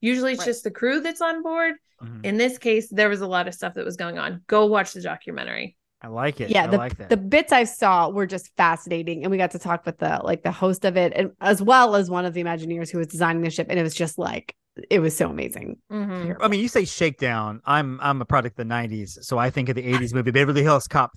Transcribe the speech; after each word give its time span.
Usually 0.00 0.32
it's 0.32 0.40
Right. 0.40 0.46
just 0.46 0.64
the 0.64 0.70
crew 0.70 1.00
that's 1.00 1.20
on 1.20 1.42
board. 1.42 1.74
Mhm. 2.02 2.24
In 2.24 2.36
this 2.36 2.58
case, 2.58 2.88
there 2.90 3.08
was 3.08 3.20
a 3.20 3.26
lot 3.26 3.48
of 3.48 3.54
stuff 3.54 3.74
that 3.74 3.84
was 3.84 3.96
going 3.96 4.18
on. 4.18 4.42
Go 4.46 4.66
watch 4.66 4.92
the 4.92 5.00
documentary. 5.02 5.76
I 6.00 6.06
like 6.06 6.40
it. 6.40 6.50
yeah 6.50 6.62
I 6.64 6.66
the, 6.68 6.76
like 6.76 6.96
that. 6.98 7.08
the 7.10 7.16
bits 7.16 7.50
i 7.52 7.64
saw 7.64 8.08
were 8.08 8.24
just 8.24 8.52
fascinating 8.56 9.24
and 9.24 9.32
we 9.32 9.36
got 9.36 9.50
to 9.50 9.58
talk 9.58 9.84
with 9.84 9.98
the 9.98 10.20
like 10.22 10.44
the 10.44 10.52
host 10.52 10.84
of 10.84 10.96
it 10.96 11.12
and 11.16 11.32
as 11.40 11.60
well 11.60 11.96
as 11.96 12.08
one 12.08 12.24
of 12.24 12.34
the 12.34 12.40
imagineers 12.44 12.88
who 12.88 12.98
was 12.98 13.08
designing 13.08 13.42
the 13.42 13.50
ship 13.50 13.66
and 13.68 13.80
it 13.80 13.82
was 13.82 13.96
just 13.96 14.16
like 14.16 14.54
it 14.90 15.00
was 15.00 15.16
so 15.16 15.28
amazing 15.28 15.76
Mhm. 15.90 16.36
I 16.40 16.46
mean, 16.46 16.60
you 16.60 16.68
say 16.68 16.84
Shakedown. 16.84 17.60
I'm 17.66 17.98
I'm 18.00 18.20
a 18.22 18.24
product 18.24 18.60
of 18.60 18.68
the 18.68 18.72
'90s, 18.72 19.18
so 19.24 19.38
I 19.38 19.50
think 19.50 19.68
of 19.70 19.74
the 19.74 19.82
'80s 19.92 20.14
movie 20.14 20.30
Beverly 20.30 20.62
Hills 20.62 20.86
Cop 20.86 21.10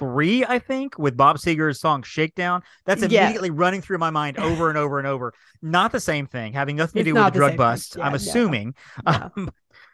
three. 0.00 0.44
I 0.44 0.58
think 0.58 0.98
with 0.98 1.16
Bob 1.16 1.38
Seger's 1.38 1.78
song 1.78 2.02
Shakedown. 2.02 2.62
That's 2.86 3.02
Yeah. 3.02 3.22
immediately 3.24 3.50
running 3.50 3.82
through 3.82 3.98
my 3.98 4.10
mind 4.10 4.36
over 4.38 4.68
and 4.68 4.76
over 4.76 4.98
and 4.98 5.06
over. 5.06 5.32
Not 5.62 5.92
the 5.92 6.00
same 6.00 6.26
thing, 6.26 6.54
having 6.54 6.74
nothing 6.74 6.94
to 6.94 7.00
It's 7.00 7.04
do 7.06 7.14
with 7.14 7.20
not 7.22 7.28
a 7.28 7.32
the 7.32 7.38
drug 7.38 7.56
bust. 7.56 7.94
Yeah, 7.96 8.06
I'm 8.06 8.14
assuming. 8.14 8.74
No. 9.06 9.30
Um, 9.36 9.50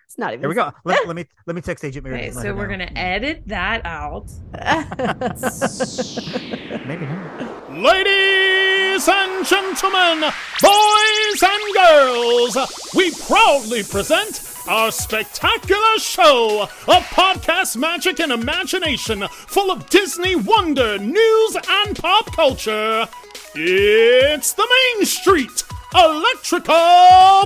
it's 0.06 0.16
not 0.18 0.30
even 0.32 0.40
there 0.42 0.48
we 0.48 0.54
go. 0.54 0.70
Let, 0.84 1.04
let 1.08 1.16
me 1.16 1.26
let 1.46 1.56
me 1.56 1.60
text 1.60 1.84
Agent 1.84 2.04
Mary. 2.06 2.20
Okay, 2.20 2.30
so 2.30 2.54
we're 2.54 2.68
gonna 2.68 2.88
edit 2.94 3.42
that 3.46 3.84
out. 3.84 4.30
maybe 6.86 7.04
not. 7.06 7.72
Ladies 7.72 9.08
and 9.08 9.44
gentlemen, 9.44 10.20
boys 10.62 11.42
and 11.42 11.74
girls, 11.74 12.56
we 12.94 13.10
proudly 13.26 13.82
present 13.82 14.36
our 14.68 14.90
spectacular 14.90 15.98
show 15.98 16.62
of 16.62 17.02
podcast 17.04 17.76
magic 17.76 18.20
and 18.20 18.32
imagination 18.32 19.26
full 19.28 19.70
of 19.70 19.88
Disney 19.90 20.34
wonder, 20.34 20.98
news, 20.98 21.56
and 21.68 21.96
pop 21.96 22.26
culture. 22.34 23.06
It's 23.54 24.52
the 24.54 24.66
Main 24.96 25.06
Street 25.06 25.62
Electrical 25.94 26.74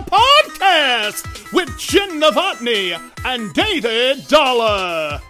Podcast 0.09 1.53
with 1.53 1.77
Jen 1.79 2.21
Novotny 2.21 2.99
and 3.25 3.53
David 3.53 4.27
Dollar. 4.29 5.21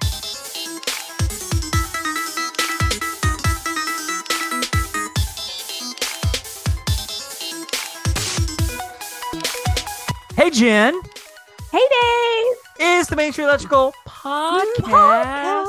Hey, 10.36 10.50
Jen. 10.50 11.00
Hey 11.70 11.78
dave 11.78 12.56
It's 12.78 13.08
the 13.08 13.16
Main 13.16 13.32
Street 13.32 13.44
Electrical 13.44 13.94
Podcast. 14.06 15.66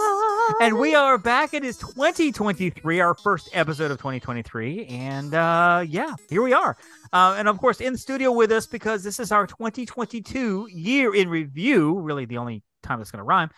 And 0.62 0.78
we 0.80 0.96
are 0.96 1.18
back. 1.18 1.54
It 1.54 1.64
is 1.64 1.78
2023, 1.78 3.00
our 3.00 3.14
first 3.14 3.50
episode 3.54 3.92
of 3.92 3.98
2023. 3.98 4.86
And 4.88 5.34
uh, 5.34 5.84
yeah, 5.88 6.16
here 6.30 6.42
we 6.42 6.54
are. 6.54 6.78
Uh, 7.14 7.36
and 7.38 7.48
of 7.48 7.58
course, 7.58 7.82
in 7.82 7.98
studio 7.98 8.32
with 8.32 8.52
us 8.52 8.66
because 8.66 9.04
this 9.04 9.20
is 9.20 9.32
our 9.32 9.46
2022 9.46 10.68
year 10.72 11.14
in 11.14 11.30
review. 11.30 12.00
Really, 12.00 12.26
the 12.26 12.38
only 12.38 12.64
time 12.84 13.00
that's 13.00 13.12
going 13.12 13.20
to 13.20 13.24
rhyme. 13.24 13.50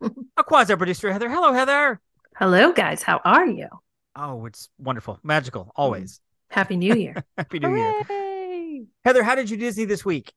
Our 0.36 0.44
quasi 0.44 0.74
producer, 0.76 1.12
Heather. 1.12 1.28
Hello, 1.28 1.52
Heather. 1.52 2.00
Hello, 2.36 2.72
guys. 2.72 3.02
How 3.02 3.20
are 3.24 3.46
you? 3.46 3.68
Oh, 4.16 4.46
it's 4.46 4.68
wonderful, 4.78 5.18
magical, 5.22 5.70
always. 5.76 6.20
Happy 6.48 6.76
New 6.76 6.94
Year. 6.94 7.22
Happy 7.36 7.58
New 7.58 7.76
Year. 7.76 8.02
Hooray. 8.04 8.86
Heather, 9.04 9.22
how 9.22 9.34
did 9.34 9.50
you 9.50 9.56
Disney 9.56 9.84
this 9.84 10.04
week? 10.04 10.32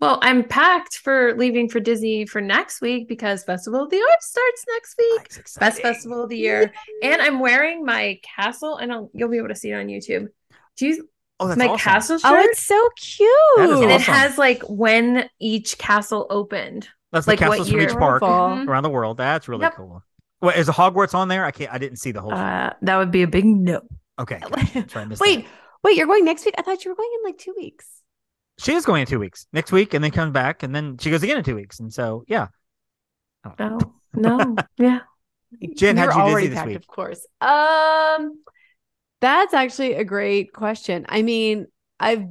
Well, 0.00 0.18
I'm 0.22 0.44
packed 0.44 0.98
for 0.98 1.34
leaving 1.36 1.68
for 1.68 1.80
Disney 1.80 2.24
for 2.26 2.40
next 2.40 2.80
week 2.80 3.08
because 3.08 3.42
Festival 3.44 3.82
of 3.84 3.90
the 3.90 4.00
Arts 4.12 4.26
starts 4.28 4.64
next 4.74 4.94
week. 4.98 5.44
Best 5.58 5.82
festival 5.82 6.22
of 6.22 6.28
the 6.30 6.38
year. 6.38 6.72
And 7.02 7.20
I'm 7.20 7.40
wearing 7.40 7.84
my 7.84 8.20
castle, 8.22 8.76
and 8.76 8.92
I'll, 8.92 9.10
you'll 9.12 9.28
be 9.30 9.38
able 9.38 9.48
to 9.48 9.54
see 9.56 9.70
it 9.70 9.74
on 9.74 9.86
YouTube. 9.86 10.28
Do 10.76 10.86
you 10.86 11.08
Oh, 11.40 11.46
that's 11.46 11.56
my 11.58 11.68
awesome. 11.68 11.78
castle 11.78 12.18
shirt? 12.18 12.30
oh 12.32 12.40
it's 12.40 12.60
so 12.60 12.88
cute 12.96 13.28
That 13.58 13.70
is 13.70 13.80
and 13.80 13.90
it 13.92 14.00
has 14.00 14.38
like 14.38 14.60
when 14.64 15.30
each 15.40 15.78
castle 15.78 16.26
opened. 16.30 16.88
That's 17.12 17.28
like, 17.28 17.38
the 17.38 17.44
what 17.46 17.50
castles 17.58 17.70
from 17.70 17.80
each 17.80 17.90
year? 17.90 17.98
park 17.98 18.22
Wonderful. 18.22 18.68
around 18.72 18.82
the 18.82 18.90
world. 18.90 19.16
That's 19.18 19.46
really 19.46 19.62
Yep. 19.62 19.74
cool. 19.76 20.02
What 20.40 20.56
is 20.56 20.66
the 20.66 20.72
Hogwarts 20.72 21.14
on 21.14 21.28
there? 21.28 21.44
I 21.44 21.52
can't. 21.52 21.72
I 21.72 21.78
didn't 21.78 21.98
see 21.98 22.10
the 22.10 22.20
whole. 22.20 22.30
thing. 22.30 22.40
Uh, 22.40 22.74
that 22.82 22.96
would 22.96 23.12
be 23.12 23.22
a 23.22 23.28
big 23.28 23.44
no. 23.44 23.82
Okay. 24.18 24.40
That's 24.74 24.96
right, 24.96 25.02
I 25.02 25.04
missed 25.04 25.20
wait 25.20 25.44
that. 25.44 25.52
wait 25.84 25.96
you're 25.96 26.08
going 26.08 26.24
next 26.24 26.44
week 26.44 26.56
i 26.58 26.62
thought 26.62 26.84
you 26.84 26.90
were 26.90 26.96
going 26.96 27.10
in 27.20 27.24
like 27.24 27.38
two 27.38 27.54
weeks 27.56 27.97
She 28.58 28.72
is 28.72 28.84
going 28.84 29.02
in 29.02 29.06
two 29.06 29.18
weeks. 29.18 29.46
Next 29.52 29.72
week, 29.72 29.94
and 29.94 30.02
then 30.02 30.10
comes 30.10 30.32
back, 30.32 30.62
and 30.62 30.74
then 30.74 30.98
she 30.98 31.10
goes 31.10 31.22
again 31.22 31.38
in 31.38 31.44
two 31.44 31.54
weeks. 31.54 31.80
And 31.80 31.92
so, 31.92 32.24
yeah. 32.26 32.48
No, 33.58 33.78
no, 34.14 34.56
yeah. 34.78 35.00
Jen, 35.76 35.96
You're 35.96 36.10
how'd 36.10 36.14
you 36.16 36.20
already 36.22 36.48
Disney 36.48 36.48
this 36.48 36.56
packed, 36.56 36.66
week? 36.66 36.76
Of 36.76 36.86
course. 36.86 37.26
Um, 37.40 38.42
that's 39.20 39.54
actually 39.54 39.94
a 39.94 40.04
great 40.04 40.52
question. 40.52 41.06
I 41.08 41.22
mean, 41.22 41.66
I've 41.98 42.24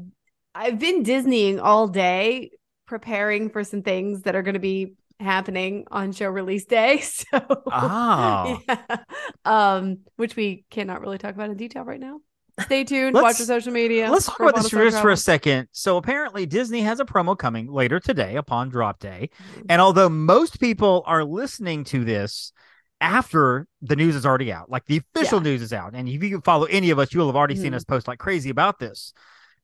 I've 0.53 0.79
been 0.79 1.03
Disneying 1.03 1.59
all 1.61 1.87
day, 1.87 2.51
preparing 2.85 3.49
for 3.49 3.63
some 3.63 3.81
things 3.81 4.23
that 4.23 4.35
are 4.35 4.43
going 4.43 4.53
to 4.53 4.59
be 4.59 4.93
happening 5.19 5.85
on 5.91 6.11
show 6.11 6.29
release 6.29 6.65
day. 6.65 7.01
So, 7.03 7.39
Oh. 7.71 8.59
yeah. 8.69 8.97
um, 9.45 9.99
which 10.15 10.35
we 10.35 10.65
cannot 10.69 11.01
really 11.01 11.17
talk 11.17 11.33
about 11.33 11.49
in 11.49 11.57
detail 11.57 11.83
right 11.83 11.99
now. 11.99 12.19
Stay 12.61 12.83
tuned. 12.83 13.13
watch 13.13 13.37
the 13.37 13.45
social 13.45 13.71
media. 13.71 14.09
Let's 14.11 14.25
talk 14.25 14.39
about 14.39 14.55
this 14.55 14.69
just 14.69 15.01
for 15.01 15.11
a 15.11 15.17
second. 15.17 15.67
So 15.71 15.97
apparently, 15.97 16.45
Disney 16.45 16.81
has 16.81 16.99
a 16.99 17.05
promo 17.05 17.37
coming 17.37 17.71
later 17.71 17.99
today 17.99 18.35
upon 18.35 18.69
drop 18.69 18.99
day. 18.99 19.29
Mm-hmm. 19.51 19.61
And 19.69 19.81
although 19.81 20.09
most 20.09 20.59
people 20.59 21.03
are 21.05 21.23
listening 21.23 21.83
to 21.85 22.03
this 22.03 22.51
after 22.99 23.67
the 23.81 23.95
news 23.95 24.15
is 24.15 24.25
already 24.25 24.51
out, 24.51 24.69
like 24.71 24.85
the 24.85 25.01
official 25.15 25.39
news 25.39 25.61
is 25.61 25.71
out, 25.71 25.93
and 25.93 26.09
if 26.09 26.23
you 26.23 26.41
follow 26.41 26.65
any 26.65 26.89
of 26.89 26.97
us, 26.97 27.13
you 27.13 27.19
will 27.19 27.27
have 27.27 27.35
already 27.35 27.55
seen 27.55 27.73
Mhm. 27.73 27.75
us 27.75 27.83
post 27.83 28.07
like 28.07 28.19
crazy 28.19 28.49
about 28.49 28.79
this. 28.79 29.13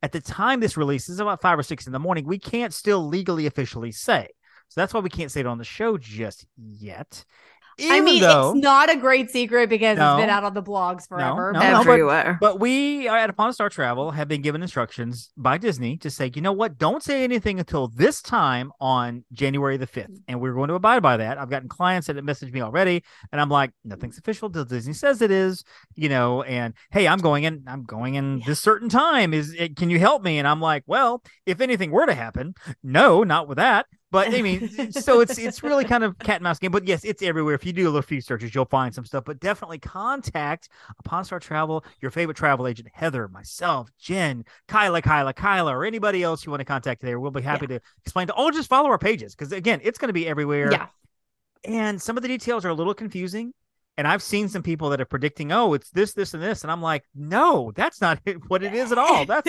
At 0.03 0.11
the 0.11 0.21
time 0.21 0.59
this 0.59 0.77
releases, 0.77 1.19
about 1.19 1.41
five 1.41 1.57
or 1.57 1.63
six 1.63 1.87
in 1.87 1.93
the 1.93 1.99
morning, 1.99 2.25
we 2.27 2.37
can't 2.37 2.73
still 2.73 3.07
legally 3.07 3.47
officially 3.47 3.91
say. 3.91 4.27
So 4.67 4.81
that's 4.81 4.93
why 4.93 4.99
we 4.99 5.09
can't 5.09 5.31
say 5.31 5.39
it 5.39 5.45
on 5.47 5.57
the 5.57 5.63
show 5.63 5.97
just 5.97 6.45
yet. 6.57 7.25
I 7.81 8.01
mean, 8.01 8.21
though, 8.21 8.51
it's 8.51 8.61
not 8.63 8.89
a 8.91 8.95
great 8.97 9.29
secret 9.31 9.69
because 9.69 9.97
No. 9.97 10.15
it's 10.15 10.21
been 10.23 10.29
out 10.29 10.43
on 10.43 10.53
the 10.53 10.61
blogs 10.63 11.07
forever. 11.07 11.51
no, 11.53 11.59
but- 11.59 11.65
no, 11.71 11.77
but- 11.83 11.89
Everywhere. 11.91 12.37
But 12.39 12.59
we 12.59 13.07
at 13.07 13.29
Upon 13.29 13.49
a 13.49 13.53
Star 13.53 13.69
Travel 13.69 14.11
have 14.11 14.27
been 14.27 14.41
given 14.41 14.61
instructions 14.61 15.31
by 15.37 15.57
Disney 15.57 15.97
to 15.97 16.09
say, 16.09 16.31
you 16.33 16.41
know 16.41 16.51
what, 16.51 16.77
don't 16.77 17.01
say 17.03 17.23
anything 17.23 17.59
until 17.59 17.87
this 17.87 18.21
time 18.21 18.71
on 18.79 19.23
January 19.31 19.77
the 19.77 19.87
5th. 19.87 20.19
And 20.27 20.39
we're 20.39 20.53
going 20.53 20.67
to 20.69 20.75
abide 20.75 21.01
by 21.01 21.17
that. 21.17 21.37
I've 21.37 21.49
gotten 21.49 21.69
clients 21.69 22.07
that 22.07 22.15
have 22.15 22.25
messaged 22.25 22.53
me 22.53 22.61
already, 22.61 23.03
and 23.31 23.39
I'm 23.41 23.49
like, 23.49 23.71
nothing's 23.83 24.17
official 24.17 24.49
till 24.49 24.65
Disney 24.65 24.93
says 24.93 25.21
it 25.21 25.31
is, 25.31 25.63
you 25.95 26.09
know, 26.09 26.43
and 26.43 26.73
hey, 26.91 27.07
I'm 27.07 27.19
going 27.19 27.43
in, 27.43 27.63
I'm 27.67 27.83
going 27.83 28.15
in 28.15 28.41
this 28.45 28.59
certain 28.59 28.89
time. 28.89 29.33
Is 29.33 29.53
it, 29.53 29.75
can 29.75 29.89
you 29.89 29.99
help 29.99 30.23
me? 30.23 30.37
And 30.39 30.47
I'm 30.47 30.61
like, 30.61 30.83
well, 30.85 31.23
if 31.45 31.61
anything 31.61 31.91
were 31.91 32.05
to 32.05 32.13
happen, 32.13 32.53
no, 32.83 33.23
not 33.23 33.47
with 33.47 33.57
that. 33.57 33.85
But 34.13 34.31
I 34.31 34.43
mean, 34.43 34.69
so 34.91 35.21
it's 35.21 35.39
it's 35.39 35.63
really 35.63 35.85
kind 35.85 36.03
of 36.03 36.19
cat 36.19 36.35
and 36.35 36.43
mouse 36.43 36.59
game. 36.59 36.69
But 36.69 36.87
yes, 36.87 37.03
it's 37.03 37.23
everywhere. 37.23 37.55
If 37.55 37.65
you 37.65 37.73
do 37.73 37.85
a 37.85 37.89
little 37.89 38.03
few 38.03 38.21
searches, 38.21 38.53
you'll 38.53 38.65
find 38.65 38.93
some 38.93 39.05
stuff. 39.05 39.23
But 39.25 39.39
definitely 39.39 39.79
contact 39.79 40.69
Upon 40.99 41.25
Star 41.25 41.39
Travel, 41.39 41.83
your 41.99 42.11
favorite 42.11 42.37
travel 42.37 42.67
agent, 42.67 42.89
Heather, 42.93 43.27
myself, 43.27 43.89
Jen, 43.97 44.45
Kyla, 44.67 45.01
Kyla, 45.01 45.33
Kyla, 45.33 45.75
or 45.75 45.83
anybody 45.83 46.21
else 46.21 46.45
you 46.45 46.51
want 46.51 46.61
to 46.61 46.65
contact 46.65 47.01
there. 47.01 47.19
We'll 47.19 47.31
be 47.31 47.41
happy 47.41 47.65
to 47.65 47.79
explain 48.03 48.27
to 48.27 48.33
all. 48.33 48.51
Just 48.51 48.69
follow 48.69 48.87
our 48.89 48.99
pages 48.99 49.33
because 49.33 49.51
again, 49.51 49.81
it's 49.83 49.97
going 49.97 50.09
to 50.09 50.13
be 50.13 50.27
everywhere. 50.27 50.71
yeah. 50.71 50.87
And 51.65 51.99
some 51.99 52.15
of 52.15 52.21
the 52.21 52.29
details 52.29 52.65
are 52.65 52.69
a 52.69 52.73
little 52.75 52.93
confusing. 52.93 53.51
And 53.95 54.07
I've 54.07 54.23
seen 54.23 54.49
some 54.49 54.63
people 54.63 54.89
that 54.89 54.99
are 55.01 55.05
predicting, 55.05 55.51
oh, 55.51 55.73
it's 55.73 55.91
this, 55.91 56.13
this, 56.13 56.33
and 56.33 56.41
this, 56.41 56.63
and 56.63 56.71
I'm 56.71 56.81
like, 56.81 57.03
no, 57.13 57.71
that's 57.75 58.01
not 58.01 58.19
what 58.47 58.63
it 58.63 58.73
is 58.73 58.91
at 58.91 58.97
all. 58.97 59.25
That's 59.25 59.47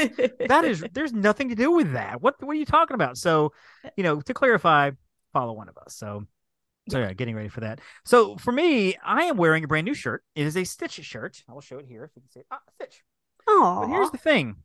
that 0.49 0.65
is 0.65 0.85
there's 0.93 1.13
nothing 1.15 1.49
to 1.49 1.55
do 1.55 1.71
with 1.71 1.93
that. 1.93 2.21
What 2.21 2.35
what 2.43 2.53
are 2.53 2.59
you 2.59 2.67
talking 2.67 2.95
about? 2.95 3.17
So, 3.17 3.53
you 3.97 4.03
know, 4.05 4.21
to 4.21 4.35
clarify, 4.35 4.91
follow 5.33 5.53
one 5.55 5.69
of 5.69 5.79
us. 5.79 5.97
So 5.97 6.27
so 6.91 6.99
yeah, 6.99 7.15
getting 7.15 7.35
ready 7.35 7.49
for 7.49 7.61
that. 7.61 7.81
So 8.05 8.37
for 8.37 8.53
me, 8.53 8.97
I 9.03 9.23
am 9.25 9.39
wearing 9.39 9.65
a 9.65 9.67
brand 9.67 9.87
new 9.87 9.95
shirt. 9.95 10.23
It 10.35 10.47
is 10.47 10.57
a 10.57 10.65
Stitch 10.65 10.93
shirt. 10.93 11.43
I 11.49 11.53
will 11.55 11.63
show 11.63 11.79
it 11.79 11.87
here 11.89 12.05
if 12.05 12.11
you 12.15 12.21
can 12.21 12.31
see 12.31 12.41
it. 12.41 12.47
Ah, 12.51 12.61
Stitch. 12.75 13.03
But 13.47 13.87
here's 13.89 14.09
Oh, 14.09 14.11
the 14.11 14.19
thing. 14.19 14.57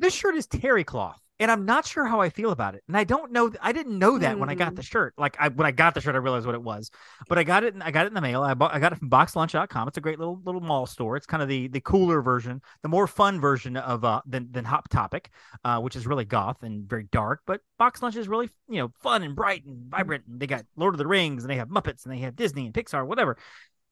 This 0.00 0.14
shirt 0.14 0.36
is 0.36 0.46
terry 0.46 0.84
cloth, 0.84 1.20
and 1.40 1.50
I'm 1.50 1.64
not 1.64 1.86
sure 1.86 2.04
how 2.06 2.20
I 2.20 2.28
feel 2.30 2.50
about 2.50 2.74
it. 2.74 2.84
And 2.88 2.96
I 2.96 3.04
don't 3.04 3.32
know. 3.32 3.50
I 3.60 3.72
didn't 3.72 3.98
know 3.98 4.18
that 4.18 4.38
when 4.38 4.48
I 4.48 4.54
got 4.54 4.72
Mm. 4.72 4.76
the 4.76 4.82
shirt. 4.82 5.14
Like 5.18 5.36
I 5.40 5.48
when 5.48 5.66
I 5.66 5.70
got 5.72 5.94
the 5.94 6.00
shirt, 6.00 6.14
I 6.14 6.18
realized 6.18 6.46
what 6.46 6.54
it 6.54 6.62
was. 6.62 6.90
But 7.28 7.38
I 7.38 7.42
got 7.42 7.64
it. 7.64 7.74
I 7.80 7.90
got 7.90 8.06
it 8.06 8.08
in 8.08 8.14
the 8.14 8.20
mail. 8.20 8.42
I 8.42 8.54
bought. 8.54 8.72
I 8.74 8.78
got 8.78 8.92
it 8.92 8.98
from 8.98 9.10
BoxLunch.com. 9.10 9.88
It's 9.88 9.96
a 9.96 10.00
great 10.00 10.18
little 10.18 10.40
little 10.44 10.60
mall 10.60 10.86
store. 10.86 11.16
It's 11.16 11.26
kind 11.26 11.42
of 11.42 11.48
the 11.48 11.68
the 11.68 11.80
cooler 11.80 12.22
version, 12.22 12.62
the 12.82 12.88
more 12.88 13.06
fun 13.06 13.40
version 13.40 13.76
of 13.76 14.04
uh 14.04 14.20
than 14.26 14.48
than 14.52 14.64
Hot 14.64 14.88
Topic, 14.90 15.30
uh, 15.64 15.80
which 15.80 15.96
is 15.96 16.06
really 16.06 16.24
goth 16.24 16.62
and 16.62 16.88
very 16.88 17.08
dark. 17.10 17.40
But 17.46 17.60
Box 17.78 18.02
Lunch 18.02 18.16
is 18.16 18.28
really 18.28 18.50
you 18.68 18.78
know 18.80 18.92
fun 19.00 19.22
and 19.22 19.34
bright 19.34 19.64
and 19.64 19.90
vibrant. 19.90 20.24
And 20.28 20.38
they 20.40 20.46
got 20.46 20.64
Lord 20.76 20.94
of 20.94 20.98
the 20.98 21.06
Rings 21.06 21.42
and 21.44 21.50
they 21.50 21.56
have 21.56 21.68
Muppets 21.68 22.04
and 22.04 22.12
they 22.14 22.18
have 22.20 22.36
Disney 22.36 22.66
and 22.66 22.74
Pixar, 22.74 23.06
whatever. 23.06 23.36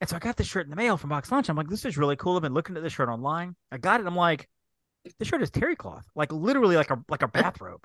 And 0.00 0.10
so 0.10 0.16
I 0.16 0.18
got 0.18 0.36
this 0.36 0.46
shirt 0.46 0.66
in 0.66 0.70
the 0.70 0.76
mail 0.76 0.98
from 0.98 1.08
Box 1.08 1.32
Lunch. 1.32 1.48
I'm 1.48 1.56
like, 1.56 1.68
this 1.68 1.86
is 1.86 1.96
really 1.96 2.16
cool. 2.16 2.36
I've 2.36 2.42
been 2.42 2.52
looking 2.52 2.76
at 2.76 2.82
this 2.82 2.92
shirt 2.92 3.08
online. 3.08 3.56
I 3.72 3.78
got 3.78 3.98
it. 3.98 4.06
I'm 4.06 4.14
like, 4.14 4.46
this 5.18 5.28
shirt 5.28 5.42
is 5.42 5.50
terry 5.50 5.76
cloth, 5.76 6.06
like 6.14 6.32
literally 6.32 6.76
like 6.76 6.90
a 6.90 6.98
like 7.08 7.22
a 7.22 7.28
bathrobe. 7.28 7.84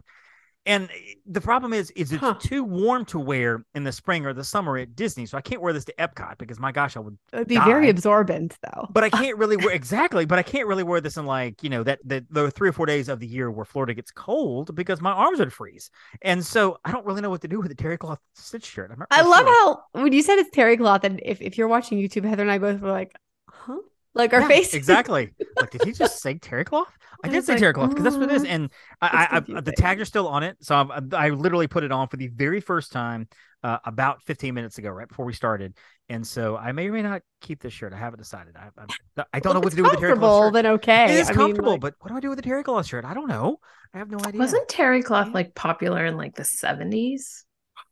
And 0.65 0.89
eh, 0.91 1.15
the 1.25 1.41
problem 1.41 1.73
is, 1.73 1.91
is 1.91 2.11
it's 2.11 2.23
Huh. 2.23 2.35
too 2.39 2.63
warm 2.63 3.05
to 3.05 3.19
wear 3.19 3.65
in 3.75 3.83
the 3.83 3.91
spring 3.91 4.25
or 4.25 4.33
the 4.33 4.43
summer 4.43 4.77
at 4.77 4.95
Disney. 4.95 5.25
So 5.25 5.37
I 5.37 5.41
can't 5.41 5.61
wear 5.61 5.73
this 5.73 5.85
to 5.85 5.93
Epcot 5.99 6.37
because 6.37 6.59
my 6.59 6.71
gosh, 6.71 6.97
I 6.97 7.01
would. 7.01 7.17
It 7.33 7.37
would 7.39 7.47
be 7.47 7.59
very 7.59 7.89
absorbent, 7.89 8.57
though. 8.61 8.89
But 8.89 9.03
I 9.05 9.09
can't 9.09 9.37
really 9.37 9.55
wear 9.57 9.73
exactly. 9.73 10.25
But 10.25 10.37
I 10.39 10.43
can't 10.43 10.67
really 10.67 10.83
wear 10.83 10.99
this 10.99 11.15
in 11.17 11.25
like 11.25 11.63
you 11.63 11.69
know 11.69 11.83
that 11.83 11.99
the, 12.03 12.25
the 12.29 12.51
three 12.51 12.69
or 12.69 12.73
four 12.73 12.85
days 12.85 13.07
of 13.09 13.19
the 13.19 13.27
year 13.27 13.49
where 13.49 13.65
Florida 13.65 13.93
gets 13.93 14.11
cold 14.11 14.75
because 14.75 15.01
my 15.01 15.11
arms 15.11 15.39
would 15.39 15.53
freeze. 15.53 15.89
And 16.21 16.45
so 16.45 16.77
I 16.83 16.91
don't 16.91 17.05
really 17.05 17.21
know 17.21 17.29
what 17.29 17.41
to 17.41 17.47
do 17.47 17.59
with 17.59 17.71
a 17.71 17.75
terry 17.75 17.97
cloth 17.97 18.19
stitch 18.35 18.65
shirt. 18.65 18.91
I'm 18.91 18.99
not 18.99 19.09
I 19.09 19.21
love 19.23 19.45
sure. 19.45 19.45
how 19.45 19.83
when 20.01 20.13
you 20.13 20.21
said 20.21 20.39
it's 20.39 20.49
terry 20.51 20.77
cloth, 20.77 21.03
and 21.03 21.19
if, 21.23 21.41
if 21.41 21.57
you're 21.57 21.67
watching 21.67 21.97
YouTube, 21.97 22.23
Heather 22.25 22.43
and 22.43 22.51
I 22.51 22.57
both 22.59 22.79
were 22.79 22.91
like, 22.91 23.13
huh? 23.49 23.77
Like 24.13 24.33
our 24.33 24.41
Yeah, 24.41 24.43
face. 24.43 24.73
exactly. 24.73 25.33
Like, 25.59 25.69
did 25.69 25.83
he 25.83 25.91
just 25.91 26.19
say 26.21 26.35
terry 26.35 26.63
cloth? 26.65 26.97
I 27.23 27.27
I 27.27 27.29
did 27.29 27.43
say 27.45 27.53
like, 27.53 27.59
terry 27.59 27.73
cloth 27.73 27.89
because 27.89 28.03
that's 28.03 28.17
what 28.17 28.29
it 28.29 28.35
is. 28.35 28.43
"Mm, 28.43 28.49
And 28.49 28.69
I, 29.01 29.27
I, 29.31 29.57
I 29.57 29.61
the 29.61 29.71
tags 29.71 30.01
are 30.01 30.05
still 30.05 30.27
on 30.27 30.43
it, 30.43 30.57
so 30.61 30.75
I've, 30.75 31.13
I 31.13 31.29
literally 31.29 31.67
put 31.67 31.83
it 31.83 31.91
on 31.91 32.07
for 32.07 32.17
the 32.17 32.27
very 32.27 32.61
first 32.61 32.91
time 32.91 33.27
uh, 33.63 33.77
about 33.85 34.21
15 34.23 34.53
minutes 34.53 34.77
ago, 34.77 34.89
right 34.89 35.07
before 35.07 35.25
we 35.25 35.33
started. 35.33 35.77
And 36.09 36.25
so 36.25 36.57
I 36.57 36.71
may 36.71 36.87
or 36.87 36.93
may 36.93 37.03
not 37.03 37.21
keep 37.41 37.61
this 37.61 37.73
shirt. 37.73 37.93
I 37.93 37.97
haven't 37.97 38.19
decided. 38.19 38.55
I, 38.57 38.69
I, 39.17 39.23
I 39.33 39.39
don't 39.39 39.45
Well, 39.45 39.53
know 39.53 39.59
what 39.65 39.69
to 39.71 39.75
do 39.77 39.83
with 39.83 39.91
the 39.93 39.97
terry 39.99 40.17
cloth 40.17 40.45
shirt. 40.45 40.53
Then 40.53 40.65
okay. 40.65 41.05
It 41.05 41.19
is 41.19 41.29
I 41.29 41.33
mean, 41.33 41.37
comfortable, 41.37 41.71
like- 41.73 41.81
but 41.81 41.95
what 41.99 42.09
do 42.09 42.17
I 42.17 42.19
do 42.19 42.29
with 42.29 42.37
the 42.37 42.43
terry 42.43 42.63
cloth 42.63 42.85
shirt? 42.87 43.05
I 43.05 43.13
don't 43.13 43.27
know. 43.27 43.59
I 43.93 43.97
have 43.99 44.09
no 44.09 44.17
idea. 44.25 44.39
Wasn't 44.39 44.67
terry 44.67 45.03
cloth 45.03 45.33
like 45.33 45.53
popular 45.55 46.05
in 46.05 46.17
like 46.17 46.35
the 46.35 46.43
70s? 46.43 47.45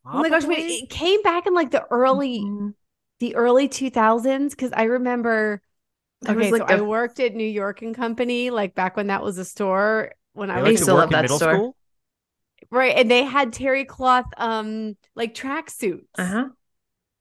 oh 0.06 0.20
my 0.20 0.30
gosh, 0.30 0.46
wait, 0.46 0.84
it 0.84 0.90
came 0.90 1.22
back 1.22 1.46
in 1.46 1.54
like 1.54 1.72
the 1.72 1.86
early 1.92 2.40
Mhm. 2.40 2.74
the 3.20 3.36
early 3.36 3.68
2000s 3.70 4.54
because 4.56 4.72
I 4.74 4.84
remember. 4.84 5.62
There 6.22 6.36
was, 6.36 6.48
Okay, 6.48 6.52
like, 6.60 6.70
so 6.70 6.76
I 6.76 6.78
a- 6.78 6.84
worked 6.84 7.20
at 7.20 7.34
New 7.34 7.48
York 7.48 7.82
and 7.82 7.96
Company, 7.96 8.50
like 8.50 8.76
back 8.76 8.98
when 8.98 9.08
that 9.08 9.24
was 9.24 9.38
a 9.38 9.46
store. 9.46 10.14
When 10.34 10.50
I 10.50 10.56
They 10.56 10.62
was 10.62 10.66
let 10.66 10.72
used 10.72 10.82
you 10.82 10.86
to 10.88 10.94
work 10.94 11.02
love 11.02 11.10
that 11.12 11.30
store. 11.30 11.54
school. 11.54 11.76
right, 12.72 12.96
and 12.98 13.10
they 13.10 13.24
had 13.24 13.54
terry 13.54 13.86
cloth, 13.86 14.26
um, 14.38 14.96
like 15.16 15.34
tracksuits. 15.34 16.06
Uh-huh. 16.18 16.50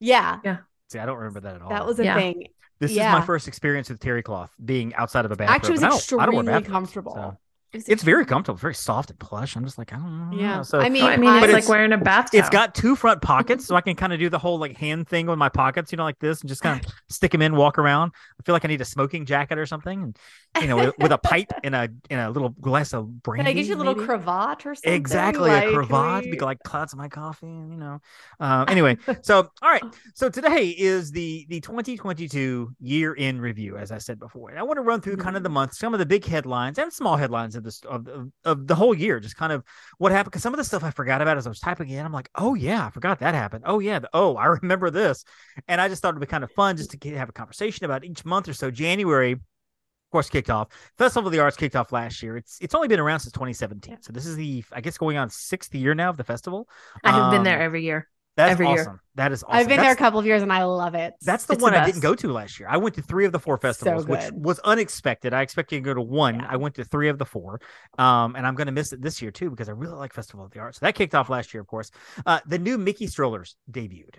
Yeah, 0.01 0.39
Yeah. 0.45 0.59
See, 0.91 0.99
I 0.99 1.07
don't 1.07 1.17
remember 1.19 1.41
that 1.41 1.57
at 1.57 1.63
all. 1.63 1.69
that 1.71 1.87
was 1.87 1.99
a 2.01 2.05
Yeah. 2.05 2.15
thing. 2.17 2.49
this 2.81 2.93
is 2.93 2.99
my 2.99 3.21
first 3.23 3.49
experience 3.49 3.89
with 3.91 3.99
terry 3.99 4.23
cloth 4.23 4.55
being 4.65 4.95
outside 4.95 5.25
of 5.25 5.33
a 5.33 5.37
bathrobe. 5.37 5.57
Actually, 5.57 5.71
it 5.71 5.89
was 5.89 6.13
and 6.13 6.21
I 6.21 6.27
don't- 6.27 6.39
I 6.39 6.43
don't 6.45 6.49
extremely 6.49 6.63
comfortable. 6.71 7.15
so- 7.15 7.39
It 7.73 7.77
was 7.79 7.89
It's 7.89 8.03
very 8.03 8.25
comfortable, 8.25 8.57
very 8.57 8.75
soft 8.75 9.11
and 9.11 9.19
plush. 9.19 9.55
I'm 9.55 9.65
just 9.65 9.77
like, 9.77 9.93
I 9.93 9.97
don't 9.97 10.31
know. 10.31 10.39
Yeah, 10.39 10.63
So 10.63 10.81
I 10.81 10.89
mean, 10.89 11.05
I 11.05 11.19
mean, 11.19 11.29
I- 11.29 11.45
it's 11.45 11.53
like 11.53 11.69
wearing 11.69 11.93
a 11.93 11.99
bathtowel. 11.99 12.39
It's 12.39 12.49
got 12.49 12.75
two 12.75 12.97
front 12.97 13.21
pockets, 13.21 13.67
so 13.67 13.77
I 13.77 13.81
can 13.83 13.95
kind 13.95 14.13
of 14.15 14.19
do 14.19 14.31
the 14.31 14.39
whole 14.39 14.59
like 14.59 14.77
hand 14.79 15.07
thing 15.07 15.27
with 15.27 15.39
my 15.39 15.51
pockets, 15.51 15.93
you 15.93 15.97
know, 15.97 16.05
like 16.05 16.19
this, 16.19 16.41
and 16.41 16.49
just 16.49 16.63
kind 16.63 16.83
of 16.83 16.91
stick 17.11 17.31
them 17.33 17.43
in, 17.43 17.55
walk 17.57 17.79
around. 17.79 18.13
I 18.41 18.43
feel 18.45 18.55
like 18.55 18.65
I 18.65 18.69
need 18.69 18.81
a 18.81 18.87
smoking 18.87 19.27
jacket 19.27 19.59
or 19.59 19.67
something, 19.67 20.15
and 20.55 20.63
you 20.63 20.69
know, 20.69 20.77
with, 20.77 20.95
with 20.99 21.13
a 21.13 21.19
pipe 21.19 21.53
and 21.63 21.75
a 21.75 21.89
in 22.09 22.19
a 22.19 22.31
little 22.31 22.49
glass 22.49 22.95
of 22.95 23.23
brandy. 23.23 23.43
Can 23.45 23.51
I 23.51 23.53
get 23.53 23.67
you 23.69 23.75
a 23.75 23.77
little 23.77 23.95
maybe? 23.95 24.07
cravat 24.07 24.65
or 24.65 24.75
something? 24.75 24.93
Exactly, 24.95 25.51
Like, 25.51 25.69
a 25.69 25.73
cravat, 25.75 26.25
we- 26.25 26.31
be 26.33 26.39
like 26.39 26.63
clouds 26.63 26.95
of 26.95 26.99
my 26.99 27.09
coffee, 27.09 27.47
and 27.47 27.71
you 27.71 27.79
know. 27.79 28.01
Uh, 28.41 28.65
anyway, 28.69 28.97
so 29.23 29.51
all 29.61 29.71
right, 29.71 29.83
so 30.15 30.31
today 30.31 30.69
is 30.69 31.11
the 31.13 31.45
the 31.51 31.61
2022 31.61 32.75
year 32.81 33.13
in 33.13 33.41
review, 33.41 33.77
as 33.77 33.91
I 33.93 33.99
said 33.99 34.19
before, 34.19 34.51
and 34.51 34.59
I 34.59 34.63
want 34.63 34.79
to 34.79 34.83
run 34.83 35.01
through 35.03 35.19
kind 35.19 35.37
of 35.37 35.43
the 35.43 35.49
month, 35.51 35.75
some 35.75 35.93
of 35.93 35.99
the 36.01 36.07
big 36.07 36.25
headlines 36.25 36.79
and 36.79 36.91
small 36.93 37.17
headlines 37.17 37.58
of 37.59 37.65
this 37.65 37.81
of, 37.85 38.09
of, 38.09 38.31
of 38.45 38.67
the 38.67 38.75
whole 38.75 38.95
year, 38.95 39.21
just 39.21 39.37
kind 39.37 39.53
of 39.53 39.63
what 39.99 40.13
happened. 40.13 40.31
Because 40.33 40.43
some 40.43 40.55
of 40.55 40.59
the 40.59 40.65
stuff 40.65 40.85
I 40.85 40.91
forgot 40.91 41.21
about 41.21 41.37
as 41.37 41.47
I 41.47 41.51
was 41.51 41.61
typing 41.61 41.89
in, 41.91 42.05
I'm 42.07 42.13
like, 42.13 42.31
oh 42.37 42.55
yeah, 42.55 42.87
I 42.87 42.91
forgot 42.91 43.19
that 43.21 43.35
happened. 43.35 43.65
Oh 43.67 43.79
yeah, 43.81 43.99
the- 43.99 44.11
oh 44.15 44.37
I 44.37 44.47
remember 44.63 44.91
this, 44.91 45.25
and 45.69 45.81
I 45.81 45.89
just 45.89 46.03
thought 46.03 46.11
it'd 46.11 46.21
be 46.21 46.27
kind 46.27 46.45
of 46.45 46.51
fun 46.53 46.77
just 46.77 46.91
to 46.99 47.11
have 47.17 47.29
a 47.29 47.33
conversation 47.33 47.85
about 47.85 48.05
each 48.05 48.25
month 48.25 48.49
or 48.49 48.55
so. 48.55 48.71
January 48.71 49.33
of 49.33 50.13
course, 50.13 50.31
kicked 50.31 50.49
off. 50.49 50.69
Festival 50.97 51.29
of 51.29 51.33
the 51.33 51.39
Arts 51.41 51.57
kicked 51.57 51.77
off 51.77 51.93
last 51.93 52.23
year. 52.23 52.37
It's 52.39 52.59
it's 52.63 52.75
only 52.75 52.89
been 52.89 53.01
around 53.01 53.21
since 53.21 53.33
2017, 53.33 53.99
so 54.01 54.13
this 54.13 54.25
is 54.27 54.37
the 54.37 54.65
I 54.73 54.81
guess 54.81 54.97
going 54.97 55.19
on 55.19 55.29
sixth 55.29 55.75
year 55.75 55.95
now 55.95 56.09
of 56.11 56.17
the 56.17 56.25
festival. 56.25 56.67
I 57.05 57.13
have 57.13 57.31
been 57.31 57.43
there 57.43 57.59
Um, 57.59 57.63
every 57.63 57.83
year. 57.85 58.09
That's 58.39 58.53
every 58.53 58.69
year. 58.69 58.83
awesome. 58.83 59.01
That 59.17 59.33
is 59.33 59.43
awesome. 59.43 59.57
I've 59.57 59.67
been 59.67 59.81
there 59.81 59.91
a 59.91 59.97
couple 59.97 60.21
of 60.21 60.25
years 60.25 60.43
and 60.43 60.53
I 60.53 60.63
love 60.63 60.95
it. 60.95 61.13
That's 61.23 61.47
the 61.47 61.55
It's 61.55 61.63
one 61.63 61.73
the 61.73 61.81
I 61.81 61.87
didn't 61.87 62.03
go 62.03 62.15
to 62.15 62.33
last 62.33 62.61
year. 62.61 62.69
I 62.71 62.77
went 62.77 62.95
to 62.95 63.03
three 63.03 63.25
of 63.27 63.33
the 63.33 63.41
four 63.41 63.59
festivals, 63.59 64.07
which 64.07 64.31
was 64.33 64.61
unexpected. 64.61 65.35
I 65.35 65.43
expected 65.43 65.77
to 65.77 65.81
go 65.81 65.93
to 65.93 66.01
one. 66.01 66.37
Yeah. 66.37 66.47
I 66.49 66.57
went 66.57 66.77
to 66.77 66.85
three 66.85 67.09
of 67.09 67.19
the 67.19 67.25
four, 67.25 67.61
um, 67.99 68.37
and 68.37 68.47
I'm 68.47 68.55
going 68.55 68.67
to 68.67 68.73
miss 68.73 68.93
it 68.93 69.03
this 69.03 69.21
year 69.21 69.33
too 69.33 69.51
because 69.51 69.69
I 69.69 69.73
really 69.73 69.97
like 69.97 70.13
Festival 70.13 70.45
of 70.45 70.53
the 70.53 70.61
Arts. 70.61 70.79
So 70.79 70.87
that 70.87 70.95
kicked 70.95 71.17
off 71.17 71.29
last 71.29 71.53
year, 71.53 71.61
of 71.61 71.67
course. 71.67 71.91
Uh, 72.25 72.39
the 72.47 72.61
new 72.61 72.79
Mickey 72.79 73.09
strollers 73.09 73.57
debuted 73.73 74.15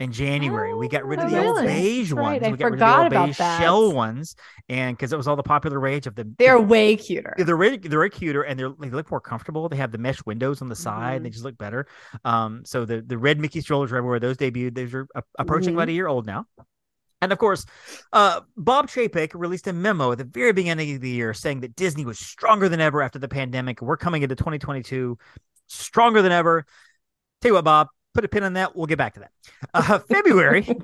in 0.00 0.10
January. 0.12 0.74
we 0.74 0.88
got 0.88 1.04
rid 1.04 1.20
of 1.20 1.26
Oh, 1.26 1.28
the 1.30 1.44
old 1.46 1.62
beige 1.66 2.10
right. 2.12 2.22
ones. 2.42 2.42
I 2.42 2.50
we 2.50 2.56
got 2.56 2.64
rid 2.64 2.72
forgot 2.72 2.72
of 2.72 2.80
the 2.80 3.02
old 3.02 3.12
about 3.12 3.26
beige 3.26 3.36
that. 3.38 3.60
shell 3.60 3.92
ones, 3.92 4.34
and 4.68 4.96
because 4.96 5.12
it 5.12 5.16
was 5.16 5.28
all 5.28 5.36
the 5.36 5.42
popular 5.42 5.78
rage 5.78 6.06
of 6.06 6.14
the 6.16 6.26
They're 6.38 6.58
way 6.60 6.96
cuter. 6.96 7.34
they're 7.36 7.56
way, 7.56 7.76
they're 7.76 8.00
way 8.00 8.08
cuter 8.08 8.42
and 8.42 8.58
they're 8.58 8.72
they 8.80 8.90
look 8.90 9.10
more 9.10 9.20
comfortable. 9.20 9.68
They 9.68 9.76
have 9.76 9.92
the 9.92 9.98
mesh 9.98 10.24
windows 10.26 10.62
on 10.62 10.68
the 10.68 10.74
side. 10.76 11.20
Mhm. 11.20 11.24
They 11.24 11.30
just 11.30 11.44
look 11.44 11.56
better. 11.58 11.86
Um, 12.24 12.64
so 12.64 12.84
the 12.84 13.02
the 13.02 13.18
red 13.18 13.38
Mickey 13.38 13.60
strollers 13.60 13.92
are 13.92 13.96
everywhere. 13.98 14.18
Those 14.18 14.36
debuted. 14.38 14.74
Those 14.74 14.94
are 14.94 15.06
approaching 15.38 15.74
about 15.74 15.88
a 15.88 15.92
year 15.92 16.08
old 16.08 16.26
now. 16.26 16.46
And 17.22 17.32
of 17.32 17.38
course, 17.38 17.66
uh, 18.14 18.40
Bob 18.56 18.88
Chapek 18.88 19.32
released 19.34 19.66
a 19.66 19.74
memo 19.74 20.12
at 20.12 20.16
the 20.16 20.24
very 20.24 20.54
beginning 20.54 20.94
of 20.94 21.02
the 21.02 21.10
year 21.10 21.34
saying 21.34 21.60
that 21.60 21.76
Disney 21.76 22.06
was 22.06 22.18
stronger 22.18 22.66
than 22.70 22.80
ever 22.80 23.02
after 23.02 23.18
the 23.18 23.28
pandemic. 23.28 23.82
We're 23.82 23.98
coming 23.98 24.22
into 24.22 24.34
2022 24.36 25.18
stronger 25.66 26.22
than 26.22 26.32
ever. 26.32 26.64
Tell 27.42 27.50
you 27.50 27.54
what, 27.56 27.64
Bob, 27.64 27.88
put 28.14 28.24
a 28.24 28.28
pin 28.28 28.42
on 28.42 28.54
that. 28.54 28.76
We'll 28.76 28.86
get 28.86 28.98
back 28.98 29.14
to 29.14 29.20
that. 29.20 29.30
Uh, 29.74 29.98
February. 30.00 30.66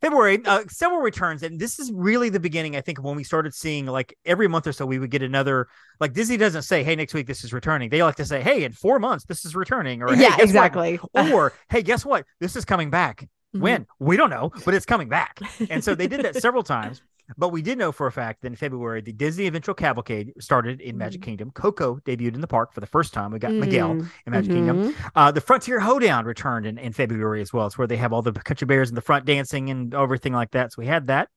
February, 0.00 0.40
uh, 0.44 0.62
several 0.68 1.00
returns, 1.00 1.42
and 1.42 1.58
this 1.58 1.78
is 1.78 1.90
really 1.90 2.28
the 2.28 2.38
beginning. 2.38 2.76
I 2.76 2.80
think 2.80 3.02
when 3.02 3.16
we 3.16 3.24
started 3.24 3.54
seeing 3.54 3.86
like 3.86 4.16
every 4.24 4.46
month 4.46 4.66
or 4.66 4.72
so, 4.72 4.84
we 4.86 4.98
would 4.98 5.10
get 5.10 5.22
another. 5.22 5.68
Like 5.98 6.12
Disney 6.12 6.36
doesn't 6.36 6.62
say, 6.62 6.84
"Hey, 6.84 6.94
next 6.94 7.14
week 7.14 7.26
this 7.26 7.42
is 7.42 7.52
returning." 7.52 7.88
They 7.88 8.02
like 8.02 8.16
to 8.16 8.24
say, 8.24 8.42
"Hey, 8.42 8.64
in 8.64 8.72
four 8.72 8.98
months 8.98 9.24
this 9.24 9.44
is 9.44 9.56
returning," 9.56 10.02
or 10.02 10.14
"Hey, 10.14 10.22
yeah, 10.22 10.30
what? 10.30 10.40
exactly. 10.42 11.00
or 11.14 11.54
"Hey, 11.70 11.82
guess 11.82 12.04
what? 12.04 12.26
This 12.40 12.54
is 12.56 12.64
coming 12.64 12.90
back." 12.90 13.26
Mhm. 13.56 13.60
When 13.60 13.86
we 13.98 14.16
don't 14.16 14.30
know, 14.30 14.52
but 14.64 14.74
it's 14.74 14.86
coming 14.86 15.08
back. 15.08 15.40
And 15.70 15.82
so 15.82 15.94
they 15.94 16.06
did 16.06 16.22
that 16.22 16.36
several 16.42 16.62
times. 16.62 17.00
But 17.36 17.48
we 17.48 17.60
did 17.62 17.78
know 17.78 17.92
for 17.92 18.06
a 18.06 18.12
fact 18.12 18.42
that 18.42 18.48
in 18.48 18.56
February, 18.56 19.00
the 19.00 19.12
Disney 19.12 19.46
Eventual 19.46 19.74
Cavalcade 19.74 20.32
started 20.40 20.80
in 20.80 20.96
Magic 20.96 21.22
Kingdom. 21.22 21.50
Coco 21.50 21.96
debuted 22.04 22.34
in 22.34 22.40
the 22.40 22.46
park 22.46 22.72
for 22.72 22.80
the 22.80 22.86
first 22.86 23.12
time. 23.12 23.32
We 23.32 23.38
got 23.38 23.52
Miguel 23.52 23.94
Mm, 23.94 24.10
in 24.26 24.32
Magic 24.32 24.52
Kingdom. 24.52 24.92
mhm. 24.92 25.10
Uh, 25.14 25.30
the 25.32 25.40
Frontier 25.40 25.80
Hoedown 25.80 26.24
returned 26.24 26.66
in, 26.66 26.78
in 26.78 26.92
February 26.92 27.40
as 27.40 27.52
well. 27.52 27.66
It's 27.66 27.76
where 27.78 27.86
they 27.86 27.96
have 27.96 28.12
all 28.12 28.22
the 28.22 28.32
country 28.32 28.66
bears 28.66 28.88
in 28.88 28.94
the 28.94 29.00
front 29.00 29.24
dancing 29.24 29.70
and 29.70 29.92
everything 29.94 30.32
like 30.32 30.52
that. 30.52 30.72
So 30.72 30.76
we 30.82 30.86
had 30.86 31.08
that. 31.08 31.28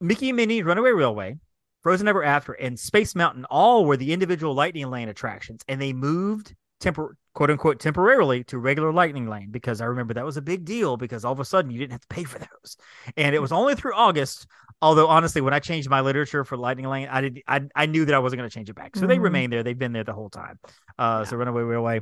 Mickey 0.00 0.28
and 0.30 0.36
Minnie 0.36 0.62
Runaway 0.62 0.90
Railway, 0.90 1.36
Frozen 1.82 2.08
Ever 2.08 2.22
After, 2.22 2.52
and 2.52 2.78
Space 2.78 3.14
Mountain 3.14 3.46
all 3.48 3.84
were 3.86 3.96
the 3.96 4.12
individual 4.12 4.54
Lightning 4.54 4.90
Lane 4.90 5.08
attractions, 5.08 5.62
and 5.68 5.80
they 5.80 5.92
moved 5.92 6.54
tempor 6.82 7.12
quote 7.32 7.50
unquote 7.50 7.80
temporarily 7.80 8.44
to 8.44 8.58
regular 8.58 8.92
Lightning 8.92 9.28
Lane 9.28 9.50
because 9.50 9.80
I 9.80 9.86
remember 9.86 10.12
that 10.14 10.24
was 10.24 10.36
a 10.36 10.42
big 10.42 10.64
deal 10.64 10.96
because 10.98 11.24
all 11.24 11.32
of 11.32 11.40
a 11.40 11.44
sudden 11.44 11.70
you 11.70 11.78
didn't 11.78 11.92
have 11.92 12.00
to 12.02 12.06
pay 12.08 12.24
for 12.24 12.38
those, 12.38 12.76
and 13.16 13.34
it 13.34 13.38
was 13.40 13.52
only 13.52 13.74
through 13.74 13.94
August. 13.94 14.46
Although 14.82 15.08
honestly, 15.08 15.40
when 15.40 15.54
I 15.54 15.58
changed 15.58 15.88
my 15.88 16.02
literature 16.02 16.44
for 16.44 16.56
Lightning 16.56 16.86
Lane, 16.86 17.08
I 17.10 17.20
did 17.22 17.42
I, 17.48 17.62
I 17.74 17.86
knew 17.86 18.04
that 18.04 18.14
I 18.14 18.18
wasn't 18.18 18.40
going 18.40 18.50
to 18.50 18.54
change 18.54 18.68
it 18.68 18.74
back, 18.76 18.94
so 18.96 19.06
they 19.06 19.16
Mhm. 19.16 19.22
remain 19.22 19.50
there. 19.50 19.62
They've 19.62 19.78
been 19.78 19.92
there 19.92 20.04
the 20.04 20.12
whole 20.12 20.30
time. 20.30 20.58
Uh, 20.98 21.22
Yeah. 21.24 21.30
So 21.30 21.36
Runaway 21.36 21.62
Railway. 21.62 22.00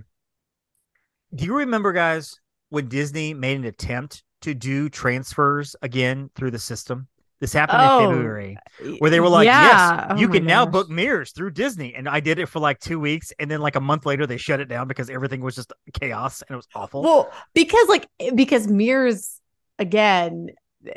Do 1.34 1.44
you 1.44 1.56
remember, 1.58 1.92
guys, 1.92 2.38
when 2.70 2.88
Disney 2.88 3.34
made 3.34 3.58
an 3.58 3.64
attempt 3.64 4.22
to 4.42 4.54
do 4.54 4.88
transfers 4.88 5.74
again 5.82 6.30
through 6.34 6.50
the 6.52 6.58
system? 6.58 7.08
This 7.40 7.52
happened 7.52 7.82
Oh, 7.82 7.98
in 7.98 8.10
February, 8.10 8.56
where 9.00 9.10
they 9.10 9.20
were 9.20 9.28
like, 9.28 9.44
yeah. 9.46 9.62
"Yes, 9.62 10.06
Oh 10.10 10.16
you 10.16 10.28
can 10.28 10.46
now 10.46 10.64
gosh. 10.64 10.72
book 10.72 10.88
Mears 10.90 11.32
through 11.32 11.50
Disney." 11.50 11.94
And 11.94 12.08
I 12.08 12.20
did 12.20 12.38
it 12.38 12.46
for 12.46 12.58
like 12.58 12.78
two 12.78 12.98
weeks, 12.98 13.32
and 13.38 13.50
then 13.50 13.60
like 13.60 13.76
a 13.76 13.80
month 13.80 14.06
later, 14.06 14.26
they 14.26 14.36
shut 14.36 14.60
it 14.60 14.66
down 14.66 14.88
because 14.88 15.10
everything 15.10 15.40
was 15.42 15.54
just 15.56 15.72
chaos 15.92 16.42
and 16.42 16.54
it 16.54 16.56
was 16.56 16.68
awful. 16.74 17.02
Well, 17.02 17.32
because 17.52 17.88
like 17.88 18.08
because 18.34 18.66
Mears 18.68 19.40
again, 19.78 20.50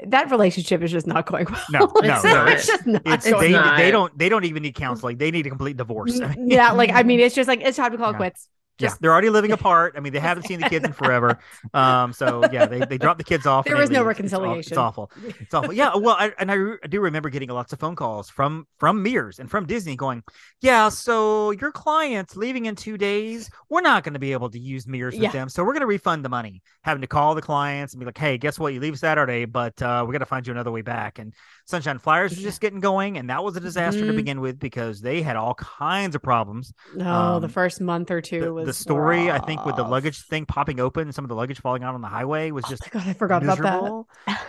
that 0.07 0.31
relationship 0.31 0.81
is 0.83 0.91
just 0.91 1.07
not 1.07 1.25
going 1.25 1.47
well. 1.49 1.63
No, 1.69 1.91
no, 2.01 2.21
It's 2.23 2.23
no. 2.23 2.45
it's 2.45 2.67
just 2.67 2.85
not. 2.87 3.01
It's, 3.05 3.25
it's 3.25 3.39
they 3.39 3.51
not. 3.51 3.77
they 3.77 3.91
don't 3.91 4.17
they 4.17 4.29
don't 4.29 4.45
even 4.45 4.63
need 4.63 4.75
counseling. 4.75 5.17
They 5.17 5.31
need 5.31 5.45
a 5.45 5.49
complete 5.49 5.77
divorce. 5.77 6.19
Yeah, 6.37 6.71
like 6.71 6.91
I 6.93 7.03
mean, 7.03 7.19
it's 7.21 7.35
just 7.35 7.47
like 7.47 7.61
it's 7.61 7.77
time 7.77 7.91
to 7.91 7.97
call 7.97 8.11
it 8.11 8.13
Yeah. 8.13 8.17
quits. 8.17 8.47
Yeah, 8.79 8.93
they're 8.99 9.11
already 9.11 9.29
living 9.29 9.51
apart. 9.59 9.93
I 9.97 9.99
mean, 10.01 10.13
they 10.13 10.19
haven't 10.19 10.43
seen 10.43 10.59
the 10.59 10.65
kids 10.65 10.85
in 10.85 10.93
forever. 10.93 11.39
Um, 11.73 12.13
so 12.13 12.47
yeah, 12.51 12.65
they, 12.65 12.83
they 12.85 12.97
drop 12.97 13.17
the 13.17 13.23
kids 13.23 13.45
off. 13.45 13.67
There 13.67 13.77
was 13.77 13.89
no 13.91 14.03
leave. 14.03 14.07
It's 14.09 14.19
It's, 14.63 14.77
reconciliation. 14.77 14.77
awful. 14.77 15.11
It's 15.39 15.53
awful. 15.53 15.73
Yeah. 15.73 15.95
Well, 15.95 16.15
I, 16.17 16.31
and 16.39 16.49
I, 16.51 16.55
re- 16.55 16.77
I 16.83 16.87
do 16.87 17.01
remember 17.01 17.29
getting 17.29 17.49
lots 17.49 17.73
of 17.73 17.79
phone 17.79 17.95
calls 17.95 18.29
from 18.29 18.67
from 18.79 19.03
Mears 19.03 19.39
and 19.39 19.49
from 19.49 19.65
Disney 19.65 19.95
going, 19.95 20.23
yeah, 20.61 20.89
so 20.89 21.51
your 21.51 21.71
client's 21.71 22.35
leaving 22.35 22.65
in 22.65 22.75
two 22.75 22.97
days. 22.97 23.49
We're 23.69 23.81
not 23.81 24.03
going 24.03 24.13
to 24.13 24.19
be 24.19 24.31
able 24.33 24.49
to 24.51 24.59
use 24.59 24.87
Mears 24.87 25.13
with 25.13 25.23
Yeah. 25.23 25.31
them, 25.31 25.49
so 25.49 25.63
we're 25.63 25.73
going 25.73 25.81
to 25.81 25.87
refund 25.87 26.23
the 26.25 26.29
money. 26.29 26.61
Having 26.83 27.01
to 27.01 27.07
call 27.07 27.35
the 27.35 27.41
clients 27.41 27.93
and 27.93 27.99
be 27.99 28.05
like, 28.05 28.17
hey, 28.17 28.37
guess 28.37 28.57
what? 28.57 28.73
You 28.73 28.79
leave 28.79 28.97
Saturday, 28.97 29.45
but 29.45 29.79
uh, 29.81 30.05
we 30.07 30.13
got 30.13 30.19
to 30.19 30.25
find 30.25 30.47
you 30.47 30.51
another 30.53 30.71
way 30.71 30.81
back. 30.81 31.19
And 31.19 31.33
Sunshine 31.67 31.99
Flyers 31.99 32.31
was 32.31 32.39
Yeah. 32.39 32.47
just 32.47 32.61
getting 32.61 32.79
going, 32.79 33.17
and 33.17 33.29
that 33.29 33.43
was 33.43 33.57
a 33.57 33.59
disaster 33.59 34.05
to 34.05 34.13
Mhm. 34.13 34.15
begin 34.15 34.39
with 34.41 34.57
because 34.57 35.01
they 35.01 35.21
had 35.21 35.35
all 35.35 35.53
kinds 35.55 36.15
of 36.15 36.21
problems 36.21 36.73
No, 36.95 37.39
the 37.41 37.47
Um, 37.47 37.51
first 37.51 37.81
month 37.81 38.09
or 38.09 38.21
two 38.21 38.39
the, 38.39 38.53
was 38.53 38.65
the 38.67 38.73
story 38.73 39.29
I 39.29 39.39
think 39.39 39.65
with 39.65 39.75
the 39.75 39.83
luggage 39.83 40.21
thing 40.27 40.45
popping 40.45 40.79
open 40.79 41.03
and 41.03 41.13
some 41.15 41.25
of 41.25 41.29
the 41.29 41.35
luggage 41.35 41.59
falling 41.59 41.83
out 41.83 41.93
on 41.93 41.99
the 42.01 42.07
highway 42.07 42.51
was 42.51 42.63
Oh 42.65 42.69
just 42.69 42.83
my 42.83 42.99
god, 43.01 43.09
I 43.09 43.13
forgot 43.13 43.43
about 43.43 44.07
that. 44.27 44.39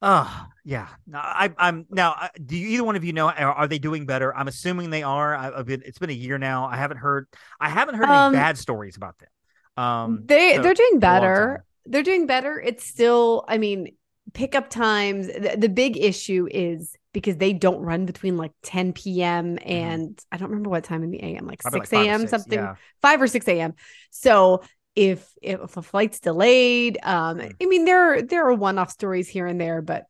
Oh 0.00 0.46
yeah, 0.64 0.88
no, 1.06 1.18
I, 1.18 1.52
I'm 1.58 1.86
now. 1.90 2.10
I- 2.12 2.30
Do 2.44 2.56
you, 2.56 2.68
either 2.68 2.84
one 2.84 2.94
of 2.94 3.02
you 3.02 3.12
know? 3.12 3.30
Are, 3.30 3.52
are 3.52 3.66
they 3.66 3.78
doing 3.80 4.06
better? 4.06 4.36
I'm 4.36 4.46
assuming 4.46 4.90
they 4.90 5.02
are. 5.02 5.34
I, 5.34 5.50
I've 5.58 5.66
been, 5.66 5.82
it's 5.84 5.98
been 5.98 6.10
a 6.10 6.12
year 6.12 6.38
now. 6.38 6.66
I 6.66 6.76
haven't 6.76 6.98
heard. 6.98 7.26
I 7.58 7.68
haven't 7.68 7.96
heard 7.96 8.08
Um, 8.08 8.32
any 8.34 8.40
bad 8.40 8.58
stories 8.58 8.96
about 8.96 9.16
them. 9.18 9.82
Um, 9.82 10.22
they 10.26 10.54
so- 10.56 10.62
they're 10.62 10.74
doing 10.74 11.00
for 11.00 11.06
a 11.06 11.10
long 11.10 11.20
better. 11.20 11.64
They're 11.86 12.02
doing 12.04 12.26
better. 12.26 12.60
It's 12.60 12.84
still, 12.84 13.44
I 13.48 13.56
mean, 13.58 13.88
pickup 14.34 14.70
times. 14.70 15.26
The, 15.28 15.56
the 15.58 15.68
big 15.68 15.96
issue 15.96 16.48
is 16.50 16.96
because 17.12 17.36
they 17.36 17.52
don't 17.52 17.80
run 17.80 18.06
between 18.06 18.36
like 18.36 18.52
10 18.62 18.92
p.m. 18.92 19.58
and 19.64 20.18
I 20.30 20.36
don't 20.36 20.50
remember 20.50 20.70
what 20.70 20.84
time 20.84 21.02
in 21.02 21.10
the 21.10 21.22
a.m. 21.22 21.46
Like 21.46 21.62
Mm-hmm. 21.62 21.68
Probably 21.68 21.86
6 21.86 21.90
five 21.90 22.06
or 22.06 22.10
a.m. 22.10 22.26
something 22.28 22.58
yeah. 22.58 22.74
five 23.02 23.22
or 23.22 23.26
6 23.26 23.48
a.m. 23.48 23.74
So 24.10 24.62
if 24.94 25.32
if 25.42 25.76
a 25.76 25.82
flight's 25.82 26.20
delayed, 26.20 26.98
um, 27.02 27.38
Mm. 27.38 27.54
I 27.62 27.66
mean 27.66 27.84
there 27.84 28.22
there 28.22 28.46
are 28.48 28.54
one-off 28.54 28.90
stories 28.90 29.28
here 29.28 29.46
and 29.46 29.60
there, 29.60 29.82
but 29.82 30.04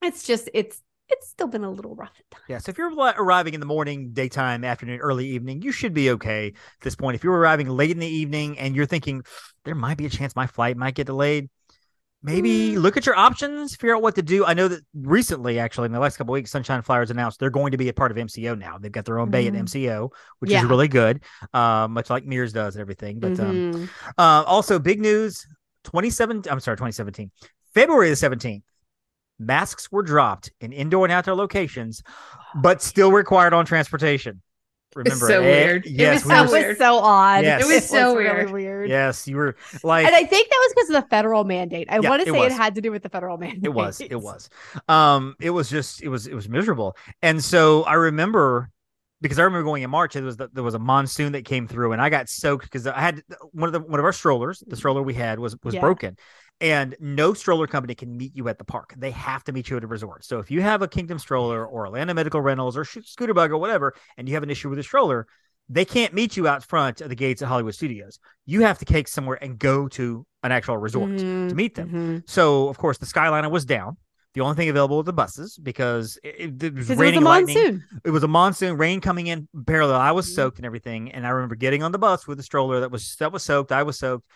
it's 0.00 0.26
just 0.26 0.48
it's 0.54 0.80
it's 1.08 1.28
still 1.28 1.46
been 1.46 1.64
a 1.64 1.70
little 1.70 1.94
rough 1.94 2.12
at 2.18 2.30
times. 2.30 2.44
Yeah, 2.48 2.58
so 2.58 2.70
if 2.70 2.78
you're 2.78 2.90
arriving 2.90 3.54
in 3.54 3.60
the 3.60 3.66
morning, 3.66 4.12
daytime, 4.12 4.64
afternoon, 4.64 5.00
early 5.00 5.26
evening, 5.28 5.62
you 5.62 5.70
should 5.70 5.92
be 5.92 6.10
okay 6.10 6.48
at 6.48 6.54
this 6.80 6.94
point. 6.94 7.16
If 7.16 7.24
you're 7.24 7.36
arriving 7.36 7.68
late 7.68 7.90
in 7.90 7.98
the 7.98 8.06
evening 8.06 8.58
and 8.58 8.74
you're 8.74 8.86
thinking 8.86 9.22
there 9.64 9.74
might 9.74 9.98
be 9.98 10.06
a 10.06 10.10
chance 10.10 10.34
my 10.34 10.46
flight 10.46 10.76
might 10.76 10.94
get 10.94 11.06
delayed, 11.06 11.50
maybe 12.22 12.78
look 12.78 12.96
at 12.96 13.04
your 13.06 13.16
options, 13.16 13.74
figure 13.74 13.96
out 13.96 14.02
what 14.02 14.14
to 14.14 14.22
do. 14.22 14.44
I 14.44 14.54
know 14.54 14.68
that 14.68 14.80
recently, 14.94 15.58
actually, 15.58 15.86
in 15.86 15.92
the 15.92 16.00
last 16.00 16.16
couple 16.16 16.32
weeks, 16.32 16.50
Sunshine 16.50 16.82
Flyers 16.82 17.10
announced 17.10 17.40
they're 17.40 17.50
going 17.50 17.72
to 17.72 17.76
be 17.78 17.88
a 17.88 17.92
part 17.92 18.10
of 18.10 18.16
MCO 18.16 18.56
now. 18.56 18.78
They've 18.78 18.92
got 18.92 19.04
their 19.04 19.18
own 19.18 19.30
bay 19.30 19.46
at 19.46 19.54
Mhm. 19.54 19.60
MCO, 19.64 20.10
which 20.38 20.50
Yeah. 20.52 20.60
is 20.60 20.64
really 20.66 20.88
good, 20.88 21.22
uh, 21.52 21.88
much 21.90 22.10
like 22.10 22.24
Mears 22.24 22.52
does 22.52 22.76
and 22.76 22.80
everything. 22.80 23.18
But 23.18 23.38
um, 23.40 23.72
Mhm. 23.72 23.88
uh, 24.18 24.44
also, 24.46 24.78
big 24.78 25.00
news 25.00 25.46
27, 25.84 26.42
I'm 26.50 26.60
sorry, 26.60 26.76
2017, 26.76 27.30
February 27.74 28.08
the 28.08 28.16
17th, 28.16 28.62
masks 29.38 29.90
were 29.90 30.02
dropped 30.02 30.52
in 30.60 30.72
indoor 30.72 31.04
and 31.04 31.12
outdoor 31.12 31.34
locations, 31.34 32.02
but 32.54 32.80
still 32.82 33.10
required 33.10 33.52
on 33.52 33.64
transportation. 33.66 34.42
Remember, 34.94 35.26
so 35.26 35.40
weird. 35.40 35.86
It 35.86 35.92
Yes, 35.92 36.14
was 36.16 36.24
we 36.24 36.30
so 36.30 36.34
that 36.44 36.50
were- 36.62 36.68
was 36.68 36.78
so 36.78 36.98
odd. 36.98 37.44
Yes. 37.44 37.62
It 37.62 37.74
was 37.74 37.88
so 37.88 38.14
really 38.16 38.34
weird. 38.36 38.50
weird. 38.50 38.90
Yes, 38.90 39.26
you 39.26 39.36
were 39.36 39.56
like, 39.82 40.06
and 40.06 40.14
I 40.14 40.24
think 40.24 40.48
that 40.50 40.58
was 40.66 40.72
because 40.74 40.90
of 40.90 41.02
the 41.02 41.08
federal 41.08 41.44
mandate. 41.44 41.88
I 41.90 41.98
Yeah, 42.00 42.08
want 42.10 42.24
to 42.24 42.30
say 42.32 42.38
was. 42.38 42.52
it 42.52 42.56
had 42.56 42.74
to 42.74 42.80
do 42.80 42.90
with 42.90 43.02
the 43.02 43.08
federal 43.08 43.38
mandate. 43.38 43.64
it 43.64 43.72
was, 43.72 44.00
it 44.00 44.20
was. 44.20 44.50
Um, 44.88 45.34
it 45.40 45.50
was 45.50 45.68
just, 45.70 46.02
it 46.02 46.08
was, 46.08 46.26
it 46.26 46.34
was 46.34 46.48
miserable. 46.48 46.96
And 47.22 47.42
so 47.42 47.82
I 47.84 47.94
remember 47.94 48.70
because 49.20 49.38
I 49.38 49.42
remember 49.44 49.62
going 49.64 49.84
in 49.84 49.90
March, 49.90 50.16
it 50.16 50.22
was 50.22 50.36
the, 50.36 50.48
there 50.52 50.64
was 50.64 50.74
a 50.74 50.80
monsoon 50.80 51.30
that 51.32 51.44
came 51.44 51.68
through, 51.68 51.92
and 51.92 52.02
I 52.02 52.10
got 52.10 52.28
soaked 52.28 52.64
because 52.64 52.88
I 52.88 52.98
had 53.00 53.22
one 53.52 53.68
of 53.68 53.72
the 53.72 53.78
one 53.80 54.00
of 54.00 54.04
our 54.04 54.12
strollers, 54.12 54.64
the 54.66 54.74
stroller 54.76 55.00
we 55.00 55.14
had 55.14 55.38
was 55.38 55.56
was 55.62 55.74
Yeah. 55.74 55.80
broken, 55.80 56.16
and 56.62 56.96
no 57.00 57.34
stroller 57.34 57.66
company 57.66 57.94
can 57.94 58.16
meet 58.16 58.34
you 58.34 58.48
at 58.48 58.56
the 58.56 58.64
park. 58.64 58.94
They 58.96 59.10
have 59.10 59.44
to 59.44 59.52
meet 59.52 59.68
you 59.68 59.76
at 59.76 59.84
a 59.84 59.86
resort. 59.86 60.24
So 60.24 60.38
if 60.38 60.50
you 60.50 60.62
have 60.62 60.80
a 60.80 60.88
Kingdom 60.88 61.18
stroller 61.18 61.66
or 61.66 61.84
Atlanta 61.86 62.14
Medical 62.14 62.40
Rentals 62.40 62.76
or 62.76 62.84
Scooter 62.84 63.34
Bug 63.34 63.50
or 63.50 63.58
whatever, 63.58 63.94
and 64.16 64.28
you 64.28 64.34
have 64.34 64.42
an 64.42 64.50
issue 64.50 64.70
with 64.70 64.78
a 64.78 64.82
stroller, 64.82 65.26
they 65.68 65.84
can't 65.84 66.14
meet 66.14 66.36
you 66.36 66.46
out 66.48 66.64
front 66.64 67.00
of 67.00 67.08
the 67.08 67.14
gates 67.14 67.42
at 67.42 67.48
Hollywood 67.48 67.74
Studios. 67.74 68.18
You 68.46 68.62
have 68.62 68.78
to 68.78 68.84
take 68.84 69.08
somewhere 69.08 69.38
and 69.42 69.58
go 69.58 69.88
to 69.88 70.24
an 70.42 70.52
actual 70.52 70.76
resort 70.78 71.10
Mm-hmm. 71.10 71.48
to 71.48 71.54
meet 71.54 71.74
them. 71.74 72.22
So 72.26 72.68
of 72.68 72.78
course 72.78 72.98
the 72.98 73.06
Skyliner 73.06 73.50
was 73.50 73.64
down. 73.64 73.96
The 74.34 74.40
only 74.40 74.56
thing 74.56 74.68
available 74.70 74.96
were 74.96 75.02
the 75.02 75.12
buses 75.12 75.58
because 75.62 76.18
it, 76.24 76.34
it, 76.38 76.50
was 76.50 76.58
Because 76.72 76.90
it 76.90 76.92
was 76.94 76.98
raining 76.98 77.22
a 77.22 77.24
lightning 77.24 77.54
monsoon. 77.56 77.84
it 78.04 78.10
was 78.10 78.22
a 78.22 78.28
monsoon 78.28 78.78
rain 78.78 79.00
coming 79.02 79.26
in 79.26 79.46
parallel 79.66 79.96
i 80.00 80.10
was 80.12 80.26
Mhm. 80.30 80.34
soaked 80.34 80.56
and 80.58 80.64
everything 80.64 81.12
and 81.12 81.26
i 81.26 81.30
remember 81.30 81.54
getting 81.54 81.82
on 81.82 81.92
the 81.92 81.98
bus 81.98 82.26
with 82.26 82.40
a 82.40 82.42
stroller 82.42 82.80
that 82.80 82.90
was 82.90 83.14
that 83.16 83.30
was 83.30 83.42
soaked 83.42 83.72
i 83.72 83.82
was 83.82 83.98
soaked 83.98 84.26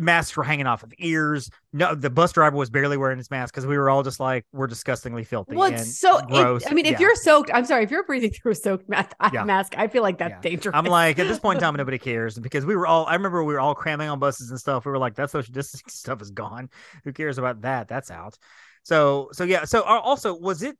masks 0.00 0.34
were 0.36 0.42
hanging 0.42 0.66
off 0.66 0.82
of 0.82 0.92
ears 0.98 1.50
no 1.74 1.94
the 1.94 2.08
bus 2.08 2.32
driver 2.32 2.56
was 2.56 2.70
barely 2.70 2.96
wearing 2.96 3.18
his 3.18 3.30
mask 3.30 3.52
because 3.52 3.66
we 3.66 3.76
were 3.76 3.90
all 3.90 4.02
just 4.02 4.18
like 4.20 4.46
we're 4.52 4.66
disgustingly 4.66 5.22
filthy 5.22 5.54
Well, 5.54 5.70
it's 5.72 5.98
so. 5.98 6.16
it- 6.18 6.28
gross 6.28 6.64
I 6.66 6.72
mean, 6.72 6.86
if 6.86 6.92
Yeah. 6.92 7.00
you're 7.00 7.16
soaked, 7.16 7.50
I'm 7.52 7.66
sorry. 7.66 7.84
If 7.84 7.90
you're 7.90 8.02
breathing 8.04 8.30
through 8.30 8.52
a 8.52 8.54
soaked 8.54 8.88
ma- 8.88 9.04
Yeah. 9.32 9.44
mask, 9.44 9.74
I 9.76 9.88
feel 9.88 10.02
like 10.02 10.16
that's 10.16 10.30
Yeah. 10.32 10.40
dangerous. 10.50 10.74
I'm 10.74 10.86
like, 10.86 11.18
at 11.18 11.28
this 11.28 11.38
point 11.38 11.58
in 11.58 11.62
time, 11.62 11.74
nobody 11.76 11.98
cares 11.98 12.38
because 12.38 12.64
we 12.64 12.74
were 12.74 12.86
all. 12.86 13.04
I 13.06 13.14
remember 13.14 13.44
we 13.44 13.52
were 13.52 13.60
all 13.60 13.74
cramming 13.74 14.08
on 14.08 14.18
buses 14.18 14.48
and 14.50 14.58
stuff. 14.58 14.86
We 14.86 14.92
were 14.92 14.98
like, 14.98 15.14
that 15.16 15.30
social 15.30 15.52
distancing 15.52 15.84
stuff 15.88 16.22
is 16.22 16.30
gone. 16.30 16.70
Who 17.04 17.12
cares 17.12 17.36
about 17.36 17.60
that? 17.62 17.86
That's 17.88 18.10
out. 18.10 18.38
So, 18.84 19.28
so 19.32 19.44
yeah. 19.44 19.64
So, 19.64 19.82
uh, 19.82 20.00
also, 20.00 20.34
was 20.34 20.62
it 20.62 20.76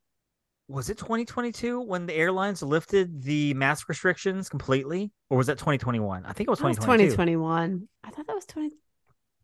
was 0.68 0.88
it 0.88 0.96
2022 0.96 1.80
when 1.82 2.06
the 2.06 2.14
airlines 2.14 2.62
lifted 2.62 3.22
the 3.22 3.52
mask 3.54 3.88
restrictions 3.90 4.48
completely, 4.48 5.12
or 5.28 5.36
was 5.36 5.48
that 5.48 5.58
2021? 5.58 6.24
I 6.24 6.32
think 6.32 6.48
it 6.48 6.50
was 6.50 6.62
was 6.62 6.76
2022. 6.76 7.10
2021. 7.10 7.88
I 8.04 8.10
thought 8.10 8.26
that 8.26 8.34
was 8.34 8.46
20. 8.46 8.70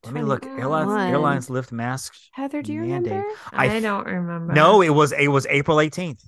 Let 0.05 0.15
me 0.15 0.23
look. 0.23 0.47
Airlines 0.47 1.13
airlines 1.13 1.51
lift 1.51 1.73
masks. 1.73 2.29
Heather, 2.33 2.63
do 2.63 2.73
you 2.73 2.83
Mandate. 2.83 3.13
remember? 3.13 3.35
I 3.53 3.77
I, 3.77 3.81
don't 3.81 4.07
remember. 4.07 4.53
No, 4.53 4.81
it 4.81 4.91
was 4.91 5.13
it 5.13 5.29
was 5.29 5.47
April 5.47 5.79
18th. 5.79 6.25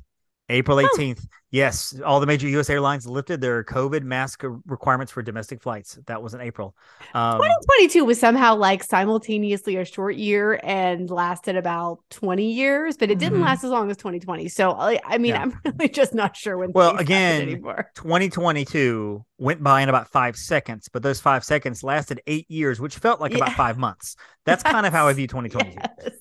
April 0.51 0.77
18th. 0.79 1.27
Yes, 1.53 2.01
all 2.07 2.21
the 2.21 2.27
major 2.27 2.47
U.S. 2.51 2.71
airlines 2.71 3.07
lifted 3.09 3.41
their 3.41 3.65
COVID 3.65 4.03
mask 4.05 4.45
requirements 4.67 5.11
for 5.11 5.21
domestic 5.21 5.61
flights. 5.61 5.99
That 6.07 6.23
was 6.23 6.33
in 6.33 6.41
April. 6.41 6.77
Um, 7.13 7.39
2022 7.39 8.05
was 8.05 8.21
somehow 8.21 8.55
like 8.55 8.85
simultaneously 8.85 9.75
a 9.77 9.85
short 9.85 10.15
year 10.15 10.61
and 10.63 11.11
lasted 11.11 11.57
about 11.57 11.99
20 12.11 12.53
years, 12.53 12.97
but 12.97 13.11
it 13.11 13.19
didn't 13.19 13.41
Mhm. 13.41 13.45
last 13.47 13.65
as 13.65 13.71
long 13.71 13.91
as 13.91 13.97
2020. 13.97 14.49
So 14.49 14.71
I, 14.73 15.01
I 15.05 15.19
mean, 15.19 15.31
Yeah. 15.35 15.43
I'm 15.43 15.59
really 15.65 15.89
just 15.89 16.15
not 16.15 16.37
sure 16.37 16.57
when. 16.57 16.71
Well, 16.73 16.97
again, 16.99 17.43
anymore. 17.43 17.91
2022 17.97 19.25
went 19.39 19.61
by 19.63 19.81
in 19.83 19.89
about 19.89 20.09
five 20.09 20.37
seconds, 20.37 20.89
but 20.93 21.03
those 21.03 21.21
five 21.21 21.43
seconds 21.45 21.83
lasted 21.83 22.21
eight 22.29 22.49
years, 22.49 22.81
which 22.81 22.97
felt 22.97 23.21
like 23.21 23.35
about 23.35 23.53
five 23.55 23.77
months. 23.77 24.15
That's 24.47 24.63
kind 24.63 24.87
of 24.87 24.93
how 24.93 25.09
I 25.09 25.13
view 25.15 25.27
2022. 25.27 25.81
Yes. 26.05 26.15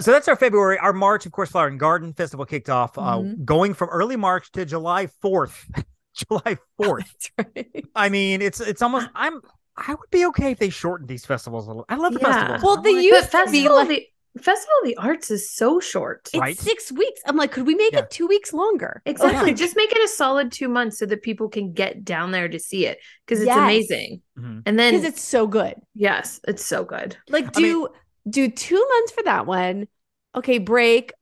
So 0.00 0.10
that's 0.12 0.28
our 0.28 0.36
February. 0.36 0.78
Our 0.78 0.92
March, 0.92 1.26
of 1.26 1.32
course, 1.32 1.50
Flower 1.50 1.68
and 1.68 1.78
Garden 1.78 2.12
Festival 2.12 2.44
kicked 2.46 2.68
off, 2.70 2.96
uh, 2.98 3.18
Mhm. 3.18 3.44
going 3.44 3.74
from 3.74 3.88
early 3.90 4.16
March 4.16 4.50
to 4.52 4.64
July 4.64 5.06
4th. 5.22 5.64
July 6.14 6.58
4th. 6.80 7.30
Right. 7.38 7.84
I 7.96 8.08
mean, 8.08 8.40
it's 8.42 8.60
it's 8.60 8.82
almost. 8.82 9.08
I'm. 9.14 9.40
I 9.76 9.90
would 9.94 10.10
be 10.10 10.24
okay 10.26 10.52
if 10.52 10.58
they 10.60 10.70
shortened 10.70 11.08
these 11.08 11.26
festivals 11.26 11.66
a 11.66 11.70
little. 11.70 11.84
I 11.88 11.96
love 11.96 12.14
the 12.14 12.20
Yeah. 12.20 12.32
festivals. 12.32 12.62
Well, 12.62 12.76
I'm 12.76 12.82
they 12.84 12.94
like, 12.94 13.04
used 13.04 13.30
to 13.32 13.38
be 13.38 13.44
Festival 13.44 13.74
like 13.76 13.82
of 13.82 13.88
the 13.88 14.06
Festival 14.40 14.72
of 14.82 14.88
the 14.88 14.96
Arts 14.98 15.30
is 15.32 15.50
so 15.50 15.78
short. 15.80 16.28
it's 16.32 16.40
Right. 16.40 16.56
six 16.58 16.90
weeks. 16.92 17.20
I'm 17.26 17.36
like, 17.36 17.50
could 17.52 17.66
we 17.66 17.74
make 17.74 17.92
Yeah. 17.92 18.00
it 18.00 18.10
two 18.10 18.26
weeks 18.28 18.52
longer? 18.52 19.02
Exactly. 19.06 19.50
Like, 19.50 19.56
Just 19.56 19.74
make 19.76 19.90
it 19.92 19.98
a 20.04 20.08
solid 20.08 20.50
two 20.52 20.68
months 20.68 20.98
so 20.98 21.06
that 21.06 21.22
people 21.22 21.48
can 21.48 21.72
get 21.72 22.04
down 22.04 22.30
there 22.32 22.48
to 22.48 22.58
see 22.58 22.86
it 22.86 22.98
because 23.26 23.40
it's 23.40 23.46
Yes. 23.46 23.58
amazing. 23.58 24.22
Mhm. 24.38 24.62
And 24.66 24.78
then 24.78 24.94
because 24.94 25.04
it's 25.08 25.22
so 25.22 25.46
good. 25.48 25.74
yes, 25.94 26.40
it's 26.48 26.64
so 26.64 26.84
good. 26.84 27.16
Like 27.28 27.56
I 27.56 27.60
mean- 27.60 27.86
do 28.28 28.50
two 28.50 28.86
months 28.88 29.12
for 29.12 29.22
that 29.24 29.46
one. 29.46 29.88
Okay, 30.36 30.58
break 30.58 31.12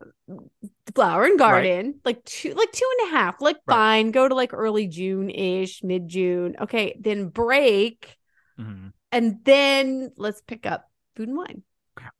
flower 0.94 1.24
and 1.24 1.38
garden 1.38 2.00
like 2.04 2.22
two 2.24 2.52
like 2.54 2.70
two 2.72 2.88
and 3.00 3.08
a 3.08 3.16
half 3.16 3.40
like 3.40 3.56
Right. 3.66 3.76
fine 3.76 4.10
go 4.10 4.28
to 4.28 4.34
like 4.34 4.52
early 4.52 4.86
june 4.86 5.30
ish 5.30 5.82
mid 5.82 6.06
june 6.08 6.54
okay 6.60 6.94
then 7.00 7.28
break 7.28 8.16
Mhm. 8.58 8.92
and 9.10 9.44
then 9.44 10.12
let's 10.16 10.42
pick 10.42 10.66
up 10.66 10.90
food 11.16 11.28
and 11.28 11.36
wine 11.36 11.62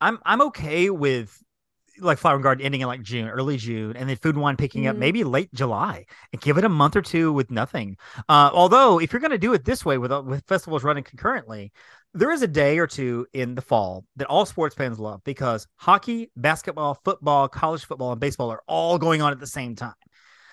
I'm 0.00 0.18
I'm 0.24 0.40
okay 0.42 0.90
with 0.90 1.42
like 2.00 2.18
Flower 2.18 2.34
and 2.34 2.42
Garden 2.42 2.64
ending 2.64 2.80
in 2.80 2.86
like 2.86 3.02
June, 3.02 3.28
early 3.28 3.58
June, 3.58 3.96
and 3.96 4.08
then 4.08 4.16
Food 4.16 4.34
and 4.34 4.42
Wine 4.42 4.56
picking 4.56 4.86
up 4.86 4.96
Mhm. 4.96 4.98
maybe 4.98 5.24
late 5.24 5.52
July, 5.52 6.06
and 6.32 6.40
give 6.40 6.56
it 6.56 6.64
a 6.64 6.68
month 6.68 6.96
or 6.96 7.02
two 7.02 7.32
with 7.32 7.50
nothing. 7.50 7.96
Uh, 8.28 8.50
although 8.52 8.98
if 8.98 9.12
you're 9.12 9.20
going 9.20 9.30
to 9.30 9.38
do 9.38 9.52
it 9.52 9.64
this 9.64 9.84
way 9.84 9.98
with 9.98 10.10
uh, 10.10 10.22
with 10.24 10.44
festivals 10.46 10.84
running 10.84 11.04
concurrently, 11.04 11.72
there 12.14 12.30
is 12.30 12.42
a 12.42 12.46
day 12.46 12.78
or 12.78 12.86
two 12.86 13.26
in 13.32 13.54
the 13.54 13.62
fall 13.62 14.04
that 14.16 14.26
all 14.26 14.44
sports 14.44 14.74
fans 14.74 14.98
love 14.98 15.22
because 15.24 15.66
hockey, 15.76 16.30
basketball, 16.36 16.98
football, 17.04 17.48
college 17.48 17.84
football, 17.84 18.12
and 18.12 18.20
baseball 18.20 18.50
are 18.50 18.62
all 18.66 18.98
going 18.98 19.22
on 19.22 19.32
at 19.32 19.40
the 19.40 19.46
same 19.46 19.74
time. 19.74 19.94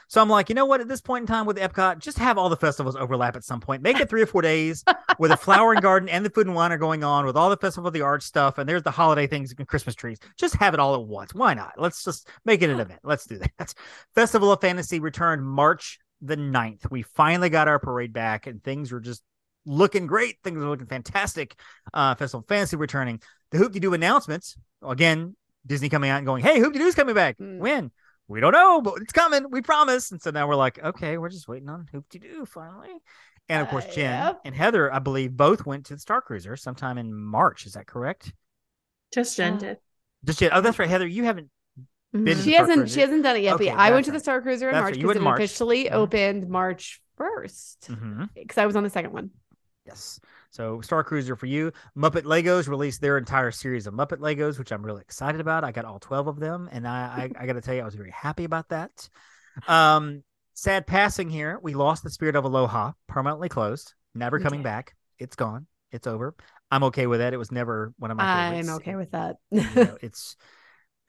So 0.10 0.20
I'm 0.20 0.30
like, 0.30 0.50
you 0.50 0.56
know 0.56 0.66
what? 0.66 0.82
At 0.82 0.88
this 0.88 1.02
point 1.02 1.22
in 1.24 1.28
time 1.28 1.46
with 1.46 1.58
Epcot, 1.58 2.00
just 2.00 2.18
have 2.18 2.40
all 2.40 2.50
the 2.50 2.58
festivals 2.58 2.96
overlap 2.96 3.36
at 3.36 3.44
some 3.44 3.60
point. 3.60 3.84
Make 3.84 4.00
it 4.00 4.10
three 4.10 4.24
or 4.24 4.26
four 4.26 4.42
days 4.42 4.84
where 5.18 5.30
the 5.30 5.38
flower 5.38 5.74
and 5.74 5.84
garden 5.84 6.10
and 6.10 6.26
the 6.26 6.32
food 6.32 6.48
and 6.48 6.56
wine 6.56 6.72
are 6.72 6.80
going 6.80 7.04
on 7.04 7.28
with 7.28 7.38
all 7.38 7.52
the 7.52 7.58
festival 7.58 7.90
of 7.90 7.94
the 7.94 8.02
arts 8.02 8.26
stuff, 8.26 8.58
and 8.58 8.68
there's 8.68 8.82
the 8.82 8.90
holiday 8.90 9.28
things 9.28 9.54
and 9.56 9.68
Christmas 9.68 9.94
trees. 9.94 10.18
Just 10.36 10.56
have 10.56 10.74
it 10.74 10.80
all 10.80 10.96
at 10.96 11.04
once. 11.04 11.36
Why 11.36 11.54
not? 11.54 11.74
Let's 11.78 12.04
just 12.04 12.28
make 12.44 12.64
it 12.64 12.72
an 12.72 12.80
event. 12.80 13.02
Let's 13.04 13.28
do 13.28 13.38
that. 13.38 13.76
Festival 14.16 14.52
of 14.52 14.62
Fantasy 14.62 15.00
returned 15.00 15.46
March 15.46 16.00
the 16.22 16.36
9th. 16.36 16.90
We 16.90 17.04
finally 17.04 17.50
got 17.50 17.68
our 17.68 17.78
parade 17.78 18.12
back, 18.12 18.48
and 18.48 18.64
things 18.64 18.92
were 18.92 19.02
just 19.02 19.22
looking 19.66 20.08
great. 20.08 20.38
Things 20.44 20.62
are 20.62 20.68
looking 20.70 20.88
fantastic. 20.88 21.56
Uh, 21.94 22.16
Festival 22.16 22.42
of 22.42 22.48
Fantasy 22.48 22.76
returning. 22.78 23.22
The 23.52 23.58
Hoop 23.58 23.72
De 23.74 23.80
Doo 23.80 23.94
announcements 23.94 24.58
again. 24.88 25.36
Disney 25.66 25.90
coming 25.90 26.10
out 26.10 26.18
and 26.18 26.26
going, 26.26 26.44
"Hey, 26.44 26.60
Hoop 26.60 26.74
De 26.74 26.80
Doo's 26.80 26.96
coming 26.96 27.14
back. 27.16 27.38
Mm. 27.38 27.58
When? 27.60 27.92
We 28.28 28.40
don't 28.40 28.54
know, 28.54 28.80
but 28.82 28.96
it's 29.02 29.12
coming. 29.14 29.50
We 29.52 29.62
promise." 29.62 30.12
And 30.12 30.22
so 30.22 30.32
now 30.32 30.48
we're 30.48 30.56
like, 30.56 30.82
"Okay, 30.84 31.18
we're 31.18 31.30
just 31.30 31.48
waiting 31.48 31.70
on 31.70 31.88
Hoop 31.92 32.06
De 32.10 32.20
Doo 32.20 32.46
finally." 32.46 32.90
And 33.50 33.62
of 33.62 33.68
course, 33.70 33.86
Uh, 33.86 33.92
Jen 33.92 34.26
yep. 34.26 34.42
and 34.46 34.56
Heather, 34.56 34.94
I 34.94 35.00
believe, 35.00 35.36
both 35.36 35.66
went 35.66 35.88
to 35.88 35.96
the 35.96 36.00
Star 36.00 36.22
Cruiser 36.22 36.56
sometime 36.56 36.98
in 36.98 37.14
March. 37.14 37.66
Is 37.66 37.74
that 37.74 37.88
correct? 37.88 38.34
Just 39.14 39.36
Jen 39.38 39.56
Uh, 39.56 39.58
did. 39.58 39.78
Just 40.24 40.40
yet. 40.42 40.52
Oh, 40.54 40.62
that's 40.62 40.78
right, 40.80 40.90
Heather. 40.90 41.08
You 41.08 41.24
haven't. 41.24 41.50
Mhm. 42.16 42.24
Been 42.26 42.38
she 42.40 42.54
hasn't 42.54 42.78
Cruiser. 42.80 42.94
she 42.94 43.02
hasn't 43.02 43.24
done 43.24 43.36
it 43.36 43.44
yet 43.44 43.56
Okay, 43.56 43.66
but 43.66 43.74
yeah, 43.74 43.76
i 43.80 43.92
went 43.92 43.98
that's 43.98 44.08
to 44.08 44.12
the 44.14 44.20
star 44.20 44.42
cruiser 44.42 44.70
in 44.70 44.74
That's 44.74 44.84
march 44.84 44.94
because 44.96 45.08
went 45.08 45.16
it 45.18 45.20
in 45.20 45.24
March. 45.26 45.40
officially 45.40 45.92
opened 45.92 46.50
march 46.50 47.02
1st 47.18 47.88
Mhm. 47.92 48.30
because 48.34 48.58
i 48.58 48.66
was 48.66 48.76
on 48.76 48.82
the 48.84 48.90
second 48.90 49.12
one 49.14 49.30
Yes. 49.86 50.20
So 50.52 50.82
Star 50.82 51.04
Cruiser 51.04 51.36
for 51.36 51.46
you. 51.48 51.72
Muppet 51.98 52.24
Legos 52.24 52.68
released 52.68 53.02
their 53.02 53.18
entire 53.18 53.52
series 53.52 53.88
of 53.88 53.94
Muppet 53.94 54.20
Legos, 54.20 54.60
which 54.60 54.72
I'm 54.72 54.86
really 54.86 55.02
excited 55.02 55.42
about. 55.42 55.64
I 55.64 55.72
got 55.72 55.86
all 55.86 56.00
12 56.00 56.28
of 56.28 56.40
them, 56.40 56.70
and 56.72 56.88
I 56.88 57.32
I, 57.38 57.44
I 57.44 57.46
got 57.46 57.54
to 57.54 57.62
tell 57.62 57.74
you, 57.74 57.82
I 57.82 57.86
was 57.86 57.96
very 57.96 58.12
happy 58.12 58.44
about 58.44 58.70
that. 58.70 59.10
Um, 59.68 60.24
sad 60.54 60.86
passing 60.86 61.30
here. 61.30 61.60
We 61.62 61.74
lost 61.74 62.04
the 62.04 62.10
Spirit 62.10 62.36
of 62.36 62.46
Aloha, 62.46 62.92
permanently 63.08 63.50
closed, 63.50 63.94
never 64.14 64.38
We 64.38 64.44
coming 64.44 64.60
did. 64.60 64.66
back. 64.66 64.96
It's 65.18 65.36
gone. 65.36 65.66
It's 65.92 66.08
over. 66.08 66.36
I'm 66.72 66.84
okay 66.86 67.08
with 67.08 67.20
that. 67.20 67.34
It 67.34 67.38
was 67.38 67.52
never 67.52 67.94
one 67.98 68.12
of 68.12 68.18
my 68.18 68.50
favorites. 68.52 68.70
I'm 68.70 68.76
okay 68.76 68.96
with 68.96 69.12
that. 69.12 69.38
you 69.50 69.64
know, 69.76 69.98
it's 70.02 70.36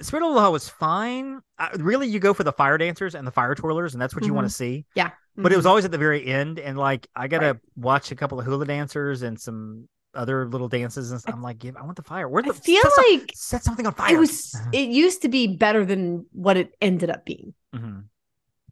Spirit 0.02 0.24
of 0.24 0.32
Aloha 0.32 0.50
was 0.50 0.68
fine. 0.68 1.40
I, 1.58 1.70
really, 1.78 2.08
you 2.08 2.18
go 2.20 2.34
for 2.34 2.44
the 2.44 2.52
fire 2.52 2.78
dancers 2.78 3.14
and 3.14 3.26
the 3.26 3.30
fire 3.30 3.54
twirlers, 3.54 3.92
and 3.92 4.00
that's 4.00 4.14
what 4.14 4.24
you 4.24 4.34
want 4.34 4.46
to 4.46 4.52
mm-hmm. 4.52 4.74
see. 4.74 4.86
yeah. 4.94 5.10
But 5.36 5.52
it 5.52 5.56
was 5.56 5.64
mm-hmm. 5.64 5.70
always 5.70 5.84
at 5.84 5.90
the 5.90 5.98
very 5.98 6.26
end, 6.26 6.58
and 6.58 6.76
like 6.76 7.08
I 7.16 7.28
gotta 7.28 7.58
watch 7.76 8.10
a 8.10 8.16
couple 8.16 8.38
of 8.38 8.44
hula 8.44 8.66
dancers 8.66 9.22
and 9.22 9.40
some 9.40 9.88
other 10.14 10.46
little 10.46 10.68
dances, 10.68 11.12
and 11.12 11.22
I'm 11.26 11.42
like, 11.42 11.58
give, 11.58 11.76
I 11.76 11.82
want 11.82 11.96
the 11.96 12.02
fire. 12.02 12.28
Where 12.28 12.42
I 12.44 12.52
feel 12.52 12.82
set, 12.82 12.92
some- 12.92 13.04
like 13.08 13.32
set 13.34 13.64
something 13.64 13.86
on 13.86 13.94
fire? 13.94 14.14
it 14.14 14.18
was 14.18 14.54
uh-huh. 14.54 14.70
it 14.72 14.90
used 14.90 15.22
to 15.22 15.28
be 15.28 15.46
better 15.56 15.84
than 15.84 16.26
what 16.32 16.56
it 16.56 16.74
ended 16.80 17.10
up 17.10 17.24
being. 17.24 17.54
Mhm. 17.74 18.04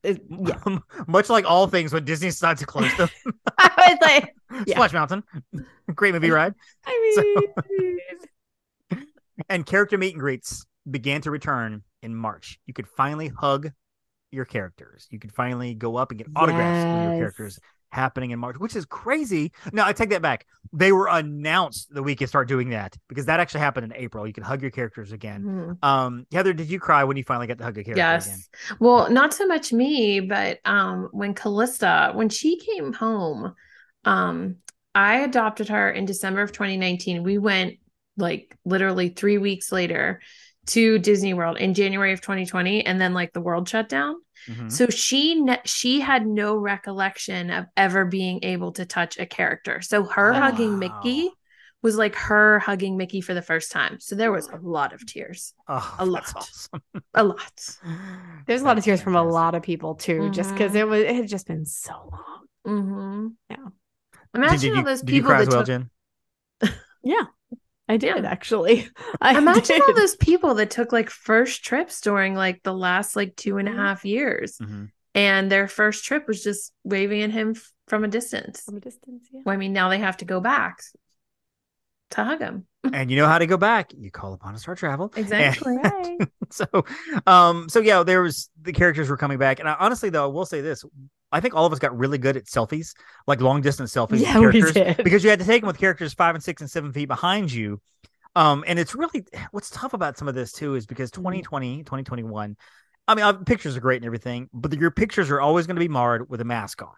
It- 0.02 0.23
yeah. 0.28 0.78
much 1.06 1.30
like 1.30 1.44
all 1.44 1.66
things 1.68 1.92
when 1.92 2.04
Disney 2.04 2.28
decides 2.28 2.61
to 2.61 2.66
close 2.66 2.94
them. 2.97 3.08
I 3.58 3.70
was 3.88 3.99
like, 4.00 4.35
Yeah. 4.66 4.75
Splash 4.75 4.92
Mountain, 4.92 5.25
great 5.94 6.14
movie 6.14 6.30
ride, 6.30 6.54
I 6.87 7.44
mean, 8.90 9.00
and 9.49 9.64
character 9.64 9.97
meet 9.99 10.14
and 10.14 10.20
greets 10.20 10.66
began 10.90 11.21
to 11.23 11.30
return 11.30 11.83
in 12.02 12.14
March. 12.14 12.59
You 12.66 12.75
could 12.75 12.87
finally 12.88 13.28
hug 13.28 13.71
your 14.30 14.45
characters. 14.45 15.07
You 15.11 15.18
could 15.18 15.33
finally 15.33 15.75
go 15.75 15.97
up 15.97 16.11
and 16.11 16.18
get 16.18 16.28
autographs 16.37 16.85
with 16.85 17.02
your 17.02 17.12
characters 17.12 17.59
happening 17.90 18.30
in 18.33 18.38
March, 18.38 18.59
which 18.59 18.76
is 18.76 18.85
crazy. 18.85 19.52
No, 19.73 19.85
I 19.85 19.92
take 19.92 20.11
that 20.11 20.21
back. 20.21 20.47
They 20.73 20.92
were 20.92 21.09
announced 21.09 21.88
the 21.92 22.02
week 22.02 22.21
you 22.21 22.26
start 22.26 22.47
doing 22.47 22.71
that 22.71 22.95
because 23.09 23.26
that 23.26 23.40
actually 23.40 23.61
happened 23.61 23.87
in 23.87 23.95
April. 23.99 24.26
You 24.26 24.35
could 24.35 24.45
hug 24.45 24.61
your 24.61 24.71
characters 24.71 25.12
again. 25.12 25.78
Mhm. 25.83 25.85
Um, 25.85 26.26
Heather, 26.30 26.52
did 26.52 26.68
you 26.68 26.78
cry 26.78 27.04
when 27.04 27.16
you 27.16 27.25
finally 27.25 27.47
got 27.47 27.59
to 27.59 27.64
hug 27.64 27.78
a 27.78 27.85
character 27.85 27.92
again? 27.92 28.21
Yes. 28.21 28.49
Well, 28.78 29.11
not 29.11 29.33
so 29.33 29.47
much 29.47 29.73
me, 29.73 30.21
but 30.21 30.59
um 30.66 31.09
when 31.12 31.33
Callista, 31.35 32.12
when 32.14 32.28
she 32.28 32.59
came 32.59 32.92
home, 32.92 33.54
um, 34.04 34.57
I 34.95 35.21
adopted 35.21 35.68
her 35.68 35.90
in 35.90 36.04
December 36.04 36.42
of 36.42 36.52
2019. 36.52 37.23
We 37.23 37.38
went 37.38 37.76
like 38.16 38.54
literally 38.64 39.11
three 39.11 39.38
weeks 39.38 39.73
later 39.73 40.21
to 40.68 40.98
Disney 40.98 41.34
World 41.34 41.58
in 41.58 41.75
January 41.75 42.12
of 42.12 42.20
2020, 42.20 42.84
and 42.87 43.00
then 43.00 43.14
like 43.14 43.32
the 43.32 43.40
world 43.40 43.68
shut 43.68 43.88
down. 43.88 44.16
Mhm. 44.48 44.70
So 44.70 44.87
she 44.88 45.34
ne- 45.40 45.60
she 45.64 46.00
had 46.00 46.26
no 46.26 46.56
recollection 46.56 47.50
of 47.50 47.66
ever 47.76 48.04
being 48.04 48.40
able 48.44 48.72
to 48.72 48.87
touch 48.87 49.18
a 49.18 49.26
character. 49.26 49.80
So 49.82 50.04
her 50.04 50.32
Oh, 50.32 50.38
hugging 50.40 50.72
wow. 50.72 50.78
Mickey 50.78 51.30
was 51.82 51.96
like 51.96 52.14
her 52.16 52.58
hugging 52.58 52.96
Mickey 52.96 53.20
for 53.20 53.34
the 53.34 53.42
first 53.42 53.70
time. 53.70 54.00
So 54.00 54.14
there 54.16 54.32
was 54.32 54.48
a 54.48 54.56
lot 54.56 54.92
of 54.92 55.04
tears. 55.06 55.54
Oh, 55.68 55.96
a 55.98 56.06
lot. 56.06 56.32
awesome. 56.34 56.82
A 57.14 57.25
lot. 57.25 57.76
there's 58.46 58.62
a 58.62 58.64
lot 58.64 58.78
of 58.78 58.84
tears 58.84 59.00
from 59.02 59.16
a 59.16 59.22
lot 59.22 59.54
of 59.54 59.62
people 59.62 59.94
too, 59.94 60.30
just 60.30 60.52
because 60.52 60.72
Mhm. 60.72 60.76
it 60.76 60.84
was 60.88 61.02
it 61.02 61.14
had 61.16 61.28
just 61.28 61.46
been 61.46 61.64
so 61.66 61.92
long. 62.12 62.46
Mm-hmm. 62.66 63.26
Yeah. 63.50 63.68
Imagine 64.34 64.60
did 64.60 64.70
all 64.72 64.76
you, 64.78 64.84
those 64.84 65.00
did 65.00 65.10
you 65.14 65.20
people 65.22 65.30
cry 65.30 65.38
that 65.44 65.48
as 65.48 65.54
well, 65.54 65.64
took. 65.64 65.66
Jen? 65.66 66.75
I 67.88 67.97
did 67.97 68.25
Yeah. 68.25 68.30
actually. 68.30 68.88
I 69.21 69.38
Imagine 69.38 69.80
all 69.87 69.95
those 69.95 70.16
people 70.16 70.54
that 70.54 70.71
took 70.71 70.92
like 70.92 71.11
first 71.11 71.64
trips 71.64 72.00
during 72.00 72.35
like 72.35 72.62
the 72.62 72.75
last 72.75 73.16
like 73.16 73.35
two 73.37 73.57
and 73.59 73.68
a 73.68 73.73
half 73.73 74.04
and 74.04 74.11
a 74.12 74.14
Mhm. 74.14 74.18
years, 74.18 74.59
Mhm. 74.59 74.90
and 75.14 75.50
their 75.50 75.68
first 75.68 76.04
trip 76.04 76.26
was 76.28 76.42
just 76.42 76.73
waving 76.85 77.23
at 77.23 77.30
him 77.30 77.50
f- 77.57 77.73
from 77.87 78.04
a 78.04 78.09
distance. 78.09 78.61
from 78.62 78.76
a 78.76 78.80
distance. 78.80 79.28
Yeah. 79.33 79.40
Well, 79.45 79.54
I 79.54 79.57
mean, 79.57 79.73
now 79.73 79.88
they 79.88 79.99
have 79.99 80.18
to 80.18 80.25
go 80.25 80.40
back 80.40 80.83
to 82.11 82.25
hug 82.25 82.40
him. 82.40 82.66
And 82.92 83.11
you 83.11 83.16
know 83.16 83.26
how 83.26 83.38
to 83.38 83.47
go 83.47 83.57
back. 83.57 83.92
You 83.97 84.11
call 84.11 84.33
upon 84.35 84.54
a 84.54 84.59
star 84.59 84.75
travel. 84.75 85.12
Exactly. 85.16 85.76
Right. 85.76 86.18
so 86.50 86.64
um 87.26 87.68
so 87.68 87.80
yeah 87.80 88.02
there 88.02 88.23
was 88.23 88.49
the 88.62 88.73
characters 88.73 89.11
were 89.11 89.18
coming 89.18 89.37
back 89.38 89.61
and 89.61 89.68
I, 89.68 89.76
honestly 89.78 90.09
though 90.09 90.25
i 90.25 90.33
will 90.33 90.47
say 90.47 90.62
this 90.62 90.83
i 91.32 91.40
think 91.40 91.54
all 91.54 91.66
of 91.66 91.73
us 91.73 91.78
got 91.78 91.97
really 91.97 92.18
good 92.18 92.37
at 92.37 92.44
selfies 92.47 92.94
like 93.26 93.40
long 93.40 93.61
distance 93.61 93.92
selfies 93.94 94.20
Yeah, 94.23 94.38
we 94.40 94.49
did. 94.49 94.75
because 95.02 95.25
you 95.25 95.30
had 95.30 95.38
to 95.38 95.44
take 95.44 95.62
them 95.62 95.66
with 95.68 95.78
characters 95.78 96.14
five 96.14 96.35
and 96.35 96.42
six 96.44 96.61
and 96.62 96.70
seven 96.70 96.92
feet 96.92 97.06
behind 97.08 97.52
you 97.52 97.80
um 98.37 98.64
and 98.66 98.78
it's 98.78 98.94
really 98.94 99.25
what's 99.52 99.70
tough 99.70 99.94
about 99.94 100.18
some 100.18 100.28
of 100.28 100.35
this 100.35 100.52
too 100.52 100.75
is 100.75 100.87
because 100.87 101.11
Mm-hmm. 101.12 101.42
2020 101.42 101.85
2021 101.85 102.56
i 103.06 103.14
mean 103.14 103.25
uh, 103.25 103.32
pictures 103.32 103.76
are 103.76 103.80
great 103.80 103.97
and 103.97 104.06
everything 104.06 104.49
but 104.52 104.73
your 104.75 104.90
pictures 104.90 105.30
are 105.30 105.40
always 105.40 105.66
going 105.66 105.76
to 105.76 105.80
be 105.80 105.88
marred 105.88 106.28
with 106.28 106.40
a 106.40 106.44
mask 106.44 106.82
on 106.82 106.88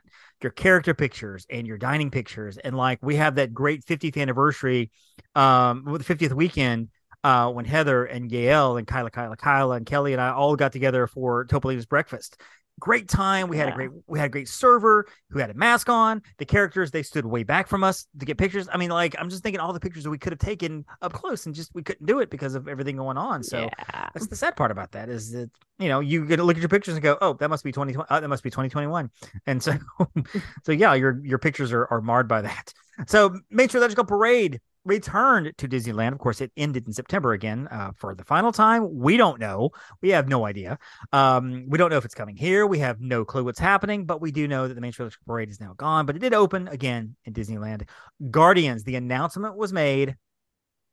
your 0.42 0.52
character 0.52 0.94
pictures 0.94 1.46
and 1.50 1.66
your 1.66 1.78
dining 1.78 2.10
pictures 2.10 2.58
and 2.58 2.76
like 2.76 2.98
we 3.02 3.16
have 3.16 3.36
that 3.36 3.52
great 3.54 3.84
50th 3.84 4.16
anniversary 4.16 4.90
um 5.34 5.84
with 5.84 6.00
the 6.00 6.04
50th 6.04 6.32
weekend 6.32 6.88
uh, 7.22 7.50
when 7.50 7.66
Heather 7.66 8.06
and 8.06 8.30
Gail 8.30 8.78
and 8.78 8.86
Kyla, 8.86 9.10
Kyla, 9.10 9.36
Kyla, 9.36 9.76
and 9.76 9.84
Kelly 9.84 10.14
and 10.14 10.22
I 10.22 10.30
all 10.30 10.56
got 10.56 10.72
together 10.72 11.06
for 11.06 11.44
Topolino's 11.44 11.84
breakfast. 11.84 12.40
Great 12.80 13.08
time. 13.08 13.48
We 13.48 13.58
had 13.58 13.68
a 13.68 13.72
great 13.72 13.90
we 14.06 14.18
had 14.18 14.26
a 14.26 14.30
great 14.30 14.48
server 14.48 15.06
who 15.28 15.38
had 15.38 15.50
a 15.50 15.54
mask 15.54 15.88
on. 15.88 16.22
The 16.38 16.46
characters 16.46 16.90
they 16.90 17.02
stood 17.02 17.26
way 17.26 17.42
back 17.42 17.68
from 17.68 17.84
us 17.84 18.06
to 18.18 18.26
get 18.26 18.38
pictures. 18.38 18.68
I 18.72 18.78
mean, 18.78 18.90
like 18.90 19.14
I'm 19.18 19.28
just 19.28 19.42
thinking 19.42 19.60
all 19.60 19.72
the 19.72 19.80
pictures 19.80 20.04
that 20.04 20.10
we 20.10 20.18
could 20.18 20.32
have 20.32 20.40
taken 20.40 20.86
up 21.02 21.12
close 21.12 21.46
and 21.46 21.54
just 21.54 21.74
we 21.74 21.82
couldn't 21.82 22.06
do 22.06 22.20
it 22.20 22.30
because 22.30 22.54
of 22.54 22.66
everything 22.66 22.96
going 22.96 23.18
on. 23.18 23.42
So 23.42 23.60
yeah. 23.60 24.08
that's 24.14 24.26
the 24.28 24.36
sad 24.36 24.56
part 24.56 24.70
about 24.70 24.92
that 24.92 25.10
is 25.10 25.30
that 25.32 25.50
you 25.78 25.88
know 25.88 26.00
you 26.00 26.24
get 26.24 26.36
to 26.36 26.44
look 26.44 26.56
at 26.56 26.62
your 26.62 26.70
pictures 26.70 26.94
and 26.94 27.02
go, 27.02 27.18
oh, 27.20 27.34
that 27.34 27.50
must 27.50 27.62
be 27.62 27.70
2020. 27.70 28.06
Uh, 28.08 28.20
that 28.20 28.28
must 28.28 28.42
be 28.42 28.50
2021. 28.50 29.10
And 29.46 29.62
so, 29.62 29.74
so 30.64 30.72
yeah, 30.72 30.94
your 30.94 31.20
your 31.24 31.38
pictures 31.38 31.72
are, 31.72 31.86
are 31.86 32.00
marred 32.00 32.28
by 32.28 32.40
that. 32.42 32.72
So, 33.06 33.38
Main 33.50 33.68
Street 33.68 33.80
Electrical 33.80 34.04
Parade 34.04 34.60
returned 34.84 35.52
to 35.58 35.68
Disneyland. 35.68 36.12
Of 36.12 36.18
course, 36.18 36.40
it 36.40 36.50
ended 36.56 36.86
in 36.86 36.92
September 36.92 37.32
again 37.32 37.68
uh, 37.70 37.90
for 37.96 38.14
the 38.14 38.24
final 38.24 38.50
time. 38.52 38.98
We 38.98 39.16
don't 39.16 39.38
know. 39.38 39.70
We 40.00 40.10
have 40.10 40.28
no 40.28 40.46
idea. 40.46 40.78
Um, 41.12 41.66
we 41.68 41.76
don't 41.78 41.90
know 41.90 41.96
if 41.98 42.04
it's 42.04 42.14
coming 42.14 42.36
here. 42.36 42.66
We 42.66 42.78
have 42.78 43.00
no 43.00 43.24
clue 43.24 43.44
what's 43.44 43.58
happening, 43.58 44.06
but 44.06 44.20
we 44.20 44.30
do 44.32 44.48
know 44.48 44.68
that 44.68 44.74
the 44.74 44.80
Main 44.80 44.92
Street 44.92 45.04
Electrical 45.04 45.26
Parade 45.32 45.50
is 45.50 45.60
now 45.60 45.74
gone. 45.76 46.06
But 46.06 46.16
it 46.16 46.20
did 46.20 46.32
open 46.34 46.68
again 46.68 47.16
in 47.24 47.32
Disneyland. 47.34 47.88
Guardians. 48.30 48.84
The 48.84 48.96
announcement 48.96 49.56
was 49.56 49.72
made 49.72 50.16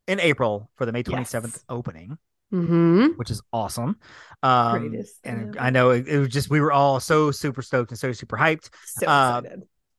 in 0.07 0.19
April 0.19 0.69
for 0.75 0.85
the 0.85 0.91
May 0.91 1.03
27th 1.03 1.43
Yes. 1.43 1.63
opening 1.69 2.17
Mm-hmm. 2.53 3.07
which 3.17 3.29
is 3.29 3.41
awesome. 3.51 3.97
Um, 4.41 4.87
Greatest 4.87 5.15
and. 5.25 5.57
I 5.59 5.69
know 5.69 5.89
it, 5.89 6.07
it 6.07 6.17
was 6.17 6.29
just 6.29 6.49
we 6.49 6.61
were 6.61 6.71
all 6.71 7.01
so 7.01 7.29
super 7.29 7.61
stoked 7.61 7.91
and 7.91 7.99
so 7.99 8.13
super 8.13 8.37
hyped. 8.37 8.69
So 8.85 9.05
Uh. 9.05 9.41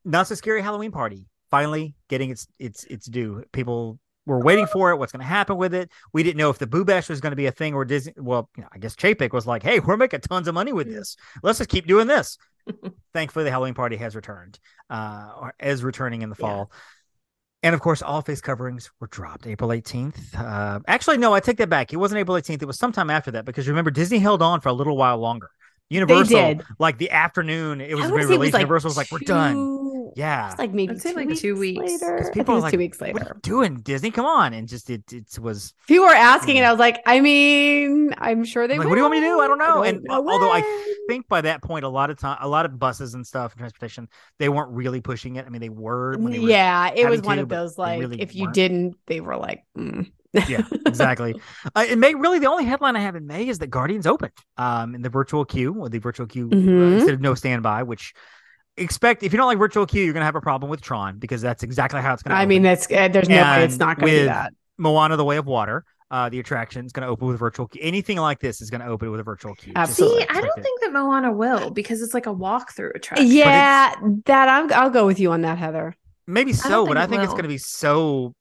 Not 0.07 0.27
so 0.29 0.35
scary 0.35 0.63
Halloween 0.63 0.91
party 0.91 1.27
finally 1.51 1.95
getting 2.09 2.31
its 2.31 2.47
its 2.59 2.85
its 2.85 3.07
due. 3.07 3.45
People 3.53 3.99
were 4.27 4.41
waiting 4.41 4.67
for 4.67 4.91
it. 4.91 4.97
What's 4.99 5.13
going 5.13 5.21
to 5.23 5.27
happen 5.27 5.57
with 5.57 5.73
it? 5.75 5.91
We 6.13 6.23
didn't 6.23 6.37
know 6.37 6.51
if 6.51 6.59
the 6.59 6.67
Boo 6.67 6.85
Bash 6.85 7.09
was 7.09 7.21
going 7.21 7.33
to 7.33 7.37
be 7.37 7.47
a 7.47 7.53
thing 7.53 7.75
or 7.75 7.85
Disney. 7.85 8.13
Well, 8.17 8.51
you 8.57 8.63
know, 8.63 8.69
I 8.73 8.79
guess 8.79 8.95
Chapek 8.95 9.33
was 9.33 9.47
like, 9.47 9.63
"Hey, 9.63 9.81
we're 9.81 9.97
making 9.97 10.21
tons 10.21 10.49
of 10.49 10.55
money 10.55 10.73
with 10.73 10.87
this. 10.89 11.17
Let's 11.43 11.59
just 11.59 11.71
keep 11.71 11.87
doing 11.87 12.07
this." 12.07 12.37
Thankfully, 13.15 13.45
the 13.45 13.51
Halloween 13.51 13.75
party 13.75 13.97
has 13.97 14.15
returned, 14.15 14.59
uh, 14.91 15.33
or 15.41 15.55
is 15.61 15.83
returning 15.83 16.23
in 16.23 16.31
the 16.31 16.37
Yeah. 16.39 16.45
fall. 16.47 16.73
And 17.63 17.75
of 17.75 17.81
course, 17.81 18.03
all 18.03 18.23
face 18.23 18.41
coverings 18.41 18.91
were 19.01 19.09
dropped 19.09 19.47
April 19.47 19.73
18th. 19.73 20.35
Uh, 20.37 20.79
actually, 20.87 21.17
no, 21.19 21.35
I 21.35 21.41
take 21.41 21.57
that 21.57 21.69
back. 21.69 21.93
It 21.93 21.97
wasn't 21.97 22.21
April 22.21 22.37
18th. 22.37 22.63
It 22.63 22.67
was 22.67 22.79
sometime 22.79 23.11
after 23.11 23.33
that 23.33 23.45
because 23.45 23.67
remember, 23.67 23.91
Disney 23.91 24.19
held 24.21 24.43
on 24.43 24.61
for 24.61 24.69
a 24.69 24.73
little 24.73 24.97
while 24.97 25.19
longer. 25.19 25.51
Universal, 25.91 26.37
did. 26.39 26.65
like 26.79 26.99
the 26.99 27.11
afternoon 27.11 27.81
it 27.81 27.95
was 27.95 28.05
I 28.05 28.09
being 28.09 28.13
wanna 28.13 28.25
say 28.25 28.31
released, 28.33 28.55
Universal 28.55 28.89
was 28.89 28.97
like, 28.97 29.11
we're 29.11 29.19
done. 29.21 30.11
Yeah. 30.17 30.51
It's 30.51 30.59
like 30.59 30.73
maybe 30.73 30.93
I'd 30.93 31.01
say 31.03 31.11
two 31.11 31.17
like 31.17 31.29
weeks 31.29 31.41
two 31.41 31.57
weeks. 31.57 31.79
later. 31.81 32.19
'Cause 32.19 32.29
I 32.29 32.33
people 32.33 32.55
think 32.55 32.59
are 32.59 32.61
like, 32.61 32.73
two 32.73 32.79
weeks 32.79 33.01
What 33.01 33.23
are 33.23 33.35
you 33.37 33.41
doing, 33.43 33.77
Disney? 33.81 34.11
Come 34.11 34.27
on. 34.27 34.53
And 34.53 34.69
just 34.69 34.91
it, 34.91 35.11
it 35.13 35.39
was 35.39 35.75
People 35.87 36.07
were 36.07 36.13
asking, 36.15 36.57
Yeah. 36.57 36.63
and 36.63 36.67
I 36.69 36.73
was 36.73 36.79
like, 36.79 37.01
I 37.07 37.21
mean, 37.21 38.15
I'm 38.19 38.45
sure 38.45 38.67
they. 38.67 38.75
I'm 38.75 38.81
like, 38.81 38.89
what 38.89 38.95
do 38.95 38.99
you 39.01 39.05
want 39.05 39.15
me 39.15 39.21
to 39.21 39.27
do? 39.27 39.41
I 39.41 39.47
don't 39.47 39.59
know. 39.59 39.77
will. 39.77 39.85
And 39.85 40.03
know 40.05 40.15
although 40.15 40.51
I 40.53 40.63
think 41.09 41.29
by 41.29 41.41
that 41.43 41.63
point, 41.63 41.85
a 41.85 41.89
lot 41.89 42.11
of 42.11 42.19
time, 42.19 42.39
a 42.41 42.49
lot 42.49 42.67
of 42.67 42.79
buses 42.79 43.15
and 43.15 43.27
stuff 43.27 43.53
and 43.53 43.59
transportation, 43.61 44.09
they 44.39 44.49
weren't 44.49 44.71
really 44.73 45.01
pushing 45.01 45.37
it. 45.37 45.47
I 45.47 45.49
mean, 45.51 45.61
they 45.61 45.69
were. 45.69 46.17
When 46.19 46.33
they 46.33 46.39
were 46.39 46.49
yeah, 46.49 46.91
it 46.95 47.09
was 47.09 47.23
one 47.23 47.37
to, 47.37 47.43
of 47.45 47.49
those 47.49 47.79
like, 47.79 48.01
really 48.01 48.21
if 48.21 48.35
you 48.35 48.45
weren't. 48.45 48.55
didn't, 48.55 48.97
they 49.07 49.21
were 49.21 49.37
like, 49.37 49.65
mm. 49.77 50.11
Yeah, 50.33 50.63
exactly. 50.87 51.35
Uh, 51.75 51.87
in 51.89 52.01
May, 52.01 52.15
really, 52.15 52.39
the 52.39 52.47
only 52.49 52.65
headline 52.65 52.97
I 52.97 53.01
have 53.01 53.17
in 53.17 53.27
May 53.27 53.49
is 53.49 53.59
that 53.59 53.69
Guardians 53.69 54.07
opened 54.07 54.33
um, 54.57 54.95
in 54.95 55.03
the 55.03 55.09
virtual 55.09 55.45
queue 55.45 55.75
or 55.79 55.89
the 55.89 55.99
virtual 55.99 56.27
queue 56.27 56.49
uh, 56.53 56.55
Mhm. 56.55 56.95
instead 56.97 57.15
of 57.15 57.21
no 57.21 57.35
standby, 57.35 57.83
which 57.85 58.15
expect 58.77 59.23
if 59.23 59.33
you 59.33 59.37
don't 59.37 59.47
like 59.47 59.59
virtual 59.59 59.87
queue, 59.87 60.05
you're 60.05 60.13
going 60.13 60.21
to 60.21 60.27
have 60.27 60.37
a 60.37 60.41
problem 60.41 60.71
with 60.71 60.81
Tron 60.81 61.19
because 61.19 61.43
that's 61.43 61.63
exactly 61.63 62.01
how 62.01 62.13
it's 62.15 62.23
going 62.23 62.35
to 62.35 62.41
I 62.41 62.47
mean, 62.47 62.63
that's 62.63 62.87
uh, 62.91 63.09
there's 63.09 63.29
no 63.29 63.43
way 63.43 63.65
it's 63.65 63.79
not 63.79 63.99
going 63.99 64.13
to 64.13 64.21
be 64.21 64.25
that. 64.27 64.53
Moana, 64.77 65.17
the 65.17 65.25
Way 65.25 65.37
of 65.37 65.47
Water. 65.47 65.85
Uh, 66.11 66.31
the 66.31 66.41
attraction 66.41 66.87
is 66.87 66.93
going 66.93 67.03
to 67.03 67.09
open 67.09 67.29
with 67.29 67.39
virtual 67.39 67.69
queue. 67.69 67.83
Anything 67.85 68.17
like 68.17 68.41
this 68.41 68.63
is 68.63 68.71
going 68.71 68.81
to 68.81 68.87
open 68.87 69.11
with 69.11 69.21
a 69.21 69.23
virtual 69.23 69.55
queue. 69.55 69.75
Absolutely. 69.77 70.23
See, 70.23 70.27
I 70.31 70.41
don't 70.41 70.63
think 70.63 70.81
that 70.81 70.91
Moana 70.91 71.31
will 71.31 71.71
because 71.71 72.01
it's 72.01 72.15
like 72.15 72.27
a 72.27 72.33
walkthrough 72.35 72.95
attraction. 72.95 73.27
Yeah, 73.31 73.95
that 74.25 74.49
I'm, 74.49 74.73
I'll 74.73 74.89
go 74.89 75.05
with 75.05 75.21
you 75.21 75.33
on 75.33 75.43
that, 75.43 75.59
Heather. 75.59 75.95
Maybe 76.27 76.55
so, 76.55 76.87
but 76.87 76.97
think 76.97 76.99
I 76.99 77.07
think 77.09 77.23
it's 77.25 77.33
going 77.33 77.43
to 77.43 77.49
be 77.49 77.59
so. 77.59 78.35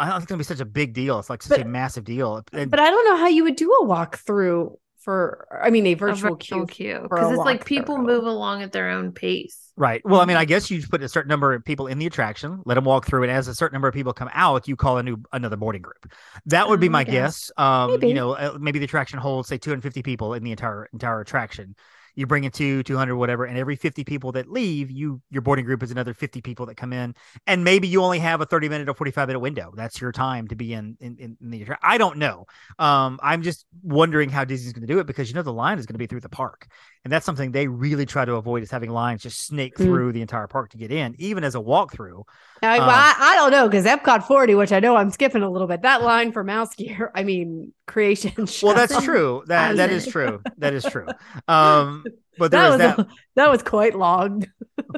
I 0.00 0.06
don't 0.10 0.12
think 0.14 0.22
it's 0.22 0.28
going 0.30 0.38
to 0.38 0.44
be 0.44 0.56
such 0.56 0.60
a 0.60 0.64
big 0.64 0.92
deal. 0.94 1.18
It's 1.18 1.30
like 1.30 1.42
such 1.42 1.58
But- 1.58 1.66
a 1.66 1.68
massive 1.68 2.04
deal. 2.04 2.42
And- 2.52 2.70
But 2.70 2.80
I 2.80 2.90
don't 2.90 3.04
know 3.06 3.16
how 3.16 3.28
you 3.28 3.44
would 3.44 3.56
do 3.56 3.70
a 3.72 3.86
walkthrough 3.86 4.76
for 5.00 5.46
I 5.62 5.70
mean 5.70 5.86
a 5.86 5.92
A 5.92 5.94
virtual 5.94 6.32
virtual 6.36 6.66
queue. 6.66 6.66
queue 6.66 7.00
because 7.02 7.30
it's 7.32 7.38
like 7.38 7.64
people 7.64 7.96
move 7.96 8.24
along 8.26 8.62
at 8.62 8.72
their 8.72 8.90
own 8.90 9.12
pace. 9.12 9.72
Right. 9.76 10.02
Well, 10.04 10.20
I 10.20 10.26
mean, 10.26 10.36
I 10.36 10.44
guess 10.44 10.70
you 10.70 10.76
just 10.78 10.90
put 10.90 11.02
a 11.02 11.08
certain 11.08 11.30
number 11.30 11.54
of 11.54 11.64
people 11.64 11.86
in 11.86 11.98
the 11.98 12.04
attraction, 12.04 12.60
let 12.66 12.74
them 12.74 12.84
walk 12.84 13.06
through, 13.06 13.22
and 13.22 13.32
as 13.32 13.48
a 13.48 13.54
certain 13.54 13.74
number 13.74 13.88
of 13.88 13.94
people 13.94 14.12
come 14.12 14.28
out, 14.34 14.68
you 14.68 14.76
call 14.76 14.98
a 14.98 15.02
new 15.02 15.16
another 15.32 15.56
boarding 15.56 15.80
group. 15.80 16.12
That 16.46 16.68
would 16.68 16.80
be 16.80 16.88
Oh, 16.88 16.92
my 16.92 17.00
I 17.00 17.04
guess. 17.04 17.50
Um, 17.56 17.92
Maybe. 17.92 18.08
you 18.08 18.14
know, 18.14 18.32
uh, 18.32 18.58
maybe 18.60 18.78
the 18.78 18.84
attraction 18.84 19.18
holds 19.18 19.48
say 19.48 19.56
250 19.56 20.02
people 20.02 20.34
in 20.34 20.42
the 20.44 20.50
entire 20.50 20.90
entire 20.92 21.20
attraction. 21.20 21.76
You 22.14 22.26
bring 22.26 22.44
in 22.44 22.50
two, 22.50 22.82
200, 22.82 23.16
whatever, 23.16 23.44
and 23.44 23.56
every 23.56 23.76
50 23.76 24.04
people 24.04 24.32
that 24.32 24.50
leave, 24.50 24.90
you 24.90 25.20
your 25.30 25.42
boarding 25.42 25.64
group 25.64 25.82
is 25.82 25.90
another 25.90 26.14
50 26.14 26.40
people 26.42 26.66
that 26.66 26.76
come 26.76 26.92
in, 26.92 27.14
and 27.46 27.64
maybe 27.64 27.88
you 27.88 28.02
only 28.02 28.18
have 28.18 28.40
a 28.40 28.46
30 28.46 28.68
minute 28.68 28.88
or 28.88 28.94
45 28.94 29.28
minute 29.28 29.40
window. 29.40 29.72
That's 29.76 30.00
your 30.00 30.12
time 30.12 30.48
to 30.48 30.54
be 30.56 30.72
in 30.72 30.96
in, 31.00 31.16
in, 31.18 31.36
the. 31.40 31.66
I 31.82 31.98
don't 31.98 32.18
know. 32.18 32.46
Um, 32.78 33.18
I'm 33.22 33.42
just 33.42 33.64
wondering 33.82 34.28
how 34.30 34.44
Disney's 34.44 34.72
going 34.72 34.86
to 34.86 34.92
do 34.92 34.98
it 34.98 35.06
because 35.06 35.28
you 35.28 35.34
know 35.34 35.42
the 35.42 35.52
line 35.52 35.78
is 35.78 35.86
going 35.86 35.94
to 35.94 35.98
be 35.98 36.06
through 36.06 36.20
the 36.20 36.28
park, 36.28 36.66
and 37.04 37.12
that's 37.12 37.26
something 37.26 37.52
they 37.52 37.68
really 37.68 38.06
try 38.06 38.24
to 38.24 38.34
avoid 38.34 38.62
is 38.62 38.70
having 38.70 38.90
lines 38.90 39.22
just 39.22 39.46
snake 39.46 39.74
Mm. 39.78 39.84
through 39.84 40.12
the 40.12 40.20
entire 40.20 40.46
park 40.48 40.70
to 40.70 40.76
get 40.76 40.90
in, 40.90 41.14
even 41.18 41.44
as 41.44 41.54
a 41.54 41.58
walkthrough. 41.58 42.24
I, 42.62 42.78
Um, 42.78 42.88
I, 42.88 43.14
I 43.18 43.36
don't 43.36 43.50
know 43.52 43.68
because 43.68 43.84
Epcot 43.86 44.24
40, 44.26 44.54
which 44.54 44.72
I 44.72 44.80
know 44.80 44.96
I'm 44.96 45.10
skipping 45.10 45.42
a 45.42 45.50
little 45.50 45.68
bit. 45.68 45.82
That 45.82 46.02
line 46.02 46.32
for 46.32 46.44
Mouse 46.44 46.74
Gear, 46.74 47.10
I 47.14 47.22
mean, 47.22 47.72
creation. 47.90 48.32
Well, 48.62 48.74
that's 48.74 49.02
true. 49.04 49.42
That 49.46 49.76
that 49.76 49.90
is 49.90 50.06
true. 50.06 50.42
That 50.58 50.72
is 50.74 50.84
true. 50.84 51.06
Um, 51.48 52.04
but 52.38 52.50
there 52.50 52.76
that 52.76 52.96
was 52.96 52.96
that. 53.06 53.06
that 53.36 53.50
was 53.50 53.62
quite 53.62 53.94
long. 53.94 54.44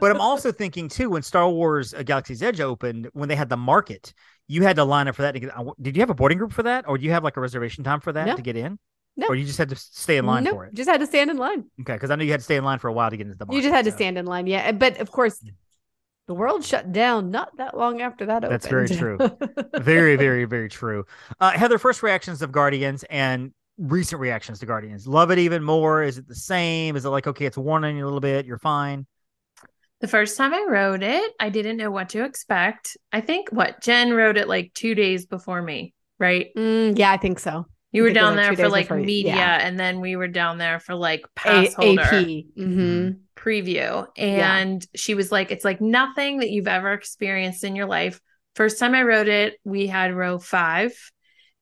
but 0.01 0.11
I'm 0.11 0.21
also 0.21 0.53
thinking 0.53 0.89
too 0.89 1.11
when 1.11 1.23
Star 1.23 1.49
Wars 1.49 1.95
uh, 1.95 2.03
Galaxy's 2.03 2.43
Edge 2.43 2.61
opened, 2.61 3.09
when 3.13 3.29
they 3.29 3.37
had 3.37 3.49
the 3.49 3.57
market, 3.57 4.13
you 4.47 4.63
had 4.63 4.77
to 4.77 4.85
line 4.85 5.09
up 5.09 5.17
for 5.17 5.23
that. 5.23 5.33
To 5.33 5.41
get, 5.41 5.59
uh, 5.59 5.73
did 5.81 5.97
you 5.97 6.03
have 6.03 6.11
a 6.11 6.15
boarding 6.15 6.39
group 6.39 6.53
for 6.53 6.63
that, 6.65 6.87
or 6.87 6.99
do 6.99 7.05
you 7.05 7.11
have 7.11 7.25
like 7.25 7.37
a 7.37 7.41
reservation 7.41 7.83
time 7.85 8.01
for 8.01 8.13
that 8.13 8.27
No. 8.27 8.37
to 8.37 8.43
get 8.43 8.57
in? 8.57 8.79
No. 9.17 9.27
Or 9.29 9.35
you 9.35 9.45
just 9.45 9.59
had 9.59 9.69
to 9.71 9.77
stay 9.77 10.17
in 10.17 10.25
line 10.27 10.47
for 10.47 10.65
it? 10.65 10.75
just 10.75 10.89
had 10.89 11.01
to 11.01 11.07
stand 11.07 11.31
in 11.31 11.37
line. 11.37 11.65
Okay, 11.81 11.93
because 11.95 12.11
I 12.11 12.17
know 12.17 12.25
you 12.25 12.31
had 12.31 12.41
to 12.41 12.45
stay 12.45 12.57
in 12.57 12.65
line 12.65 12.79
for 12.79 12.89
a 12.89 12.93
while 12.93 13.11
to 13.11 13.17
get 13.17 13.27
into 13.27 13.37
the 13.37 13.45
market. 13.45 13.57
You 13.57 13.63
just 13.63 13.75
had 13.75 13.85
to 13.85 13.93
stand 13.93 14.17
in 14.17 14.25
line, 14.25 14.47
yeah. 14.47 14.73
But 14.73 14.99
of 15.01 15.11
course, 15.11 15.43
the 16.33 16.39
world 16.39 16.65
shut 16.65 16.93
down 16.93 17.31
not 17.31 17.55
that 17.59 17.77
long 17.77 18.01
after 18.01 18.25
that. 18.25 18.41
That's 18.41 18.67
very 18.67 18.89
true. 18.89 19.19
Very, 19.79 20.17
very, 20.17 20.47
very 20.47 20.71
true. 20.71 21.05
Uh, 21.41 21.51
Heather, 21.51 21.77
first 21.77 22.03
reactions 22.03 22.41
of 22.41 22.51
Guardians 22.51 23.05
and 23.11 23.53
recent 23.77 24.19
reactions 24.19 24.61
to 24.61 24.67
Guardians. 24.67 25.07
Love 25.07 25.31
it 25.31 25.39
even 25.39 25.63
more? 25.63 26.03
Is 26.03 26.17
it 26.17 26.27
the 26.27 26.35
same? 26.35 26.97
Is 26.97 27.05
it 27.05 27.11
like 27.11 27.27
okay, 27.27 27.45
it's 27.45 27.59
worn 27.59 27.85
on 27.85 27.95
you 27.97 28.05
a 28.05 28.07
little 28.07 28.21
bit? 28.21 28.47
You're 28.47 28.59
fine. 28.59 29.07
The 30.01 30.09
first 30.09 30.39
time 30.39 30.55
I 30.55 30.65
wrote 30.67 31.03
it, 31.03 31.33
I 31.39 31.51
didn't 31.51 31.77
know 31.77 31.91
what 31.91 32.09
to 32.11 32.25
expect. 32.25 32.97
I 33.13 33.21
think 33.21 33.51
what 33.51 33.83
Jen 33.83 34.15
wrote 34.15 34.39
it 34.39 34.49
like 34.49 34.73
two 34.73 34.95
days 34.95 35.27
before 35.27 35.61
me, 35.61 35.93
right? 36.19 36.47
Mm, 36.57 36.99
yeah, 36.99 37.13
I 37.13 37.19
think 37.19 37.41
so. 37.41 37.67
You 37.93 38.03
were 38.03 38.09
think 38.09 38.17
it 38.17 38.21
was 38.21 38.29
down 38.29 38.37
like 38.37 38.57
there 38.57 38.67
for 38.67 38.71
like 38.71 38.91
media, 38.91 39.37
yeah. 39.37 39.59
and 39.61 39.79
then 39.79 40.01
we 40.01 40.17
were 40.17 40.29
down 40.29 40.59
there 40.59 40.81
for 40.81 40.95
like 40.95 41.25
A- 41.25 41.29
pass 41.37 41.75
holder 41.75 42.03
AP. 42.03 42.45
hmm 42.57 43.11
preview. 43.37 44.07
Yeah. 44.17 44.57
And 44.57 44.87
she 44.95 45.15
was 45.15 45.31
like, 45.31 45.51
"It's 45.51 45.65
like 45.65 45.81
nothing 45.81 46.39
that 46.39 46.51
you've 46.51 46.69
ever 46.69 46.93
experienced 46.93 47.65
in 47.65 47.77
your 47.77 47.87
life." 47.87 48.21
First 48.55 48.79
time 48.79 48.95
I 48.95 49.03
wrote 49.03 49.29
it, 49.29 49.59
we 49.65 49.87
had 49.87 50.15
row 50.15 50.39
five, 50.39 50.93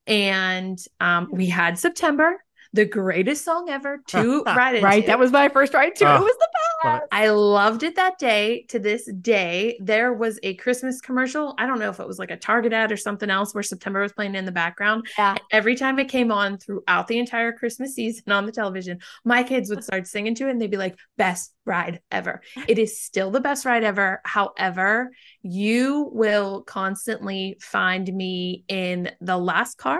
and 0.07 0.77
um, 0.99 1.29
we 1.31 1.47
had 1.47 1.77
September, 1.77 2.41
the 2.73 2.85
greatest 2.85 3.43
song 3.43 3.69
ever 3.69 4.01
to 4.07 4.43
write 4.45 4.75
into. 4.75 4.85
Right. 4.85 5.05
That 5.07 5.19
was 5.19 5.31
my 5.31 5.49
first 5.49 5.73
ride 5.73 5.95
too. 5.95 6.05
Oh, 6.05 6.15
it 6.15 6.21
was 6.21 6.37
the 6.37 6.49
love 6.83 7.01
I 7.11 7.29
loved 7.29 7.83
it 7.83 7.95
that 7.95 8.17
day. 8.17 8.65
To 8.69 8.79
this 8.79 9.05
day, 9.21 9.77
there 9.81 10.13
was 10.13 10.39
a 10.43 10.55
Christmas 10.55 11.01
commercial. 11.01 11.53
I 11.57 11.65
don't 11.65 11.79
know 11.79 11.89
if 11.89 11.99
it 11.99 12.07
was 12.07 12.19
like 12.19 12.31
a 12.31 12.37
Target 12.37 12.73
ad 12.73 12.91
or 12.91 12.97
something 12.97 13.29
else 13.29 13.53
where 13.53 13.63
September 13.63 14.01
was 14.01 14.13
playing 14.13 14.35
in 14.35 14.45
the 14.45 14.51
background. 14.51 15.07
Yeah. 15.17 15.35
Every 15.51 15.75
time 15.75 15.99
it 15.99 16.09
came 16.09 16.31
on 16.31 16.57
throughout 16.57 17.07
the 17.07 17.19
entire 17.19 17.51
Christmas 17.51 17.95
season 17.95 18.31
on 18.31 18.45
the 18.45 18.51
television, 18.51 18.99
my 19.25 19.43
kids 19.43 19.69
would 19.69 19.83
start 19.83 20.07
singing 20.07 20.35
to 20.35 20.47
it 20.47 20.51
and 20.51 20.61
they'd 20.61 20.71
be 20.71 20.77
like, 20.77 20.97
best 21.17 21.53
ride 21.65 22.01
ever. 22.11 22.41
It 22.67 22.79
is 22.79 22.99
still 22.99 23.31
the 23.31 23.41
best 23.41 23.65
ride 23.65 23.83
ever. 23.83 24.21
However, 24.25 25.11
you 25.41 26.09
will 26.13 26.61
constantly 26.63 27.57
find 27.61 28.11
me 28.13 28.63
in 28.67 29.11
the 29.21 29.37
last 29.37 29.77
car, 29.77 29.99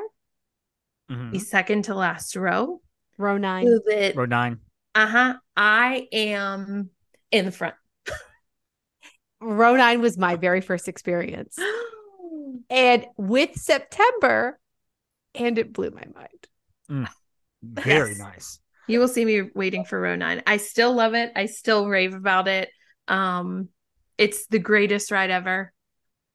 Mhm. 1.10 1.32
the 1.32 1.40
second 1.40 1.84
to 1.86 1.96
last 1.96 2.36
row. 2.36 2.82
Row 3.18 3.38
nine. 3.38 3.68
So 3.68 3.80
that 3.88 4.16
Row 4.16 4.26
nine. 4.26 4.60
Uh-huh. 4.96 5.36
I 5.56 6.08
am 6.12 6.90
in 7.32 7.46
the 7.46 7.52
front. 7.52 7.76
Row 9.40 9.76
nine 9.76 10.02
was 10.02 10.18
my 10.18 10.36
very 10.36 10.62
first 10.62 10.88
experience. 10.88 11.58
And 12.70 13.06
with 13.18 13.56
September, 13.56 14.58
and 15.36 15.58
it 15.58 15.74
blew 15.74 15.92
my 15.92 16.04
mind. 16.16 17.08
Very 17.64 18.12
Yes. 18.12 18.20
nice. 18.20 18.60
You 18.88 19.00
will 19.00 19.08
see 19.08 19.26
me 19.26 19.50
waiting 19.54 19.84
for 19.84 20.00
row 20.00 20.16
nine. 20.16 20.42
I 20.48 20.58
still 20.58 20.94
love 20.94 21.14
it. 21.14 21.32
I 21.36 21.48
still 21.48 21.88
rave 21.88 22.14
about 22.14 22.48
it. 22.48 22.70
Um, 23.08 23.70
it's 24.18 24.48
the 24.48 24.60
greatest 24.60 25.12
ride 25.12 25.32
ever. 25.32 25.74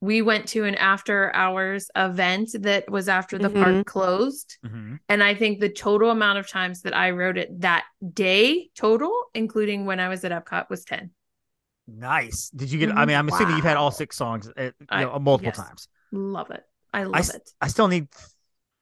We 0.03 0.21
went 0.21 0.47
to 0.49 0.65
an 0.65 0.75
after 0.75 1.35
hours 1.35 1.91
event 1.97 2.51
that 2.61 2.91
was 2.91 3.09
after 3.09 3.39
the 3.39 3.49
Mhm. 3.49 3.63
park 3.63 3.87
closed. 3.87 4.59
Mhm. 4.65 5.01
And 5.09 5.23
I 5.23 5.35
think 5.35 5.59
the 5.61 5.71
total 5.71 6.11
amount 6.11 6.39
of 6.39 6.47
times 6.49 6.83
that 6.83 6.95
I 6.95 7.11
rode 7.13 7.39
it 7.39 7.61
that 7.63 7.85
day, 8.13 8.71
total, 8.75 9.13
including 9.35 9.87
when 9.87 9.99
I 9.99 10.09
was 10.09 10.23
at 10.25 10.33
Epcot, 10.33 10.69
was 10.69 10.85
10. 10.85 11.13
Nice. 11.89 12.51
Did 12.51 12.71
you 12.71 12.79
get? 12.79 12.91
I 12.91 13.05
Mhm. 13.05 13.07
mean, 13.07 13.17
I'm 13.17 13.29
assuming 13.29 13.57
you've 13.57 13.65
had 13.65 13.77
all 13.77 13.91
six 13.91 14.17
songs 14.17 14.49
uh, 14.49 14.63
you 14.65 14.73
I- 14.89 15.05
know, 15.05 15.19
multiple 15.19 15.53
yes. 15.57 15.57
times. 15.57 15.89
Love 16.13 16.51
it. 16.51 16.65
I 16.93 17.05
love 17.05 17.17
s- 17.17 17.35
it. 17.35 17.51
I 17.61 17.69
still 17.69 17.89
need 17.89 18.09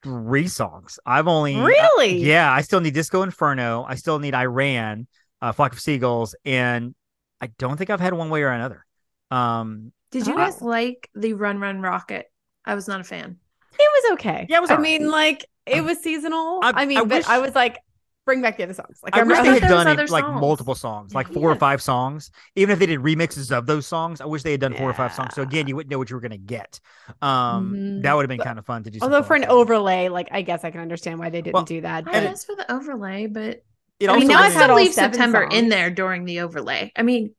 three 0.03 0.49
songs. 0.49 0.99
I've 1.07 1.29
only 1.29 1.55
I- 1.57 1.65
Really? 1.65 2.17
yeah, 2.19 2.53
I 2.53 2.61
still 2.63 2.81
need 2.81 2.95
Disco 2.95 3.23
Inferno. 3.23 3.85
I 3.85 3.95
still 3.95 4.19
need 4.19 4.35
I 4.35 4.47
Ran, 4.47 5.07
uh, 5.41 5.53
Flock 5.53 5.73
of 5.73 5.81
Seagulls, 5.81 6.35
and 6.45 6.95
I 7.41 7.49
don't 7.59 7.77
think 7.77 7.91
I've 7.91 8.01
had 8.01 8.15
one 8.15 8.31
way 8.31 8.43
or 8.43 8.51
another. 8.51 8.85
Um, 9.31 9.93
Did 10.15 10.27
you 10.29 10.35
Oh. 10.35 10.37
guys 10.37 10.63
like 10.63 11.11
the 11.15 11.33
Run 11.35 11.59
Run 11.59 11.81
Rocket? 11.81 12.31
I 12.65 12.75
was 12.75 12.87
not 12.89 13.01
a 13.01 13.05
fan. 13.05 13.37
It 13.79 13.91
was 14.03 14.13
okay. 14.15 14.47
Yeah, 14.49 14.59
it 14.59 14.61
was 14.61 14.71
I 14.71 14.75
all 14.77 14.81
right. 14.81 15.01
mean, 15.01 15.11
like 15.11 15.45
it 15.67 15.81
Um, 15.81 15.87
was 15.87 15.99
seasonal. 15.99 16.61
I- 16.63 16.83
I, 16.83 16.87
mean, 16.87 16.99
I 16.99 17.01
but 17.01 17.09
wish- 17.19 17.27
I 17.29 17.39
was 17.41 17.55
like, 17.57 17.79
bring 18.25 18.41
back 18.41 18.57
the 18.57 18.63
other 18.63 18.75
songs. 18.75 19.01
Like 19.03 19.15
I 19.17 19.23
wish 19.25 19.37
remember- 19.37 19.51
they 19.61 19.67
had 19.67 19.69
done 19.69 19.99
it, 19.99 20.11
like 20.11 20.25
multiple 20.27 20.75
songs, 20.77 21.15
like 21.15 21.27
four 21.33 21.51
or 21.51 21.57
five 21.57 21.83
songs. 21.83 22.31
Even 22.55 22.73
if 22.73 22.79
they 22.79 22.87
did 22.87 23.01
remixes 23.01 23.51
of 23.51 23.67
those 23.67 23.87
songs, 23.87 24.21
I 24.21 24.27
wish 24.27 24.43
they 24.45 24.53
had 24.53 24.61
done 24.61 24.75
four 24.75 24.89
or 24.89 24.95
five 24.95 25.13
songs. 25.13 25.35
So 25.35 25.43
again, 25.43 25.67
you 25.67 25.75
wouldn't 25.77 25.91
know 25.91 25.99
what 25.99 26.09
you 26.11 26.17
were 26.17 26.21
going 26.23 26.31
to 26.31 26.39
get. 26.39 26.79
Um, 27.21 27.75
Mhm. 27.75 28.03
that 28.05 28.15
would 28.15 28.23
have 28.23 28.29
been 28.29 28.39
But- 28.39 28.45
kind 28.47 28.59
of 28.59 28.65
fun 28.65 28.85
to 28.85 28.91
do. 28.91 29.01
Although 29.03 29.25
for 29.25 29.35
an 29.35 29.45
overlay, 29.47 30.09
like 30.09 30.29
I 30.31 30.43
guess 30.43 30.65
I 30.65 30.71
can 30.71 30.81
understand 30.81 31.19
why 31.19 31.29
they 31.31 31.43
didn't 31.43 31.55
Well, 31.55 31.65
do 31.65 31.81
that. 31.81 32.05
I 32.07 32.13
But 32.13 32.23
guess 32.23 32.45
for 32.45 32.55
the 32.55 32.71
overlay, 32.73 33.27
but 33.27 33.63
it 34.01 34.07
I 34.09 34.13
also 34.13 34.21
mean, 34.21 34.29
now 34.29 34.35
now 34.35 34.41
I've 34.45 34.53
did- 34.53 34.61
had 34.61 34.71
all 34.71 34.77
leave 34.77 34.95
seven 34.95 35.13
September 35.13 35.43
in 35.51 35.69
there 35.69 35.91
during 35.91 36.25
the 36.25 36.41
overlay. 36.41 36.93
I 36.97 37.03
mean, 37.03 37.35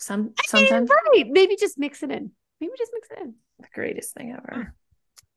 some 0.00 0.20
I 0.20 0.22
mean, 0.26 0.66
sometimes 0.66 0.90
right? 0.90 1.26
Maybe 1.28 1.56
just 1.56 1.78
mix 1.78 2.02
it 2.02 2.10
in. 2.10 2.32
Maybe 2.60 2.72
just 2.76 2.92
mix 2.92 3.08
it 3.10 3.18
in. 3.22 3.34
the 3.58 3.68
greatest 3.74 4.14
thing 4.14 4.32
ever. 4.32 4.74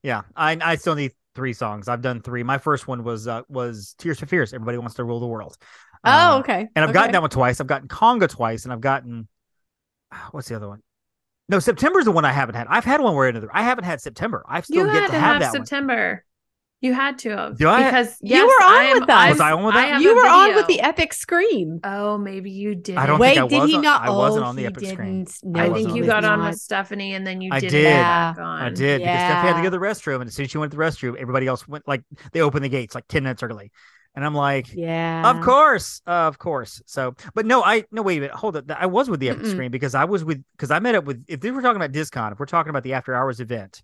Yeah, 0.01 0.23
I 0.35 0.57
I 0.61 0.75
still 0.75 0.95
need 0.95 1.13
three 1.35 1.53
songs. 1.53 1.87
I've 1.87 2.01
done 2.01 2.21
three. 2.21 2.43
My 2.43 2.57
first 2.57 2.87
one 2.87 3.03
was 3.03 3.27
uh, 3.27 3.41
was 3.49 3.95
Tears 3.97 4.19
for 4.19 4.25
Fears. 4.25 4.53
Everybody 4.53 4.77
wants 4.77 4.95
to 4.95 5.03
rule 5.03 5.19
the 5.19 5.27
world. 5.27 5.57
Oh, 6.05 6.33
Um, 6.35 6.39
okay. 6.41 6.67
And 6.75 6.83
I've 6.83 6.89
Okay. 6.89 6.93
gotten 6.93 7.11
that 7.13 7.21
one 7.21 7.29
twice. 7.29 7.61
I've 7.61 7.67
gotten 7.67 7.87
Conga 7.87 8.29
twice, 8.29 8.65
and 8.65 8.73
I've 8.73 8.81
gotten 8.81 9.27
what's 10.31 10.47
the 10.49 10.55
other 10.55 10.67
one? 10.67 10.81
No, 11.49 11.59
September's 11.59 12.05
the 12.05 12.11
one 12.11 12.25
I 12.25 12.31
haven't 12.31 12.55
had. 12.55 12.67
I've 12.69 12.85
had 12.85 13.01
one 13.01 13.15
where 13.15 13.27
another. 13.27 13.49
I 13.53 13.63
haven't 13.63 13.83
had 13.83 14.01
September. 14.01 14.45
I've 14.47 14.65
still 14.65 14.85
You 14.85 14.91
get 14.91 15.01
had 15.01 15.07
to 15.07 15.13
to 15.13 15.19
have, 15.19 15.41
have 15.41 15.41
that 15.41 15.51
September. 15.51 16.25
You 16.83 16.93
had 16.93 17.17
to 17.19 17.29
have 17.29 17.57
Do 17.57 17.69
I? 17.69 17.85
because 17.85 18.17
You 18.21 18.45
were 18.45 18.51
on 18.65 18.73
I 18.73 18.83
am- 18.83 18.99
with 18.99 19.09
us. 19.09 19.29
Was 19.31 19.39
I 19.39 19.51
on 19.53 19.63
with 19.63 19.73
that? 19.73 19.89
have 19.93 20.01
You 20.01 20.11
a 20.11 20.15
were 20.15 20.27
on 20.27 20.53
with 20.53 20.67
the 20.67 20.81
epic 20.81 21.13
scream. 21.13 21.79
Oh, 21.83 22.17
maybe 22.17 22.51
you 22.51 22.75
did. 22.75 22.97
I 22.97 23.05
don't 23.05 23.19
Wait, 23.19 23.35
think 23.35 23.45
I 23.45 23.47
did 23.47 23.61
was 23.61 23.69
he 23.69 23.75
on- 23.77 23.81
not? 23.83 24.01
I 24.01 24.09
wasn't 24.09 24.43
Oh, 24.45 24.49
on 24.49 24.55
the 24.57 24.65
epic 24.65 24.85
screen. 24.89 25.23
didn't. 25.23 25.37
I 25.45 25.47
No, 25.47 25.59
I 25.63 25.69
wasn't 25.69 25.85
think 25.93 25.97
you 25.97 26.05
got 26.05 26.25
on 26.25 26.39
not. 26.39 26.49
with 26.51 26.59
Stephanie, 26.59 27.13
and 27.15 27.25
then 27.25 27.39
you 27.39 27.51
I 27.53 27.61
did. 27.61 27.69
did. 27.69 27.85
it 27.85 27.93
back 27.93 28.37
on. 28.37 28.61
I 28.63 28.69
did 28.69 28.99
because 28.99 29.15
Stephanie 29.17 29.47
had 29.47 29.53
to 29.55 29.59
go 29.59 29.63
to 29.63 29.69
the 29.69 29.77
restroom, 29.77 30.15
and 30.19 30.27
as 30.27 30.33
soon 30.33 30.43
as 30.43 30.51
she 30.51 30.57
went 30.57 30.71
to 30.73 30.77
the 30.77 30.83
restroom, 30.83 31.15
everybody 31.17 31.47
else 31.47 31.65
went 31.67 31.87
like 31.87 32.03
they 32.33 32.41
opened 32.41 32.65
the 32.65 32.69
gates 32.69 32.93
like 32.93 33.07
ten 33.07 33.23
minutes 33.23 33.41
early, 33.43 33.71
and 34.13 34.25
I'm 34.25 34.35
like, 34.35 34.67
Yeah. 34.73 35.29
Of 35.31 35.39
course, 35.41 36.01
uh, 36.05 36.11
of 36.27 36.37
course. 36.37 36.81
So, 36.85 37.15
but 37.33 37.45
no, 37.45 37.63
I 37.63 37.85
no 37.93 38.01
wait 38.01 38.17
a 38.17 38.21
minute, 38.21 38.35
hold 38.35 38.57
it. 38.57 38.65
I 38.69 38.87
was 38.87 39.09
with 39.09 39.21
the 39.21 39.29
Epic 39.29 39.43
Mm-mm. 39.43 39.51
Screen 39.51 39.71
because 39.71 39.95
I 39.95 40.03
was 40.03 40.25
with 40.25 40.43
because 40.57 40.69
I 40.69 40.79
met 40.79 40.95
up 40.95 41.05
with 41.05 41.23
if 41.29 41.41
we 41.41 41.51
were 41.51 41.61
talking 41.61 41.77
about 41.81 41.93
Discon, 41.93 42.33
if 42.33 42.39
we're 42.41 42.45
talking 42.45 42.71
about 42.71 42.83
the 42.83 42.91
after 42.91 43.15
hours 43.15 43.39
event, 43.39 43.81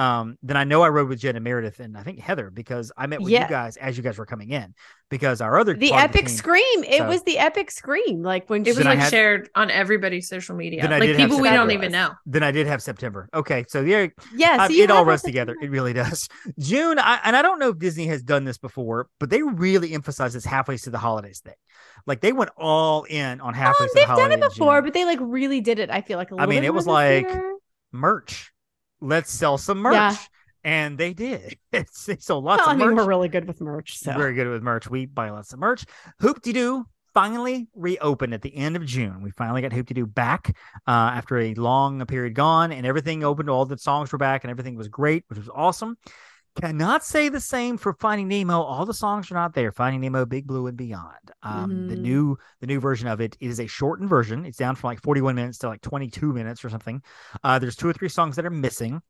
um, 0.00 0.38
then 0.42 0.56
I 0.56 0.64
know 0.64 0.82
I 0.82 0.88
rode 0.88 1.08
with 1.08 1.20
Jen 1.20 1.36
and 1.36 1.44
Meredith 1.44 1.78
and 1.78 1.96
I 1.98 2.02
think 2.02 2.20
Heather 2.20 2.50
because 2.50 2.90
I 2.96 3.06
met 3.06 3.20
with 3.20 3.30
Yeah. 3.32 3.42
you 3.44 3.48
guys 3.50 3.76
as 3.76 3.96
you 3.98 4.02
guys 4.02 4.16
were 4.16 4.24
coming 4.24 4.50
in 4.50 4.74
because 5.10 5.40
our 5.42 5.58
other 5.58 5.74
The 5.74 5.92
epic 5.92 6.26
team- 6.26 6.36
scream. 6.36 6.84
It 6.84 6.98
So- 6.98 7.08
was 7.08 7.22
the 7.24 7.38
epic 7.38 7.70
scream. 7.70 8.22
Like 8.22 8.48
when 8.48 8.64
It 8.66 8.76
was 8.76 8.84
like 8.84 8.98
had- 8.98 9.10
shared 9.10 9.50
on 9.54 9.70
everybody's 9.70 10.26
social 10.28 10.56
media, 10.56 10.88
like 10.88 11.16
people 11.16 11.40
we 11.40 11.50
don't 11.50 11.70
even 11.72 11.92
know. 11.92 12.12
Then 12.24 12.42
I 12.42 12.50
did 12.50 12.66
have 12.66 12.80
September. 12.82 13.28
Okay, 13.34 13.64
so 13.68 13.82
yeah, 13.82 14.06
yeah, 14.34 14.66
so 14.66 14.72
it 14.72 14.90
all 14.90 15.04
runs 15.04 15.22
together. 15.22 15.54
It 15.60 15.70
really 15.70 15.92
does. 15.92 16.28
June, 16.58 16.98
I, 16.98 17.20
and 17.24 17.36
I 17.36 17.42
don't 17.42 17.58
know 17.58 17.68
if 17.70 17.78
Disney 17.78 18.06
has 18.06 18.22
done 18.22 18.44
this 18.44 18.56
before, 18.58 19.08
but 19.18 19.28
they 19.28 19.42
really 19.42 19.92
emphasize 19.92 20.32
this 20.32 20.44
halfway 20.46 20.76
to 20.78 20.90
the 20.90 20.98
holidays 20.98 21.40
thing. 21.44 21.54
Like 22.06 22.20
they 22.22 22.32
went 22.32 22.50
all 22.56 23.04
in 23.04 23.40
on 23.42 23.52
halfway 23.52 23.84
Um, 23.84 23.88
to 23.88 23.94
the 23.94 24.00
they've 24.06 24.16
done 24.16 24.32
it 24.32 24.40
before, 24.40 24.80
but 24.80 24.94
they 24.94 25.04
like 25.04 25.18
really 25.20 25.60
did 25.60 25.78
it. 25.78 25.90
I 25.90 26.00
feel 26.00 26.16
like 26.16 26.30
a 26.30 26.34
I 26.34 26.36
little 26.36 26.44
I 26.44 26.54
mean, 26.54 26.60
bit 26.62 26.66
it 26.68 26.74
was 26.74 26.86
like- 26.86 27.28
merch. 27.92 28.50
Let's 29.00 29.32
sell 29.32 29.58
some 29.58 29.78
merch. 29.78 29.94
Yeah. 29.94 30.16
and 30.64 30.98
they 30.98 31.12
did. 31.14 31.58
It's, 31.72 32.04
they 32.06 32.16
sold 32.16 32.44
lots 32.44 32.60
Well, 32.60 32.68
I 32.70 32.72
of 32.72 32.78
mean, 32.78 32.88
merch. 32.88 32.96
we're 32.96 33.06
really 33.08 33.28
good 33.28 33.46
with 33.46 33.60
merch. 33.60 33.96
So 33.98 34.12
Very 34.16 34.34
good 34.34 34.48
with 34.48 34.62
merch. 34.62 34.88
We 34.90 35.06
buy 35.06 35.30
lots 35.30 35.52
of 35.52 35.58
merch. 35.58 35.84
Hoop 36.20 36.42
de 36.42 36.52
Doo 36.52 36.84
finally 37.14 37.68
reopened 37.74 38.34
at 38.34 38.42
the 38.42 38.54
end 38.54 38.76
of 38.76 38.84
June. 38.84 39.22
We 39.22 39.30
finally 39.32 39.62
got 39.62 39.72
Hoop 39.72 39.86
Doo 39.86 40.06
back 40.06 40.56
uh, 40.86 40.90
after 41.14 41.38
a 41.38 41.54
long 41.54 42.04
period 42.06 42.34
gone, 42.34 42.72
and 42.72 42.84
everything 42.86 43.24
opened. 43.24 43.48
All 43.50 43.64
the 43.64 43.78
songs 43.78 44.12
were 44.12 44.18
back, 44.18 44.44
and 44.44 44.50
everything 44.50 44.76
was 44.76 44.88
great, 44.88 45.24
which 45.28 45.38
was 45.38 45.48
awesome. 45.54 45.96
Cannot 46.60 47.04
say 47.04 47.28
the 47.30 47.40
same 47.40 47.78
for 47.78 47.94
Finding 47.94 48.28
Nemo. 48.28 48.60
All 48.60 48.84
the 48.84 48.92
songs 48.92 49.30
are 49.30 49.34
not 49.34 49.54
there. 49.54 49.72
Finding 49.72 50.00
Nemo, 50.02 50.26
Big 50.26 50.46
Blue, 50.46 50.66
and 50.66 50.76
Beyond. 50.76 51.30
Um, 51.42 51.86
The 51.86 51.96
Mhm. 51.96 52.00
new 52.00 52.38
the 52.60 52.66
new 52.66 52.80
version 52.80 53.08
of 53.08 53.20
it 53.20 53.36
is 53.40 53.60
a 53.60 53.66
shortened 53.66 54.10
version. 54.10 54.44
It's 54.44 54.58
down 54.58 54.74
from 54.76 54.88
like 54.88 55.00
41 55.02 55.34
minutes 55.36 55.58
to 55.58 55.68
like 55.68 55.80
22 55.80 56.32
minutes 56.34 56.64
or 56.64 56.68
something. 56.68 57.02
Uh, 57.42 57.58
there's 57.58 57.76
two 57.76 57.88
or 57.88 57.92
three 57.94 58.10
songs 58.10 58.36
that 58.36 58.44
are 58.44 58.50
missing. 58.50 59.00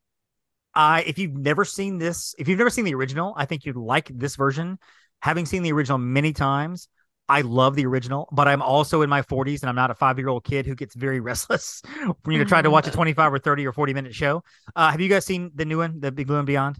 I 0.74 1.02
if 1.02 1.18
you've 1.18 1.36
never 1.36 1.64
seen 1.64 1.98
this, 1.98 2.34
if 2.38 2.46
you've 2.46 2.58
never 2.58 2.70
seen 2.70 2.84
the 2.84 2.94
original, 2.94 3.34
I 3.36 3.46
think 3.46 3.64
you'd 3.64 3.76
like 3.76 4.08
this 4.14 4.36
version. 4.36 4.78
Having 5.22 5.46
seen 5.46 5.62
the 5.64 5.72
original 5.72 5.98
many 5.98 6.32
times, 6.32 6.88
I 7.28 7.40
love 7.40 7.74
the 7.74 7.86
original, 7.86 8.28
but 8.32 8.46
I'm 8.48 8.62
also 8.62 9.02
in 9.02 9.10
my 9.10 9.22
40s 9.22 9.62
and 9.62 9.68
I'm 9.68 9.74
not 9.76 9.90
a 9.90 9.94
five 9.94 10.18
year 10.18 10.28
old 10.28 10.44
kid 10.44 10.66
who 10.66 10.76
gets 10.76 10.94
very 10.94 11.18
restless 11.30 11.82
when 12.22 12.36
you're 12.36 12.44
trying 12.44 12.62
to 12.64 12.70
watch 12.70 12.86
a 12.86 12.90
25 12.92 13.32
or 13.32 13.38
30 13.40 13.66
or 13.66 13.72
40 13.72 13.92
minute 13.92 14.14
show. 14.14 14.44
Uh, 14.76 14.92
have 14.92 15.00
you 15.00 15.08
guys 15.08 15.26
seen 15.26 15.50
the 15.56 15.64
new 15.64 15.78
one, 15.78 15.98
the 15.98 16.12
Big 16.12 16.28
Blue 16.28 16.38
and 16.38 16.46
Beyond? 16.46 16.78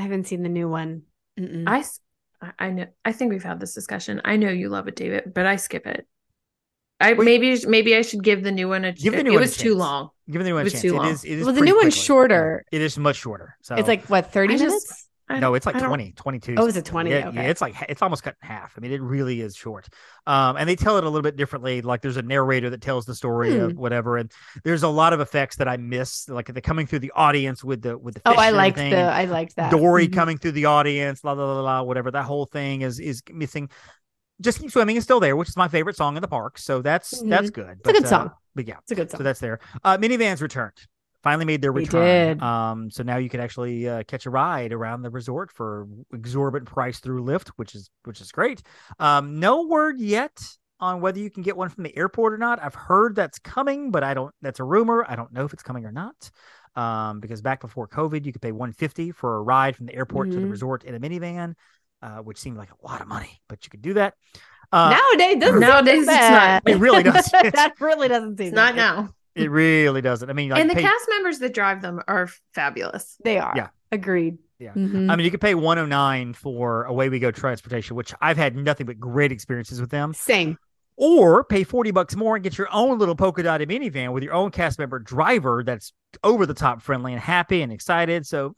I 0.00 0.04
haven't 0.04 0.26
seen 0.26 0.42
the 0.42 0.48
new 0.48 0.66
one. 0.68 1.02
Mm-mm. 1.38 1.64
I, 1.68 1.80
s- 1.80 2.00
I- 2.40 2.52
I 2.58 2.70
know. 2.70 2.86
I 3.04 3.12
think 3.12 3.32
we've 3.32 3.42
had 3.42 3.60
this 3.60 3.74
discussion. 3.74 4.22
I 4.24 4.36
know 4.36 4.48
you 4.48 4.70
love 4.70 4.88
it, 4.88 4.96
David, 4.96 5.34
but 5.34 5.44
I 5.44 5.56
skip 5.56 5.86
it. 5.86 6.06
I 6.98 7.12
Wait. 7.12 7.24
maybe 7.24 7.66
maybe 7.66 7.94
I 7.96 8.02
should 8.02 8.22
give 8.22 8.42
the 8.42 8.50
new 8.52 8.68
one 8.68 8.84
a. 8.84 8.92
Give 8.92 9.14
the 9.14 9.22
new 9.22 9.30
it 9.32 9.34
one 9.34 9.42
a 9.42 9.46
was 9.48 9.56
too 9.56 9.74
long. 9.74 10.10
Give 10.30 10.42
the 10.42 10.48
new 10.48 10.54
one 10.54 10.60
a 10.60 10.62
It 10.62 10.64
was 10.64 10.72
chance. 10.72 10.82
too 10.82 10.94
long. 10.96 11.06
is. 11.10 11.24
It 11.24 11.32
is. 11.38 11.44
Well, 11.44 11.54
the 11.54 11.60
new 11.60 11.74
one's 11.76 11.94
quickly. 11.94 12.06
shorter. 12.06 12.64
It 12.72 12.80
is 12.82 12.98
much 12.98 13.16
shorter. 13.16 13.56
So 13.62 13.74
It's 13.76 13.88
like 13.88 14.06
what 14.08 14.32
thirty 14.32 14.54
I 14.54 14.56
minutes? 14.58 14.92
I 14.92 14.96
no, 15.38 15.54
it's 15.54 15.66
like 15.66 15.76
I 15.76 15.80
20, 15.86 16.12
22. 16.12 16.54
Oh, 16.58 16.66
is 16.66 16.76
it 16.76 16.84
20? 16.84 17.10
Yeah, 17.10 17.30
yeah, 17.32 17.42
it's 17.42 17.60
like 17.60 17.74
it's 17.88 18.02
almost 18.02 18.22
cut 18.22 18.34
in 18.42 18.48
half. 18.48 18.74
I 18.76 18.80
mean, 18.80 18.90
it 18.92 19.00
really 19.00 19.40
is 19.40 19.54
short. 19.54 19.88
Um, 20.26 20.56
and 20.56 20.68
they 20.68 20.76
tell 20.76 20.98
it 20.98 21.04
a 21.04 21.08
little 21.08 21.22
bit 21.22 21.36
differently. 21.36 21.82
Like 21.82 22.02
there's 22.02 22.16
a 22.16 22.22
narrator 22.22 22.70
that 22.70 22.80
tells 22.82 23.04
the 23.06 23.14
story 23.14 23.56
of 23.58 23.72
Hmm. 23.72 23.78
whatever, 23.78 24.16
and 24.16 24.30
there's 24.64 24.82
a 24.82 24.88
lot 24.88 25.12
of 25.12 25.20
effects 25.20 25.56
that 25.56 25.68
I 25.68 25.76
miss, 25.76 26.28
like 26.28 26.52
the 26.52 26.60
coming 26.60 26.86
through 26.86 26.98
the 27.00 27.12
audience 27.14 27.62
with 27.62 27.82
the 27.82 27.96
with 27.96 28.14
the. 28.14 28.22
Oh, 28.26 28.34
I 28.34 28.50
like 28.50 28.74
the. 28.76 28.96
I 28.96 29.26
like 29.26 29.54
that. 29.54 29.70
Dory 29.70 30.08
Mhm. 30.08 30.12
coming 30.14 30.38
through 30.38 30.52
the 30.52 30.64
audience, 30.66 31.22
la 31.22 31.32
la 31.32 31.44
la 31.44 31.60
la, 31.60 31.82
whatever. 31.82 32.10
That 32.10 32.24
whole 32.24 32.46
thing 32.46 32.82
is 32.82 32.98
is 32.98 33.22
missing. 33.32 33.70
Just 34.40 34.58
keep 34.58 34.70
swimming 34.70 34.96
is 34.96 35.04
still 35.04 35.20
there, 35.20 35.36
which 35.36 35.50
is 35.50 35.56
my 35.56 35.68
favorite 35.68 35.96
song 35.96 36.16
in 36.16 36.22
the 36.22 36.28
park. 36.28 36.56
So 36.58 36.80
that's 36.80 37.10
that's 37.22 37.50
good. 37.50 37.66
Mm-hmm. 37.66 37.88
a 37.90 37.92
good 37.92 38.04
uh, 38.04 38.08
song. 38.08 38.30
but 38.54 38.66
yeah, 38.66 38.78
It's 38.78 38.92
a 38.92 38.94
good 38.94 39.10
so 39.10 39.18
song. 39.18 39.24
that's 39.24 39.38
there. 39.40 39.60
Uh, 39.84 39.98
minivans 39.98 40.40
returned. 40.40 40.72
Finally 41.22 41.44
made 41.44 41.60
their 41.62 41.72
They 41.72 41.80
return. 41.80 42.38
did. 42.38 42.42
Um, 42.42 42.90
so 42.90 43.02
now 43.02 43.18
you 43.18 43.28
can 43.28 43.40
actually 43.40 43.88
uh, 43.88 44.02
catch 44.04 44.24
a 44.26 44.30
ride 44.30 44.72
around 44.72 45.02
the 45.02 45.10
resort 45.10 45.52
for 45.52 45.86
exorbitant 46.14 46.70
price 46.70 46.98
through 47.00 47.22
Lyft, 47.24 47.48
which 47.56 47.74
is 47.74 47.90
which 48.04 48.20
is 48.20 48.32
great. 48.32 48.62
Um, 48.98 49.38
no 49.38 49.66
word 49.66 50.00
yet 50.00 50.40
on 50.80 51.02
whether 51.02 51.18
you 51.18 51.28
can 51.30 51.42
get 51.42 51.56
one 51.58 51.68
from 51.68 51.84
the 51.84 51.94
airport 51.96 52.32
or 52.32 52.38
not. 52.38 52.62
I've 52.62 52.74
heard 52.74 53.14
that's 53.14 53.38
coming, 53.38 53.90
but 53.90 54.02
I 54.02 54.14
don't. 54.14 54.34
That's 54.40 54.60
a 54.60 54.64
rumor. 54.64 55.04
I 55.06 55.14
don't 55.16 55.30
know 55.32 55.44
if 55.44 55.52
it's 55.52 55.62
coming 55.62 55.84
or 55.84 55.92
not. 55.92 56.30
Um, 56.74 57.20
because 57.20 57.42
back 57.42 57.60
before 57.60 57.86
COVID, 57.88 58.24
you 58.24 58.32
could 58.32 58.40
pay 58.40 58.52
150 58.52 59.10
for 59.12 59.36
a 59.36 59.42
ride 59.42 59.76
from 59.76 59.86
the 59.86 59.94
airport 59.94 60.30
to 60.30 60.36
the 60.40 60.46
Mhm. 60.46 60.50
resort 60.50 60.84
in 60.84 60.94
a 60.94 61.00
minivan, 61.00 61.54
uh, 62.00 62.18
which 62.18 62.38
seemed 62.38 62.56
like 62.56 62.70
a 62.70 62.86
lot 62.86 63.00
of 63.02 63.08
money, 63.08 63.40
but 63.48 63.64
you 63.66 63.70
could 63.70 63.82
do 63.82 63.92
that. 63.94 64.14
Uh, 64.72 64.90
Nowadays, 64.96 65.34
it 65.34 65.40
doesn't 65.40 65.60
Nowadays, 65.60 65.98
it's 65.98 66.06
not. 66.06 66.16
bad. 66.20 66.62
It 66.66 66.76
really 66.78 67.02
doesn't. 67.02 67.32
that 67.54 67.74
really 67.80 68.06
doesn't 68.06 68.38
seem 68.38 68.46
It's 68.46 68.54
not 68.54 68.76
now. 68.76 69.10
It 69.34 69.50
really 69.50 70.00
doesn't. 70.00 70.28
I 70.28 70.32
mean, 70.32 70.50
like 70.50 70.60
and 70.60 70.70
the 70.70 70.74
pay- 70.74 70.82
cast 70.82 71.06
members 71.08 71.38
that 71.40 71.54
drive 71.54 71.82
them 71.82 72.00
are 72.08 72.28
fabulous. 72.54 73.16
They 73.24 73.38
are. 73.38 73.52
Yeah. 73.56 73.68
Agreed. 73.92 74.38
Yeah. 74.58 74.72
Mhm. 74.74 75.10
I 75.10 75.16
mean, 75.16 75.24
you 75.24 75.30
could 75.30 75.40
pay 75.40 75.54
109 75.54 76.34
for 76.34 76.84
Away 76.84 77.08
We 77.08 77.18
Go 77.18 77.30
transportation, 77.30 77.96
which 77.96 78.12
I've 78.20 78.36
had 78.36 78.56
nothing 78.56 78.86
but 78.86 79.00
great 79.00 79.32
experiences 79.32 79.80
with 79.80 79.90
them, 79.90 80.12
Same. 80.12 80.58
or 80.96 81.44
pay 81.44 81.64
40 81.64 81.90
bucks 81.92 82.14
more 82.14 82.36
and 82.36 82.42
get 82.44 82.58
your 82.58 82.68
own 82.72 82.98
little 82.98 83.16
polka 83.16 83.42
dotted 83.42 83.68
minivan 83.68 84.12
with 84.12 84.22
your 84.22 84.34
own 84.34 84.50
cast 84.50 84.78
member 84.78 84.98
driver 84.98 85.62
that's 85.64 85.92
over 86.22 86.44
the 86.44 86.54
top 86.54 86.82
friendly 86.82 87.12
and 87.12 87.20
happy 87.22 87.62
and 87.62 87.72
excited. 87.72 88.26
So, 88.26 88.54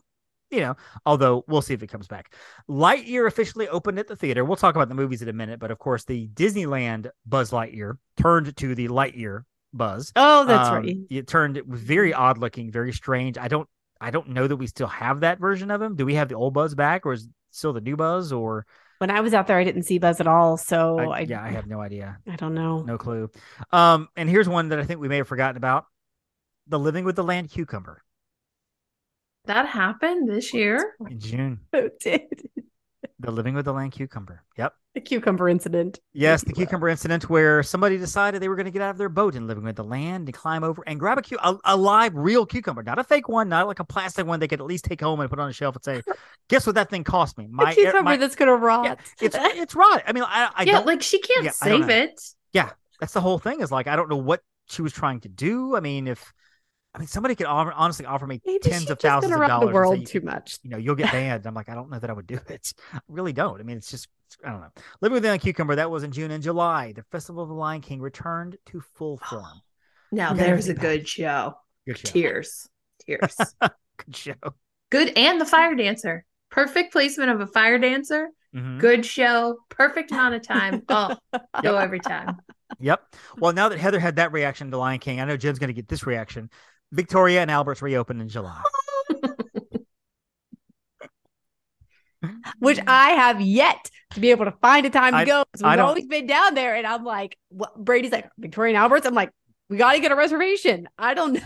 you 0.51 0.61
know, 0.61 0.75
although 1.07 1.45
we'll 1.47 1.63
see 1.63 1.73
if 1.73 1.83
it 1.83 1.87
comes 1.87 2.09
back. 2.09 2.35
Lightyear 2.69 3.27
officially 3.29 3.69
opened 3.69 3.99
at 4.01 4.09
the 4.09 4.17
theater. 4.17 4.45
We'll 4.45 4.57
talk 4.57 4.75
about 4.75 4.89
the 4.89 4.95
movies 4.97 5.23
in 5.23 5.29
a 5.29 5.33
minute, 5.33 5.61
but 5.61 5.71
of 5.71 5.79
course, 5.79 6.05
the 6.05 6.29
Disneyland 6.35 7.09
Buzz 7.25 7.53
Lightyear 7.53 7.95
turned 8.21 8.55
to 8.57 8.75
the 8.75 8.89
Lightyear 8.89 9.45
Buzz. 9.73 10.13
Oh, 10.17 10.45
that's 10.45 10.69
Um, 10.69 10.75
right. 10.77 10.97
It 11.11 11.27
turned 11.27 11.57
it 11.57 11.67
was 11.69 11.81
very 11.81 12.13
odd 12.15 12.39
looking, 12.39 12.71
very 12.71 12.93
strange. 12.93 13.39
I 13.39 13.49
don't 13.49 13.69
I 14.01 14.11
don't 14.11 14.31
know 14.31 14.47
that 14.47 14.57
we 14.57 14.67
still 14.67 14.89
have 14.89 15.21
that 15.21 15.39
version 15.39 15.71
of 15.71 15.81
him. 15.81 15.95
Do 15.97 16.05
we 16.05 16.15
have 16.17 16.29
the 16.29 16.35
old 16.35 16.55
Buzz 16.55 16.75
back, 16.75 17.07
or 17.07 17.13
is 17.13 17.25
it 17.25 17.31
still 17.51 17.73
the 17.73 17.81
new 17.81 17.97
Buzz? 17.97 18.33
Or 18.33 18.67
When 18.99 19.11
I 19.11 19.21
was 19.21 19.33
out 19.35 19.47
there, 19.47 19.59
I 19.59 19.65
didn't 19.65 19.85
see 19.85 19.99
Buzz 19.99 20.21
at 20.21 20.27
all. 20.27 20.57
So 20.57 20.99
I, 20.99 21.05
Oh, 21.05 21.11
I, 21.11 21.21
yeah, 21.21 21.43
I 21.43 21.51
have 21.51 21.67
no 21.67 21.81
idea, 21.81 22.19
I 22.29 22.37
don't 22.37 22.55
know. 22.55 22.83
no 22.83 22.99
clue. 22.99 23.31
Um, 23.71 24.09
and 24.17 24.29
here's 24.29 24.49
one 24.49 24.71
that 24.71 24.79
I 24.81 24.85
think 24.85 25.01
we 25.01 25.09
may 25.09 25.19
have 25.19 25.29
forgotten 25.29 25.57
about: 25.57 25.87
the 26.67 26.79
Living 26.79 27.05
with 27.05 27.17
the 27.17 27.25
Land 27.25 27.51
cucumber 27.51 28.03
That 29.47 29.67
happened 29.67 30.29
this 30.29 30.53
year. 30.53 30.95
in 31.09 31.19
June. 31.19 31.61
Who 31.73 31.91
did 32.01 32.29
The 33.19 33.31
Living 33.31 33.55
with 33.55 33.65
the 33.65 33.73
Land 33.73 33.93
cucumber. 33.93 34.43
Yep. 34.59 34.75
the 34.95 35.01
cucumber 35.01 35.49
incident? 35.49 36.01
Yes, 36.13 36.43
the 36.43 36.53
cucumber 36.53 36.89
incident 36.89 37.31
where 37.31 37.63
somebody 37.63 37.97
decided 37.99 38.43
they 38.43 38.49
were 38.49 38.57
going 38.57 38.67
to 38.67 38.71
get 38.73 38.83
out 38.83 38.91
of 38.91 38.99
their 38.99 39.09
boat 39.09 39.35
and 39.35 39.47
living 39.47 39.65
with 39.65 39.77
the 39.77 39.85
land 39.85 40.29
and 40.29 40.35
climb 40.35 40.65
over 40.65 40.83
and 40.87 40.99
grab 41.01 41.19
a, 41.19 41.23
cu- 41.23 41.37
a, 41.43 41.57
a 41.65 41.77
live, 41.77 42.15
real 42.15 42.45
cucumber, 42.45 42.83
not 42.83 42.99
a 42.99 43.05
fake 43.05 43.29
one, 43.29 43.49
not 43.49 43.67
like 43.67 43.79
a 43.81 43.85
plastic 43.85 44.27
one 44.27 44.41
they 44.41 44.49
could 44.49 44.61
at 44.61 44.67
least 44.67 44.85
take 44.85 45.01
home 45.01 45.21
and 45.21 45.31
put 45.31 45.39
on 45.39 45.49
a 45.49 45.53
shelf 45.53 45.77
and 45.77 45.85
say, 45.85 46.03
"Guess 46.49 46.67
what 46.67 46.75
that 46.75 46.91
thing 46.91 47.05
cost 47.05 47.39
me?" 47.39 47.47
A 47.47 47.49
My, 47.49 47.75
cucumber 47.75 48.03
my 48.03 48.17
that's 48.17 48.35
gonna 48.37 48.55
rot. 48.57 48.85
yeah, 48.87 48.95
it's 49.21 49.37
it's 49.39 49.75
right. 49.75 50.03
I 50.07 50.13
mean, 50.13 50.25
I, 50.25 50.51
I 50.55 50.63
yeah, 50.65 50.73
don't. 50.73 50.87
like 50.87 51.03
she 51.03 51.21
can't 51.21 51.45
yeah, 51.45 51.51
save 51.53 51.89
it. 51.89 52.21
Yeah, 52.53 52.71
that's 53.01 53.13
the 53.13 53.21
whole 53.21 53.39
thing. 53.39 53.61
Is 53.61 53.71
like 53.71 53.87
I 53.87 53.97
don't 53.97 54.09
know 54.11 54.17
what 54.17 54.43
she 54.67 54.83
was 54.83 54.93
trying 54.93 55.21
to 55.21 55.29
do. 55.29 55.77
I 55.77 55.81
mean, 55.81 56.07
if 56.09 56.33
I 56.95 56.99
mean 56.99 57.09
somebody 57.09 57.35
could 57.35 57.47
offer, 57.47 57.73
honestly 57.73 58.05
offer 58.05 58.27
me 58.27 58.41
Maybe 58.45 58.59
tens 58.59 58.91
of 58.91 58.99
thousands 59.01 59.33
of 59.33 59.41
dollars 59.47 59.69
the 59.69 59.75
world 59.75 60.07
too 60.07 60.21
much. 60.21 60.59
you 60.63 60.71
know, 60.71 60.77
you'll 60.77 60.95
get 60.95 61.11
banned. 61.13 61.47
I'm 61.47 61.55
like, 61.55 61.69
I 61.69 61.75
don't 61.75 61.91
know 61.91 61.99
that 61.99 62.11
I 62.11 62.13
would 62.13 62.27
do 62.27 62.39
it. 62.49 62.73
I 62.93 62.99
really 63.09 63.33
don't. 63.33 63.61
I 63.61 63.63
mean, 63.65 63.77
it's 63.79 63.91
just 63.91 64.09
I 64.45 64.51
don't 64.51 64.61
know. 64.61 64.71
Living 65.01 65.15
with 65.15 65.23
the 65.23 65.39
cucumber 65.39 65.75
that 65.77 65.91
was 65.91 66.03
in 66.05 66.13
June 66.13 66.31
and 66.31 66.43
July. 66.43 66.93
The 66.93 67.03
Festival 67.05 67.43
of 67.43 67.49
the 67.49 67.55
Lion 67.55 67.81
King 67.81 68.01
returned 68.01 68.57
to 68.67 68.81
full 68.95 69.17
form. 69.31 69.63
Now 70.11 70.35
there's 70.35 70.69
a 70.69 70.75
good 70.75 71.09
show. 71.09 71.55
Good 71.87 71.99
show. 71.99 72.09
Tears, 72.13 72.69
tears. 73.07 73.37
Good 74.05 74.17
show. 74.17 74.35
good 74.91 75.13
and 75.17 75.41
the 75.41 75.45
fire 75.47 75.75
dancer. 75.77 76.25
Perfect 76.51 76.93
placement 76.93 77.31
of 77.31 77.41
a 77.41 77.47
fire 77.47 77.79
dancer. 77.79 78.29
Mhm. 78.55 78.79
Good 78.81 79.07
show. 79.07 79.59
Perfect 79.69 80.11
amount 80.11 80.35
of 80.35 80.43
time. 80.43 80.83
Oh, 80.89 81.17
go 81.63 81.77
every 81.77 82.01
time. 82.01 82.39
Yep. 82.81 83.15
Well, 83.39 83.53
now 83.53 83.69
that 83.69 83.79
Heather 83.79 84.01
had 84.01 84.17
that 84.17 84.33
reaction 84.33 84.71
to 84.71 84.79
Lion 84.79 84.99
King, 84.99 85.21
I 85.21 85.25
know 85.25 85.37
Jen's 85.37 85.59
going 85.59 85.69
to 85.69 85.75
get 85.75 85.89
this 85.89 86.07
reaction. 86.07 86.51
Victoria 86.93 87.41
and 87.41 87.51
Albert's 87.51 87.83
reopened 87.83 88.21
in 88.21 88.29
July. 88.29 88.63
Which 92.61 92.79
I 92.87 93.11
have 93.11 93.41
yet 93.41 93.91
to 94.15 94.21
be 94.21 94.31
able 94.31 94.45
to 94.45 94.53
find 94.63 94.87
a 94.87 94.91
time 94.91 95.13
to 95.13 95.19
I- 95.19 95.25
go. 95.25 95.45
So 95.57 95.69
we've 95.69 95.81
always 95.81 96.07
been 96.07 96.27
down 96.27 96.55
there, 96.55 96.77
and 96.77 96.87
I'm 96.87 97.05
like, 97.05 97.37
what? 97.49 97.75
Brady's 97.77 98.13
like 98.13 98.31
Victoria 98.39 98.75
and 98.75 98.77
Alberts. 98.77 99.07
I'm 99.07 99.15
like, 99.15 99.31
we 99.69 99.77
got 99.77 99.95
to 99.95 100.01
get 100.01 100.13
a 100.13 100.17
reservation. 100.17 100.89
I 100.97 101.15
don't 101.15 101.33
know. 101.33 101.41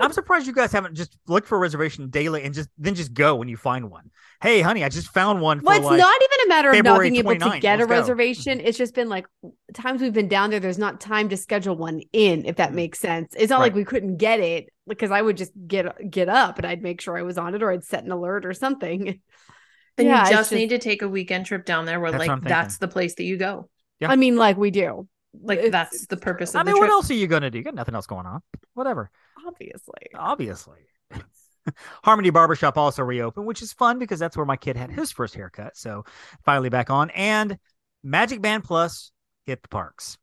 I'm 0.00 0.12
surprised 0.12 0.46
you 0.46 0.52
guys 0.52 0.72
haven't 0.72 0.94
just 0.94 1.16
looked 1.26 1.46
for 1.48 1.56
a 1.56 1.58
reservation 1.60 2.08
daily 2.10 2.42
and 2.44 2.54
just 2.54 2.68
then 2.78 2.94
just 2.94 3.12
go 3.14 3.34
when 3.36 3.48
you 3.48 3.56
find 3.56 3.90
one. 3.90 4.10
Hey, 4.42 4.60
honey, 4.60 4.84
I 4.84 4.88
just 4.88 5.08
found 5.08 5.40
one 5.40 5.60
for 5.60 5.66
Well, 5.66 5.76
it's 5.78 5.86
like 5.86 5.98
not 5.98 6.20
even 6.22 6.46
a 6.46 6.48
matter 6.48 6.70
of 6.70 6.76
not 6.76 6.84
February 6.84 7.10
being 7.10 7.20
able 7.20 7.50
to 7.52 7.58
get 7.60 7.78
a 7.78 7.82
Let's 7.84 7.88
go. 7.90 7.98
reservation. 8.00 8.60
It's 8.60 8.76
just 8.78 8.94
been 8.94 9.08
like 9.08 9.26
times 9.74 10.00
we've 10.02 10.12
been 10.12 10.28
down 10.28 10.50
there. 10.50 10.60
There's 10.60 10.78
not 10.78 11.00
time 11.00 11.28
to 11.30 11.36
schedule 11.36 11.76
one 11.76 12.00
in, 12.12 12.44
if 12.46 12.56
that 12.56 12.72
Mhm. 12.72 12.74
makes 12.76 12.98
sense. 12.98 13.34
It's 13.36 13.50
not 13.50 13.56
Right. 13.60 13.64
like 13.66 13.74
we 13.74 13.84
couldn't 13.84 14.16
get 14.18 14.40
it 14.40 14.68
because 14.86 15.10
I 15.10 15.20
would 15.22 15.36
just 15.36 15.52
get 15.66 16.10
get 16.10 16.28
up 16.28 16.58
and 16.58 16.66
I'd 16.66 16.82
make 16.82 17.00
sure 17.00 17.16
I 17.18 17.22
was 17.22 17.38
on 17.38 17.54
it, 17.54 17.62
or 17.62 17.70
I'd 17.70 17.84
set 17.84 18.04
an 18.04 18.12
alert 18.12 18.44
or 18.46 18.52
something. 18.52 19.20
And 19.98 20.06
Yeah, 20.08 20.24
you 20.24 20.30
just, 20.32 20.50
just- 20.50 20.52
need 20.52 20.68
to 20.68 20.78
take 20.78 21.00
a 21.00 21.08
weekend 21.08 21.46
trip 21.46 21.64
down 21.64 21.86
there 21.86 21.98
where 21.98 22.12
That's 22.12 22.26
like 22.28 22.42
that's 22.42 22.76
the 22.76 22.86
place 22.86 23.14
that 23.14 23.24
you 23.24 23.38
go. 23.38 23.70
Yeah. 23.98 24.10
I 24.10 24.16
mean, 24.16 24.36
like 24.36 24.58
we 24.58 24.70
do. 24.70 25.08
Like 25.42 25.58
It's- 25.58 25.72
that's 25.72 26.06
the 26.06 26.16
purpose 26.16 26.54
of 26.54 26.60
I 26.60 26.62
mean, 26.64 26.78
what 26.78 26.90
else 26.90 27.10
are 27.10 27.14
you 27.14 27.26
gonna 27.26 27.50
do? 27.50 27.58
You 27.58 27.64
got 27.64 27.74
nothing 27.74 27.94
else 27.94 28.06
going 28.06 28.26
on. 28.26 28.42
Whatever. 28.74 29.10
Obviously. 29.46 30.08
Obviously. 30.14 30.80
Harmony 32.04 32.30
Barbershop 32.30 32.76
also 32.78 33.02
reopened, 33.02 33.46
which 33.46 33.62
is 33.62 33.72
fun 33.72 33.98
because 33.98 34.18
that's 34.18 34.36
where 34.36 34.46
my 34.46 34.56
kid 34.56 34.76
had 34.76 34.90
his 34.90 35.10
first 35.12 35.34
haircut. 35.34 35.76
So 35.76 36.04
finally 36.44 36.68
back 36.68 36.90
on. 36.90 37.10
And 37.10 37.58
Magic 38.02 38.40
Band 38.40 38.64
Plus 38.64 39.10
hit 39.46 39.62
the 39.62 39.68
parks. 39.68 40.18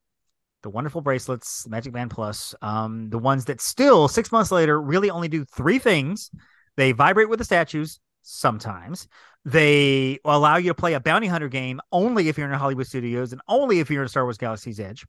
The 0.61 0.69
wonderful 0.69 1.01
bracelets, 1.01 1.67
Magic 1.67 1.91
Band 1.91 2.11
Plus, 2.11 2.55
um, 2.61 3.09
the 3.09 3.17
ones 3.17 3.45
that 3.45 3.59
still 3.59 4.07
six 4.07 4.31
months 4.31 4.51
later 4.51 4.81
really 4.81 5.09
only 5.09 5.27
do 5.27 5.43
three 5.43 5.79
things. 5.79 6.31
They 6.77 6.93
vibrate 6.93 7.27
with 7.27 7.39
the 7.39 7.45
statues 7.45 7.99
sometimes. 8.21 9.07
They 9.45 10.19
allow 10.23 10.57
you 10.57 10.69
to 10.69 10.75
play 10.75 10.93
a 10.93 10.99
bounty 10.99 11.27
hunter 11.27 11.49
game 11.49 11.81
only 11.91 12.29
if 12.29 12.37
you're 12.37 12.47
in 12.47 12.53
Hollywood 12.57 12.87
Studios 12.87 13.33
and 13.33 13.41
only 13.47 13.79
if 13.79 13.89
you're 13.89 14.03
in 14.03 14.09
Star 14.09 14.23
Wars 14.23 14.37
Galaxy's 14.37 14.79
Edge. 14.79 15.05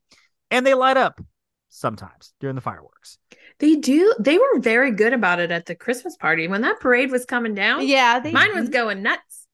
And 0.51 0.65
they 0.65 0.73
light 0.73 0.97
up 0.97 1.21
sometimes 1.69 2.33
during 2.39 2.55
the 2.55 2.61
fireworks. 2.61 3.17
They 3.59 3.75
do. 3.75 4.13
They 4.19 4.37
were 4.37 4.59
very 4.59 4.91
good 4.91 5.13
about 5.13 5.39
it 5.39 5.51
at 5.51 5.65
the 5.65 5.75
Christmas 5.75 6.17
party 6.17 6.47
when 6.47 6.61
that 6.61 6.79
parade 6.79 7.11
was 7.11 7.25
coming 7.25 7.55
down. 7.55 7.87
Yeah, 7.87 8.19
they, 8.19 8.31
mine 8.31 8.53
was 8.53 8.69
going 8.69 9.01
nuts. 9.01 9.47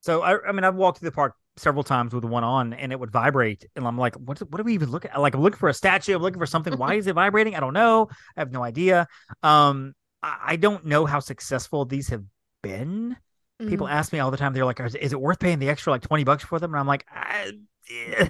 So 0.00 0.22
I, 0.22 0.48
I 0.48 0.52
mean, 0.52 0.64
I've 0.64 0.74
walked 0.74 0.98
through 0.98 1.10
the 1.10 1.14
park 1.14 1.34
several 1.56 1.84
times 1.84 2.12
with 2.12 2.22
the 2.22 2.28
one 2.28 2.44
on, 2.44 2.72
and 2.72 2.92
it 2.92 2.98
would 2.98 3.12
vibrate, 3.12 3.64
and 3.76 3.86
I'm 3.86 3.96
like, 3.96 4.16
what? 4.16 4.38
What 4.40 4.58
do 4.58 4.64
we 4.64 4.74
even 4.74 4.90
looking? 4.90 5.12
at? 5.12 5.20
Like, 5.20 5.34
I'm 5.34 5.40
looking 5.40 5.58
for 5.58 5.68
a 5.68 5.74
statue. 5.74 6.16
I'm 6.16 6.22
looking 6.22 6.40
for 6.40 6.46
something. 6.46 6.76
Why 6.76 6.94
is 6.94 7.06
it 7.06 7.14
vibrating? 7.14 7.54
I 7.54 7.60
don't 7.60 7.74
know. 7.74 8.08
I 8.36 8.40
have 8.40 8.50
no 8.50 8.62
idea. 8.64 9.06
Um, 9.42 9.94
I, 10.22 10.38
I 10.46 10.56
don't 10.56 10.84
know 10.84 11.06
how 11.06 11.20
successful 11.20 11.84
these 11.84 12.08
have 12.08 12.24
been. 12.62 13.16
People 13.58 13.86
Mhm. 13.86 13.92
ask 13.92 14.12
me 14.12 14.18
all 14.18 14.30
the 14.30 14.36
time. 14.36 14.52
They're 14.52 14.64
like, 14.64 14.80
is, 14.80 14.94
is 14.94 15.12
it 15.12 15.20
worth 15.20 15.38
paying 15.38 15.58
the 15.58 15.68
extra 15.68 15.92
like 15.92 16.02
twenty 16.02 16.24
bucks 16.24 16.44
for 16.44 16.58
them? 16.58 16.72
And 16.72 16.80
I'm 16.80 16.86
like, 16.86 17.06
I, 17.10 17.52
eh, 17.90 18.28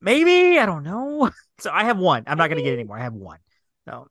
maybe. 0.00 0.58
I 0.58 0.66
don't 0.66 0.82
know. 0.84 1.30
So 1.58 1.70
I 1.70 1.84
have 1.84 1.98
one. 1.98 2.24
I'm 2.26 2.38
not 2.38 2.48
going 2.48 2.56
to 2.56 2.64
get 2.64 2.72
any 2.72 2.82
more. 2.82 2.98
I 2.98 3.02
have 3.02 3.14
one. 3.14 3.38
So. 3.84 4.08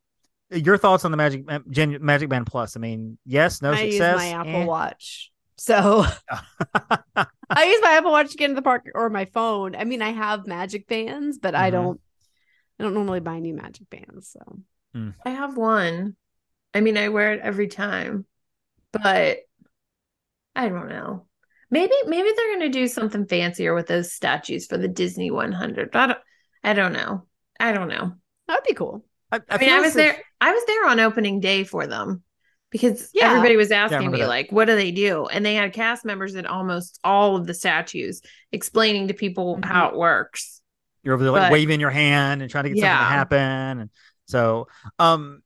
Your 0.52 0.78
thoughts 0.78 1.06
on 1.06 1.12
the 1.12 1.18
Magic 1.18 1.46
Gen, 1.70 1.98
Magic 2.02 2.28
Band 2.30 2.46
Plus? 2.46 2.76
I 2.76 2.80
mean, 2.82 3.18
yes, 3.26 3.62
no 3.62 3.74
success. 3.74 4.20
I 4.20 4.26
use 4.26 4.34
my 4.34 4.40
Apple 4.40 4.62
eh. 4.62 4.66
Watch. 4.66 5.32
So 5.58 6.06
I 6.30 7.64
use 7.66 7.80
my 7.82 7.92
Apple 7.92 8.12
Watch 8.12 8.32
to 8.32 8.38
get 8.38 8.50
into 8.50 8.56
the 8.56 8.62
park 8.62 8.86
or 8.94 9.10
my 9.10 9.26
phone. 9.26 9.76
I 9.76 9.84
mean, 9.86 10.02
I 10.02 10.12
have 10.12 10.48
magic 10.48 10.88
bands, 10.88 11.40
but 11.40 11.56
I 11.56 11.70
Mhm. 11.70 11.74
don't 11.74 12.02
I 12.80 12.84
don't 12.84 12.94
normally 12.94 13.20
buy 13.22 13.40
new 13.40 13.54
magic 13.54 13.90
bands. 13.90 14.30
So 14.34 14.60
I 15.26 15.30
have 15.30 15.56
one. 15.56 16.16
I 16.74 16.82
mean, 16.82 16.98
I 16.98 17.10
wear 17.10 17.34
it 17.34 17.42
every 17.42 17.68
time, 17.68 18.26
but 18.92 19.40
I 20.56 20.70
don't 20.70 20.90
know. 20.90 21.26
Maybe 21.70 21.94
maybe 22.06 22.30
they're 22.36 22.54
gonna 22.56 22.70
do 22.70 22.88
something 22.88 23.26
fancier 23.26 23.74
with 23.74 23.88
those 23.88 24.12
statues 24.12 24.66
for 24.68 24.78
the 24.78 24.88
Disney 24.90 25.32
100. 25.32 25.96
I 25.96 26.08
don't. 26.08 26.18
I 26.64 26.74
don't 26.74 26.94
know. 26.94 27.26
I 27.60 27.72
don't 27.72 27.88
know. 27.88 28.14
that'd 28.48 28.64
be 28.66 28.74
cool. 28.74 29.06
I, 29.32 29.38
I 29.38 29.42
I 29.52 29.58
mean, 29.58 29.70
I 29.70 29.78
as 29.78 29.84
was 29.84 29.96
if- 29.96 29.96
there. 29.96 30.24
I 30.42 30.52
was 30.52 30.64
there 30.66 30.88
on 30.88 31.00
opening 31.00 31.40
day 31.40 31.64
for 31.64 31.88
them 31.88 32.24
because 32.72 33.10
Yeah. 33.14 33.30
everybody 33.30 33.56
was 33.56 33.72
asking 33.72 33.98
remember 34.00 34.18
me 34.18 34.22
that. 34.24 34.28
like, 34.28 34.52
"What 34.52 34.66
do 34.66 34.76
they 34.76 34.92
do?" 34.92 35.28
And 35.28 35.46
they 35.46 35.56
had 35.56 35.72
cast 35.72 36.04
members 36.04 36.36
at 36.36 36.46
almost 36.46 37.00
all 37.04 37.38
of 37.38 37.48
the 37.48 37.54
statues 37.54 38.22
explaining 38.52 39.08
to 39.08 39.14
people 39.14 39.58
Mhm. 39.58 39.66
how 39.66 39.88
it 39.90 39.96
works. 39.96 40.62
You're 41.04 41.14
over 41.14 41.24
there 41.24 41.32
like 41.32 41.44
But- 41.44 41.52
waving 41.54 41.80
your 41.80 41.90
hand 41.92 42.42
and 42.42 42.52
trying 42.52 42.66
to 42.66 42.70
get 42.72 42.82
something 42.82 42.98
to 42.98 43.04
happen. 43.04 43.80
And 43.80 43.90
so, 44.28 44.68
um, 45.00 45.42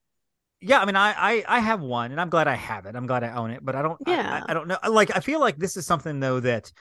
yeah, 0.66 0.80
I 0.80 0.86
mean, 0.86 0.96
I, 0.96 1.14
I 1.14 1.44
I 1.48 1.60
have 1.60 1.82
one, 1.82 2.12
and 2.12 2.20
I'm 2.20 2.30
glad 2.30 2.48
I 2.48 2.56
have 2.56 2.88
it. 2.88 2.96
I'm 2.96 3.06
glad 3.06 3.24
I 3.24 3.36
own 3.36 3.52
it, 3.52 3.64
but 3.64 3.76
I 3.76 3.84
don't. 3.84 4.02
Yeah. 4.08 4.44
I, 4.48 4.52
I 4.52 4.54
don't 4.56 4.68
know. 4.68 4.78
Like, 4.90 5.16
I 5.16 5.20
feel 5.20 5.40
like 5.40 5.58
this 5.58 5.78
is 5.78 5.86
something 5.86 6.20
though 6.20 6.40
that 6.40 6.72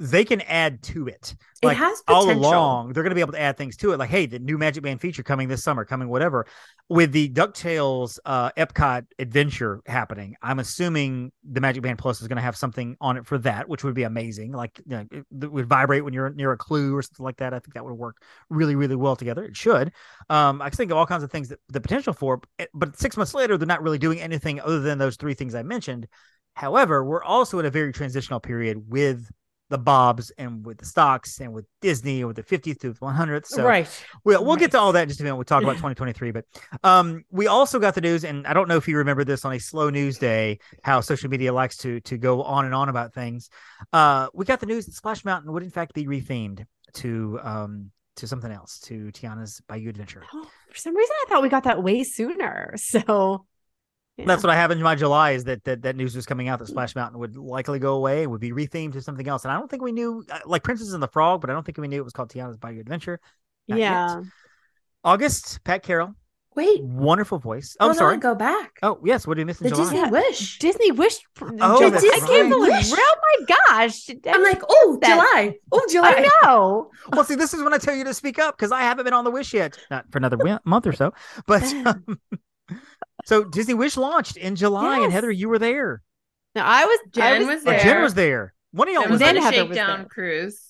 they 0.00 0.24
can 0.24 0.40
add 0.42 0.82
to 0.82 1.06
it. 1.06 1.36
Like 1.62 1.76
it 1.76 1.80
has 1.80 2.02
all 2.08 2.30
along, 2.30 2.92
they're 2.92 3.04
going 3.04 3.12
to 3.12 3.14
be 3.14 3.20
able 3.20 3.32
to 3.32 3.40
add 3.40 3.56
things 3.56 3.76
to 3.78 3.92
it. 3.92 3.98
Like, 3.98 4.10
hey, 4.10 4.26
the 4.26 4.38
new 4.38 4.58
Magic 4.58 4.82
Band 4.82 5.00
feature 5.00 5.22
coming 5.22 5.48
this 5.48 5.62
summer, 5.62 5.84
coming 5.84 6.08
whatever. 6.08 6.46
With 6.88 7.12
the 7.12 7.30
Ducktales 7.30 8.18
uh, 8.24 8.50
Epcot 8.58 9.06
adventure 9.18 9.80
happening, 9.86 10.34
I'm 10.42 10.58
assuming 10.58 11.32
the 11.44 11.60
Magic 11.60 11.82
Band 11.82 11.98
Plus 11.98 12.20
is 12.20 12.28
going 12.28 12.36
to 12.36 12.42
have 12.42 12.56
something 12.56 12.96
on 13.00 13.16
it 13.16 13.24
for 13.24 13.38
that, 13.38 13.68
which 13.68 13.84
would 13.84 13.94
be 13.94 14.02
amazing. 14.02 14.52
Like, 14.52 14.78
you 14.84 14.96
know, 14.96 15.06
it, 15.10 15.24
it 15.42 15.52
would 15.52 15.66
vibrate 15.66 16.04
when 16.04 16.12
you're 16.12 16.30
near 16.30 16.52
a 16.52 16.58
clue 16.58 16.94
or 16.94 17.02
something 17.02 17.24
like 17.24 17.36
that. 17.36 17.54
I 17.54 17.60
think 17.60 17.74
that 17.74 17.84
would 17.84 17.94
work 17.94 18.16
really, 18.50 18.74
really 18.74 18.96
well 18.96 19.16
together. 19.16 19.44
It 19.44 19.56
should. 19.56 19.92
Um, 20.28 20.60
I 20.60 20.70
think 20.70 20.90
of 20.90 20.98
all 20.98 21.06
kinds 21.06 21.22
of 21.22 21.30
things 21.30 21.48
that 21.48 21.60
the 21.68 21.80
potential 21.80 22.12
for, 22.12 22.40
eh, 22.58 22.66
but 22.74 22.98
six 22.98 23.16
months 23.16 23.32
later, 23.32 23.56
they're 23.56 23.66
not 23.66 23.82
really 23.82 23.98
doing 23.98 24.20
anything 24.20 24.60
other 24.60 24.80
than 24.80 24.98
those 24.98 25.16
three 25.16 25.34
things 25.34 25.54
I 25.54 25.62
mentioned. 25.62 26.08
However, 26.54 27.04
we're 27.04 27.24
also 27.24 27.58
in 27.58 27.66
a 27.66 27.70
very 27.70 27.92
transitional 27.92 28.40
period 28.40 28.84
with 28.88 29.30
the 29.70 29.78
Bobs 29.78 30.30
and 30.36 30.64
with 30.64 30.78
the 30.78 30.84
stocks 30.84 31.40
and 31.40 31.52
with 31.52 31.64
Disney 31.80 32.20
and 32.20 32.28
with 32.28 32.36
the 32.36 32.42
50th 32.42 32.80
to 32.80 32.92
the 32.92 32.98
100th. 32.98 33.46
So 33.46 33.64
right. 33.64 33.88
we'll, 34.22 34.44
we'll 34.44 34.56
get 34.56 34.70
to 34.72 34.78
all 34.78 34.92
that 34.92 35.02
in 35.02 35.08
just 35.08 35.20
a 35.20 35.22
minute. 35.22 35.36
We'll 35.36 35.44
talk 35.44 35.62
about 35.62 35.72
2023, 35.76 36.32
but 36.32 36.44
um, 36.82 37.24
we 37.30 37.46
also 37.46 37.78
got 37.78 37.94
the 37.94 38.00
news, 38.00 38.24
and 38.24 38.46
I 38.46 38.52
don't 38.52 38.68
know 38.68 38.76
if 38.76 38.86
you 38.86 38.98
remember 38.98 39.24
this 39.24 39.44
on 39.44 39.52
a 39.52 39.58
slow 39.58 39.90
news 39.90 40.18
day, 40.18 40.58
how 40.82 41.00
social 41.00 41.30
media 41.30 41.52
likes 41.52 41.76
to 41.78 42.00
to 42.00 42.18
go 42.18 42.42
on 42.42 42.64
and 42.66 42.74
on 42.74 42.88
about 42.88 43.14
things. 43.14 43.48
Uh, 43.92 44.28
we 44.34 44.44
got 44.44 44.60
the 44.60 44.66
news 44.66 44.86
that 44.86 44.94
Splash 44.94 45.24
Mountain 45.24 45.52
would 45.52 45.62
in 45.62 45.70
fact 45.70 45.94
be 45.94 46.06
rethemed 46.06 46.64
to 46.94 47.38
um 47.42 47.90
to 48.16 48.28
something 48.28 48.50
else, 48.50 48.78
to 48.80 49.10
Tiana's 49.12 49.60
Bayou 49.66 49.88
Adventure. 49.88 50.22
Oh, 50.32 50.46
for 50.70 50.78
some 50.78 50.96
reason, 50.96 51.14
I 51.22 51.28
thought 51.28 51.42
we 51.42 51.48
got 51.48 51.64
that 51.64 51.82
way 51.82 52.04
sooner. 52.04 52.74
So 52.84 53.46
yeah. 54.16 54.26
That's 54.26 54.42
what 54.42 54.50
I 54.50 54.54
have 54.56 54.70
in 54.70 54.80
my 54.80 54.94
July 54.94 55.32
is 55.32 55.44
that, 55.44 55.64
that 55.64 55.82
that 55.82 55.96
news 55.96 56.14
was 56.14 56.24
coming 56.26 56.48
out 56.48 56.60
that 56.60 56.68
Splash 56.68 56.94
Mountain 56.94 57.18
would 57.18 57.36
likely 57.36 57.78
go 57.78 57.94
away, 57.96 58.26
would 58.26 58.40
be 58.40 58.52
rethemed 58.52 58.92
to 58.92 59.02
something 59.02 59.26
else, 59.26 59.44
and 59.44 59.52
I 59.52 59.58
don't 59.58 59.68
think 59.68 59.82
we 59.82 59.92
knew 59.92 60.24
uh, 60.30 60.38
like 60.46 60.62
Princess 60.62 60.92
and 60.92 61.02
the 61.02 61.08
Frog, 61.08 61.40
but 61.40 61.50
I 61.50 61.52
don't 61.52 61.64
think 61.66 61.78
we 61.78 61.88
knew 61.88 62.00
it 62.00 62.04
was 62.04 62.12
called 62.12 62.30
Tiana's 62.30 62.56
Bayou 62.56 62.80
Adventure. 62.80 63.18
Not 63.66 63.78
yet. 63.78 63.90
yeah. 63.90 64.22
August, 65.02 65.62
Pat 65.64 65.82
Carroll, 65.82 66.14
Wait. 66.54 66.82
wonderful 66.82 67.38
voice. 67.38 67.76
Oh, 67.80 67.86
hold 67.86 67.96
sorry. 67.96 68.14
on, 68.14 68.20
go 68.20 68.34
back. 68.36 68.78
Oh 68.82 69.00
yes, 69.04 69.26
what 69.26 69.34
did 69.34 69.40
we 69.40 69.46
miss 69.46 69.60
in 69.60 69.64
the 69.64 69.70
July? 69.70 69.82
Disney 69.84 69.98
Yeah. 69.98 70.10
Wish. 70.10 70.58
Disney 70.60 70.92
Wish. 70.92 71.16
Oh, 71.40 71.78
Disney- 71.90 72.08
that's 72.10 72.22
I 72.22 72.26
can't 72.26 72.48
believe. 72.50 72.72
Wish. 72.72 72.92
Oh 72.92 73.16
my 73.40 73.56
gosh! 73.68 74.08
I'm 74.26 74.42
like, 74.44 74.62
oh, 74.68 74.98
that. 75.02 75.08
July. 75.08 75.56
Oh, 75.72 75.86
July. 75.90 76.14
I 76.16 76.30
know. 76.44 76.90
well, 77.12 77.24
see, 77.24 77.34
this 77.34 77.52
is 77.52 77.62
when 77.62 77.74
I 77.74 77.78
tell 77.78 77.94
you 77.96 78.04
to 78.04 78.14
speak 78.14 78.38
up 78.38 78.56
because 78.56 78.70
I 78.70 78.82
haven't 78.82 79.04
been 79.04 79.12
on 79.12 79.24
the 79.24 79.30
Wish 79.32 79.52
yet, 79.52 79.76
not 79.90 80.04
for 80.12 80.18
another 80.18 80.38
month 80.64 80.86
or 80.86 80.92
so. 80.92 81.12
But 81.46 81.64
um, 81.86 82.20
so 83.24 83.44
Disney 83.44 83.74
Wish 83.74 83.96
launched 83.96 84.36
in 84.36 84.56
July, 84.56 85.00
and 85.00 85.12
Heather, 85.12 85.30
you 85.30 85.48
were 85.48 85.58
there. 85.58 86.02
No, 86.54 86.62
I 86.62 86.84
was. 86.84 86.98
I 87.16 87.38
Jen 87.38 87.46
was 87.46 87.62
Oh, 87.62 87.70
there. 87.70 87.80
Jen 87.80 88.02
was 88.02 88.14
there. 88.14 88.54
One 88.72 88.88
of 88.88 88.94
y'all 88.94 89.02
I 89.02 89.06
was 89.06 89.10
was 89.12 89.20
Then 89.20 89.36
on 89.36 89.42
there. 89.42 89.42
a 89.42 89.54
Heather 89.54 89.68
was 89.68 89.76
shakedown 89.78 90.08
cruise. 90.08 90.60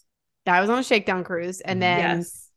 I 0.47 0.61
was 0.61 0.71
on 0.71 0.79
a 0.79 0.83
shakedown 0.85 1.25
cruise, 1.25 1.61
and 1.61 1.81
then 1.83 2.19
yes. 2.19 2.51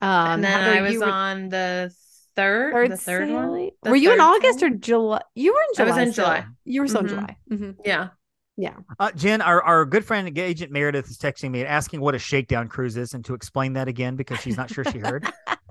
um, 0.00 0.10
and 0.10 0.44
then 0.44 0.60
Heather, 0.60 0.76
I 0.78 0.80
was 0.82 0.98
were 0.98 1.04
on 1.04 1.48
the 1.48 1.92
third, 2.36 2.72
third 2.72 2.90
the 2.92 2.96
third 2.96 3.30
one. 3.30 3.70
The 3.82 3.90
Were 3.90 3.96
you 3.96 4.12
in 4.12 4.18
third 4.18 4.24
August 4.24 4.62
or? 4.62 4.70
July? 4.70 5.20
You 5.34 5.52
were 5.52 5.60
in 5.74 5.80
I 5.86 5.88
was 5.90 5.98
in 5.98 6.12
still. 6.12 6.24
July. 6.24 6.46
You 6.64 6.80
were 6.80 6.88
still 6.88 7.00
in 7.00 7.06
Mhm. 7.06 7.10
July. 7.10 7.36
Mhm. 7.50 7.76
Yeah. 7.84 8.08
Yeah. 8.56 8.74
Uh, 9.00 9.10
Jen, 9.12 9.40
our, 9.40 9.62
our 9.62 9.84
good 9.86 10.04
friend 10.04 10.38
Agent 10.38 10.70
Meredith 10.70 11.08
is 11.10 11.16
texting 11.18 11.50
me 11.50 11.60
and 11.60 11.68
asking 11.68 12.00
what 12.00 12.14
a 12.14 12.18
shakedown 12.18 12.68
cruise 12.68 12.96
is, 12.98 13.14
and 13.14 13.24
to 13.24 13.34
explain 13.34 13.72
that 13.72 13.88
again 13.88 14.14
because 14.14 14.40
she's 14.40 14.56
not 14.58 14.70
sure 14.70 14.84
she 14.84 14.98
heard. 14.98 15.26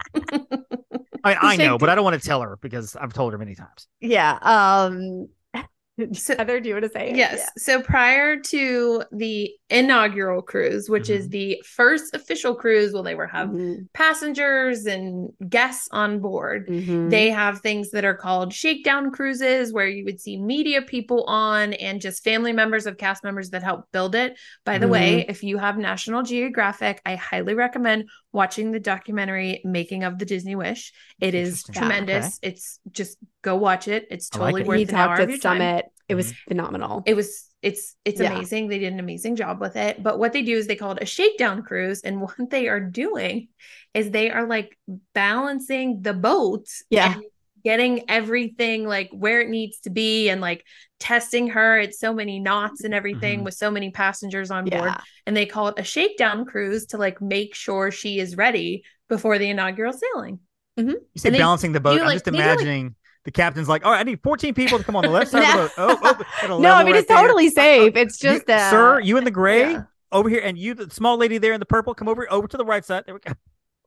I 1.23 1.29
mean, 1.29 1.37
I 1.41 1.55
know, 1.57 1.77
but 1.77 1.89
I 1.89 1.95
don't 1.95 2.03
want 2.03 2.21
to 2.21 2.27
tell 2.27 2.41
her 2.41 2.57
because 2.61 2.95
I've 2.95 3.13
told 3.13 3.33
her 3.33 3.37
many 3.37 3.55
times. 3.55 3.87
Yeah. 3.99 4.37
Um. 4.41 5.27
So- 6.13 6.35
Heather, 6.35 6.59
do 6.59 6.67
you 6.69 6.73
want 6.75 6.85
to 6.85 6.89
say 6.89 7.09
it? 7.11 7.15
Yes. 7.15 7.47
So 7.57 7.81
prior 7.81 8.39
to 8.39 9.03
the 9.11 9.51
inaugural 9.71 10.41
cruise, 10.41 10.89
which 10.89 11.09
is 11.09 11.29
the 11.29 11.61
first 11.65 12.13
official 12.13 12.53
cruise, 12.53 12.93
well, 12.93 13.03
they 13.03 13.15
were 13.15 13.29
Yeah. 13.31 13.39
have 13.39 13.49
Mhm. 13.49 13.87
passengers 13.93 14.85
and 14.85 15.29
guests 15.49 15.87
on 15.91 16.19
board. 16.19 16.67
Mhm. 16.67 17.09
They 17.09 17.29
have 17.29 17.61
things 17.61 17.91
that 17.91 18.03
are 18.05 18.13
called 18.15 18.53
shakedown 18.53 19.11
cruises 19.11 19.71
where 19.73 19.87
you 19.87 20.03
would 20.05 20.19
see 20.19 20.37
media 20.37 20.81
people 20.81 21.23
on 21.23 21.73
and 21.73 22.01
just 22.01 22.23
family 22.23 22.51
members 22.53 22.85
of 22.85 22.97
cast 22.97 23.23
members 23.23 23.51
that 23.51 23.63
help 23.63 23.85
build 23.91 24.13
it. 24.15 24.37
By 24.65 24.77
the 24.77 24.87
way, 24.87 25.25
if 25.29 25.43
you 25.43 25.57
have 25.57 25.77
National 25.77 26.21
Geographic, 26.23 27.01
I 27.05 27.15
highly 27.15 27.53
recommend 27.53 28.09
watching 28.33 28.71
the 28.71 28.79
documentary 28.79 29.61
Making 29.63 30.03
of 30.03 30.19
the 30.19 30.25
Disney 30.25 30.55
Wish. 30.55 30.91
It 31.19 31.33
is 31.33 31.63
Interesting. 31.67 31.73
Yeah. 31.75 31.79
tremendous. 31.81 32.39
It's 32.41 32.79
just 32.91 33.17
go 33.41 33.55
watch 33.55 33.87
it. 33.87 34.05
It's 34.11 34.29
I 34.33 34.39
like 34.39 34.45
totally 34.55 34.61
it. 34.61 34.67
worth 34.67 34.77
he 34.77 34.83
an 34.83 34.95
hour 34.95 35.07
talked 35.07 35.19
of 35.21 35.23
at 35.23 35.29
your 35.29 35.37
time. 35.39 35.57
Summit. 35.59 35.85
It 36.09 36.15
was 36.15 36.33
phenomenal. 36.47 37.03
It 37.05 37.15
was 37.15 37.47
it's 37.61 37.95
it's 38.05 38.19
Yeah. 38.19 38.33
amazing. 38.33 38.67
They 38.67 38.79
did 38.79 38.93
an 38.93 38.99
amazing 38.99 39.35
job 39.35 39.59
with 39.61 39.75
it. 39.75 40.01
But 40.01 40.17
what 40.19 40.33
they 40.33 40.41
do 40.41 40.55
is 40.57 40.67
they 40.67 40.75
call 40.75 40.93
it 40.93 41.03
a 41.03 41.05
shakedown 41.05 41.63
cruise. 41.63 42.01
And 42.01 42.19
what 42.21 42.49
they 42.49 42.67
are 42.67 42.79
doing 42.79 43.49
is 43.93 44.09
they 44.11 44.31
are 44.31 44.47
like 44.47 44.77
balancing 45.13 46.01
the 46.01 46.13
boat 46.13 46.65
Yeah. 46.89 47.13
and 47.15 47.23
getting 47.63 48.09
everything 48.09 48.87
like 48.87 49.09
where 49.11 49.41
it 49.41 49.49
needs 49.49 49.79
to 49.81 49.89
be 49.91 50.29
and 50.29 50.41
like 50.41 50.65
testing 50.99 51.49
her 51.49 51.77
at 51.79 51.93
so 51.93 52.11
many 52.13 52.39
knots 52.39 52.83
and 52.83 52.93
everything 52.93 53.41
Mhm. 53.41 53.43
with 53.43 53.53
so 53.53 53.69
many 53.69 53.91
passengers 53.91 54.49
on 54.49 54.65
board. 54.65 54.93
And 55.27 55.37
they 55.37 55.45
call 55.45 55.67
it 55.67 55.75
a 55.77 55.83
shakedown 55.83 56.45
cruise 56.45 56.87
to 56.87 56.97
like 56.97 57.21
make 57.21 57.53
sure 57.53 57.91
she 57.91 58.19
is 58.19 58.35
ready 58.35 58.83
before 59.09 59.37
the 59.37 59.49
inaugural 59.49 59.93
sailing. 59.93 60.39
You 60.77 60.99
say 61.17 61.27
And 61.29 61.35
they 61.35 61.39
balancing 61.39 61.73
the 61.73 61.79
boat. 61.79 61.99
I'm 61.99 62.05
like- 62.07 62.15
just 62.15 62.25
they 62.25 62.31
do, 62.31 62.37
like- 62.37 62.45
imagining 62.47 62.95
the 63.23 63.31
captain's 63.31 63.69
like, 63.69 63.85
all 63.85 63.91
right, 63.91 63.99
I 63.99 64.03
need 64.03 64.21
14 64.23 64.53
people 64.53 64.77
to 64.79 64.83
come 64.83 64.95
on 64.95 65.03
the 65.03 65.09
left 65.09 65.31
side 65.31 65.43
of 65.59 65.69
the 65.69 65.75
boat. 65.77 65.97
Oh, 66.03 66.25
oh 66.49 66.59
No, 66.59 66.73
I 66.73 66.83
mean 66.83 66.93
right 66.93 66.99
it's 66.99 67.07
there. 67.07 67.17
totally 67.17 67.49
safe. 67.49 67.95
It's 67.95 68.21
You- 68.23 68.31
just 68.31 68.49
uh, 68.49 68.69
sir, 68.71 68.99
you 68.99 69.17
in 69.17 69.23
the 69.23 69.31
gray 69.31 69.71
Yeah. 69.71 69.83
over 70.11 70.27
here, 70.29 70.41
and 70.43 70.57
you, 70.57 70.73
the 70.73 70.89
small 70.89 71.17
lady 71.17 71.37
there 71.37 71.53
in 71.53 71.59
the 71.59 71.65
purple, 71.65 71.93
come 71.93 72.07
over 72.07 72.25
over 72.31 72.47
to 72.47 72.57
the 72.57 72.65
right 72.65 72.83
side. 72.83 73.03
There 73.05 73.13
we 73.15 73.19
go. 73.21 73.33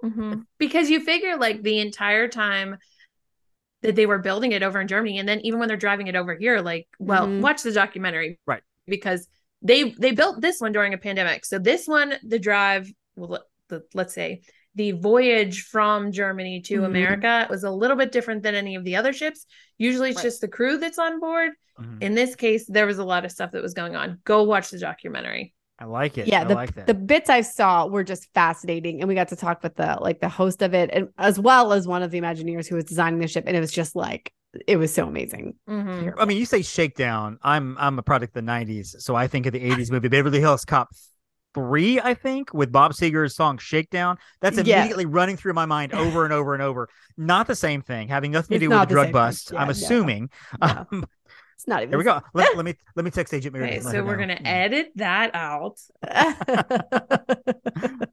Mhm. 0.04 0.44
Because 0.58 0.90
you 0.90 1.00
figure 1.04 1.36
like 1.36 1.62
the 1.62 1.78
entire 1.80 2.28
time 2.28 2.76
that 3.82 3.96
they 3.96 4.06
were 4.06 4.18
building 4.18 4.52
it 4.52 4.62
over 4.62 4.80
in 4.80 4.88
Germany, 4.88 5.18
and 5.18 5.28
then 5.28 5.40
even 5.40 5.58
when 5.58 5.68
they're 5.68 5.76
driving 5.76 6.06
it 6.06 6.16
over 6.16 6.34
here, 6.34 6.60
like, 6.60 6.86
well, 6.98 7.26
Mhm. 7.26 7.40
watch 7.40 7.62
the 7.62 7.72
documentary, 7.72 8.38
Right. 8.46 8.62
Because 8.86 9.28
they 9.62 9.90
they 9.98 10.12
built 10.12 10.40
this 10.42 10.60
one 10.60 10.72
during 10.72 10.92
a 10.94 10.98
pandemic, 10.98 11.44
so 11.44 11.58
this 11.58 11.86
one, 11.88 12.14
the 12.22 12.38
drive, 12.38 12.90
well, 13.16 13.44
the 13.68 13.82
let's 13.94 14.12
say 14.14 14.42
the 14.74 14.92
voyage 14.92 15.62
from 15.64 16.10
Germany 16.12 16.60
to 16.62 16.80
Mhm. 16.80 16.84
America 16.86 17.46
was 17.50 17.64
a 17.64 17.70
little 17.70 17.96
bit 17.96 18.10
different 18.12 18.42
than 18.42 18.54
any 18.54 18.74
of 18.74 18.84
the 18.84 18.96
other 18.96 19.12
ships. 19.12 19.46
Usually, 19.78 20.10
it's 20.10 20.16
Right. 20.18 20.24
just 20.24 20.40
the 20.40 20.48
crew 20.48 20.78
that's 20.78 20.98
on 20.98 21.20
board. 21.20 21.52
Mhm. 21.80 22.02
In 22.02 22.14
this 22.14 22.34
case, 22.36 22.66
there 22.66 22.86
was 22.86 22.98
a 22.98 23.04
lot 23.04 23.24
of 23.24 23.32
stuff 23.32 23.52
that 23.52 23.62
was 23.62 23.74
going 23.74 23.96
on. 23.96 24.18
Go 24.24 24.42
watch 24.44 24.70
the 24.70 24.78
documentary. 24.78 25.54
I 25.76 25.86
like 25.86 26.16
it. 26.18 26.28
yeah 26.28 26.42
I 26.42 26.44
the, 26.44 26.54
like 26.54 26.74
that. 26.76 26.86
the 26.86 26.94
bits 26.94 27.28
i 27.28 27.40
saw 27.40 27.86
were 27.88 28.04
just 28.04 28.28
fascinating 28.32 29.00
and 29.00 29.08
we 29.08 29.16
got 29.16 29.26
to 29.30 29.36
talk 29.36 29.60
with 29.64 29.74
the 29.74 29.98
like 30.00 30.20
the 30.20 30.28
host 30.28 30.62
of 30.62 30.72
it 30.72 30.88
and 30.92 31.08
as 31.18 31.36
well 31.40 31.72
as 31.72 31.88
one 31.88 32.00
of 32.04 32.12
the 32.12 32.20
imagineers 32.20 32.68
who 32.68 32.76
was 32.76 32.84
designing 32.84 33.18
the 33.18 33.26
ship 33.26 33.42
and 33.48 33.56
it 33.56 33.60
was 33.60 33.72
just 33.72 33.96
like 33.96 34.32
it 34.68 34.76
was 34.76 34.94
so 34.94 35.04
amazing 35.08 35.54
Mhm. 35.68 36.14
I 36.16 36.26
mean, 36.26 36.38
you 36.38 36.46
say 36.46 36.62
Shakedown. 36.62 37.38
I'm 37.42 37.76
I'm 37.76 37.98
a 37.98 38.02
product 38.04 38.36
of 38.36 38.44
the 38.46 38.52
'90s, 38.52 38.94
so 39.02 39.16
I 39.16 39.26
think 39.26 39.46
of 39.46 39.52
the 39.52 39.64
'80s 39.68 39.90
movie 39.90 40.06
Beverly 40.06 40.38
Hills 40.38 40.64
Cop 40.64 40.90
three. 41.54 42.00
I 42.00 42.14
think 42.14 42.52
with 42.52 42.70
Bob 42.72 42.92
Seger's 42.92 43.34
song 43.34 43.58
Shakedown. 43.58 44.18
That's 44.40 44.58
Yeah. 44.58 44.78
immediately 44.80 45.06
running 45.06 45.36
through 45.36 45.54
my 45.54 45.66
mind 45.66 45.94
over 45.94 46.24
and 46.24 46.32
over 46.32 46.52
and 46.54 46.62
over. 46.62 46.88
Not 47.16 47.46
the 47.46 47.54
same 47.56 47.80
thing, 47.82 48.08
having 48.08 48.32
nothing 48.32 48.50
to 48.50 48.54
It's 48.56 48.60
do 48.62 48.68
with 48.68 48.76
not 48.76 48.88
the 48.88 48.94
the 48.94 49.00
drug 49.02 49.12
bust. 49.12 49.50
Yeah, 49.52 49.60
I'm 49.62 49.70
assuming. 49.70 50.30
No. 50.60 50.86
Um, 50.90 51.06
it's 51.56 51.68
not 51.68 51.80
even 51.82 51.90
there 51.90 51.98
we 51.98 52.04
go. 52.04 52.20
Let, 52.34 52.56
let 52.56 52.64
me 52.64 52.74
let 52.96 53.04
me 53.04 53.10
text 53.12 53.32
Agent 53.32 53.54
Mary. 53.54 53.68
Okay, 53.68 53.80
so 53.80 54.04
we're 54.04 54.16
know. 54.16 54.26
gonna 54.34 54.40
edit 54.44 54.90
that 54.96 55.30
out. 55.34 55.78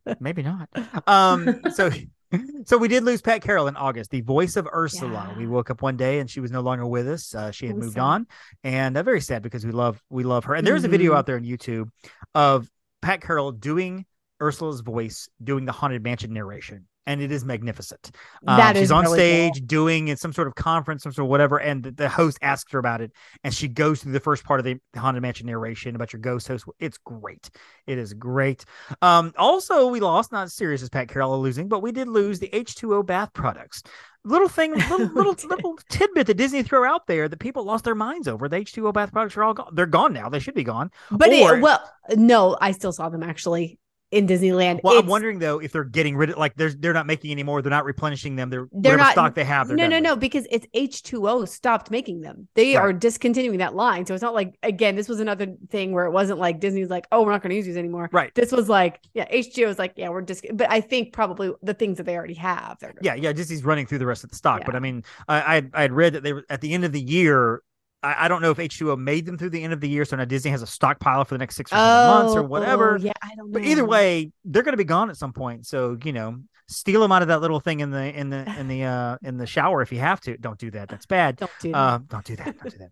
Maybe 0.20 0.44
not. 0.44 0.70
Um, 1.08 1.62
so 1.74 1.90
so 2.66 2.78
we 2.78 2.88
did 2.88 3.04
lose 3.04 3.22
Pat 3.22 3.42
Carroll 3.42 3.68
in 3.68 3.76
August, 3.76 4.12
the 4.12 4.22
voice 4.22 4.56
of 4.56 4.68
Ursula. 4.74 5.30
Yeah. 5.32 5.38
We 5.38 5.48
woke 5.48 5.70
up 5.70 5.82
one 5.82 5.98
day 5.98 6.20
and 6.20 6.30
she 6.30 6.40
was 6.40 6.52
no 6.52 6.62
longer 6.62 6.86
with 6.86 7.08
us. 7.08 7.34
Uh, 7.36 7.52
she 7.52 7.66
had 7.68 7.76
I'm 7.76 7.82
moved 7.82 7.94
sad. 7.96 8.02
on, 8.02 8.28
and 8.64 8.96
uh, 8.96 9.04
very 9.04 9.22
sad 9.22 9.42
because 9.42 9.66
we 9.66 9.72
love 9.72 10.02
we 10.10 10.24
love 10.24 10.46
her. 10.46 10.54
And 10.56 10.66
there's 10.66 10.84
a 10.84 10.88
video 10.88 11.14
Mhm. 11.14 11.18
out 11.18 11.26
there 11.26 11.36
on 11.38 11.44
YouTube 11.44 11.90
of 12.36 12.68
Pat 13.02 13.22
Carroll 13.22 13.52
doing 13.52 14.06
Ursula's 14.42 14.82
voice, 14.82 15.30
doing 15.44 15.66
the 15.66 15.72
haunted 15.72 16.04
mansion 16.04 16.34
narration. 16.34 16.88
And 17.08 17.20
it 17.20 17.32
is 17.32 17.44
magnificent. 17.44 18.12
Um, 18.46 18.58
That 18.58 18.76
she's 18.76 18.84
is 18.84 18.92
on 18.92 19.06
really 19.06 19.18
stage 19.18 19.64
doing 19.66 20.10
in 20.10 20.18
some 20.18 20.32
sort 20.32 20.48
of 20.48 20.54
conference, 20.54 21.02
some 21.02 21.12
sort 21.12 21.26
of 21.26 21.32
whatever, 21.32 21.60
and 21.60 21.84
the, 21.84 21.92
the 21.92 22.08
host 22.08 22.38
asks 22.44 22.72
her 22.74 22.80
about 22.80 23.02
it, 23.02 23.12
and 23.44 23.52
she 23.52 23.68
goes 23.68 24.04
through 24.04 24.12
the 24.12 24.20
first 24.20 24.44
part 24.44 24.60
of 24.60 24.66
the 24.66 24.80
haunted 24.96 25.24
mansion 25.24 25.48
narration 25.48 25.96
about 25.96 26.14
your 26.14 26.20
ghost 26.20 26.48
host. 26.48 26.64
It's 26.80 27.00
great. 27.00 27.50
It 27.88 27.98
is 27.98 28.14
great. 28.14 28.66
Um, 29.02 29.34
also, 29.36 29.88
we 29.88 30.00
lost, 30.00 30.32
not 30.32 30.44
as 30.44 30.54
serious 30.54 30.84
as 30.84 30.90
Pat 30.90 31.10
Carroll 31.10 31.42
losing, 31.42 31.68
but 31.68 31.82
we 31.82 31.92
did 31.92 32.08
lose 32.08 32.38
the 32.38 32.50
H2O 32.54 33.04
bath 33.04 33.34
products. 33.34 33.82
Little 34.24 34.48
thing, 34.50 34.74
little 34.74 35.00
little 35.16 35.36
little 35.50 35.78
tidbit 35.90 36.28
that 36.28 36.36
Disney 36.36 36.62
threw 36.64 36.86
out 36.86 37.08
there 37.08 37.28
that 37.28 37.40
people 37.40 37.64
lost 37.64 37.86
their 37.86 37.96
minds 37.96 38.28
over. 38.28 38.48
The 38.48 38.58
H2O 38.58 38.94
bath 38.94 39.12
products 39.12 39.36
are 39.36 39.44
all 39.44 39.54
gone. 39.56 39.74
They're 39.74 39.86
gone 39.88 40.14
now. 40.14 40.30
They 40.30 40.40
should 40.40 40.54
be 40.54 40.64
gone. 40.64 40.92
but 41.10 41.30
Or- 41.30 41.58
it, 41.58 41.62
well 41.62 41.82
no 42.16 42.58
i 42.60 42.72
still 42.72 42.92
saw 42.92 43.10
them 43.10 43.24
actually 43.24 43.80
in 44.12 44.28
disneyland 44.28 44.80
Well, 44.84 45.00
I'm 45.00 45.08
wondering 45.08 45.40
though 45.40 45.60
if 45.60 45.72
they're 45.72 45.84
getting 45.84 46.16
rid 46.18 46.32
of 46.32 46.38
like 46.38 46.56
they're 46.56 46.72
they're 46.72 46.94
not 46.94 47.08
making 47.08 47.32
any 47.32 47.44
more. 47.44 47.62
They're 47.62 47.70
not 47.70 47.86
replenishing 47.86 48.36
them. 48.36 48.50
They're, 48.50 48.68
They're 48.72 48.92
whatever 48.94 48.98
not- 48.98 49.12
stock 49.14 49.36
they 49.36 49.44
have. 49.46 49.70
No, 49.70 49.88
no, 49.88 49.96
with. 49.98 50.04
no, 50.04 50.16
because 50.16 50.48
it's 50.52 50.68
H2O 50.76 51.48
stopped 51.48 51.90
making 51.92 52.22
them. 52.22 52.48
They 52.56 52.76
Right. 52.76 52.82
are 52.82 52.94
discontinuing 52.94 53.60
that 53.60 53.76
line. 53.76 54.06
So 54.06 54.14
it's 54.14 54.22
not 54.22 54.34
like, 54.34 54.58
again, 54.64 54.96
this 54.96 55.08
was 55.08 55.20
another 55.20 55.48
thing 55.70 55.92
where 55.94 56.06
it 56.06 56.12
wasn't 56.12 56.40
like 56.40 56.60
Disney's 56.60 56.90
like, 56.90 57.08
oh, 57.12 57.24
we're 57.24 57.32
not 57.32 57.42
going 57.42 57.52
to 57.52 57.56
use 57.56 57.66
these 57.66 57.78
anymore. 57.78 58.10
Right. 58.12 58.34
This 58.36 58.52
was 58.52 58.68
like, 58.70 59.00
yeah, 59.14 59.28
H2O 59.32 59.68
was 59.68 59.80
like, 59.80 59.94
yeah, 59.96 60.10
we're 60.10 60.22
just, 60.22 60.46
but 60.54 60.70
I 60.70 60.82
think 60.82 61.14
probably 61.14 61.52
the 61.62 61.74
things 61.74 61.98
that 61.98 62.04
they 62.06 62.16
already 62.16 62.34
have. 62.36 62.78
Yeah, 63.02 63.16
yeah, 63.16 63.32
Disney's 63.34 63.64
running 63.64 63.86
through 63.86 64.00
the 64.00 64.06
rest 64.06 64.24
of 64.24 64.30
the 64.30 64.36
stock. 64.36 64.64
But 64.66 64.76
I 64.76 64.80
mean, 64.80 65.04
I 65.28 65.58
I 65.58 65.64
I 65.74 65.82
had 65.84 65.94
read 65.94 66.14
that 66.14 66.24
they 66.24 66.34
were 66.34 66.44
at 66.50 66.62
the 66.62 66.74
end 66.74 66.84
of 66.86 66.92
the 66.92 67.02
year. 67.02 67.62
I, 68.04 68.26
I 68.26 68.28
don't 68.28 68.42
know 68.42 68.52
if 68.52 68.58
H2O 68.58 68.98
made 68.98 69.26
them 69.26 69.38
through 69.38 69.52
the 69.52 69.64
end 69.64 69.74
of 69.74 69.80
the 69.82 69.90
year, 69.90 70.06
so 70.06 70.16
now 70.16 70.26
Disney 70.26 70.52
has 70.52 70.62
a 70.62 70.68
stockpile 70.68 71.24
for 71.26 71.36
the 71.36 71.40
next 71.40 71.56
six 71.56 71.72
or 71.72 71.76
seven 71.76 72.08
months 72.08 72.36
or 72.36 72.44
whatever. 72.44 72.96
Oh, 73.00 73.04
Yeah, 73.04 73.12
I 73.22 73.36
don't 73.36 73.52
know. 73.52 73.54
But 73.60 73.64
either 73.64 73.86
way, 73.86 74.32
they're 74.46 74.64
going 74.64 74.74
to 74.74 74.78
be 74.78 74.84
gone 74.84 75.10
at 75.10 75.18
some 75.18 75.34
point. 75.34 75.66
So 75.68 75.98
you 76.04 76.14
know, 76.14 76.38
steal 76.68 77.02
them 77.02 77.12
out 77.12 77.22
of 77.22 77.28
that 77.28 77.40
little 77.42 77.60
thing 77.60 77.82
in 77.82 77.92
the 77.92 78.18
in 78.18 78.30
the 78.30 78.52
in 78.58 78.68
the 78.68 78.84
uh 78.84 79.18
in 79.24 79.38
the 79.38 79.46
shower 79.46 79.82
if 79.82 79.92
you 79.92 80.00
have 80.00 80.20
to. 80.22 80.38
Don't 80.38 80.58
do 80.58 80.72
that. 80.72 80.90
That's 80.90 81.06
bad. 81.06 81.38
don't 81.38 81.52
do 81.62 81.72
that. 81.72 81.78
Uh, 81.78 82.00
don't 82.10 82.26
do 82.26 82.36
that. 82.38 82.58
Don't 82.58 82.72
do 82.72 82.78
that. 82.80 82.90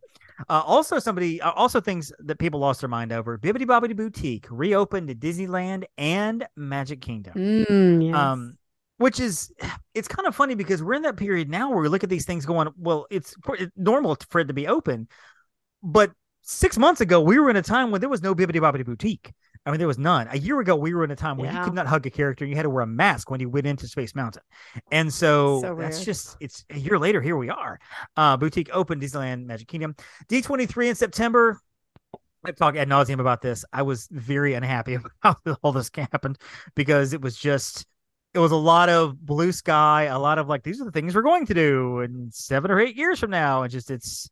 Uh, 0.47 0.61
also, 0.65 0.99
somebody 0.99 1.41
uh, 1.41 1.51
also 1.51 1.81
things 1.81 2.13
that 2.19 2.39
people 2.39 2.61
lost 2.61 2.79
their 2.79 2.87
mind 2.87 3.11
over. 3.11 3.37
Bibbidi 3.37 3.65
Bobbidi 3.65 3.93
Boutique 3.95 4.47
reopened 4.49 5.09
at 5.09 5.19
Disneyland 5.19 5.83
and 5.97 6.47
Magic 6.55 7.01
Kingdom. 7.01 7.33
Mm, 7.35 8.05
yes. 8.05 8.15
Um, 8.15 8.57
which 8.99 9.19
is 9.19 9.51
it's 9.93 10.07
kind 10.07 10.27
of 10.27 10.35
funny 10.35 10.55
because 10.55 10.83
we're 10.83 10.93
in 10.93 11.01
that 11.01 11.17
period 11.17 11.49
now 11.49 11.69
where 11.69 11.79
we 11.79 11.87
look 11.87 12.03
at 12.03 12.09
these 12.09 12.25
things 12.25 12.45
going, 12.45 12.67
well, 12.77 13.07
it's, 13.09 13.33
normal 13.75 14.17
for 14.29 14.41
it 14.41 14.45
to 14.45 14.53
be 14.53 14.67
open, 14.67 15.07
but 15.81 16.11
six 16.41 16.77
months 16.77 17.01
ago 17.01 17.21
we 17.21 17.39
were 17.39 17.49
in 17.49 17.55
a 17.55 17.61
time 17.61 17.91
when 17.91 18.01
there 18.01 18.09
was 18.09 18.21
no 18.21 18.35
bibbidi 18.35 18.59
bobbidi 18.59 18.85
Boutique. 18.85 19.33
I 19.65 19.71
mean, 19.71 19.79
there 19.79 19.87
was 19.87 19.97
none. 19.97 20.27
A 20.31 20.37
year 20.37 20.59
ago, 20.61 20.75
we 20.75 20.93
were 20.93 21.03
in 21.03 21.11
a 21.11 21.17
time 21.17 21.37
where 21.37 21.51
you 21.51 21.59
could 21.63 21.73
not 21.73 21.85
hug 21.85 22.05
a 22.05 22.09
character. 22.09 22.45
You 22.45 22.55
had 22.55 22.63
to 22.63 22.69
wear 22.69 22.81
a 22.81 22.87
mask 22.87 23.29
when 23.29 23.41
you 23.41 23.49
went 23.49 23.67
into 23.67 23.87
Space 23.87 24.15
Mountain. 24.15 24.41
And 24.89 25.13
so, 25.13 25.61
So 25.61 25.75
that's 25.75 26.05
just, 26.05 26.37
it's 26.39 26.63
a 26.69 26.79
year 26.79 26.97
later, 26.97 27.21
here 27.21 27.35
we 27.35 27.49
are. 27.49 27.77
Uh, 28.15 28.37
Boutique 28.37 28.69
open 28.71 29.01
Disneyland 29.01 29.45
Magic 29.45 29.67
Kingdom. 29.67 29.95
D23 30.29 30.89
in 30.89 30.95
September. 30.95 31.59
I've 32.45 32.55
talked 32.55 32.77
ad 32.77 32.87
nauseum 32.87 33.19
about 33.19 33.41
this. 33.41 33.65
I 33.73 33.81
was 33.81 34.07
very 34.09 34.53
unhappy 34.53 34.93
about 34.95 35.11
how 35.19 35.35
all 35.61 35.73
this 35.73 35.91
happened 35.93 36.37
because 36.73 37.11
it 37.11 37.21
was 37.21 37.35
just, 37.35 37.85
it 38.33 38.39
was 38.39 38.51
a 38.51 38.55
lot 38.55 38.89
of 38.89 39.19
blue 39.19 39.51
sky, 39.51 40.03
a 40.03 40.19
lot 40.19 40.37
of 40.37 40.47
like, 40.47 40.63
these 40.63 40.79
are 40.81 40.85
the 40.85 40.91
things 40.91 41.15
we're 41.15 41.21
going 41.23 41.45
to 41.47 41.53
do 41.53 42.01
in 42.01 42.29
seven 42.31 42.69
or 42.71 42.79
eight 42.79 42.95
years 42.95 43.19
from 43.19 43.31
now. 43.31 43.63
And 43.63 43.71
just, 43.71 43.89
it's, 43.89 44.29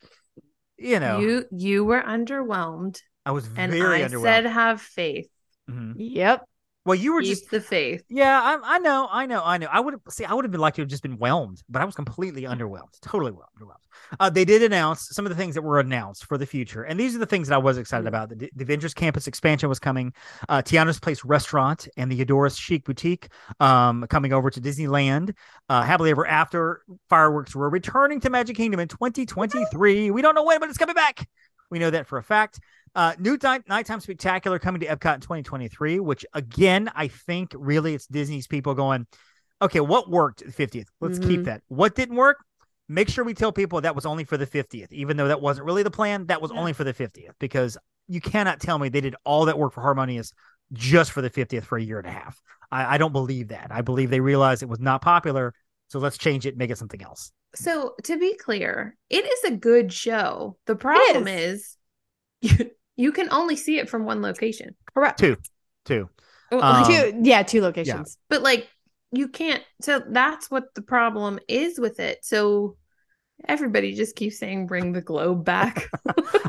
you 0.78 1.00
know, 1.00 1.20
You 1.20 1.46
you 1.52 1.84
were 1.86 2.02
underwhelmed, 2.02 3.02
I 3.26 3.32
was 3.32 3.50
and 3.56 3.72
very 3.72 4.04
I 4.04 4.08
underwhelmed. 4.08 4.22
said 4.24 4.46
have 4.46 4.82
faith. 4.82 5.30
Mhm. 5.70 5.94
yep. 5.98 6.46
Well, 6.88 6.96
you 6.96 7.14
were 7.14 7.22
Keep 7.22 7.30
just 7.30 7.52
the 7.52 7.60
faith. 7.60 8.04
Yeah, 8.10 8.40
I, 8.42 8.76
I 8.76 8.80
know, 8.80 9.10
I 9.12 9.26
know, 9.26 9.44
I 9.44 9.58
know. 9.58 9.68
I 9.70 9.82
would 9.82 9.94
have 9.94 10.02
see. 10.10 10.24
I 10.24 10.34
would 10.34 10.46
have 10.46 10.52
been 10.54 10.62
like 10.62 10.76
to 10.76 10.82
have 10.82 10.90
just 10.90 11.04
been 11.04 11.18
whelmed, 11.18 11.62
but 11.68 11.82
I 11.82 11.86
was 11.86 11.96
completely 11.96 12.44
underwhelmed, 12.44 12.98
totally 13.02 13.34
well 13.34 13.50
underwhelmed. 13.60 13.84
Uh, 14.22 14.30
they 14.30 14.46
did 14.46 14.64
announce 14.64 15.10
some 15.12 15.26
of 15.26 15.30
the 15.30 15.36
things 15.36 15.54
that 15.56 15.64
were 15.64 15.82
announced 15.82 16.24
for 16.26 16.38
the 16.38 16.46
future, 16.46 16.84
and 16.84 16.98
these 16.98 17.14
are 17.14 17.20
the 17.20 17.26
things 17.26 17.50
that 17.50 17.56
I 17.56 17.58
was 17.58 17.78
excited 17.78 18.06
Mm. 18.06 18.08
about. 18.08 18.30
The, 18.30 18.50
the 18.56 18.64
Avengers 18.64 18.94
Campus 18.94 19.28
expansion 19.28 19.68
was 19.68 19.80
coming, 19.80 20.14
uh, 20.48 20.62
Tiana's 20.62 20.98
Palace 20.98 21.26
restaurant 21.26 21.90
and 21.98 22.10
the 22.10 22.16
Eudora's 22.16 22.58
Chic 22.58 22.86
Boutique 22.86 23.28
um, 23.60 24.06
coming 24.10 24.32
over 24.32 24.50
to 24.50 24.62
Disneyland. 24.62 25.36
Uh, 25.68 25.82
Happily 25.84 26.12
Ever 26.12 26.26
After 26.26 26.84
fireworks 27.10 27.54
were 27.54 27.70
returning 27.70 28.22
to 28.22 28.30
Magic 28.30 28.56
Kingdom 28.56 28.80
in 28.80 28.88
2023. 28.88 30.10
We 30.12 30.22
don't 30.22 30.36
know 30.36 30.44
when, 30.46 30.62
but 30.62 30.70
it's 30.70 30.78
coming 30.78 30.96
back. 30.96 31.28
We 31.70 31.80
know 31.80 31.90
that 31.90 32.08
for 32.08 32.18
a 32.18 32.24
fact. 32.24 32.62
Uh, 32.96 33.14
new 33.20 33.38
night, 33.42 33.68
nighttime 33.68 34.00
spectacular 34.00 34.60
coming 34.60 34.82
to 34.82 34.88
Epcot 34.88 35.16
in 35.16 35.22
2023, 35.22 36.00
which 36.00 36.26
again, 36.34 36.90
I 36.96 37.08
think 37.08 37.54
really 37.56 37.94
it's 37.94 38.08
Disney's 38.08 38.48
people 38.48 38.74
going, 38.74 39.06
okay, 39.62 39.80
what 39.80 40.10
worked 40.10 40.44
the 40.46 40.52
50th? 40.52 40.88
Let's 41.00 41.20
keep 41.20 41.42
Mhm. 41.42 41.46
that. 41.46 41.62
What 41.68 41.96
didn't 41.96 42.16
work? 42.16 42.38
Make 42.90 43.10
sure 43.10 43.24
we 43.24 43.34
tell 43.34 43.52
people 43.52 43.82
that 43.82 43.96
was 43.96 44.06
only 44.06 44.24
for 44.24 44.38
the 44.38 44.46
50th, 44.46 44.92
even 44.94 45.18
though 45.18 45.28
that 45.28 45.42
wasn't 45.42 45.66
really 45.66 45.84
the 45.84 45.92
plan. 45.92 46.28
That 46.28 46.42
was 46.42 46.52
Yeah. 46.52 46.60
only 46.60 46.74
for 46.74 46.84
the 46.84 46.94
50th 46.94 47.36
because 47.40 47.78
you 48.08 48.22
cannot 48.22 48.60
tell 48.62 48.80
me 48.80 48.90
they 48.90 49.02
did 49.02 49.16
all 49.26 49.46
that 49.46 49.60
work 49.60 49.74
for 49.74 49.82
Harmonious 49.82 50.32
just 50.72 51.12
for 51.12 51.22
the 51.22 51.30
50th 51.30 51.66
for 51.66 51.78
a 51.78 51.82
year 51.82 52.00
and 52.00 52.08
a 52.08 52.12
half. 52.12 52.42
I, 52.72 52.96
I 52.96 52.98
don't 52.98 53.12
believe 53.12 53.50
that. 53.50 53.68
I 53.72 53.82
believe 53.82 54.10
they 54.10 54.22
realized 54.22 54.64
it 54.64 54.70
was 54.70 54.80
not 54.80 55.02
popular. 55.02 55.54
So 55.90 56.00
let's 56.00 56.18
change 56.18 56.46
it, 56.46 56.58
make 56.58 56.70
it 56.70 56.78
something 56.78 57.02
else. 57.02 57.32
So 57.56 57.96
to 58.04 58.18
be 58.18 58.36
clear, 58.36 58.98
it 59.10 59.26
is 59.26 59.52
a 59.52 59.56
good 59.56 59.92
show. 59.92 60.58
The 60.66 60.76
problem 60.76 61.28
is, 61.28 61.78
you 62.98 63.12
can 63.14 63.30
only 63.32 63.56
see 63.56 63.78
it 63.80 63.90
from 63.90 64.04
one 64.06 64.22
location. 64.22 64.76
Correct. 64.94 65.20
Two, 65.20 65.38
two. 65.86 66.10
Well, 66.52 66.62
Um, 66.64 66.86
two, 66.86 67.22
yeah, 67.24 67.44
two 67.44 67.62
locations. 67.62 68.18
but 68.30 68.42
like 68.42 68.68
you 69.14 69.30
can't 69.30 69.64
so 69.82 70.04
that's 70.06 70.52
what 70.52 70.76
the 70.76 70.82
problem 70.82 71.40
is 71.48 71.80
with 71.80 71.98
it 72.02 72.26
so 72.26 72.76
everybody 73.48 73.94
just 73.94 74.16
keeps 74.18 74.38
saying 74.40 74.68
bring 74.68 74.92
the 74.92 75.00
globe 75.02 75.46
back 75.46 75.88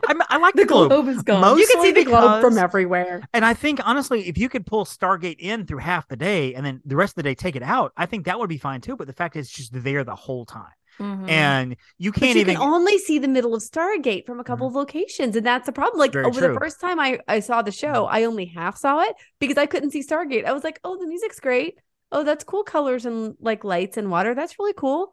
I, 0.08 0.14
I 0.30 0.38
like 0.38 0.54
the 0.54 0.62
the 0.62 0.66
globe. 0.66 0.88
globe 0.90 1.08
is 1.08 1.22
gone 1.22 1.40
Most- 1.40 1.60
You 1.60 1.66
can 1.66 1.82
see 1.82 1.92
the 1.92 2.04
Mostly 2.04 2.10
globe 2.20 2.40
from 2.40 2.58
everywhere. 2.58 3.22
And 3.34 3.44
I 3.44 3.54
think 3.54 3.78
honestly, 3.84 4.28
if 4.28 4.36
you 4.38 4.48
could 4.48 4.66
pull 4.66 4.84
Stargate 4.84 5.36
in 5.38 5.66
through 5.66 5.78
half 5.78 6.08
the 6.08 6.16
day 6.16 6.54
and 6.54 6.64
then 6.66 6.80
the 6.84 6.96
rest 6.96 7.12
of 7.12 7.16
the 7.16 7.22
day 7.24 7.34
take 7.34 7.54
it 7.56 7.62
out, 7.62 7.92
I 7.96 8.06
think 8.06 8.24
that 8.26 8.38
would 8.38 8.48
be 8.48 8.58
fine 8.58 8.80
too. 8.80 8.96
But 8.96 9.06
the 9.06 9.12
fact 9.12 9.36
is, 9.36 9.46
it's 9.46 9.56
just 9.56 9.70
there 9.72 10.02
the 10.02 10.14
whole 10.16 10.44
time, 10.46 10.72
Mhm. 11.00 11.28
and 11.30 11.76
you 11.98 12.10
can't 12.12 12.34
you 12.34 12.40
even. 12.42 12.56
can 12.56 12.62
only 12.62 12.98
see 12.98 13.18
the 13.18 13.28
middle 13.28 13.54
of 13.54 13.62
Stargate 13.62 14.26
from 14.26 14.40
a 14.40 14.44
couple 14.44 14.66
of 14.66 14.74
locations, 14.74 15.36
and 15.36 15.46
that's 15.46 15.66
the 15.66 15.72
problem. 15.72 15.98
Like 15.98 16.14
over 16.16 16.40
true. 16.40 16.52
the 16.52 16.58
first 16.58 16.80
time 16.80 16.98
I 16.98 17.20
I 17.28 17.40
saw 17.40 17.62
the 17.62 17.70
show, 17.72 18.06
I 18.06 18.24
only 18.24 18.46
half 18.46 18.76
saw 18.76 19.00
it 19.02 19.14
because 19.38 19.56
I 19.58 19.66
couldn't 19.66 19.90
see 19.92 20.02
Stargate. 20.02 20.44
I 20.44 20.52
was 20.52 20.64
like, 20.64 20.80
oh, 20.84 20.96
the 20.98 21.06
music's 21.06 21.40
great. 21.40 21.78
Oh, 22.10 22.24
that's 22.24 22.42
cool 22.44 22.64
colors 22.64 23.06
and 23.06 23.36
like 23.40 23.64
lights 23.64 23.96
and 23.96 24.10
water. 24.10 24.34
That's 24.34 24.58
really 24.58 24.72
cool. 24.74 25.12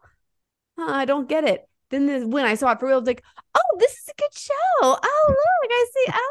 I 0.78 1.04
don't 1.04 1.28
get 1.28 1.44
it. 1.44 1.68
Then 1.90 2.06
the, 2.06 2.26
when 2.26 2.44
I 2.44 2.54
saw 2.54 2.72
it 2.72 2.80
for 2.80 2.86
real, 2.86 2.96
I 2.96 2.98
was 3.00 3.06
like, 3.06 3.22
oh, 3.54 3.76
this 3.78 3.92
is 3.92 4.08
a 4.08 4.20
good 4.20 4.34
show. 4.34 4.54
Oh, 4.82 4.98
look, 5.28 5.70
I 5.70 5.86
see. 5.94 6.12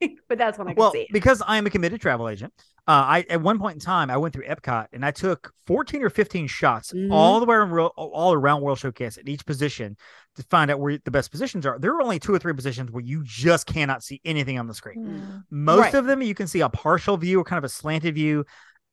Okay, 0.00 0.16
but 0.28 0.38
that's 0.38 0.58
when 0.58 0.68
I 0.68 0.74
could 0.74 0.80
well, 0.80 0.92
see. 0.92 1.08
because 1.12 1.42
I 1.46 1.56
am 1.58 1.66
a 1.66 1.70
committed 1.70 2.00
travel 2.00 2.28
agent, 2.28 2.52
uh, 2.88 3.04
I 3.06 3.26
at 3.28 3.42
one 3.42 3.58
point 3.58 3.74
in 3.74 3.80
time 3.80 4.10
I 4.10 4.16
went 4.16 4.34
through 4.34 4.46
Epcot 4.46 4.86
and 4.92 5.04
I 5.04 5.10
took 5.10 5.52
fourteen 5.66 6.02
or 6.02 6.10
fifteen 6.10 6.46
shots 6.46 6.92
Mhm. 6.92 7.12
all 7.12 7.38
the 7.38 7.46
way 7.46 7.54
around 7.54 7.70
all 7.96 8.32
around 8.32 8.62
World 8.62 8.78
Showcase 8.78 9.18
at 9.18 9.28
each 9.28 9.44
position 9.44 9.96
to 10.36 10.42
find 10.44 10.70
out 10.70 10.80
where 10.80 10.98
the 11.04 11.10
best 11.10 11.30
positions 11.30 11.66
are. 11.66 11.78
There 11.78 11.92
are 11.94 12.00
only 12.02 12.18
two 12.18 12.32
or 12.34 12.38
three 12.38 12.54
positions 12.54 12.90
where 12.90 13.02
you 13.04 13.22
just 13.24 13.66
cannot 13.66 14.02
see 14.02 14.20
anything 14.24 14.58
on 14.58 14.66
the 14.66 14.74
screen. 14.74 15.04
Mm. 15.06 15.44
Most 15.50 15.78
Right. 15.80 15.94
of 15.94 16.06
them 16.06 16.22
you 16.22 16.34
can 16.34 16.46
see 16.46 16.60
a 16.60 16.68
partial 16.68 17.16
view 17.16 17.40
or 17.40 17.44
kind 17.44 17.58
of 17.58 17.64
a 17.64 17.68
slanted 17.68 18.14
view. 18.14 18.44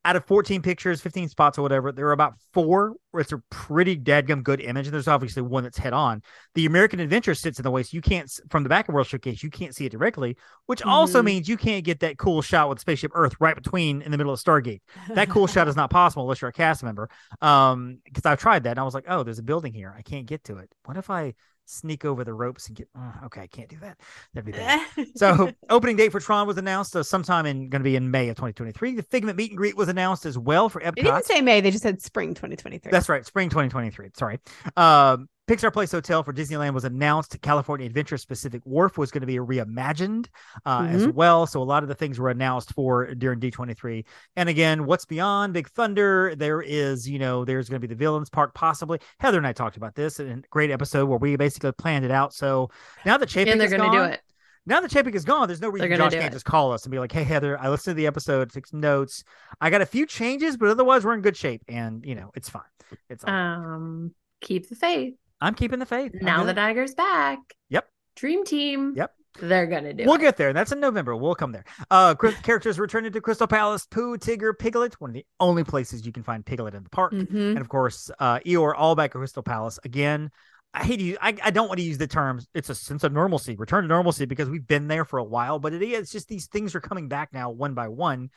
Out 0.06 0.16
of 0.16 0.24
14 0.26 0.62
pictures, 0.62 1.02
15 1.02 1.30
spots 1.30 1.58
or 1.58 1.64
whatever, 1.64 1.92
there 1.92 2.08
are 2.08 2.12
about 2.12 2.36
four 2.54 2.94
where 3.10 3.22
it's 3.22 3.32
a 3.32 3.42
pretty 3.50 3.98
dadgum 3.98 4.44
good 4.44 4.62
image. 4.62 4.86
And 4.86 4.94
there's 4.94 5.08
obviously 5.08 5.42
one 5.42 5.64
that's 5.64 5.80
head 5.80 5.94
on. 5.94 6.22
The 6.54 6.68
American 6.68 7.00
Adventure 7.00 7.34
sits 7.34 7.58
in 7.58 7.64
the 7.64 7.72
way, 7.72 7.82
so 7.82 7.90
you 7.92 8.02
can't 8.02 8.32
from 8.52 8.62
the 8.62 8.70
back 8.70 8.88
of 8.88 8.94
World 8.94 9.08
Showcase, 9.08 9.42
you 9.42 9.50
can't 9.50 9.74
see 9.74 9.86
it 9.86 9.92
directly, 9.92 10.38
which 10.68 10.82
mm-hmm. 10.82 10.90
also 10.90 11.24
means 11.24 11.50
you 11.50 11.58
can't 11.58 11.84
get 11.84 12.02
that 12.02 12.20
cool 12.20 12.44
shot 12.44 12.70
with 12.70 12.80
Spaceship 12.80 13.12
Earth 13.16 13.36
right 13.40 13.56
between 13.56 14.04
in 14.04 14.12
the 14.12 14.18
middle 14.18 14.32
of 14.32 14.40
Stargate. 14.40 14.82
That 15.10 15.30
cool 15.30 15.48
shot 15.48 15.68
is 15.68 15.76
not 15.76 15.90
possible 15.90 16.24
unless 16.24 16.40
you're 16.40 16.50
a 16.50 16.54
cast 16.54 16.84
member. 16.84 17.10
Um, 17.42 18.00
because 18.06 18.26
I've 18.26 18.40
tried 18.40 18.64
that 18.64 18.72
and 18.72 18.80
I 18.80 18.84
was 18.84 18.94
like, 18.94 19.06
oh, 19.08 19.24
there's 19.24 19.40
a 19.40 19.44
building 19.44 19.74
here. 19.74 19.94
I 19.98 20.04
can't 20.04 20.28
get 20.28 20.44
to 20.46 20.58
it. 20.58 20.70
What 20.86 20.98
if 20.98 21.10
I 21.10 21.34
sneak 21.66 22.06
over 22.06 22.24
the 22.24 22.34
ropes 22.34 22.68
and 22.68 22.78
get 22.78 22.88
okay 23.24 23.42
i 23.42 23.48
can't 23.48 23.70
do 23.70 23.78
that. 23.80 23.98
That'd 24.34 24.46
be 24.46 24.52
bad. 24.52 24.86
So 25.16 25.52
opening 25.70 25.96
date 25.96 26.12
for 26.12 26.20
tron 26.20 26.48
was 26.48 26.58
announced 26.58 26.96
uh, 26.96 27.04
sometime 27.04 27.46
in 27.46 27.70
going 27.70 27.82
to 27.82 27.84
be 27.84 27.96
in 27.96 28.12
may 28.12 28.30
of 28.30 28.36
2023 28.36 28.96
the 28.96 29.04
figment 29.04 29.38
meet 29.38 29.52
and 29.52 29.58
greet 29.58 29.76
was 29.76 29.90
announced 29.90 30.26
as 30.26 30.38
well 30.38 30.70
for 30.70 30.82
epcot 30.82 30.96
they 30.96 31.04
didn't 31.04 31.26
say 31.26 31.42
may 31.42 31.62
they 31.62 31.72
just 31.72 31.84
said 31.84 32.02
spring 32.02 32.34
2023 32.34 32.92
that's 32.92 33.10
right 33.10 33.26
spring 33.26 33.50
2023 33.50 34.10
sorry. 34.16 34.40
Um 34.78 35.28
Pixar 35.48 35.72
Place 35.72 35.92
Hotel 35.92 36.24
for 36.24 36.34
Disneyland 36.34 36.74
was 36.74 36.86
announced. 36.86 37.40
California 37.42 37.86
Adventure 37.86 38.18
Pacific 38.28 38.62
Wharf 38.66 38.98
was 38.98 39.12
going 39.12 39.22
to 39.22 39.28
be 39.28 39.36
reimagined 39.36 40.28
uh, 40.66 40.82
mm-hmm. 40.82 40.96
as 40.96 41.08
well. 41.08 41.46
So 41.46 41.62
a 41.62 41.64
lot 41.64 41.84
of 41.84 41.90
the 41.90 41.96
things 41.96 42.20
were 42.20 42.30
announced 42.30 42.74
for 42.74 43.14
during 43.14 43.40
D23. 43.40 44.06
And 44.36 44.50
again, 44.50 44.86
what's 44.86 45.06
beyond 45.06 45.54
Big 45.54 45.70
Thunder? 45.70 46.34
There 46.36 46.62
is, 46.62 47.08
you 47.08 47.20
know, 47.20 47.46
there's 47.46 47.70
going 47.70 47.80
to 47.80 47.88
be 47.88 47.94
the 47.94 47.98
Villains 47.98 48.30
Park 48.30 48.56
possibly. 48.56 49.00
Heather 49.20 49.38
and 49.38 49.46
I 49.46 49.54
talked 49.54 49.78
about 49.78 49.94
this 49.94 50.20
in 50.20 50.40
a 50.40 50.48
great 50.50 50.72
episode 50.72 51.06
where 51.06 51.20
we 51.20 51.36
basically 51.36 51.72
planned 51.74 52.06
it 52.06 52.12
out. 52.12 52.34
So 52.34 52.72
now 53.06 53.18
that 53.18 53.30
Chapek 53.30 53.52
and 53.52 53.62
they're 53.62 53.70
going 53.70 53.92
to 53.92 53.98
do 53.98 54.04
it. 54.04 54.22
Now 54.68 54.80
that 54.80 54.90
Chapek 54.90 55.14
is 55.14 55.26
gone, 55.26 55.48
there's 55.48 55.62
no 55.62 55.70
reason 55.70 55.96
Josh 55.96 56.14
can't 56.14 56.26
it. 56.26 56.32
just 56.34 56.46
call 56.46 56.72
us 56.72 56.86
and 56.86 56.92
be 56.92 56.98
like, 56.98 57.12
"Hey 57.12 57.24
Heather, 57.24 57.56
I 57.60 57.70
listened 57.70 57.96
to 57.96 58.02
the 58.02 58.08
episode, 58.08 58.52
took 58.52 58.66
some 58.66 58.80
notes. 58.80 59.24
I 59.62 59.70
got 59.70 59.82
a 59.82 59.86
few 59.86 60.08
changes, 60.08 60.58
but 60.58 60.70
otherwise 60.70 61.06
we're 61.06 61.14
in 61.14 61.22
good 61.22 61.38
shape, 61.38 61.62
and 61.68 62.04
you 62.04 62.16
know 62.16 62.32
it's 62.34 62.50
fine. 62.50 62.64
It's 63.08 63.24
all 63.24 63.32
um 63.32 64.16
keep 64.42 64.68
the 64.68 64.76
faith." 64.76 65.14
I'm 65.42 65.54
keeping 65.54 65.80
the 65.80 65.86
faith. 65.86 66.14
Now 66.22 66.44
that 66.46 66.56
Iger's 66.56 66.96
back. 66.96 67.40
Yep. 67.70 67.88
Dream 68.16 68.46
team. 68.46 68.94
Yep. 68.96 69.12
They're 69.42 69.68
gonna 69.68 69.94
do. 69.94 70.06
We'll 70.06 70.16
it. 70.16 70.22
get 70.22 70.38
there. 70.38 70.54
That's 70.54 70.72
in 70.72 70.80
November. 70.80 71.16
We'll 71.16 71.36
come 71.36 71.52
there. 71.52 71.66
Uh, 71.92 72.16
characters 72.44 72.80
returning 72.80 73.12
to 73.12 73.22
Crystal 73.22 73.48
Palace: 73.48 73.86
Pooh, 73.86 74.18
Tigger, 74.18 74.58
Piglet. 74.58 75.00
One 75.02 75.10
of 75.10 75.14
the 75.14 75.26
only 75.40 75.64
places 75.64 76.06
you 76.06 76.14
can 76.14 76.24
find 76.24 76.46
Piglet 76.46 76.74
in 76.74 76.84
the 76.84 76.90
park, 76.90 77.14
mm-hmm. 77.14 77.38
and 77.38 77.60
of 77.60 77.68
course, 77.68 78.10
uh, 78.20 78.40
Eeyore 78.40 78.74
all 78.76 78.96
back 78.96 79.12
at 79.12 79.18
Crystal 79.18 79.44
Palace 79.44 79.80
again. 79.84 80.32
I 80.74 80.84
hate 80.84 81.00
you. 81.00 81.18
I, 81.22 81.36
I 81.42 81.52
don't 81.52 81.68
want 81.68 81.80
to 81.80 81.86
use 81.86 81.98
the 81.98 82.08
terms. 82.08 82.48
it's 82.54 82.70
a 82.70 82.76
sense 82.76 83.06
of 83.06 83.14
normalcy, 83.14 83.56
return 83.56 83.84
to 83.84 83.88
normalcy 83.88 84.26
because 84.26 84.50
we've 84.50 84.68
been 84.68 84.88
there 84.88 85.06
for 85.06 85.20
a 85.20 85.24
while, 85.24 85.58
but 85.58 85.74
it 85.74 85.82
is 85.82 86.12
just 86.12 86.28
these 86.28 86.48
things 86.48 86.76
are 86.76 86.82
coming 86.82 87.08
back 87.08 87.30
now 87.32 87.50
one 87.50 87.74
by 87.74 87.88
one. 87.88 88.30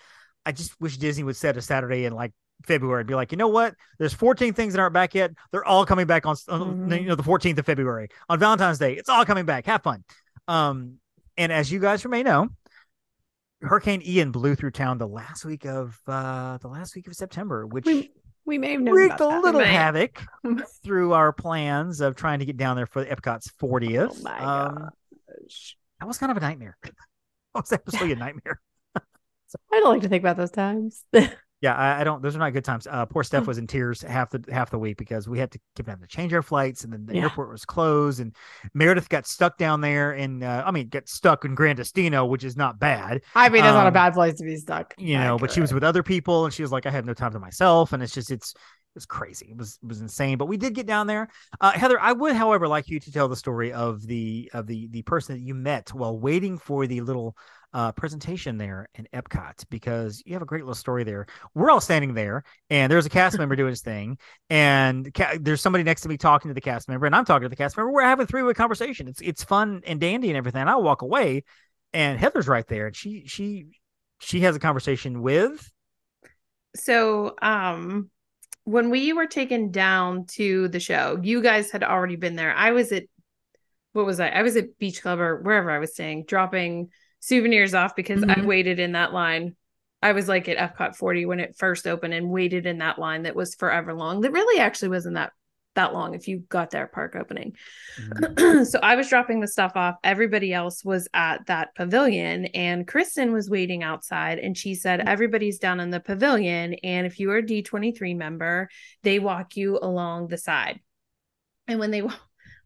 I 0.46 0.52
just 0.52 0.80
wish 0.80 0.96
Disney 0.98 1.24
would 1.24 1.36
set 1.36 1.56
a 1.56 1.62
Saturday 1.62 2.04
and 2.04 2.14
like 2.14 2.32
February 2.66 3.00
and 3.00 3.08
be 3.08 3.14
like, 3.14 3.32
you 3.32 3.38
know 3.38 3.48
what? 3.48 3.74
There's 3.98 4.14
14 4.14 4.52
things 4.52 4.74
that 4.74 4.80
aren't 4.80 4.94
back 4.94 5.14
yet. 5.14 5.32
They're 5.52 5.64
all 5.64 5.86
coming 5.86 6.06
back 6.06 6.26
on, 6.26 6.36
mm-hmm. 6.36 6.92
you 6.92 7.06
know 7.06 7.14
the 7.14 7.22
14th 7.22 7.58
of 7.58 7.66
February 7.66 8.08
on 8.28 8.38
Valentine's 8.38 8.78
Day. 8.78 8.94
It's 8.94 9.08
all 9.08 9.24
coming 9.24 9.44
back. 9.44 9.66
Have 9.66 9.82
fun. 9.82 10.04
Um, 10.46 10.98
and 11.36 11.52
as 11.52 11.70
you 11.70 11.78
guys 11.78 12.04
may 12.04 12.22
know, 12.22 12.48
Hurricane 13.60 14.02
Ian 14.04 14.30
blew 14.30 14.54
through 14.54 14.70
town 14.72 14.98
the 14.98 15.08
last 15.08 15.44
week 15.44 15.64
of 15.64 15.98
uh 16.06 16.58
the 16.58 16.68
last 16.68 16.94
week 16.94 17.08
of 17.08 17.14
September, 17.14 17.66
which 17.66 17.86
we, 17.86 18.12
we 18.44 18.56
may 18.56 18.72
have 18.72 18.80
known 18.80 18.94
wreaked 18.94 19.20
a 19.20 19.26
little 19.26 19.60
havoc 19.60 20.22
through 20.84 21.12
our 21.12 21.32
plans 21.32 22.00
of 22.00 22.14
trying 22.14 22.38
to 22.38 22.44
get 22.44 22.56
down 22.56 22.76
there 22.76 22.86
for 22.86 23.04
the 23.04 23.14
Epcot's 23.14 23.50
40th. 23.60 24.16
Oh 24.18 24.22
my 24.22 24.38
um. 24.38 24.90
That 26.00 26.06
was 26.06 26.18
kind 26.18 26.30
of 26.30 26.36
a 26.36 26.40
nightmare. 26.40 26.76
that 26.82 26.92
was 27.54 27.72
absolutely 27.72 28.12
a 28.12 28.16
nightmare. 28.16 28.60
so, 29.48 29.58
I 29.72 29.80
don't 29.80 29.92
like 29.92 30.02
to 30.02 30.08
think 30.08 30.22
about 30.22 30.36
those 30.36 30.50
times. 30.50 31.04
Yeah, 31.60 31.74
I, 31.74 32.00
I, 32.00 32.04
don't. 32.04 32.22
Those 32.22 32.36
are 32.36 32.38
not 32.38 32.52
good 32.52 32.64
times. 32.64 32.86
Uh, 32.86 33.04
poor 33.06 33.24
Steph 33.24 33.42
mm. 33.42 33.48
was 33.48 33.58
in 33.58 33.66
tears 33.66 34.00
half 34.00 34.30
the 34.30 34.44
half 34.48 34.70
the 34.70 34.78
week 34.78 34.96
because 34.96 35.28
we 35.28 35.40
had 35.40 35.50
to 35.50 35.60
keep 35.74 35.88
having 35.88 36.02
to 36.02 36.08
change 36.08 36.32
our 36.32 36.42
flights, 36.42 36.84
and 36.84 36.92
then 36.92 37.04
the 37.04 37.16
yeah. 37.16 37.22
airport 37.22 37.50
was 37.50 37.64
closed, 37.64 38.20
and 38.20 38.36
Meredith 38.74 39.08
got 39.08 39.26
stuck 39.26 39.58
down 39.58 39.80
there, 39.80 40.12
and 40.12 40.44
uh, 40.44 40.62
I 40.64 40.70
mean, 40.70 40.88
got 40.88 41.08
stuck 41.08 41.44
in 41.44 41.56
Gran 41.56 41.74
Destino, 41.74 42.26
which 42.26 42.44
is 42.44 42.56
not 42.56 42.78
bad. 42.78 43.22
I 43.34 43.48
mean, 43.48 43.62
that's 43.62 43.72
um, 43.72 43.78
not 43.78 43.84
a 43.84 43.88
um, 43.88 43.94
bad 43.94 44.14
place 44.14 44.34
to 44.34 44.44
be 44.44 44.56
stuck. 44.56 44.94
You 44.98 45.18
know, 45.18 45.36
but 45.36 45.50
she 45.50 45.60
was 45.60 45.74
with 45.74 45.82
other 45.82 46.04
people, 46.04 46.44
and 46.44 46.54
she 46.54 46.62
was 46.62 46.70
like, 46.70 46.86
I 46.86 46.90
had 46.90 47.04
no 47.04 47.14
time 47.14 47.32
to 47.32 47.40
myself, 47.40 47.92
and 47.92 48.04
it's 48.04 48.14
just 48.14 48.30
it's 48.30 48.54
was 48.98 49.06
crazy. 49.06 49.46
It 49.50 49.56
was 49.56 49.78
it 49.80 49.88
was 49.88 50.00
insane. 50.00 50.38
But 50.38 50.46
we 50.46 50.56
did 50.56 50.74
get 50.74 50.86
down 50.86 51.06
there. 51.06 51.28
Uh, 51.60 51.70
Heather, 51.72 52.00
I 52.00 52.12
would, 52.12 52.34
however, 52.34 52.66
like 52.66 52.88
you 52.88 52.98
to 52.98 53.12
tell 53.12 53.28
the 53.28 53.36
story 53.36 53.72
of 53.72 54.04
the 54.06 54.50
of 54.52 54.66
the 54.66 54.88
the 54.88 55.02
person 55.02 55.36
that 55.36 55.42
you 55.42 55.54
met 55.54 55.94
while 55.94 56.18
waiting 56.18 56.58
for 56.58 56.86
the 56.86 57.00
little 57.00 57.36
uh, 57.72 57.92
presentation 57.92 58.56
there 58.56 58.88
in 58.94 59.06
Epcot 59.12 59.64
because 59.70 60.22
you 60.24 60.32
have 60.32 60.42
a 60.42 60.46
great 60.46 60.62
little 60.62 60.74
story 60.74 61.04
there. 61.04 61.26
We're 61.54 61.70
all 61.70 61.80
standing 61.80 62.14
there, 62.14 62.44
and 62.70 62.90
there's 62.90 63.06
a 63.06 63.10
cast 63.10 63.38
member 63.38 63.56
doing 63.56 63.70
his 63.70 63.82
thing, 63.82 64.18
and 64.48 65.12
ca- 65.12 65.38
there's 65.40 65.60
somebody 65.60 65.84
next 65.84 66.02
to 66.02 66.08
me 66.08 66.16
talking 66.16 66.48
to 66.48 66.54
the 66.54 66.60
cast 66.60 66.88
member, 66.88 67.06
and 67.06 67.14
I'm 67.14 67.24
talking 67.24 67.44
to 67.44 67.48
the 67.48 67.56
cast 67.56 67.76
member. 67.76 67.92
We're 67.92 68.02
having 68.02 68.24
a 68.24 68.26
three 68.26 68.42
way 68.42 68.54
conversation. 68.54 69.08
It's 69.08 69.20
it's 69.20 69.44
fun 69.44 69.82
and 69.86 70.00
dandy 70.00 70.28
and 70.28 70.36
everything. 70.36 70.62
And 70.62 70.70
I 70.70 70.76
walk 70.76 71.02
away, 71.02 71.44
and 71.92 72.18
Heather's 72.18 72.48
right 72.48 72.66
there, 72.66 72.86
and 72.86 72.96
she 72.96 73.24
she 73.26 73.66
she 74.18 74.40
has 74.40 74.56
a 74.56 74.60
conversation 74.60 75.20
with. 75.20 75.70
So, 76.74 77.34
um, 77.42 78.10
when 78.64 78.90
we 78.90 79.12
were 79.12 79.26
taken 79.26 79.70
down 79.70 80.26
to 80.36 80.68
the 80.68 80.80
show, 80.80 81.18
you 81.22 81.42
guys 81.42 81.70
had 81.70 81.82
already 81.82 82.16
been 82.16 82.36
there. 82.36 82.54
I 82.54 82.72
was 82.72 82.92
at 82.92 83.04
what 83.92 84.06
was 84.06 84.20
I? 84.20 84.28
I 84.28 84.42
was 84.42 84.56
at 84.56 84.78
Beach 84.78 85.02
Club 85.02 85.18
or 85.18 85.40
wherever 85.42 85.70
I 85.70 85.78
was 85.78 85.92
staying, 85.92 86.24
dropping 86.26 86.90
souvenirs 87.20 87.74
off 87.74 87.96
because 87.96 88.20
mm-hmm. 88.20 88.40
I 88.40 88.44
waited 88.44 88.78
in 88.78 88.92
that 88.92 89.12
line. 89.12 89.56
I 90.00 90.12
was 90.12 90.28
like 90.28 90.48
at 90.48 90.76
Epcot 90.76 90.96
40 90.96 91.26
when 91.26 91.40
it 91.40 91.56
first 91.56 91.86
opened 91.86 92.14
and 92.14 92.30
waited 92.30 92.66
in 92.66 92.78
that 92.78 92.98
line 92.98 93.22
that 93.24 93.34
was 93.34 93.54
forever 93.54 93.94
long. 93.94 94.20
That 94.20 94.32
really 94.32 94.60
actually 94.60 94.90
wasn't 94.90 95.16
that 95.16 95.32
that 95.78 95.94
long 95.94 96.14
if 96.14 96.26
you 96.26 96.40
got 96.48 96.70
there 96.70 96.88
park 96.88 97.14
opening. 97.14 97.56
Mm-hmm. 98.00 98.64
so 98.64 98.80
I 98.80 98.96
was 98.96 99.08
dropping 99.08 99.40
the 99.40 99.46
stuff 99.46 99.72
off. 99.76 99.94
Everybody 100.02 100.52
else 100.52 100.84
was 100.84 101.08
at 101.14 101.46
that 101.46 101.74
pavilion 101.76 102.46
and 102.46 102.86
Kristen 102.86 103.32
was 103.32 103.48
waiting 103.48 103.82
outside 103.82 104.40
and 104.40 104.56
she 104.56 104.74
said 104.74 105.00
mm-hmm. 105.00 105.08
everybody's 105.08 105.58
down 105.58 105.78
in 105.78 105.90
the 105.90 106.00
pavilion 106.00 106.74
and 106.82 107.06
if 107.06 107.20
you 107.20 107.30
are 107.30 107.38
a 107.38 107.42
D23 107.42 108.16
member, 108.16 108.68
they 109.02 109.20
walk 109.20 109.56
you 109.56 109.78
along 109.80 110.28
the 110.28 110.38
side. 110.38 110.80
And 111.68 111.78
when 111.78 111.92
they 111.92 112.02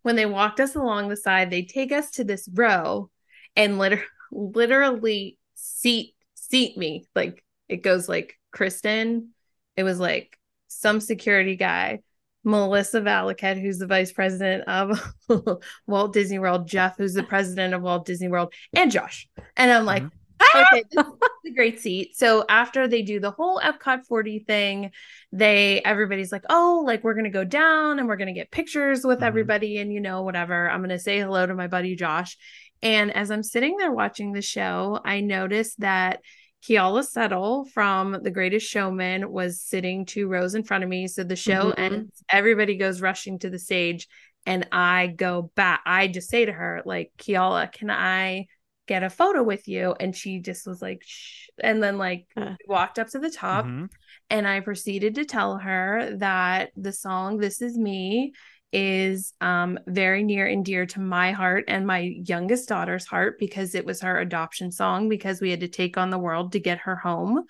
when 0.02 0.16
they 0.16 0.26
walked 0.26 0.58
us 0.58 0.74
along 0.74 1.08
the 1.08 1.16
side, 1.16 1.50
they 1.50 1.62
take 1.62 1.92
us 1.92 2.12
to 2.12 2.24
this 2.24 2.48
row 2.52 3.10
and 3.56 3.78
literally 3.78 4.06
literally 4.32 5.38
seat 5.54 6.14
seat 6.34 6.76
me. 6.76 7.06
Like 7.14 7.44
it 7.68 7.82
goes 7.82 8.08
like 8.08 8.38
Kristen. 8.50 9.30
It 9.76 9.84
was 9.84 10.00
like 10.00 10.38
some 10.68 11.00
security 11.00 11.56
guy, 11.56 12.00
Melissa 12.44 13.00
Valiquette, 13.00 13.60
who's 13.60 13.78
the 13.78 13.86
vice 13.86 14.12
president 14.12 14.64
of 14.68 15.14
Walt 15.86 16.12
Disney 16.12 16.38
World, 16.38 16.66
Jeff, 16.66 16.96
who's 16.96 17.14
the 17.14 17.22
president 17.22 17.74
of 17.74 17.82
Walt 17.82 18.04
Disney 18.04 18.28
World, 18.28 18.52
and 18.74 18.90
Josh. 18.90 19.28
And 19.56 19.70
I'm 19.70 19.84
like, 19.84 20.02
mm-hmm. 20.02 20.58
okay, 20.58 20.84
this 20.90 21.06
is 21.06 21.12
a 21.46 21.54
great 21.54 21.80
seat. 21.80 22.16
So 22.16 22.44
after 22.48 22.88
they 22.88 23.02
do 23.02 23.20
the 23.20 23.30
whole 23.30 23.60
Epcot 23.60 24.04
40 24.06 24.40
thing, 24.40 24.90
they 25.30 25.80
everybody's 25.84 26.32
like, 26.32 26.44
oh, 26.50 26.82
like 26.84 27.04
we're 27.04 27.14
gonna 27.14 27.30
go 27.30 27.44
down 27.44 27.98
and 27.98 28.08
we're 28.08 28.16
gonna 28.16 28.32
get 28.32 28.50
pictures 28.50 29.04
with 29.04 29.18
mm-hmm. 29.18 29.24
everybody, 29.24 29.78
and 29.78 29.92
you 29.92 30.00
know, 30.00 30.22
whatever. 30.22 30.68
I'm 30.68 30.82
gonna 30.82 30.98
say 30.98 31.20
hello 31.20 31.46
to 31.46 31.54
my 31.54 31.68
buddy 31.68 31.96
Josh. 31.96 32.36
And 32.82 33.14
as 33.14 33.30
I'm 33.30 33.42
sitting 33.42 33.76
there 33.76 33.92
watching 33.92 34.32
the 34.32 34.42
show, 34.42 35.00
I 35.04 35.20
noticed 35.20 35.80
that 35.80 36.20
Keala 36.62 37.04
Settle 37.04 37.64
from 37.66 38.18
The 38.22 38.30
Greatest 38.30 38.68
Showman 38.68 39.30
was 39.30 39.60
sitting 39.60 40.06
two 40.06 40.28
rows 40.28 40.54
in 40.54 40.62
front 40.62 40.84
of 40.84 40.90
me. 40.90 41.08
So 41.08 41.24
the 41.24 41.36
show 41.36 41.70
mm-hmm. 41.70 41.80
ends, 41.80 42.24
everybody 42.30 42.76
goes 42.76 43.00
rushing 43.00 43.38
to 43.40 43.50
the 43.50 43.58
stage, 43.58 44.08
and 44.46 44.68
I 44.72 45.08
go 45.08 45.50
back. 45.54 45.82
I 45.86 46.08
just 46.08 46.30
say 46.30 46.44
to 46.44 46.52
her, 46.52 46.82
like, 46.84 47.12
Keala, 47.18 47.70
can 47.72 47.90
I 47.90 48.46
get 48.86 49.02
a 49.02 49.10
photo 49.10 49.42
with 49.42 49.68
you? 49.68 49.94
And 49.98 50.14
she 50.14 50.40
just 50.40 50.66
was 50.66 50.82
like, 50.82 51.02
Shh. 51.04 51.48
and 51.62 51.82
then 51.82 51.98
like 51.98 52.26
uh. 52.36 52.54
walked 52.66 52.98
up 52.98 53.08
to 53.10 53.18
the 53.18 53.30
top. 53.30 53.64
Mm-hmm. 53.64 53.86
And 54.30 54.46
I 54.46 54.60
proceeded 54.60 55.16
to 55.16 55.24
tell 55.24 55.58
her 55.58 56.16
that 56.18 56.70
the 56.76 56.92
song 56.92 57.38
This 57.38 57.60
Is 57.60 57.76
Me 57.76 58.32
is 58.72 59.34
um, 59.40 59.78
very 59.86 60.22
near 60.22 60.46
and 60.46 60.64
dear 60.64 60.86
to 60.86 61.00
my 61.00 61.32
heart 61.32 61.64
and 61.68 61.86
my 61.86 61.98
youngest 61.98 62.68
daughter's 62.68 63.06
heart 63.06 63.38
because 63.38 63.74
it 63.74 63.84
was 63.84 64.00
her 64.00 64.18
adoption 64.18 64.72
song 64.72 65.08
because 65.08 65.40
we 65.40 65.50
had 65.50 65.60
to 65.60 65.68
take 65.68 65.98
on 65.98 66.10
the 66.10 66.18
world 66.18 66.52
to 66.52 66.60
get 66.60 66.78
her 66.78 66.96
home 66.96 67.44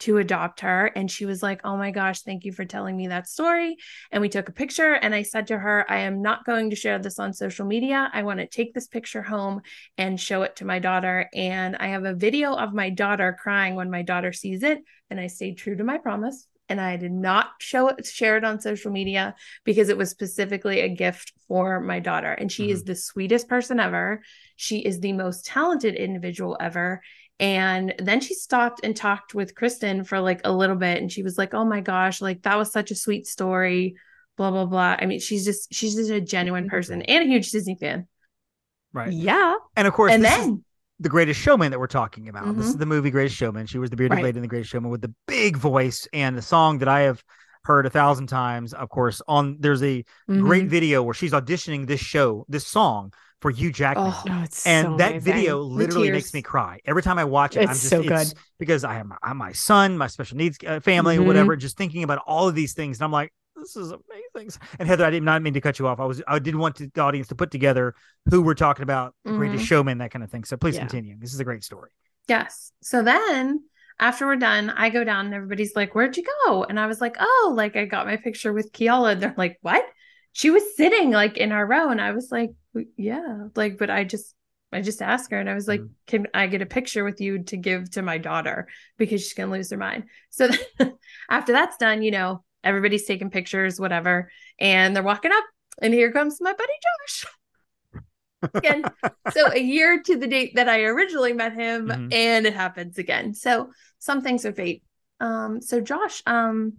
to 0.00 0.18
adopt 0.18 0.60
her. 0.60 0.86
And 0.86 1.10
she 1.10 1.26
was 1.26 1.42
like 1.42 1.60
oh 1.64 1.76
my 1.76 1.90
gosh 1.90 2.22
thank 2.22 2.44
you 2.44 2.52
for 2.52 2.64
telling 2.64 2.96
me 2.96 3.08
that 3.08 3.28
story. 3.28 3.76
And 4.12 4.20
we 4.20 4.28
took 4.28 4.48
a 4.48 4.52
picture 4.52 4.94
and 4.94 5.14
i 5.14 5.22
said 5.22 5.48
to 5.48 5.58
her 5.58 5.84
i 5.90 5.98
am 5.98 6.22
not 6.22 6.44
going 6.44 6.70
to 6.70 6.76
share 6.76 6.98
this 6.98 7.18
on 7.18 7.32
social 7.32 7.66
media. 7.66 8.08
I 8.12 8.22
want 8.22 8.38
to 8.38 8.46
take 8.46 8.74
this 8.74 8.86
picture 8.86 9.22
home 9.22 9.62
and 9.96 10.20
show 10.20 10.42
it 10.42 10.56
to 10.56 10.64
my 10.64 10.78
daughter. 10.78 11.28
And 11.34 11.76
i 11.76 11.88
have 11.88 12.04
a 12.04 12.14
video 12.14 12.54
of 12.54 12.72
my 12.72 12.90
daughter 12.90 13.36
crying 13.40 13.74
when 13.74 13.90
my 13.90 14.02
daughter 14.02 14.32
sees 14.32 14.62
it. 14.62 14.78
And 15.10 15.18
i 15.18 15.26
stayed 15.26 15.58
true 15.58 15.76
to 15.76 15.84
my 15.84 15.98
promise 15.98 16.46
and 16.68 16.80
I 16.80 16.96
did 16.96 17.12
not 17.12 17.50
show 17.58 17.88
it, 17.88 18.04
share 18.06 18.36
it 18.36 18.44
on 18.44 18.60
social 18.60 18.90
media 18.90 19.34
because 19.64 19.88
it 19.88 19.96
was 19.96 20.10
specifically 20.10 20.80
a 20.80 20.88
gift 20.88 21.32
for 21.46 21.80
my 21.80 22.00
daughter. 22.00 22.32
And 22.32 22.50
she 22.50 22.64
mm-hmm. 22.64 22.72
is 22.72 22.84
the 22.84 22.94
sweetest 22.94 23.48
person 23.48 23.80
ever. 23.80 24.22
She 24.56 24.78
is 24.78 25.00
the 25.00 25.12
most 25.12 25.46
talented 25.46 25.94
individual 25.94 26.56
ever. 26.60 27.00
And 27.40 27.94
then 27.98 28.20
she 28.20 28.34
stopped 28.34 28.80
and 28.82 28.96
talked 28.96 29.34
with 29.34 29.54
Kristen 29.54 30.04
for 30.04 30.20
like 30.20 30.40
a 30.44 30.52
little 30.52 30.76
bit. 30.76 31.00
And 31.00 31.10
she 31.10 31.22
was 31.22 31.38
like, 31.38 31.54
oh 31.54 31.64
my 31.64 31.80
gosh, 31.80 32.20
like 32.20 32.42
that 32.42 32.58
was 32.58 32.72
such 32.72 32.90
a 32.90 32.96
sweet 32.96 33.26
story, 33.26 33.94
blah, 34.36 34.50
blah, 34.50 34.66
blah. 34.66 34.96
I 34.98 35.06
mean, 35.06 35.20
she's 35.20 35.44
just, 35.44 35.72
she's 35.72 35.94
just 35.94 36.10
a 36.10 36.20
genuine 36.20 36.68
person 36.68 37.02
and 37.02 37.24
a 37.24 37.26
huge 37.26 37.50
Disney 37.50 37.76
fan. 37.76 38.06
Right. 38.92 39.12
Yeah. 39.12 39.54
And 39.76 39.86
of 39.86 39.94
course, 39.94 40.12
and 40.12 40.24
this 40.24 40.32
is 40.32 40.46
then, 40.46 40.64
the 41.00 41.08
Greatest 41.08 41.40
Showman 41.40 41.70
that 41.70 41.78
we're 41.78 41.86
talking 41.86 42.28
about. 42.28 42.56
This 42.56 42.66
Mhm. 42.66 42.68
is 42.70 42.76
the 42.76 42.86
movie 42.86 43.10
Greatest 43.10 43.36
Showman. 43.36 43.66
She 43.66 43.78
was 43.78 43.90
the 43.90 43.96
bearded 43.96 44.16
Right. 44.16 44.24
lady 44.24 44.38
in 44.38 44.42
the 44.42 44.48
Greatest 44.48 44.70
Showman 44.70 44.90
with 44.90 45.00
the 45.00 45.14
big 45.26 45.56
voice 45.56 46.08
and 46.12 46.36
the 46.36 46.42
song 46.42 46.78
that 46.78 46.88
I 46.88 47.00
have 47.00 47.22
heard 47.64 47.86
a 47.86 47.90
thousand 47.90 48.26
times. 48.28 48.72
Of 48.72 48.88
course, 48.88 49.20
on 49.28 49.58
there's 49.60 49.82
a 49.82 50.04
great 50.26 50.64
Mhm. 50.66 50.68
video 50.70 51.02
where 51.02 51.14
she's 51.14 51.32
auditioning 51.32 51.86
this 51.86 52.00
show, 52.00 52.44
this 52.48 52.66
song 52.66 53.12
for 53.40 53.50
Hugh 53.52 53.70
Jackman. 53.70 54.12
oh, 54.12 54.22
and 54.26 54.52
so 54.52 54.96
that 54.96 55.10
amazing. 55.12 55.20
video 55.20 55.60
literally 55.60 56.10
makes 56.10 56.34
me 56.34 56.42
cry 56.42 56.80
every 56.84 57.02
time 57.02 57.18
I 57.18 57.24
watch 57.24 57.56
it. 57.56 57.60
I'm 57.60 57.70
It's 57.70 57.80
just 57.80 57.90
so 57.90 58.02
good. 58.02 58.32
because 58.58 58.82
I 58.82 58.94
have 58.94 59.06
my, 59.06 59.16
I'm 59.22 59.36
my 59.36 59.52
son, 59.52 59.96
my 59.96 60.08
special 60.08 60.36
needs 60.36 60.58
uh, 60.66 60.80
family, 60.80 61.18
Mhm. 61.18 61.26
whatever. 61.26 61.54
Just 61.54 61.76
thinking 61.76 62.02
about 62.02 62.18
all 62.26 62.48
of 62.48 62.56
these 62.56 62.72
things, 62.72 62.98
and 62.98 63.04
I'm 63.04 63.12
like, 63.12 63.32
this 63.60 63.76
is 63.76 63.92
amazing. 63.92 64.60
And 64.78 64.88
Heather, 64.88 65.04
I 65.04 65.10
did 65.10 65.22
not 65.22 65.42
mean 65.42 65.54
to 65.54 65.60
cut 65.60 65.78
you 65.78 65.86
off. 65.86 66.00
I 66.00 66.04
was 66.04 66.22
I 66.26 66.38
did 66.38 66.54
want 66.54 66.76
to, 66.76 66.90
the 66.92 67.00
audience 67.00 67.28
to 67.28 67.34
put 67.34 67.50
together 67.50 67.94
who 68.30 68.42
we're 68.42 68.54
talking 68.54 68.82
about, 68.82 69.14
the 69.24 69.32
Greatest. 69.32 69.64
Showman, 69.64 69.98
that 69.98 70.10
kind 70.10 70.22
of 70.24 70.30
thing. 70.30 70.44
So 70.44 70.56
please 70.56 70.74
Yeah. 70.76 70.80
continue. 70.80 71.16
This 71.18 71.34
is 71.34 71.40
a 71.40 71.44
great 71.44 71.64
story. 71.64 71.90
Yes. 72.28 72.72
So 72.82 73.02
then 73.02 73.64
after 73.98 74.26
we're 74.26 74.36
done, 74.36 74.70
I 74.70 74.90
go 74.90 75.02
down 75.04 75.26
and 75.26 75.34
everybody's 75.34 75.74
like, 75.74 75.94
Where'd 75.94 76.16
you 76.16 76.24
go? 76.46 76.64
And 76.64 76.78
I 76.78 76.86
was 76.86 77.00
like, 77.00 77.16
Oh, 77.18 77.52
like 77.56 77.76
I 77.76 77.84
got 77.84 78.06
my 78.06 78.16
picture 78.16 78.52
with 78.52 78.72
Keala. 78.72 79.12
And 79.12 79.22
they're 79.22 79.34
like, 79.36 79.58
What? 79.62 79.84
She 80.32 80.50
was 80.50 80.76
sitting 80.76 81.10
like 81.10 81.36
in 81.36 81.52
our 81.52 81.66
row. 81.66 81.90
And 81.90 82.00
I 82.00 82.12
was 82.12 82.28
like, 82.30 82.50
Yeah. 82.96 83.46
Like, 83.56 83.78
but 83.78 83.90
I 83.90 84.04
just 84.04 84.34
I 84.70 84.82
just 84.82 85.00
asked 85.00 85.30
her 85.30 85.40
and 85.40 85.48
I 85.48 85.54
was 85.54 85.66
like, 85.66 85.80
Mhm. 85.80 85.88
Can 86.06 86.26
I 86.34 86.46
get 86.46 86.60
a 86.62 86.66
picture 86.66 87.02
with 87.02 87.20
you 87.22 87.42
to 87.44 87.56
give 87.56 87.90
to 87.92 88.02
my 88.02 88.18
daughter? 88.18 88.68
Because 88.98 89.22
she's 89.22 89.32
gonna 89.34 89.50
lose 89.50 89.70
her 89.70 89.78
mind. 89.78 90.04
So 90.30 90.50
after 91.30 91.52
that's 91.52 91.78
done, 91.78 92.02
you 92.02 92.10
know, 92.10 92.44
everybody's 92.68 93.04
taking 93.06 93.30
pictures, 93.30 93.80
whatever, 93.80 94.30
and 94.58 94.94
they're 94.94 95.02
walking 95.02 95.32
up, 95.32 95.44
and 95.82 95.92
here 95.92 96.12
comes 96.12 96.40
my 96.40 96.52
buddy 96.52 96.72
Josh. 96.86 97.24
Again, 98.54 98.84
so 99.32 99.50
a 99.52 99.58
year 99.58 100.00
to 100.04 100.16
the 100.16 100.26
date 100.28 100.54
that 100.54 100.68
I 100.68 100.82
originally 100.84 101.32
met 101.32 101.54
him, 101.54 101.88
Mhm. 101.88 102.12
and 102.14 102.46
it 102.46 102.54
happens 102.54 102.96
again. 102.98 103.34
So 103.34 103.70
some 103.98 104.22
things 104.22 104.46
are 104.46 104.52
fate. 104.52 104.84
Um, 105.18 105.60
so 105.60 105.80
Josh, 105.80 106.22
um, 106.24 106.74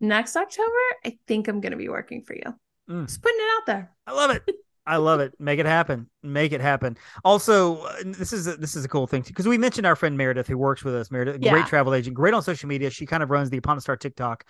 next 0.00 0.36
October, 0.36 0.70
I 1.06 1.16
think 1.26 1.48
I'm 1.48 1.60
gonna 1.62 1.78
be 1.78 1.88
working 1.88 2.22
for 2.24 2.34
you. 2.34 2.54
Mm. 2.90 3.06
Just 3.06 3.22
putting 3.22 3.40
it 3.40 3.50
out 3.56 3.66
there. 3.66 3.90
I 4.06 4.12
love 4.12 4.30
it. 4.32 4.42
I 4.88 4.96
love 4.96 5.20
it. 5.20 5.34
Make 5.38 5.58
it 5.58 5.66
happen. 5.66 6.08
Make 6.22 6.52
it 6.52 6.60
happen. 6.62 6.96
Also, 7.24 7.86
this 8.04 8.32
is 8.32 8.46
a, 8.46 8.56
this 8.56 8.74
is 8.74 8.84
a 8.84 8.88
cool 8.88 9.06
thing 9.06 9.22
because 9.22 9.46
we 9.46 9.58
mentioned 9.58 9.86
our 9.86 9.94
friend 9.94 10.16
Meredith 10.16 10.46
who 10.48 10.56
works 10.56 10.82
with 10.82 10.94
us. 10.94 11.10
Meredith, 11.10 11.38
Yeah. 11.40 11.52
great 11.52 11.66
travel 11.66 11.94
agent, 11.94 12.16
great 12.16 12.32
on 12.34 12.42
social 12.42 12.68
media. 12.68 12.88
She 12.90 13.04
kind 13.06 13.22
of 13.22 13.30
runs 13.30 13.50
the 13.50 13.58
Upon 13.58 13.76
a 13.76 13.80
Star 13.80 13.96
TikTok. 13.96 14.44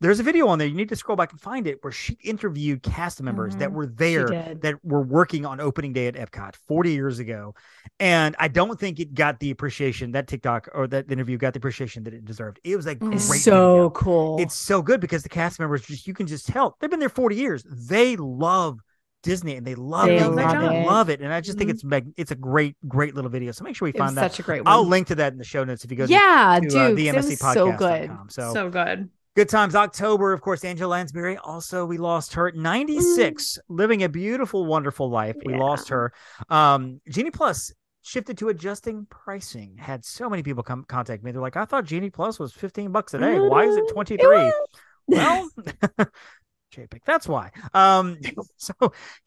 There's 0.00 0.18
a 0.18 0.24
video 0.24 0.48
on 0.48 0.58
there. 0.58 0.66
You 0.66 0.74
need 0.74 0.88
to 0.88 0.96
scroll 0.96 1.16
back 1.16 1.30
and 1.30 1.40
find 1.40 1.66
it 1.68 1.78
where 1.82 1.92
she 1.92 2.18
interviewed 2.24 2.82
cast 2.82 3.22
members 3.22 3.54
that 3.56 3.70
Mhm. 3.70 3.74
were 3.74 3.86
there 3.86 4.26
that 4.60 4.84
were 4.84 5.02
working 5.02 5.46
on 5.46 5.60
opening 5.60 5.92
day 5.92 6.08
at 6.08 6.14
Epcot 6.16 6.56
40 6.66 6.90
years 6.92 7.20
ago. 7.20 7.54
And 8.00 8.34
I 8.40 8.48
don't 8.48 8.78
think 8.78 8.98
it 8.98 9.14
got 9.14 9.38
the 9.38 9.52
appreciation 9.52 10.10
that 10.12 10.26
TikTok 10.26 10.68
or 10.74 10.88
that 10.88 11.10
interview 11.10 11.38
got 11.38 11.52
the 11.54 11.58
appreciation 11.58 12.02
that 12.04 12.12
it 12.14 12.24
deserved. 12.24 12.58
It 12.64 12.74
was 12.74 12.86
a 12.86 12.96
great 12.96 13.14
It's 13.14 13.30
It's 13.30 13.44
so 13.44 13.50
video. 13.74 13.90
cool. 13.90 14.40
It's 14.40 14.54
so 14.56 14.82
good 14.82 15.00
because 15.00 15.22
the 15.22 15.28
cast 15.28 15.60
members 15.60 15.82
just 15.82 16.06
you 16.08 16.14
can 16.14 16.26
just 16.26 16.46
tell 16.48 16.76
they've 16.80 16.90
been 16.90 17.00
there 17.00 17.08
40 17.08 17.36
years. 17.36 17.62
They 17.70 18.16
love 18.16 18.80
Disney 19.24 19.56
and 19.56 19.66
they 19.66 19.74
love 19.74 20.06
They 20.06 20.18
being 20.18 20.36
there. 20.36 20.46
love 20.46 20.60
They 20.70 20.80
it. 20.82 20.86
love 20.86 21.10
it. 21.10 21.20
And 21.20 21.32
I 21.32 21.40
just 21.40 21.58
think 21.58 21.70
Mhm. 21.70 21.74
it's 21.74 21.84
mag- 21.84 22.12
it's 22.16 22.30
a 22.30 22.36
great, 22.36 22.76
great 22.86 23.14
little 23.16 23.30
video. 23.30 23.50
So 23.50 23.64
make 23.64 23.74
sure 23.74 23.86
we 23.86 23.90
It 23.90 23.98
find 23.98 24.16
that. 24.16 24.30
such 24.30 24.38
a 24.40 24.42
great 24.42 24.62
one. 24.64 24.72
I'll 24.72 24.86
link 24.86 25.08
to 25.08 25.16
that 25.16 25.32
in 25.32 25.38
the 25.38 25.44
show 25.44 25.64
notes 25.64 25.84
if 25.84 25.90
you 25.90 25.96
go 25.96 26.04
yeah, 26.04 26.58
to 26.62 26.68
dude, 26.68 26.76
uh, 26.76 26.86
'cause 26.88 26.96
the 26.96 27.08
it 27.08 27.14
MSC 27.16 27.30
was 27.42 27.52
so 27.54 27.72
good. 27.72 28.10
So, 28.28 28.52
So 28.52 28.70
good. 28.70 29.08
good 29.34 29.48
times. 29.48 29.74
October, 29.74 30.32
of 30.32 30.40
course, 30.40 30.64
Angela 30.64 30.90
Lansbury. 30.90 31.36
Also, 31.38 31.84
we 31.84 31.98
lost 31.98 32.34
her 32.34 32.46
at 32.48 32.54
96, 32.54 33.58
living 33.68 34.02
a 34.04 34.08
beautiful, 34.08 34.66
wonderful 34.66 35.10
life. 35.10 35.36
We 35.44 35.54
lost 35.56 35.88
her. 35.88 36.12
Um, 36.48 37.00
Genie 37.08 37.30
Plus 37.32 37.72
shifted 38.02 38.36
to 38.36 38.50
adjusting 38.50 39.06
pricing. 39.08 39.76
Had 39.78 40.04
so 40.04 40.28
many 40.28 40.42
people 40.42 40.62
come 40.62 40.84
contact 40.86 41.24
me. 41.24 41.32
They're 41.32 41.40
like, 41.40 41.56
I 41.56 41.64
thought 41.64 41.84
Genie 41.86 42.10
Plus 42.10 42.38
was 42.38 42.52
15 42.52 42.92
bucks 42.92 43.14
a 43.14 43.18
day. 43.18 43.40
Why 43.40 43.64
is 43.64 43.76
it 43.76 43.84
Mhm. 43.84 43.92
23? 43.94 44.52
Well, 45.06 45.48
That's 47.06 47.28
why. 47.28 47.50
Um, 47.72 48.18
so 48.56 48.72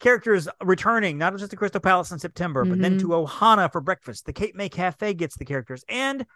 characters 0.00 0.48
returning, 0.62 1.18
not 1.18 1.36
just 1.36 1.50
to 1.50 1.56
Crystal 1.56 1.80
Palace 1.80 2.10
in 2.10 2.18
September, 2.18 2.64
but 2.64 2.80
then 2.80 2.96
Mhm. 2.96 3.00
to 3.00 3.08
Ohana 3.08 3.70
for 3.70 3.80
breakfast. 3.80 4.26
The 4.26 4.32
Cape 4.32 4.54
May 4.54 4.68
Cafe 4.68 5.14
gets 5.14 5.36
the 5.36 5.44
characters 5.44 5.84
and 5.88 6.26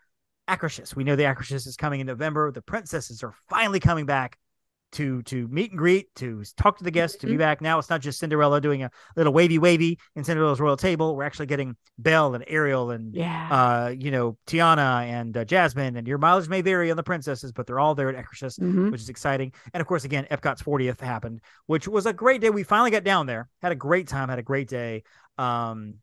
Akershus. 0.49 0.97
We 0.97 1.05
know 1.05 1.15
the 1.17 1.23
Akershus 1.23 1.67
is 1.67 1.77
coming 1.77 2.01
in 2.01 2.07
November. 2.07 2.51
The 2.51 2.63
princesses 2.63 3.23
are 3.23 3.33
finally 3.49 3.81
coming 3.81 4.07
back 4.07 4.39
to 4.93 5.23
to 5.23 5.49
meet 5.49 5.71
and 5.71 5.79
greet, 5.79 6.15
to 6.17 6.43
talk 6.57 6.79
to 6.79 6.85
the 6.85 6.91
guests, 6.91 7.19
to 7.19 7.27
be 7.27 7.35
Mhm. 7.35 7.39
back. 7.39 7.61
Now 7.61 7.79
it's 7.79 7.91
not 7.91 8.01
just 8.01 8.19
Cinderella 8.19 8.61
doing 8.61 8.83
a 8.83 8.91
little 9.17 9.33
wavy 9.33 9.59
wavy 9.59 9.99
in 10.17 10.25
Cinderella's 10.25 10.61
royal 10.61 10.77
table. 10.77 11.17
We're 11.17 11.25
actually 11.25 11.47
getting 11.47 11.77
Belle 11.99 12.35
and 12.35 12.45
Ariel 12.47 12.91
and 12.91 13.15
Yeah. 13.15 13.49
uh, 13.51 13.89
you 13.89 14.11
know, 14.11 14.37
Tiana 14.47 15.05
and 15.05 15.37
uh, 15.37 15.45
Jasmine, 15.45 15.97
and 15.97 16.07
your 16.07 16.19
mileage 16.19 16.49
may 16.49 16.61
vary 16.61 16.91
on 16.91 16.97
the 16.97 17.03
princesses, 17.03 17.53
but 17.53 17.67
they're 17.67 17.81
all 17.81 17.95
there 17.95 18.09
at 18.09 18.17
Akershus 18.17 18.59
Mhm. 18.61 18.91
which 18.93 19.01
is 19.01 19.09
exciting. 19.09 19.53
And 19.73 19.81
of 19.81 19.87
course, 19.87 20.05
again, 20.05 20.27
Epcot's 20.31 20.63
40th 20.63 21.01
happened, 21.01 21.41
which 21.67 21.89
was 21.89 22.07
a 22.07 22.13
great 22.13 22.41
day. 22.41 22.51
We 22.51 22.63
finally 22.63 22.91
got 22.91 23.05
down 23.05 23.27
there, 23.27 23.49
had 23.63 23.73
a 23.73 23.77
great 23.77 24.09
time, 24.09 24.29
had 24.29 24.39
a 24.39 24.43
great 24.43 24.69
day. 24.69 25.03
Um, 25.39 25.95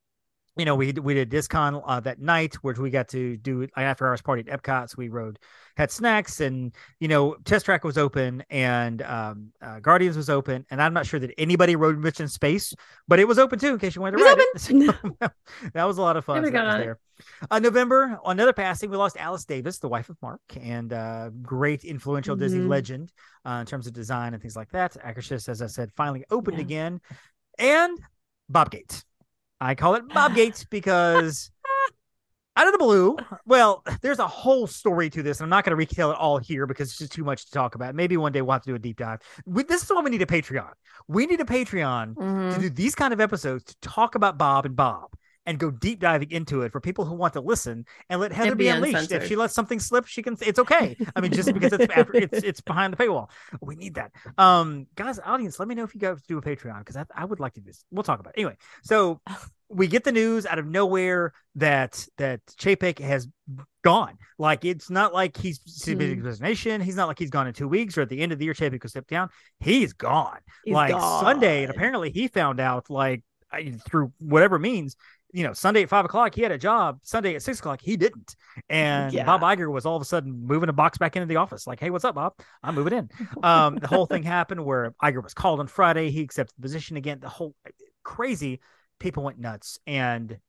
you 0.60 0.66
know, 0.66 0.76
we 0.76 0.92
we 0.94 1.14
did 1.14 1.30
discon 1.30 1.82
uh, 1.86 2.00
that 2.02 2.20
night, 2.20 2.56
which 2.56 2.78
we 2.78 2.90
got 2.90 3.08
to 3.10 3.38
do 3.38 3.62
an 3.64 3.70
after 3.78 4.08
hours 4.08 4.22
party 4.22 4.44
at 4.48 4.62
Epcot. 4.62 4.90
So 4.90 4.96
we 4.98 5.08
rode, 5.10 5.40
had 5.78 5.92
snacks, 5.92 6.42
and 6.42 6.74
you 7.00 7.08
know, 7.08 7.36
Test 7.46 7.66
Track 7.66 7.84
was 7.84 7.98
open, 7.98 8.44
and 8.50 9.02
um, 9.02 9.52
uh, 9.62 9.80
Guardians 9.80 10.18
was 10.18 10.30
open, 10.30 10.66
and 10.70 10.82
I'm 10.82 10.94
not 10.94 11.06
sure 11.06 11.20
that 11.20 11.32
anybody 11.38 11.76
rode 11.76 11.98
Mission 11.98 12.28
Space, 12.28 12.74
but 13.08 13.20
it 13.20 13.28
was 13.28 13.40
open 13.40 13.60
too 13.60 13.70
in 13.70 13.80
case 13.80 13.96
you 13.96 14.02
wanted 14.02 14.18
to 14.18 14.24
ride 14.24 14.38
was 14.54 14.70
it. 14.70 14.96
So, 15.22 15.30
that 15.74 15.84
was 15.86 15.98
a 15.98 16.02
lot 16.02 16.18
of 16.18 16.26
fun. 16.26 16.44
So 16.46 16.52
that 16.52 16.66
was 16.66 16.76
there. 16.76 17.00
Uh, 17.52 17.60
November, 17.60 18.18
another 18.26 18.54
passing, 18.54 18.90
we 18.90 18.96
lost 18.96 19.18
Alice 19.18 19.44
Davis, 19.44 19.80
the 19.80 19.90
wife 19.90 20.10
of 20.10 20.16
Marc, 20.22 20.40
and 20.62 20.94
uh, 20.94 21.30
great 21.42 21.84
influential 21.84 22.36
Disney 22.36 22.62
Mhm. 22.62 22.70
legend 22.70 23.12
uh, 23.46 23.58
in 23.60 23.66
terms 23.66 23.88
of 23.88 23.94
design 23.94 24.34
and 24.34 24.42
things 24.42 24.56
like 24.56 24.70
that. 24.70 24.96
Akershus, 25.06 25.50
as 25.50 25.62
I 25.62 25.68
said, 25.68 25.92
finally 25.98 26.24
opened 26.32 26.58
Yeah. 26.58 26.64
again, 26.64 27.02
and 27.58 28.00
Bob 28.48 28.72
Gates. 28.72 29.04
I 29.62 29.76
call 29.76 29.96
it 29.96 30.08
Bob 30.14 30.36
Gates 30.36 30.64
because 30.70 31.52
out 32.56 32.68
of 32.68 32.74
the 32.74 32.78
blue, 32.80 33.18
well, 33.46 33.84
there's 34.02 34.20
a 34.20 34.28
whole 34.28 34.68
story 34.68 35.10
to 35.12 35.24
this. 35.24 35.40
and 35.40 35.46
I'm 35.46 35.50
not 35.50 35.64
going 35.64 35.72
to 35.72 35.76
retell 35.78 36.12
it 36.12 36.18
all 36.18 36.38
here 36.38 36.66
because 36.68 36.90
it's 36.90 36.98
just 36.98 37.12
too 37.14 37.24
much 37.24 37.46
to 37.46 37.52
talk 37.52 37.76
about. 37.76 37.96
Maybe 37.96 38.18
one 38.18 38.32
day 38.34 38.42
we'll 38.42 38.52
have 38.54 38.64
to 38.64 38.70
do 38.72 38.76
a 38.76 38.80
deep 38.80 38.98
dive. 38.98 39.20
We, 39.46 39.64
this 39.64 39.84
is 39.84 39.90
why 39.90 40.02
we 40.02 40.10
need 40.10 40.22
a 40.22 40.26
Patreon. 40.26 40.72
We 41.08 41.26
need 41.26 41.40
a 41.40 41.46
Patreon 41.46 42.16
Mhm. 42.16 42.56
to 42.56 42.60
do 42.62 42.70
these 42.70 42.96
kind 42.96 43.14
of 43.14 43.22
episodes 43.22 43.64
to 43.66 43.76
talk 43.82 44.16
about 44.16 44.38
Bob 44.38 44.66
and 44.66 44.76
Bob 44.76 45.14
and 45.50 45.58
go 45.58 45.72
deep 45.72 46.00
diving 46.00 46.30
into 46.30 46.62
it 46.62 46.72
for 46.72 46.80
people 46.80 47.06
who 47.06 47.16
want 47.16 47.34
to 47.34 47.42
listen 47.42 47.84
and 48.08 48.22
let 48.22 48.32
Heather 48.32 48.52
And 48.52 48.58
be, 48.60 48.66
be 48.66 48.70
unleashed. 48.70 49.12
If 49.12 49.28
she 49.28 49.36
lets 49.36 49.56
something 49.56 49.80
slip, 49.80 50.06
she 50.06 50.22
can. 50.22 50.38
It's 50.42 50.60
okay. 50.60 50.96
I 51.16 51.22
mean, 51.22 51.32
just 51.32 51.52
because 51.52 51.74
it's 51.74 51.92
after, 51.96 52.14
it's 52.16 52.44
it's 52.44 52.62
behind 52.62 52.94
the 52.94 52.98
paywall. 52.98 53.30
We 53.60 53.76
need 53.76 53.96
that. 53.96 54.12
Um, 54.38 54.86
guys, 54.96 55.20
audience, 55.26 55.58
let 55.58 55.68
me 55.68 55.74
know 55.74 55.84
if 55.84 55.96
you 55.96 56.00
guys 56.00 56.22
do 56.28 56.38
a 56.38 56.42
Patreon 56.42 56.78
because 56.80 56.96
I, 56.96 57.06
I 57.16 57.26
would 57.26 57.40
like 57.40 57.56
to 57.56 57.62
do 57.62 57.66
this. 57.66 57.84
We'll 57.90 58.04
talk 58.04 58.20
about 58.20 58.36
it 58.38 58.40
anyway. 58.42 58.58
So 58.84 59.22
we 59.70 59.88
get 59.88 60.04
the 60.04 60.12
news 60.12 60.46
out 60.46 60.60
of 60.60 60.68
nowhere 60.68 61.34
that 61.56 62.06
that 62.20 62.42
Chapek 62.62 63.00
has 63.00 63.28
gone. 63.84 64.20
Like 64.38 64.66
it's 64.66 64.92
not 64.92 65.16
like 65.16 65.36
he's 65.36 65.60
submitted 65.66 66.20
Hmm. 66.20 66.26
resignation. 66.28 66.80
He's 66.80 66.96
not 66.96 67.08
like 67.08 67.18
he's 67.18 67.32
gone 67.32 67.48
in 67.48 67.56
two 67.56 67.68
weeks 67.68 67.98
or 67.98 68.02
at 68.02 68.10
the 68.10 68.20
end 68.22 68.32
of 68.32 68.38
the 68.38 68.46
year. 68.46 68.54
Chapek 68.54 68.84
will 68.84 68.90
step 68.92 69.08
down. 69.08 69.30
He's 69.60 69.94
gone 69.94 70.38
He's 70.64 70.76
like 70.76 70.92
Sunday, 70.92 71.64
and 71.64 71.72
apparently 71.72 72.12
he 72.12 72.28
found 72.28 72.60
out 72.60 72.92
like 72.92 73.24
I- 73.52 73.74
through 73.90 74.14
whatever 74.20 74.60
means. 74.60 74.96
You 75.32 75.44
know, 75.44 75.54
Sunday 75.54 75.84
at 75.84 75.90
five 75.90 76.06
o'clock 76.06 76.34
he 76.34 76.42
had 76.42 76.52
a 76.52 76.58
job. 76.58 77.00
Sunday 77.04 77.36
at 77.36 77.44
six 77.44 77.60
o'clock 77.60 77.82
he 77.84 77.98
didn't, 77.98 78.36
and 78.70 79.14
Yeah. 79.14 79.26
Bob 79.26 79.42
Iger 79.42 79.72
was 79.72 79.86
all 79.86 79.96
of 79.96 80.02
a 80.02 80.06
sudden 80.06 80.46
moving 80.48 80.70
a 80.70 80.74
box 80.74 80.98
back 80.98 81.16
into 81.16 81.28
the 81.28 81.36
office. 81.36 81.68
Like, 81.68 81.80
hey, 81.80 81.92
what's 81.92 82.04
up, 82.06 82.16
Bob? 82.16 82.34
I'm 82.64 82.74
moving 82.76 82.94
in. 82.94 83.10
Um, 83.44 83.76
the 83.76 83.88
whole 83.88 84.06
thing 84.08 84.24
happened 84.24 84.66
where 84.66 84.96
Iger 85.04 85.24
was 85.24 85.34
called 85.36 85.60
on 85.60 85.68
Friday. 85.68 86.10
He 86.10 86.22
accepted 86.22 86.56
the 86.58 86.62
position 86.64 86.98
again. 86.98 87.20
The 87.20 87.30
whole 87.30 87.56
crazy 88.04 88.60
people 89.00 89.24
went 89.24 89.38
nuts, 89.40 89.78
and 89.86 90.40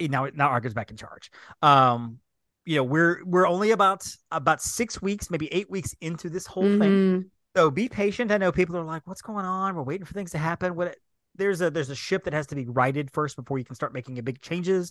now 0.00 0.28
now 0.34 0.50
Iger's 0.50 0.74
back 0.74 0.90
in 0.90 0.96
charge. 0.98 1.30
Um, 1.62 2.18
you 2.66 2.76
know, 2.76 2.84
we're 2.84 3.24
we're 3.24 3.46
only 3.46 3.70
about 3.70 4.06
about 4.30 4.60
six 4.60 5.00
weeks, 5.00 5.30
maybe 5.30 5.52
eight 5.52 5.70
weeks 5.70 5.94
into 6.00 6.28
this 6.28 6.46
whole 6.46 6.64
thing. 6.64 6.80
Mhm. 6.80 7.24
So 7.56 7.70
be 7.70 7.88
patient. 7.88 8.32
I 8.32 8.38
know 8.38 8.52
people 8.52 8.76
are 8.76 8.84
like, 8.84 9.06
"What's 9.06 9.22
going 9.22 9.44
on? 9.46 9.74
We're 9.76 9.82
waiting 9.82 10.04
for 10.04 10.12
things 10.12 10.32
to 10.32 10.38
happen." 10.38 10.74
What 10.74 10.96
there's 11.36 11.60
a 11.60 11.70
there's 11.70 11.90
a 11.90 11.94
ship 11.96 12.24
that 12.24 12.32
has 12.32 12.46
to 12.48 12.54
be 12.54 12.66
righted 12.66 13.10
first 13.10 13.36
before 13.36 13.58
you 13.58 13.64
can 13.64 13.74
start 13.74 13.92
making 13.92 14.14
big 14.22 14.40
changes. 14.40 14.90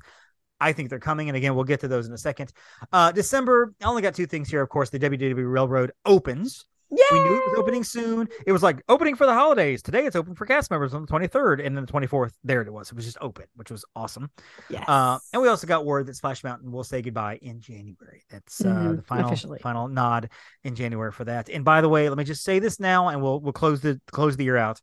I 0.60 0.72
think 0.72 0.90
they're 0.90 1.00
coming, 1.00 1.28
and 1.30 1.36
again, 1.36 1.56
we'll 1.56 1.66
get 1.66 1.82
to 1.82 1.88
those 1.88 2.08
in 2.08 2.14
a 2.14 2.18
second. 2.18 2.54
Uh, 2.92 3.12
December, 3.12 3.74
I 3.82 3.86
only 3.86 4.02
got 4.02 4.16
two 4.16 4.26
things 4.28 4.50
here. 4.50 4.62
Of 4.62 4.70
course, 4.70 4.90
the 4.90 5.00
WDW 5.00 5.52
Railroad 5.52 5.92
opens. 6.06 6.66
Yeah. 6.96 7.04
We 7.12 7.20
knew 7.22 7.36
it 7.38 7.50
was 7.50 7.58
opening 7.60 7.84
soon. 7.84 8.28
It 8.46 8.52
was 8.52 8.62
like 8.62 8.84
opening 8.88 9.16
for 9.16 9.26
the 9.26 9.34
holidays. 9.34 9.82
Today 9.82 10.06
it's 10.06 10.16
open 10.16 10.36
for 10.36 10.46
cast 10.46 10.70
members 10.70 10.94
on 10.94 11.02
the 11.02 11.08
23rd. 11.08 11.66
And 11.66 11.76
then 11.76 11.86
the 11.88 11.92
24th, 11.92 12.34
there 12.44 12.62
it 12.62 12.72
was. 12.72 12.90
It 12.92 12.96
was 12.96 13.04
just 13.04 13.18
open, 13.20 13.46
which 13.56 13.72
was 13.72 13.84
awesome. 13.96 14.30
Yes. 14.70 14.88
Uh, 14.88 15.18
and 15.34 15.42
we 15.42 15.48
also 15.48 15.66
got 15.66 15.86
word 15.86 16.06
that 16.06 16.16
Splash 16.16 16.44
Mountain 16.44 16.72
will 16.72 16.84
say 16.84 17.02
goodbye 17.02 17.40
in 17.42 17.60
January. 17.62 18.24
That's 18.30 18.62
uh, 18.64 18.68
Mhm, 18.68 18.96
the 18.98 19.02
final 19.02 19.26
officially. 19.26 19.58
final 19.58 19.88
nod 19.88 20.30
in 20.64 20.76
January 20.76 21.12
for 21.12 21.24
that. 21.26 21.50
And 21.50 21.66
by 21.66 21.82
the 21.82 21.90
way, 21.90 22.08
let 22.10 22.18
me 22.18 22.26
just 22.26 22.44
say 22.44 22.60
this 22.60 22.80
now, 22.80 23.08
and 23.08 23.24
we'll 23.24 23.40
we'll 23.40 23.54
close 23.54 23.82
the 23.82 24.00
close 24.12 24.38
the 24.38 24.44
year 24.44 24.58
out. 24.58 24.80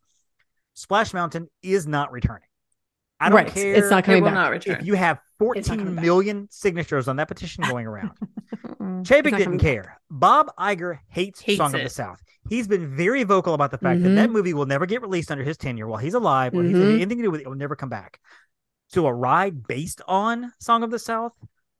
Splash 0.73 1.13
Mountain 1.13 1.47
is 1.61 1.87
not 1.87 2.11
returning. 2.11 2.47
I 3.19 3.29
don't 3.29 3.35
Right. 3.35 3.47
care. 3.53 3.75
It's 3.75 3.89
not 3.91 4.03
coming 4.03 4.23
will 4.23 4.29
back. 4.31 4.63
not 4.65 4.67
if 4.67 4.83
you 4.85 4.95
have 4.95 5.17
It's 5.17 5.67
not 5.69 5.77
14 5.77 5.95
coming 5.95 5.95
back. 5.95 6.47
signatures 6.51 7.07
on 7.07 7.17
that 7.17 7.27
petition 7.27 7.63
going 7.69 7.85
around. 7.87 8.11
Chapek 8.79 9.23
didn't 9.23 9.43
coming 9.43 9.59
care. 9.59 9.99
Bob 10.09 10.47
Iger 10.59 10.99
hates, 11.09 11.39
Hates 11.41 11.57
Song 11.57 11.75
of 11.75 11.81
the. 11.81 11.89
South. 11.89 12.19
He's 12.49 12.67
been 12.67 12.95
very 12.95 13.23
vocal 13.23 13.53
about 13.53 13.69
the 13.71 13.77
fact 13.77 14.01
that 14.01 14.09
Mhm. 14.09 14.15
that 14.15 14.31
movie 14.31 14.53
will 14.55 14.65
never 14.65 14.85
get 14.87 15.01
released 15.01 15.31
under 15.31 15.43
his 15.43 15.57
tenure 15.57 15.87
while 15.87 15.99
he's 15.99 16.15
alive, 16.15 16.53
or 16.55 16.63
he's 16.63 16.75
Mhm. 16.75 16.95
anything 16.95 17.17
to 17.19 17.23
do 17.23 17.31
with 17.31 17.41
it. 17.41 17.43
It 17.45 17.49
will 17.49 17.55
never 17.55 17.75
come 17.75 17.89
back. 17.89 18.19
So 18.87 19.05
a 19.05 19.13
ride 19.13 19.67
based 19.67 20.01
on 20.07 20.51
Song 20.59 20.81
of 20.83 20.89
the 20.89 20.99
South 20.99 21.33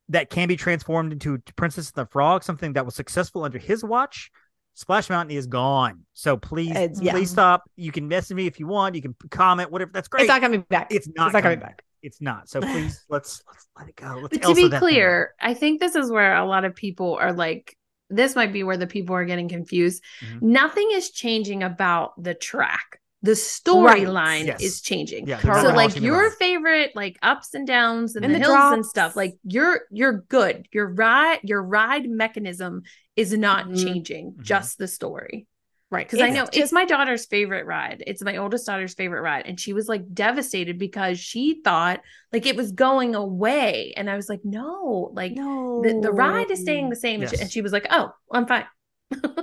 that 0.08 0.30
can 0.30 0.46
be 0.48 0.56
transformed 0.56 1.12
into 1.12 1.38
Princess 1.56 1.88
and 1.90 2.06
the 2.06 2.10
Frog, 2.10 2.44
something 2.44 2.74
that 2.74 2.84
was 2.84 2.94
successful 2.94 3.44
under 3.44 3.58
his 3.58 3.82
watch. 3.82 4.30
Splash 4.74 5.10
Mountain 5.10 5.36
is 5.36 5.46
gone. 5.46 6.04
So 6.14 6.36
please, 6.36 6.70
It's- 6.70 7.00
yeah. 7.00 7.12
please 7.12 7.30
stop. 7.30 7.64
You 7.76 7.92
can 7.92 8.08
message 8.08 8.34
me 8.36 8.46
if 8.46 8.58
you 8.58 8.66
want. 8.66 8.94
You 8.94 9.02
can 9.02 9.14
comment, 9.30 9.70
whatever. 9.70 9.90
That's 9.92 10.08
great. 10.08 10.22
It's 10.22 10.28
not 10.28 10.40
coming 10.40 10.62
back. 10.62 10.88
It's 10.90 11.08
not, 11.08 11.26
It's 11.28 11.32
not 11.34 11.42
coming 11.42 11.58
coming 11.58 11.60
back. 11.60 11.82
It's 12.02 12.20
not. 12.20 12.48
So 12.48 12.60
please, 12.60 13.04
let's 13.10 13.42
let's 13.46 13.66
let 13.78 13.88
it 13.88 13.96
go. 13.96 14.18
Let's 14.22 14.38
But 14.38 14.48
to 14.48 14.54
be 14.54 14.70
clear, 14.70 15.34
I 15.40 15.54
think 15.54 15.80
this 15.80 15.94
is 15.94 16.10
where 16.10 16.36
a 16.36 16.44
lot 16.46 16.64
of 16.64 16.74
people 16.74 17.16
are 17.20 17.32
like, 17.32 17.76
this 18.10 18.34
might 18.34 18.52
be 18.52 18.62
where 18.64 18.76
the 18.76 18.86
people 18.86 19.14
are 19.14 19.24
getting 19.24 19.48
confused. 19.48 20.02
Mhm. 20.24 20.42
Nothing 20.42 20.88
is 20.92 21.10
changing 21.10 21.62
about 21.62 22.20
the 22.22 22.34
track. 22.34 22.98
The 23.24 23.36
storyline 23.36 24.46
Yes. 24.46 24.62
is 24.62 24.80
changing. 24.80 25.28
Yeah, 25.28 25.38
So 25.38 25.68
like 25.72 26.00
your 26.00 26.24
ride. 26.24 26.32
favorite 26.38 26.90
like 26.96 27.18
ups 27.22 27.54
and 27.54 27.66
downs 27.66 28.16
and, 28.16 28.24
And 28.24 28.34
the, 28.34 28.38
the 28.40 28.44
hills 28.46 28.72
and 28.72 28.84
stuff, 28.84 29.14
like 29.14 29.36
you're 29.44 29.82
you're 29.92 30.24
good. 30.28 30.66
Your 30.72 30.88
ride 30.88 31.38
your 31.44 31.62
ride 31.62 32.08
mechanism 32.10 32.82
is 33.16 33.32
not 33.36 33.66
Mhm. 33.68 33.82
changing, 33.84 34.32
Mhm. 34.32 34.42
just 34.42 34.78
the 34.78 34.88
story. 34.88 35.46
Right. 35.90 36.06
Because 36.08 36.22
I 36.22 36.30
know 36.30 36.46
just- 36.46 36.56
it's 36.56 36.72
my 36.72 36.86
daughter's 36.86 37.26
favorite 37.26 37.66
ride. 37.66 38.02
It's 38.06 38.22
my 38.22 38.38
oldest 38.38 38.64
daughter's 38.66 38.94
favorite 38.94 39.20
ride. 39.20 39.44
And 39.46 39.60
she 39.60 39.74
was 39.74 39.88
like 39.88 40.14
devastated 40.14 40.78
because 40.78 41.18
she 41.18 41.60
thought 41.62 42.00
like 42.32 42.46
it 42.46 42.56
was 42.56 42.72
going 42.72 43.14
away. 43.14 43.92
And 43.94 44.08
I 44.08 44.16
was 44.16 44.26
like, 44.30 44.40
no, 44.42 45.10
like 45.12 45.32
no. 45.32 45.82
the, 45.82 46.00
the 46.00 46.10
ride 46.10 46.50
is 46.50 46.60
staying 46.62 46.88
the 46.88 46.96
same. 46.96 47.20
And, 47.20 47.28
she, 47.28 47.34
Yes. 47.36 47.42
and 47.42 47.50
she 47.50 47.60
was 47.60 47.72
like, 47.72 47.86
oh, 47.90 48.10
I'm 48.30 48.46
fine. 48.46 48.64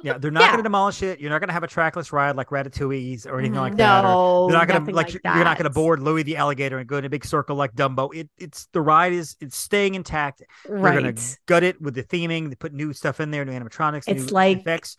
Yeah, 0.04 0.18
they're 0.18 0.32
not 0.32 0.42
Yeah. 0.42 0.48
going 0.48 0.58
to 0.60 0.64
demolish 0.64 1.04
it. 1.04 1.20
You're 1.20 1.30
not 1.30 1.40
going 1.40 1.48
to 1.50 1.54
have 1.54 1.64
a 1.64 1.68
trackless 1.68 2.14
ride 2.14 2.36
like 2.38 2.48
Ratatouille's 2.50 3.26
or 3.26 3.38
anything 3.40 3.60
like 3.60 3.76
that. 3.78 4.06
or 4.06 4.08
No, 4.08 4.48
they're 4.48 4.58
not 4.58 4.68
going 4.68 4.86
to 4.86 4.92
like, 4.94 5.14
like 5.14 5.24
you're 5.24 5.44
not 5.44 5.58
going 5.58 5.66
to 5.66 5.70
board 5.70 6.00
Louis 6.00 6.24
the 6.24 6.38
alligator 6.38 6.78
and 6.78 6.88
go 6.88 6.98
in 6.98 7.06
a 7.06 7.10
big 7.10 7.26
circle 7.26 7.56
like 7.58 7.74
Dumbo. 7.74 8.14
It 8.16 8.30
it's 8.38 8.68
the 8.74 8.82
ride 8.82 9.12
is 9.14 9.36
it's 9.42 9.58
staying 9.58 9.96
intact. 9.96 10.42
Right. 10.68 10.94
They're 10.94 11.02
going 11.02 11.16
to 11.16 11.38
gut 11.48 11.64
it 11.64 11.82
with 11.82 11.96
the 11.96 12.04
theming. 12.04 12.50
They 12.50 12.56
put 12.56 12.74
new 12.74 12.94
stuff 12.94 13.20
in 13.20 13.32
there, 13.32 13.44
new 13.44 13.52
animatronics, 13.52 14.04
It's 14.08 14.28
new 14.28 14.32
like- 14.34 14.60
effects. 14.60 14.96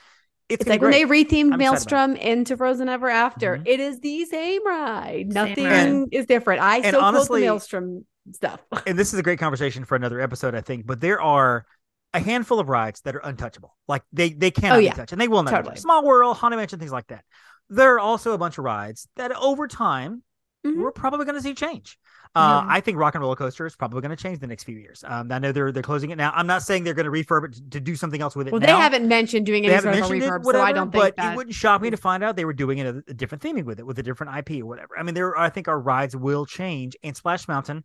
It's, 0.50 0.62
It's 0.62 0.68
like 0.68 0.82
when 0.82 0.90
they 0.90 1.04
rethemed 1.04 1.52
I'm 1.52 1.58
Maelstrom 1.60 2.16
into 2.16 2.56
Frozen 2.56 2.88
Ever 2.88 3.08
After. 3.08 3.58
Mhm. 3.58 3.62
It 3.68 3.78
is 3.78 4.00
the 4.00 4.24
same 4.24 4.66
ride. 4.66 5.26
Same 5.26 5.28
Nothing 5.28 5.64
ride. 5.64 6.08
is 6.10 6.26
different. 6.26 6.60
I 6.60 6.78
And 6.78 6.86
still 6.86 7.00
honestly- 7.00 7.26
quote 7.28 7.38
the 7.40 7.46
Maelstrom 7.46 8.06
stuff. 8.34 8.60
and 8.86 8.98
this 8.98 9.12
is 9.14 9.18
a 9.20 9.22
great 9.22 9.38
conversation 9.38 9.84
for 9.84 9.94
another 9.94 10.20
episode, 10.20 10.56
I 10.56 10.60
think. 10.60 10.86
But 10.86 11.00
there 11.00 11.20
are 11.22 11.64
a 12.12 12.20
handful 12.20 12.58
of 12.58 12.68
rides 12.68 13.00
that 13.02 13.14
are 13.16 13.20
untouchable. 13.20 13.76
Like 13.88 14.02
they 14.12 14.30
they 14.32 14.50
cannot 14.50 14.78
Oh, 14.78 14.80
be 14.80 14.90
touched, 14.90 15.12
and 15.12 15.20
they 15.20 15.28
will 15.28 15.42
not. 15.42 15.50
be 15.50 15.56
Totally. 15.56 15.70
touched. 15.72 15.82
Small 15.82 16.04
World, 16.04 16.36
Haunted 16.36 16.58
Mansion, 16.58 16.78
things 16.78 16.92
like 16.92 17.06
that. 17.08 17.24
There 17.68 17.94
are 17.94 18.00
also 18.00 18.32
a 18.32 18.38
bunch 18.38 18.58
of 18.58 18.64
rides 18.64 19.06
that 19.16 19.30
over 19.36 19.68
time 19.68 20.22
Mhm. 20.66 20.76
we're 20.82 20.90
probably 20.92 21.24
going 21.24 21.36
to 21.36 21.40
see 21.42 21.54
change. 21.54 21.98
Uh, 22.34 22.62
Yeah. 22.66 22.74
I 22.76 22.80
think 22.80 22.98
Rock 22.98 23.14
and 23.14 23.22
Roller 23.22 23.34
Coaster 23.36 23.64
is 23.64 23.74
probably 23.74 24.02
going 24.02 24.14
to 24.14 24.22
change 24.22 24.40
the 24.40 24.46
next 24.46 24.64
few 24.64 24.76
years. 24.76 25.02
Um, 25.06 25.32
I 25.32 25.38
know 25.38 25.52
they're 25.52 25.72
they're 25.72 25.82
closing 25.82 26.10
it 26.10 26.16
now. 26.16 26.32
I'm 26.34 26.46
not 26.46 26.62
saying 26.62 26.84
they're 26.84 26.94
going 26.94 27.06
to 27.06 27.12
refurb 27.12 27.44
it 27.46 27.54
to, 27.54 27.70
to 27.70 27.80
do 27.80 27.96
something 27.96 28.20
else 28.20 28.36
with 28.36 28.46
it. 28.48 28.52
Well, 28.52 28.60
now. 28.60 28.66
they 28.76 28.82
haven't 28.82 29.08
mentioned 29.08 29.46
doing 29.46 29.64
any 29.66 29.80
sort 29.80 29.94
of 29.94 30.00
refurb, 30.10 30.40
it, 30.40 30.42
whatever, 30.44 30.64
so 30.64 30.68
I 30.68 30.72
don't 30.72 30.90
but 30.92 31.02
think 31.02 31.16
that. 31.16 31.32
it 31.32 31.36
wouldn't 31.36 31.54
shock 31.54 31.80
me 31.80 31.90
to 31.90 31.96
find 31.96 32.22
out 32.22 32.36
they 32.36 32.44
were 32.44 32.52
doing 32.52 32.80
a, 32.82 32.88
a 33.08 33.14
different 33.14 33.42
theming 33.42 33.64
with 33.64 33.78
it, 33.78 33.86
with 33.86 33.98
a 33.98 34.02
different 34.02 34.36
IP 34.36 34.62
or 34.62 34.66
whatever. 34.66 34.98
I 34.98 35.02
mean, 35.02 35.14
there, 35.14 35.36
I 35.38 35.48
think 35.48 35.66
our 35.68 35.80
rides 35.80 36.14
will 36.14 36.44
change. 36.44 36.94
And 37.02 37.16
Splash 37.16 37.48
Mountain, 37.48 37.82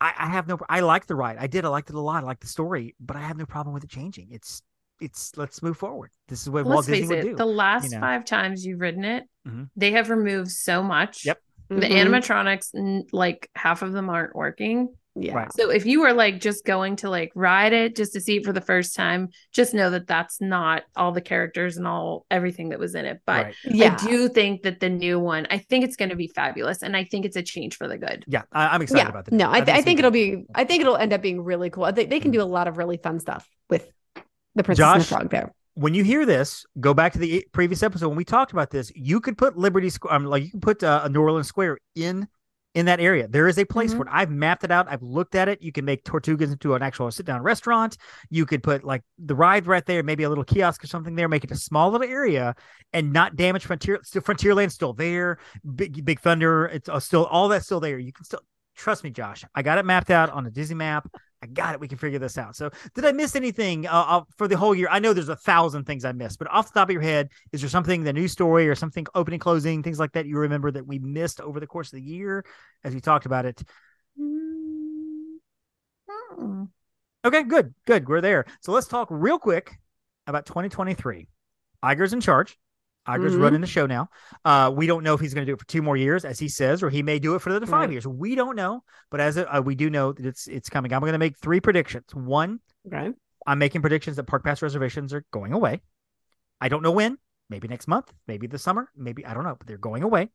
I, 0.00 0.12
I 0.18 0.26
have 0.30 0.46
no, 0.48 0.58
I 0.68 0.80
like 0.80 1.06
the 1.06 1.14
ride. 1.14 1.36
I 1.38 1.46
did, 1.46 1.64
I 1.64 1.68
liked 1.68 1.88
it 1.90 1.96
a 1.96 2.00
lot. 2.00 2.22
I 2.22 2.26
like 2.26 2.40
the 2.40 2.46
story, 2.46 2.94
but 3.00 3.16
I 3.16 3.20
have 3.20 3.36
no 3.36 3.46
problem 3.46 3.74
with 3.74 3.84
it 3.84 3.90
changing. 3.90 4.28
It's, 4.30 4.62
it's, 5.00 5.36
let's 5.36 5.62
move 5.62 5.76
forward. 5.76 6.10
This 6.28 6.42
is 6.42 6.50
what 6.50 6.64
Well, 6.64 6.74
Walt 6.74 6.88
let's 6.88 6.98
Disney 6.98 7.14
face 7.16 7.24
would 7.24 7.30
do. 7.32 7.36
the 7.36 7.46
last 7.46 7.90
know. 7.92 8.00
five 8.00 8.24
times 8.24 8.64
you've 8.64 8.80
ridden 8.80 9.04
it, 9.04 9.24
Mhm. 9.46 9.70
they 9.76 9.92
have 9.92 10.10
removed 10.10 10.50
so 10.50 10.82
much. 10.82 11.24
Yep. 11.24 11.38
The 11.68 11.76
Mhm. 11.76 12.06
animatronics, 12.06 13.04
like 13.12 13.50
half 13.54 13.82
of 13.82 13.92
them 13.92 14.10
aren't 14.10 14.34
working. 14.36 14.94
Yeah. 15.16 15.34
Right. 15.34 15.52
So 15.52 15.70
if 15.70 15.86
you 15.86 16.00
were 16.00 16.12
like 16.12 16.40
just 16.40 16.64
going 16.64 16.96
to 16.96 17.10
like 17.10 17.30
ride 17.36 17.72
it 17.72 17.94
just 17.94 18.14
to 18.14 18.20
see 18.20 18.38
it 18.38 18.44
for 18.44 18.52
the 18.52 18.60
first 18.60 18.96
time, 18.96 19.28
just 19.52 19.72
know 19.72 19.90
that 19.90 20.08
that's 20.08 20.40
not 20.40 20.82
all 20.96 21.12
the 21.12 21.20
characters 21.20 21.76
and 21.76 21.86
all 21.86 22.26
everything 22.30 22.70
that 22.70 22.80
was 22.80 22.96
in 22.96 23.04
it. 23.04 23.20
But 23.24 23.46
right. 23.46 23.54
Yeah. 23.64 23.96
I 23.98 24.06
do 24.06 24.28
think 24.28 24.62
that 24.62 24.80
the 24.80 24.88
new 24.88 25.20
one, 25.20 25.46
I 25.50 25.58
think 25.58 25.84
it's 25.84 25.94
going 25.96 26.08
to 26.08 26.16
be 26.16 26.26
fabulous, 26.26 26.82
and 26.82 26.96
I 26.96 27.04
think 27.04 27.24
it's 27.24 27.36
a 27.36 27.42
change 27.42 27.76
for 27.76 27.86
the 27.86 27.96
good. 27.96 28.24
Yeah. 28.26 28.42
I, 28.52 28.68
I'm 28.68 28.82
excited 28.82 29.04
yeah. 29.04 29.08
about 29.08 29.26
that. 29.26 29.34
No, 29.34 29.50
I, 29.50 29.60
th- 29.60 29.76
I 29.76 29.82
think 29.82 30.00
it'll 30.00 30.10
be. 30.10 30.46
I 30.54 30.64
think 30.64 30.80
it'll 30.80 30.96
end 30.96 31.12
up 31.12 31.22
being 31.22 31.42
really 31.42 31.70
cool. 31.70 31.84
I 31.84 31.92
think 31.92 32.10
they 32.10 32.20
can 32.20 32.32
do 32.32 32.42
a 32.42 32.44
lot 32.44 32.66
of 32.66 32.76
really 32.76 32.96
fun 32.96 33.20
stuff 33.20 33.48
with 33.70 33.88
the 34.56 34.64
Princess 34.64 34.84
and 34.84 35.00
the 35.00 35.04
Frog 35.04 35.30
there. 35.30 35.52
when 35.74 35.94
you 35.94 36.04
hear 36.04 36.24
this, 36.24 36.64
go 36.80 36.94
back 36.94 37.12
to 37.12 37.18
the 37.18 37.46
previous 37.52 37.82
episode 37.82 38.08
when 38.08 38.16
we 38.16 38.24
talked 38.24 38.52
about 38.52 38.70
this. 38.70 38.90
You 38.94 39.20
could 39.20 39.36
put 39.36 39.56
Liberty 39.56 39.90
Square, 39.90 40.14
um, 40.14 40.24
like 40.24 40.44
you 40.44 40.50
can 40.50 40.60
put 40.60 40.82
uh, 40.82 41.02
a 41.04 41.08
New 41.08 41.20
Orleans 41.20 41.48
Square 41.48 41.78
in 41.94 42.28
in 42.74 42.86
that 42.86 42.98
area. 43.00 43.28
There 43.28 43.46
is 43.46 43.58
a 43.58 43.64
place 43.64 43.94
Mhm. 43.94 43.96
for 43.98 44.02
it. 44.02 44.08
I've 44.12 44.30
mapped 44.30 44.64
it 44.64 44.70
out. 44.70 44.86
I've 44.90 45.02
looked 45.02 45.34
at 45.34 45.48
it. 45.48 45.62
You 45.62 45.70
can 45.72 45.84
make 45.84 46.04
Tortugas 46.04 46.50
into 46.52 46.74
an 46.74 46.82
actual 46.82 47.10
sit 47.10 47.24
down 47.24 47.42
restaurant. 47.42 47.96
You 48.30 48.46
could 48.46 48.62
put 48.62 48.84
like 48.84 49.02
the 49.18 49.34
ride 49.34 49.66
right 49.66 49.84
there, 49.86 50.02
maybe 50.02 50.24
a 50.24 50.28
little 50.28 50.44
kiosk 50.44 50.82
or 50.82 50.88
something 50.88 51.14
there, 51.14 51.28
make 51.28 51.44
it 51.44 51.50
a 51.52 51.56
small 51.56 51.90
little 51.90 52.06
area 52.08 52.54
and 52.92 53.12
not 53.12 53.36
damage 53.36 53.64
Frontier. 53.64 54.00
Still, 54.02 54.22
Frontierland's 54.22 54.74
still 54.74 54.92
there. 54.92 55.38
Big 55.76 56.04
Big 56.04 56.20
Thunder, 56.20 56.66
it's 56.66 56.88
uh, 56.88 56.98
still 57.00 57.26
all 57.26 57.48
that's 57.48 57.64
still 57.66 57.80
there. 57.80 57.98
You 57.98 58.12
can 58.12 58.24
still 58.24 58.40
trust 58.76 59.04
me, 59.04 59.10
Josh. 59.10 59.44
I 59.54 59.62
got 59.62 59.78
it 59.78 59.84
mapped 59.84 60.10
out 60.10 60.30
on 60.30 60.46
a 60.46 60.50
Disney 60.50 60.74
map. 60.74 61.08
I 61.44 61.46
got 61.46 61.74
it. 61.74 61.80
We 61.80 61.88
can 61.88 61.98
figure 61.98 62.18
this 62.18 62.38
out. 62.38 62.56
So, 62.56 62.70
did 62.94 63.04
I 63.04 63.12
miss 63.12 63.36
anything 63.36 63.86
uh, 63.86 63.90
uh, 63.92 64.22
for 64.38 64.48
the 64.48 64.56
whole 64.56 64.74
year? 64.74 64.88
I 64.90 64.98
know 64.98 65.12
there's 65.12 65.28
a 65.28 65.36
thousand 65.36 65.84
things 65.84 66.06
I 66.06 66.12
missed, 66.12 66.38
but 66.38 66.50
off 66.50 66.72
the 66.72 66.80
top 66.80 66.88
of 66.88 66.92
your 66.94 67.02
head, 67.02 67.28
is 67.52 67.60
there 67.60 67.68
something, 67.68 68.02
the 68.02 68.14
news 68.14 68.32
story 68.32 68.66
or 68.66 68.74
something, 68.74 69.06
opening, 69.14 69.40
closing, 69.40 69.82
things 69.82 69.98
like 69.98 70.12
that, 70.12 70.24
you 70.24 70.38
remember 70.38 70.70
that 70.70 70.86
we 70.86 70.98
missed 70.98 71.42
over 71.42 71.60
the 71.60 71.66
course 71.66 71.88
of 71.88 71.98
the 71.98 72.02
year 72.02 72.46
as 72.82 72.94
we 72.94 73.00
talked 73.02 73.26
about 73.26 73.44
it? 73.44 73.62
Hmm. 74.18 75.34
Okay, 77.26 77.42
good, 77.42 77.74
good. 77.86 78.08
We're 78.08 78.22
there. 78.22 78.46
So 78.62 78.72
let's 78.72 78.86
talk 78.86 79.08
real 79.10 79.38
quick 79.38 79.78
about 80.26 80.46
2023. 80.46 81.28
Iger's 81.84 82.14
in 82.14 82.22
charge. 82.22 82.56
Iger's 83.06 83.34
Mhm. 83.36 83.40
running 83.42 83.60
the 83.60 83.66
show 83.66 83.86
now. 83.86 84.08
Uh, 84.44 84.72
we 84.74 84.86
don't 84.86 85.02
know 85.04 85.14
if 85.14 85.20
he's 85.20 85.34
going 85.34 85.44
to 85.46 85.50
do 85.50 85.54
it 85.54 85.58
for 85.60 85.66
two 85.66 85.82
more 85.82 85.96
years, 85.96 86.24
as 86.24 86.38
he 86.38 86.48
says, 86.48 86.82
or 86.82 86.88
he 86.90 87.02
may 87.02 87.18
do 87.18 87.34
it 87.34 87.40
for 87.42 87.50
another 87.50 87.66
five 87.66 87.80
Right. 87.88 87.90
years. 87.92 88.06
We 88.06 88.34
don't 88.34 88.56
know, 88.56 88.82
but 89.10 89.20
as 89.20 89.36
a, 89.36 89.56
uh, 89.56 89.60
we 89.60 89.74
do 89.74 89.90
know 89.90 90.12
that 90.12 90.24
it's 90.24 90.46
it's 90.46 90.70
coming. 90.70 90.92
I'm 90.92 91.00
going 91.00 91.12
to 91.12 91.18
make 91.18 91.36
three 91.36 91.60
predictions. 91.60 92.14
One, 92.14 92.60
Okay. 92.86 93.12
I'm 93.46 93.58
making 93.58 93.82
predictions 93.82 94.16
that 94.16 94.24
park 94.24 94.42
pass 94.42 94.62
reservations 94.62 95.12
are 95.12 95.24
going 95.32 95.52
away. 95.52 95.82
I 96.60 96.68
don't 96.68 96.82
know 96.82 96.92
when. 96.92 97.18
Maybe 97.50 97.68
next 97.68 97.86
month. 97.88 98.10
Maybe 98.26 98.46
this 98.46 98.62
summer. 98.62 98.90
Maybe 98.96 99.26
I 99.26 99.34
don't 99.34 99.44
know, 99.44 99.54
but 99.58 99.66
they're 99.66 99.76
going 99.76 100.02
away. 100.02 100.30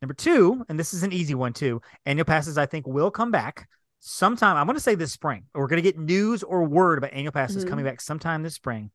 Number 0.00 0.14
two, 0.14 0.64
and 0.68 0.78
this 0.78 0.94
is 0.94 1.02
an 1.02 1.12
easy 1.12 1.34
one 1.34 1.52
too. 1.52 1.80
Annual 2.06 2.26
passes, 2.26 2.56
I 2.56 2.66
think, 2.66 2.86
will 2.86 3.10
come 3.10 3.32
back 3.32 3.68
sometime. 3.98 4.56
I'm 4.56 4.66
going 4.66 4.76
to 4.76 4.80
say 4.80 4.94
this 4.94 5.10
spring. 5.10 5.46
We're 5.52 5.66
going 5.66 5.82
to 5.82 5.90
get 5.90 5.98
news 5.98 6.44
or 6.44 6.62
word 6.62 6.98
about 6.98 7.12
annual 7.12 7.32
passes 7.32 7.64
Mhm. 7.64 7.68
coming 7.70 7.84
back 7.84 8.00
sometime 8.00 8.44
this 8.44 8.54
spring. 8.54 8.92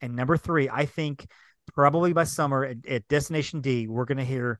And 0.00 0.16
number 0.16 0.36
three, 0.36 0.68
I 0.68 0.86
think 0.86 1.28
probably 1.74 2.12
by 2.12 2.24
summer 2.24 2.64
at, 2.64 2.86
at 2.86 3.08
Destination 3.08 3.60
D, 3.60 3.86
we're 3.88 4.04
going 4.04 4.18
to 4.18 4.24
hear. 4.24 4.58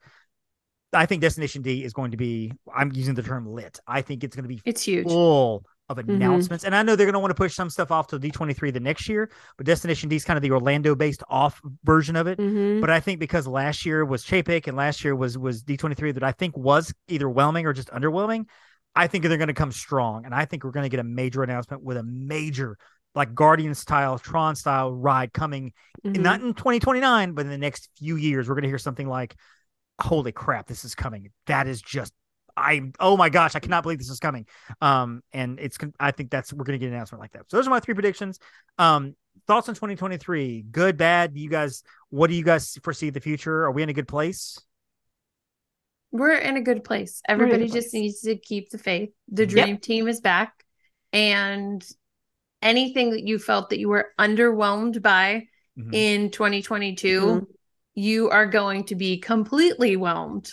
I 0.92 1.06
think 1.06 1.22
Destination 1.22 1.62
D 1.62 1.84
is 1.84 1.92
going 1.92 2.11
to 2.11 2.16
be. 2.16 2.52
I'm 2.74 2.90
using 2.92 3.14
the 3.14 3.22
term 3.22 3.46
lit. 3.46 3.78
I 3.86 4.02
think 4.02 4.24
it's 4.24 4.34
going 4.34 4.42
to 4.44 4.48
be 4.48 4.61
It's 4.64 4.82
huge. 4.82 5.06
full 5.06 5.64
of 5.88 5.98
announcements. 5.98 6.64
And 6.64 6.74
I 6.74 6.82
know 6.84 6.94
they're 6.94 7.06
going 7.06 7.14
to 7.14 7.18
want 7.20 7.30
to 7.30 7.34
push 7.36 7.54
some 7.54 7.68
stuff 7.68 7.90
off 7.90 8.06
to 8.08 8.18
D23 8.18 8.72
the 8.72 8.78
next 8.80 9.08
year, 9.08 9.28
but 9.56 9.66
Destination 9.66 10.08
D 10.08 10.16
is 10.16 10.24
kind 10.24 10.36
of 10.36 10.42
the 10.42 10.52
Orlando 10.52 10.94
based 10.94 11.22
off 11.28 11.61
version 11.84 12.14
of 12.16 12.26
it. 12.28 12.38
Mhm. 12.38 12.80
But 12.80 12.90
I 12.90 13.00
think 13.00 13.18
because 13.18 13.46
last 13.46 13.84
year 13.84 14.04
was 14.04 14.24
Chapek 14.24 14.66
and 14.68 14.76
last 14.76 15.02
year 15.04 15.14
was 15.16 15.36
was 15.36 15.62
D23 15.64 16.14
that 16.14 16.22
I 16.22 16.32
think 16.32 16.56
was 16.56 16.92
either 17.08 17.28
whelming 17.28 17.66
or 17.66 17.72
just 17.72 17.88
underwhelming. 17.90 18.46
I 18.94 19.06
think 19.06 19.24
they're 19.24 19.36
going 19.36 19.48
to 19.48 19.54
come 19.54 19.70
strong, 19.72 20.24
and 20.24 20.34
I 20.34 20.44
think 20.44 20.64
we're 20.64 20.72
going 20.72 20.84
to 20.84 20.88
get 20.88 20.98
a 21.00 21.04
major 21.04 21.42
announcement 21.44 21.84
with 21.84 21.96
a 21.96 22.02
major 22.02 22.76
like 23.14 23.34
Guardian 23.34 23.74
style, 23.74 24.18
Tron 24.18 24.54
style 24.56 24.92
ride 24.92 25.32
coming 25.32 25.72
Mhm. 26.04 26.20
not 26.20 26.40
in 26.40 26.54
2029, 26.54 27.32
but 27.32 27.44
in 27.44 27.50
the 27.50 27.58
next 27.58 27.90
few 27.98 28.16
years. 28.16 28.48
We're 28.48 28.54
going 28.54 28.62
to 28.62 28.68
hear 28.68 28.78
something 28.78 29.08
like, 29.08 29.36
"Holy 30.00 30.32
crap, 30.32 30.66
this 30.66 30.84
is 30.84 30.94
coming!" 30.94 31.30
That 31.46 31.66
is 31.66 31.82
just. 31.82 32.12
I 32.56 32.90
oh 32.98 33.16
my 33.16 33.28
gosh, 33.28 33.54
I 33.54 33.61
cannot 33.61 33.82
believe 33.84 33.98
this 33.98 34.11
is 34.11 34.18
coming. 34.20 34.46
Um, 34.80 35.22
and 35.32 35.58
it's 35.61 35.78
I 35.98 36.11
think 36.11 36.30
that's 36.30 36.52
we're 36.52 36.64
gonna 36.64 36.78
get 36.78 36.88
an 36.88 36.94
announcement 36.94 37.20
like 37.20 37.32
that. 37.32 37.50
So 37.50 37.56
those 37.56 37.66
are 37.66 37.70
my 37.70 37.80
three 37.80 37.94
predictions. 37.94 38.38
Um, 38.76 39.14
thoughts 39.46 39.68
on 39.68 39.74
2023? 39.74 40.62
Good, 40.70 40.96
bad? 40.96 41.36
You 41.36 41.48
guys, 41.48 41.82
what 42.11 42.28
do 42.28 42.34
you 42.34 42.42
guys 42.44 42.76
foresee 42.82 43.11
the 43.11 43.20
future? 43.20 43.64
Are 43.64 43.70
we 43.70 43.82
in 43.82 43.88
a 43.88 43.92
good 43.94 44.08
place? 44.08 44.58
We're 46.12 46.34
in 46.34 46.56
a 46.56 46.61
good 46.61 46.82
place. 46.82 47.22
good 47.26 47.32
Everybody 47.32 47.64
just 47.66 47.90
place. 47.90 47.92
needs 47.94 48.20
to 48.22 48.36
keep 48.36 48.70
the 48.70 48.78
faith. 48.78 49.11
The 49.28 49.42
Yep. 49.42 49.48
dream 49.48 49.78
team 49.78 50.08
is 50.08 50.20
back. 50.20 50.64
And 51.12 51.86
anything 52.62 53.11
that 53.11 53.26
you 53.26 53.38
felt 53.38 53.70
that 53.70 53.78
you 53.78 53.88
were 53.88 54.08
underwhelmed 54.18 55.02
by 55.02 55.46
Mhm. 55.78 55.94
in 55.94 56.30
2022, 56.30 57.20
Mhm. 57.20 57.46
you 57.94 58.30
are 58.30 58.46
going 58.46 58.84
to 58.84 58.94
be 58.94 59.18
completely 59.18 59.96
whelmed. 59.96 60.50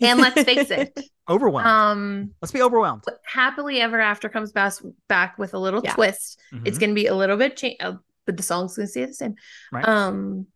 And 0.00 0.20
let's 0.20 0.42
face 0.42 0.70
it, 0.70 0.98
Overwhelmed. 1.28 1.66
um, 1.68 2.34
Let's 2.40 2.52
be 2.52 2.62
overwhelmed. 2.62 3.04
happily 3.24 3.80
ever 3.80 4.00
after 4.00 4.28
comes 4.28 4.52
back 4.52 4.74
back 5.08 5.38
with 5.38 5.54
a 5.54 5.58
little 5.58 5.80
Yeah. 5.84 5.94
twist. 5.94 6.40
It's 6.64 6.76
Mhm. 6.76 6.80
going 6.80 6.90
to 6.90 6.94
be 6.94 7.06
a 7.06 7.14
little 7.14 7.36
bit 7.36 7.56
change, 7.56 7.76
uh, 7.80 7.94
but 8.26 8.36
the 8.36 8.42
song's 8.42 8.76
going 8.76 8.86
to 8.86 8.90
stay 8.90 9.04
the 9.04 9.14
same. 9.14 9.34
Right. 9.72 9.86
Um, 9.86 10.46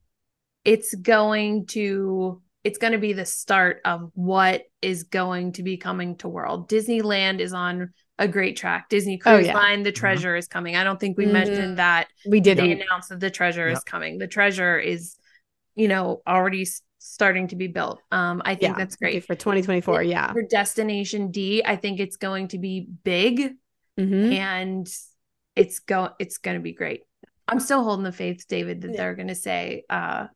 it's 0.64 0.94
going 0.94 1.66
to 1.66 2.42
it's 2.64 2.78
going 2.78 2.92
to 2.92 2.98
be 2.98 3.12
the 3.14 3.24
start 3.24 3.80
of 3.84 4.10
what 4.14 4.64
is 4.82 5.04
going 5.04 5.52
to 5.52 5.62
be 5.62 5.76
coming 5.78 6.16
to 6.16 6.28
world. 6.28 6.68
Disneyland 6.68 7.38
is 7.38 7.52
on 7.54 7.94
a 8.18 8.26
great 8.28 8.56
track. 8.56 8.88
Disney 8.88 9.20
Oh, 9.24 9.34
Cruise 9.36 9.46
yeah. 9.46 9.54
Line, 9.54 9.82
the 9.82 9.92
treasure 9.92 10.34
is 10.36 10.48
coming. 10.48 10.76
I 10.76 10.84
don't 10.84 10.98
think 10.98 11.16
we 11.16 11.26
Mhm. 11.26 11.32
mentioned 11.32 11.78
that 11.78 12.08
we 12.26 12.40
didn't. 12.40 12.82
announced 12.82 13.10
that 13.10 13.20
the 13.20 13.30
treasure 13.30 13.68
is 13.68 13.82
coming. 13.84 14.18
The 14.18 14.26
treasure 14.26 14.78
is, 14.78 15.16
you 15.76 15.86
know, 15.88 16.22
already 16.26 16.62
s- 16.62 16.82
starting 16.98 17.46
to 17.48 17.56
be 17.56 17.68
built. 17.68 18.00
Um, 18.10 18.42
I 18.44 18.54
think 18.56 18.72
Yeah, 18.72 18.78
that's 18.78 18.96
okay, 18.96 19.12
great. 19.12 19.24
for 19.24 19.34
2024. 19.36 20.02
Yeah. 20.02 20.32
For 20.32 20.42
Destination 20.42 21.30
D, 21.30 21.62
I 21.64 21.76
think 21.76 22.00
it's 22.00 22.16
going 22.16 22.48
to 22.48 22.58
be 22.58 22.88
big 23.04 23.54
Mhm. 23.98 24.32
and 24.34 24.88
it's 25.56 25.78
go 25.80 26.10
it's 26.18 26.38
going 26.38 26.56
to 26.56 26.62
be 26.62 26.72
great. 26.72 27.02
I'm 27.46 27.60
still 27.60 27.82
holding 27.84 28.04
the 28.04 28.12
faith, 28.12 28.46
David, 28.48 28.82
that 28.82 28.90
Yeah. 28.92 28.96
they're 28.96 29.14
going 29.14 29.28
to 29.28 29.34
say 29.34 29.84
uh 29.88 30.26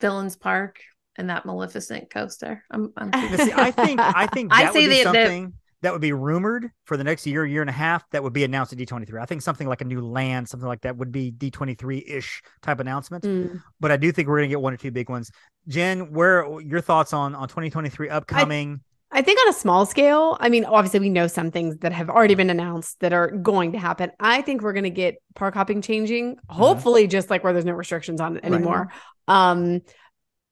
Villains 0.00 0.36
Park 0.36 0.80
and 1.16 1.30
that 1.30 1.46
Maleficent 1.46 2.10
coaster. 2.10 2.64
I'm, 2.70 2.92
I'm 2.96 3.10
I 3.12 3.70
think 3.70 4.00
I 4.00 4.26
think 4.26 4.52
I 4.54 4.72
say 4.72 4.82
would 4.86 4.90
be 4.90 5.04
that- 5.04 5.12
that- 5.84 5.92
would 5.92 6.00
be 6.00 6.12
rumored 6.12 6.70
for 6.84 6.96
the 6.96 7.04
next 7.04 7.26
year, 7.26 7.46
year 7.46 7.60
and 7.60 7.70
a 7.70 7.74
half. 7.74 8.02
That 8.10 8.22
would 8.22 8.32
be 8.32 8.42
announced 8.44 8.72
at 8.72 8.78
D23. 8.78 9.20
I 9.20 9.26
think 9.26 9.42
something 9.42 9.68
like 9.68 9.80
a 9.80 9.84
new 9.84 10.00
land, 10.00 10.48
something 10.48 10.66
like 10.68 10.80
that, 10.82 10.96
would 10.96 11.12
be 11.12 11.30
D23 11.30 12.02
ish 12.06 12.42
type 12.62 12.80
announcement. 12.80 13.24
Mm. 13.24 13.62
But 13.80 13.92
I 13.92 13.96
do 13.96 14.10
think 14.10 14.28
we're 14.28 14.38
gonna 14.38 14.48
get 14.48 14.60
one 14.60 14.74
or 14.74 14.76
two 14.76 14.90
big 14.90 15.08
ones. 15.08 15.30
Jen, 15.68 16.12
where 16.12 16.60
your 16.60 16.80
thoughts 16.80 17.12
on 17.12 17.34
on 17.34 17.48
2023 17.48 18.08
upcoming? 18.08 18.80
I 19.16 19.22
think 19.22 19.38
on 19.40 19.48
a 19.48 19.52
small 19.52 19.86
scale, 19.86 20.36
I 20.40 20.48
mean, 20.48 20.64
obviously 20.64 20.98
we 20.98 21.08
know 21.08 21.28
some 21.28 21.52
things 21.52 21.76
that 21.78 21.92
have 21.92 22.10
already 22.10 22.34
been 22.34 22.50
announced 22.50 22.98
that 22.98 23.12
are 23.12 23.30
going 23.30 23.70
to 23.72 23.78
happen. 23.78 24.10
I 24.18 24.42
think 24.42 24.60
we're 24.62 24.72
going 24.72 24.82
to 24.84 24.90
get 24.90 25.22
park 25.36 25.54
hopping 25.54 25.82
changing, 25.82 26.36
hopefully 26.48 27.06
just 27.06 27.30
like 27.30 27.44
where 27.44 27.52
there's 27.52 27.64
no 27.64 27.74
restrictions 27.74 28.20
on 28.20 28.36
it 28.38 28.42
Right. 28.42 28.52
anymore. 28.54 28.88
Um 29.28 29.82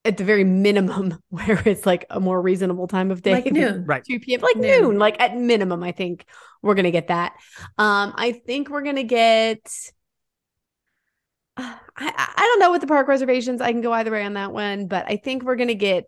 at 0.04 0.16
the 0.16 0.24
very 0.24 0.44
minimum 0.44 1.18
where 1.28 1.62
it's 1.66 1.86
like 1.86 2.06
a 2.10 2.20
more 2.20 2.40
reasonable 2.40 2.88
time 2.88 3.10
of 3.10 3.22
day. 3.22 3.32
like 3.32 3.46
noon. 3.52 3.84
right. 3.86 4.04
2 4.04 4.20
p.m. 4.20 4.40
like 4.40 4.56
Noon. 4.56 4.82
noon. 4.82 4.98
Like 4.98 5.20
at 5.20 5.36
minimum, 5.36 5.82
I 5.82 5.92
think 5.92 6.26
we're 6.62 6.74
gonna 6.74 6.90
get 6.90 7.08
that. 7.08 7.32
Um, 7.78 8.12
I 8.16 8.32
think 8.32 8.68
we're 8.70 8.82
gonna 8.82 9.02
get. 9.04 9.60
I 11.56 11.76
I 11.96 12.32
I 12.36 12.40
don't 12.42 12.60
know 12.60 12.72
with 12.72 12.80
the 12.80 12.86
park 12.86 13.08
reservations. 13.08 13.60
I 13.60 13.72
can 13.72 13.80
go 13.80 13.92
either 13.92 14.10
way 14.10 14.24
on 14.24 14.34
that 14.34 14.52
one, 14.52 14.86
but 14.86 15.06
I 15.08 15.16
think 15.16 15.42
we're 15.42 15.56
gonna 15.56 15.74
get 15.74 16.04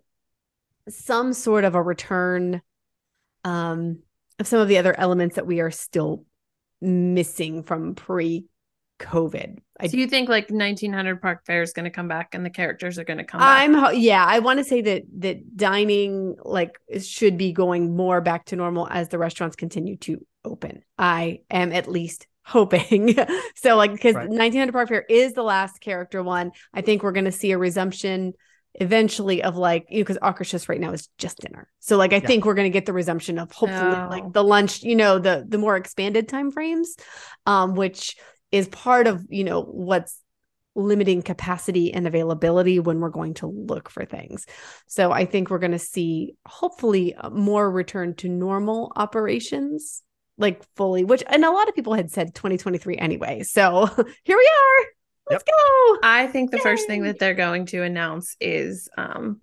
some 0.88 1.32
sort 1.32 1.64
of 1.64 1.74
a 1.74 1.82
return, 1.82 2.62
um, 3.44 4.00
of 4.38 4.46
some 4.46 4.60
of 4.60 4.68
the 4.68 4.78
other 4.78 4.98
elements 4.98 5.36
that 5.36 5.46
we 5.46 5.60
are 5.60 5.70
still 5.70 6.24
missing 6.80 7.62
from 7.62 7.94
pre-COVID. 7.94 9.58
I 9.80 9.86
Do 9.88 9.98
you 9.98 10.06
think 10.06 10.28
like 10.28 10.50
1900 10.50 11.20
Park 11.20 11.44
Fair 11.46 11.62
is 11.62 11.72
going 11.72 11.84
to 11.84 11.90
come 11.90 12.08
back 12.08 12.34
and 12.34 12.44
the 12.44 12.50
characters 12.50 12.98
are 12.98 13.04
going 13.04 13.18
to 13.18 13.24
come 13.24 13.40
back? 13.40 13.68
I'm 13.68 13.94
yeah, 13.96 14.24
I 14.24 14.38
want 14.38 14.58
to 14.58 14.64
say 14.64 14.80
that 14.82 15.02
that 15.18 15.56
dining 15.56 16.36
like 16.44 16.78
should 17.00 17.36
be 17.36 17.52
going 17.52 17.96
more 17.96 18.20
back 18.20 18.46
to 18.46 18.56
normal 18.56 18.86
as 18.88 19.08
the 19.08 19.18
restaurants 19.18 19.56
continue 19.56 19.96
to 19.98 20.24
open. 20.44 20.82
I 20.98 21.40
am 21.50 21.72
at 21.72 21.88
least 21.88 22.26
hoping. 22.44 23.16
so 23.56 23.76
like 23.76 23.92
because 23.92 24.14
Right. 24.14 24.28
1900 24.30 24.72
Park 24.72 24.88
Fair 24.88 25.04
is 25.08 25.32
the 25.32 25.42
last 25.42 25.80
character 25.80 26.22
one. 26.22 26.52
I 26.72 26.80
think 26.82 27.02
we're 27.02 27.12
going 27.12 27.24
to 27.24 27.32
see 27.32 27.50
a 27.52 27.58
resumption 27.58 28.34
eventually 28.76 29.40
of 29.42 29.56
like 29.56 29.86
you 29.88 29.98
know 29.98 30.02
because 30.02 30.18
Akershus 30.18 30.68
right 30.68 30.80
now 30.80 30.92
is 30.92 31.08
just 31.18 31.38
dinner. 31.38 31.68
So 31.80 31.96
like 31.96 32.12
I 32.12 32.16
Yeah. 32.16 32.26
think 32.26 32.44
we're 32.44 32.54
going 32.54 32.70
to 32.70 32.76
get 32.76 32.86
the 32.86 32.92
resumption 32.92 33.38
of 33.38 33.50
hopefully 33.52 33.96
Oh. 33.96 34.08
like 34.08 34.32
the 34.32 34.42
lunch, 34.44 34.82
you 34.82 34.96
know, 34.96 35.18
the 35.18 35.44
the 35.48 35.58
more 35.58 35.76
expanded 35.76 36.28
time 36.28 36.50
frames 36.50 36.96
um 37.46 37.74
which 37.74 38.16
is 38.54 38.68
part 38.68 39.08
of, 39.08 39.26
you 39.28 39.42
know, 39.42 39.62
what's 39.62 40.20
limiting 40.76 41.22
capacity 41.22 41.92
and 41.92 42.06
availability 42.06 42.78
when 42.78 43.00
we're 43.00 43.08
going 43.08 43.34
to 43.34 43.46
look 43.48 43.88
for 43.90 44.04
things. 44.04 44.46
So 44.86 45.10
I 45.10 45.24
think 45.24 45.50
we're 45.50 45.58
going 45.58 45.72
to 45.72 45.78
see 45.78 46.34
hopefully 46.46 47.16
more 47.32 47.68
return 47.68 48.14
to 48.16 48.28
normal 48.28 48.92
operations 48.96 50.02
like 50.36 50.64
fully 50.74 51.04
which 51.04 51.22
and 51.28 51.44
a 51.44 51.50
lot 51.50 51.68
of 51.68 51.76
people 51.76 51.94
had 51.94 52.10
said 52.10 52.34
2023 52.34 52.96
anyway. 52.96 53.42
So 53.44 53.86
here 54.24 54.36
we 54.36 54.50
are. 54.50 54.86
Let's 55.30 55.44
go. 55.44 55.98
I 56.02 56.26
think 56.26 56.50
the 56.50 56.58
first 56.58 56.86
thing 56.86 57.02
that 57.04 57.18
they're 57.20 57.34
going 57.34 57.66
to 57.66 57.82
announce 57.82 58.36
is 58.40 58.88
um 58.96 59.40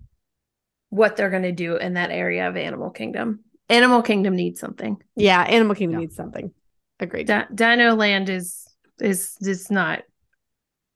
what 0.89 1.15
they're 1.15 1.29
going 1.29 1.43
to 1.43 1.53
do 1.53 1.77
in 1.77 1.93
that 1.93 2.11
area 2.11 2.47
of 2.49 2.57
Animal 2.57 2.89
Kingdom. 2.89 3.45
Animal 3.69 4.01
Kingdom 4.01 4.35
needs 4.35 4.59
something. 4.59 4.97
Yeah, 5.15 5.41
Animal 5.41 5.75
Kingdom 5.75 5.99
Yeah. 5.99 6.05
needs 6.05 6.15
something. 6.17 6.51
Agreed. 6.99 7.27
Di- 7.27 7.47
Dino 7.55 7.95
Land 7.95 8.29
is 8.29 8.67
is 9.01 9.35
is 9.41 9.69
not 9.71 10.03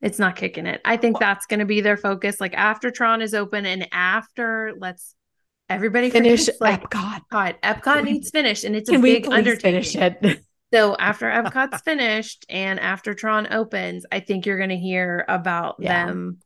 it's 0.02 0.18
not 0.18 0.36
kicking 0.36 0.66
it. 0.66 0.80
I 0.84 0.96
think 0.98 1.18
that's 1.18 1.46
going 1.46 1.60
to 1.60 1.66
be 1.66 1.80
their 1.80 1.96
focus 1.96 2.40
like 2.40 2.54
after 2.54 2.90
Tron 2.90 3.22
is 3.22 3.34
open 3.34 3.64
and 3.66 3.88
after 3.92 4.74
let's 4.78 5.14
everybody 5.68 6.10
Finish 6.10 6.40
forgets, 6.46 6.60
like 6.60 6.82
Epcot. 6.90 7.22
Epcot. 7.32 7.60
Epcot 7.62 8.04
needs 8.04 8.30
finished 8.30 8.64
and 8.64 8.76
it's 8.76 8.88
a 8.88 8.92
Can 8.92 9.00
we 9.00 9.14
big 9.20 9.28
undertaking. 9.32 9.60
finish 9.82 9.96
it? 9.96 10.40
So 10.74 10.96
after 10.96 11.26
Epcot's 11.30 11.80
finished 11.82 12.44
and 12.48 12.80
after 12.80 13.14
Tron 13.14 13.46
opens, 13.52 14.04
I 14.10 14.18
think 14.18 14.44
you're 14.46 14.58
going 14.58 14.70
to 14.70 14.76
hear 14.76 15.24
about 15.28 15.76
Yeah. 15.78 16.06
them 16.06 16.38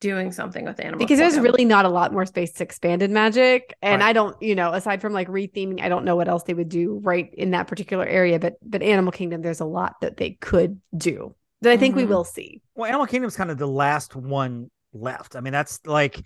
doing 0.00 0.30
something 0.30 0.64
with 0.64 0.78
animals 0.78 0.98
because 0.98 1.18
there's 1.18 1.38
really 1.38 1.64
not 1.64 1.84
a 1.86 1.88
lot 1.88 2.12
more 2.12 2.26
space 2.26 2.52
to 2.52 2.62
expand 2.62 3.02
in 3.02 3.12
magic 3.12 3.74
and 3.80 4.02
Right. 4.02 4.08
i 4.10 4.12
don't 4.12 4.40
you 4.42 4.54
know 4.54 4.72
aside 4.72 5.00
from 5.00 5.12
like 5.14 5.26
retheming 5.28 5.80
i 5.80 5.88
don't 5.88 6.04
know 6.04 6.16
what 6.16 6.28
else 6.28 6.42
they 6.42 6.52
would 6.54 6.68
do 6.68 7.00
right 7.02 7.32
in 7.32 7.52
that 7.52 7.66
particular 7.66 8.04
area 8.04 8.38
but 8.38 8.54
but 8.62 8.82
animal 8.82 9.10
kingdom 9.10 9.40
there's 9.40 9.60
a 9.60 9.64
lot 9.64 9.94
that 10.02 10.18
they 10.18 10.32
could 10.40 10.80
do 10.96 11.34
that 11.62 11.72
i 11.72 11.76
think 11.78 11.96
we 11.96 12.02
Mhm. 12.04 12.08
will 12.08 12.24
see 12.24 12.60
Well, 12.74 12.86
Animal 12.88 13.06
Kingdom's 13.06 13.36
kind 13.36 13.50
of 13.50 13.56
the 13.56 13.66
last 13.66 14.14
one 14.14 14.70
left. 14.92 15.34
I 15.34 15.40
mean, 15.40 15.52
that's 15.54 15.80
like 15.86 16.22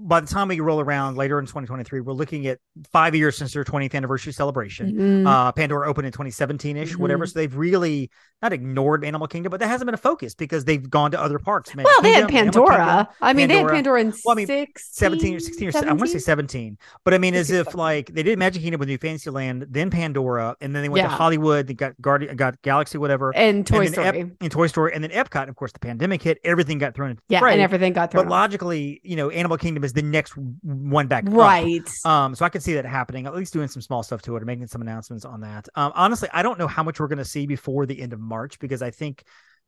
by 0.00 0.20
the 0.20 0.26
time 0.26 0.48
we 0.48 0.60
roll 0.60 0.80
around 0.80 1.16
later 1.16 1.38
in 1.38 1.46
2023, 1.46 2.00
we're 2.00 2.12
looking 2.12 2.46
at 2.46 2.58
five 2.92 3.14
years 3.14 3.36
since 3.36 3.52
their 3.52 3.64
20th 3.64 3.94
anniversary 3.94 4.32
celebration. 4.32 4.92
Mhm. 4.94 5.26
Uh, 5.26 5.52
Pandora 5.52 5.88
opened 5.88 6.06
in 6.06 6.12
2017 6.12 6.76
ish, 6.76 6.96
whatever. 6.96 7.24
Mhm. 7.26 7.28
So 7.32 7.38
they've 7.40 7.56
really 7.56 8.10
not 8.40 8.52
ignored 8.52 9.04
Animal 9.04 9.26
Kingdom, 9.26 9.50
but 9.50 9.58
that 9.60 9.66
hasn't 9.66 9.86
been 9.86 9.94
a 9.94 9.98
focus 9.98 10.34
because 10.34 10.64
they've 10.64 10.88
gone 10.88 11.10
to 11.10 11.20
other 11.20 11.40
parks. 11.40 11.74
Magic 11.74 11.86
well 11.90 12.02
they 12.02 12.12
had 12.12 12.28
Kingdom, 12.28 12.52
pandora 12.52 12.76
Kingdom, 12.76 13.06
i 13.20 13.32
mean 13.32 13.48
they 13.48 13.54
had 13.56 13.62
Pandora. 13.66 13.74
pandora 13.76 14.00
in 14.02 14.12
Well, 14.24 14.32
I 14.32 14.34
mean, 14.36 14.46
16, 14.46 14.72
17 14.76 15.34
or 15.34 15.40
16 15.40 15.68
or 15.68 15.72
se- 15.72 15.80
I 15.80 15.88
want 15.88 16.00
to 16.02 16.06
say 16.08 16.18
17. 16.18 16.78
But 17.04 17.14
I 17.14 17.18
mean, 17.18 17.34
as 17.34 17.50
if 17.50 17.74
like 17.74 18.14
they 18.14 18.22
did 18.22 18.38
Magic 18.38 18.62
Kingdom 18.62 18.78
with 18.78 18.88
New 18.88 18.98
Fantasyland, 18.98 19.66
then 19.68 19.90
Pandora, 19.90 20.54
and 20.60 20.74
then 20.76 20.82
they 20.82 20.88
went 20.88 21.02
to 21.04 21.08
Hollywood, 21.08 21.66
they 21.66 21.74
got 21.74 22.00
Guardian, 22.00 22.36
got 22.36 22.62
Galaxy, 22.62 22.96
whatever. 22.98 23.34
and 23.34 23.66
toy 23.66 23.86
and 23.86 23.94
then 23.94 24.04
Ep- 24.06 24.14
story 24.14 24.32
and 24.40 24.52
Toy 24.52 24.66
Story, 24.68 24.92
and 24.94 25.02
then 25.02 25.10
Epcot. 25.10 25.48
Of 25.48 25.56
course, 25.56 25.72
the 25.72 25.80
pandemic 25.80 26.22
hit, 26.22 26.38
everything 26.44 26.78
got 26.78 26.94
thrown 26.94 27.18
yeah 27.28 27.44
and 27.44 27.60
everything 27.60 27.92
got 27.92 28.12
thrown 28.12 28.24
But 28.24 28.26
off. 28.28 28.30
logically, 28.30 29.00
you 29.02 29.16
know, 29.16 29.30
Animal 29.30 29.56
Kingdom 29.56 29.82
is 29.88 29.92
the 29.94 30.02
next 30.02 30.34
one 30.62 31.06
back. 31.08 31.26
up. 31.26 31.32
right 31.32 31.88
Um, 32.04 32.34
so 32.34 32.44
I 32.44 32.48
could 32.48 32.62
see 32.62 32.74
that 32.74 32.84
happening, 32.84 33.26
at 33.26 33.34
least 33.34 33.52
doing 33.52 33.68
some 33.68 33.82
small 33.82 34.02
stuff 34.02 34.22
to 34.22 34.36
it 34.36 34.42
or 34.42 34.46
making 34.46 34.66
some 34.68 34.80
announcements 34.82 35.24
on 35.24 35.40
that. 35.40 35.68
Um, 35.74 35.92
honestly, 35.94 36.28
I 36.32 36.42
don't 36.42 36.58
know 36.58 36.66
how 36.68 36.82
much 36.82 37.00
we're 37.00 37.08
going 37.08 37.18
to 37.18 37.24
see 37.24 37.46
before 37.46 37.86
the 37.86 38.00
end 38.00 38.12
of 38.12 38.20
March 38.20 38.58
because 38.58 38.82
I 38.82 38.90
think 38.90 39.24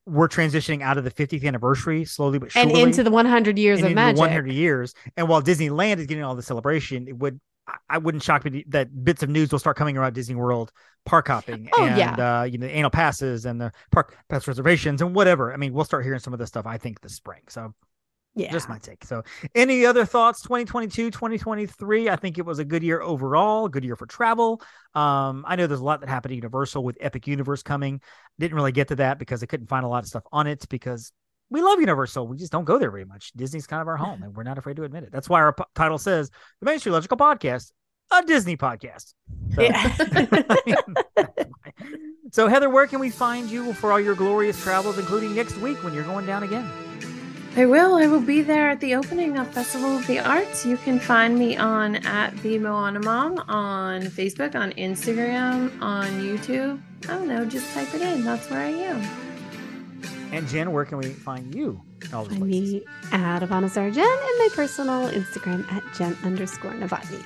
we're 0.06 0.28
transitioning 0.28 0.82
out 0.82 0.96
of 0.98 1.04
the 1.04 1.10
50th 1.10 1.44
anniversary 1.44 2.04
slowly 2.04 2.38
but 2.38 2.52
surely. 2.52 2.72
and 2.72 2.80
into 2.88 3.02
the 3.02 3.10
100 3.10 3.58
years 3.58 3.82
of 3.82 3.92
magic 3.92 4.18
100 4.18 4.52
years. 4.52 4.94
And 5.16 5.28
while 5.28 5.42
Disneyland 5.42 5.98
is 5.98 6.06
getting 6.06 6.24
all 6.24 6.34
the 6.34 6.42
celebration, 6.42 7.06
it 7.08 7.18
would 7.18 7.40
I- 7.88 7.98
wouldn't 7.98 8.22
shock 8.24 8.44
me 8.44 8.64
that 8.68 8.88
bits 9.04 9.22
of 9.22 9.28
news 9.28 9.52
will 9.52 9.58
start 9.60 9.76
coming 9.76 9.96
around 9.96 10.14
Disney 10.14 10.34
World 10.34 10.72
park 11.06 11.28
hopping 11.28 11.68
Oh, 11.74 11.84
and 11.84 11.96
yeah. 11.96 12.40
uh, 12.40 12.42
you 12.44 12.58
know 12.58 12.66
the 12.66 12.72
annual 12.72 12.90
passes 12.90 13.44
and 13.46 13.60
the 13.60 13.70
park 13.92 14.16
pass 14.28 14.48
reservations 14.48 15.00
and 15.02 15.14
whatever. 15.14 15.52
I 15.52 15.56
mean, 15.56 15.72
we'll 15.72 15.84
start 15.84 16.04
hearing 16.04 16.18
some 16.20 16.32
of 16.32 16.38
this 16.40 16.48
stuff. 16.48 16.66
I 16.66 16.78
think 16.78 17.00
this 17.00 17.14
spring. 17.14 17.42
So 17.48 17.72
yeah 18.34 18.50
just 18.52 18.68
my 18.68 18.78
take. 18.78 19.04
So, 19.04 19.22
any 19.54 19.84
other 19.84 20.04
thoughts? 20.04 20.42
2022, 20.42 21.10
2023. 21.10 22.08
I 22.08 22.16
think 22.16 22.38
it 22.38 22.46
was 22.46 22.58
a 22.58 22.64
good 22.64 22.82
year 22.82 23.00
overall, 23.00 23.68
good 23.68 23.84
year 23.84 23.96
for 23.96 24.06
travel. 24.06 24.62
Um, 24.94 25.44
I 25.46 25.56
know 25.56 25.66
there's 25.66 25.80
a 25.80 25.84
lot 25.84 26.00
that 26.00 26.08
happened 26.08 26.32
at 26.32 26.36
Universal 26.36 26.84
with 26.84 26.96
Epic 27.00 27.26
Universe 27.26 27.62
coming. 27.62 28.00
Didn't 28.38 28.54
really 28.54 28.72
get 28.72 28.88
to 28.88 28.96
that 28.96 29.18
because 29.18 29.42
I 29.42 29.46
couldn't 29.46 29.66
find 29.66 29.84
a 29.84 29.88
lot 29.88 30.02
of 30.04 30.08
stuff 30.08 30.24
on 30.32 30.46
it 30.46 30.64
because 30.68 31.12
we 31.50 31.60
love 31.62 31.80
Universal. 31.80 32.28
We 32.28 32.36
just 32.36 32.52
don't 32.52 32.64
go 32.64 32.78
there 32.78 32.90
very 32.90 33.04
much. 33.04 33.32
Disney's 33.32 33.66
kind 33.66 33.82
of 33.82 33.88
our 33.88 33.96
home, 33.96 34.22
and 34.22 34.34
we're 34.36 34.44
not 34.44 34.58
afraid 34.58 34.76
to 34.76 34.84
admit 34.84 35.04
it. 35.04 35.12
That's 35.12 35.28
why 35.28 35.40
our 35.40 35.52
po- 35.52 35.66
title 35.74 35.98
says 35.98 36.30
the 36.60 36.66
Main 36.66 36.78
Street 36.78 36.92
Electrical 36.92 37.16
Podcast, 37.18 37.72
a 38.12 38.22
Disney 38.22 38.56
podcast. 38.56 39.14
So- 39.54 39.62
Yeah. 39.62 40.74
So, 42.32 42.46
Heather, 42.46 42.70
where 42.70 42.86
can 42.86 43.00
we 43.00 43.10
find 43.10 43.50
you 43.50 43.72
for 43.72 43.90
all 43.90 43.98
your 43.98 44.14
glorious 44.14 44.62
travels, 44.62 44.98
including 44.98 45.34
next 45.34 45.56
week 45.56 45.82
when 45.82 45.92
you're 45.92 46.04
going 46.04 46.26
down 46.26 46.44
again? 46.44 46.70
I 47.56 47.66
will. 47.66 47.96
I 47.96 48.06
will 48.06 48.20
be 48.20 48.42
there 48.42 48.70
at 48.70 48.80
the 48.80 48.94
opening 48.94 49.36
of 49.36 49.48
Festival 49.48 49.96
of 49.96 50.06
the 50.06 50.20
Arts. 50.20 50.64
You 50.64 50.76
can 50.76 51.00
find 51.00 51.36
me 51.36 51.56
on 51.56 51.96
at 51.96 52.36
the 52.42 52.58
Moana 52.60 53.00
Mom 53.00 53.38
on 53.48 54.02
Facebook, 54.02 54.54
on 54.54 54.70
Instagram, 54.72 55.70
on 55.82 56.06
YouTube. 56.22 56.80
Oh, 57.08 57.12
I 57.12 57.18
don't 57.18 57.26
know. 57.26 57.44
Just 57.44 57.74
type 57.74 57.92
it 57.92 58.02
in. 58.02 58.24
That's 58.24 58.48
where 58.50 58.60
I 58.60 58.70
am. 58.70 59.02
And 60.32 60.46
Jen, 60.46 60.70
where 60.72 60.84
can 60.84 60.98
we 60.98 61.10
find 61.10 61.52
you? 61.52 61.82
All 62.14 62.24
those 62.24 62.38
Find 62.38 62.48
me 62.48 62.82
at 63.10 63.42
Ivana 63.42 63.68
Sarah 63.68 63.90
Jen 63.90 64.04
and 64.04 64.38
my 64.38 64.48
personal 64.54 65.08
Instagram 65.10 65.70
at 65.72 65.82
Jen 65.94 66.16
underscore 66.22 66.72
Novotny. 66.72 67.24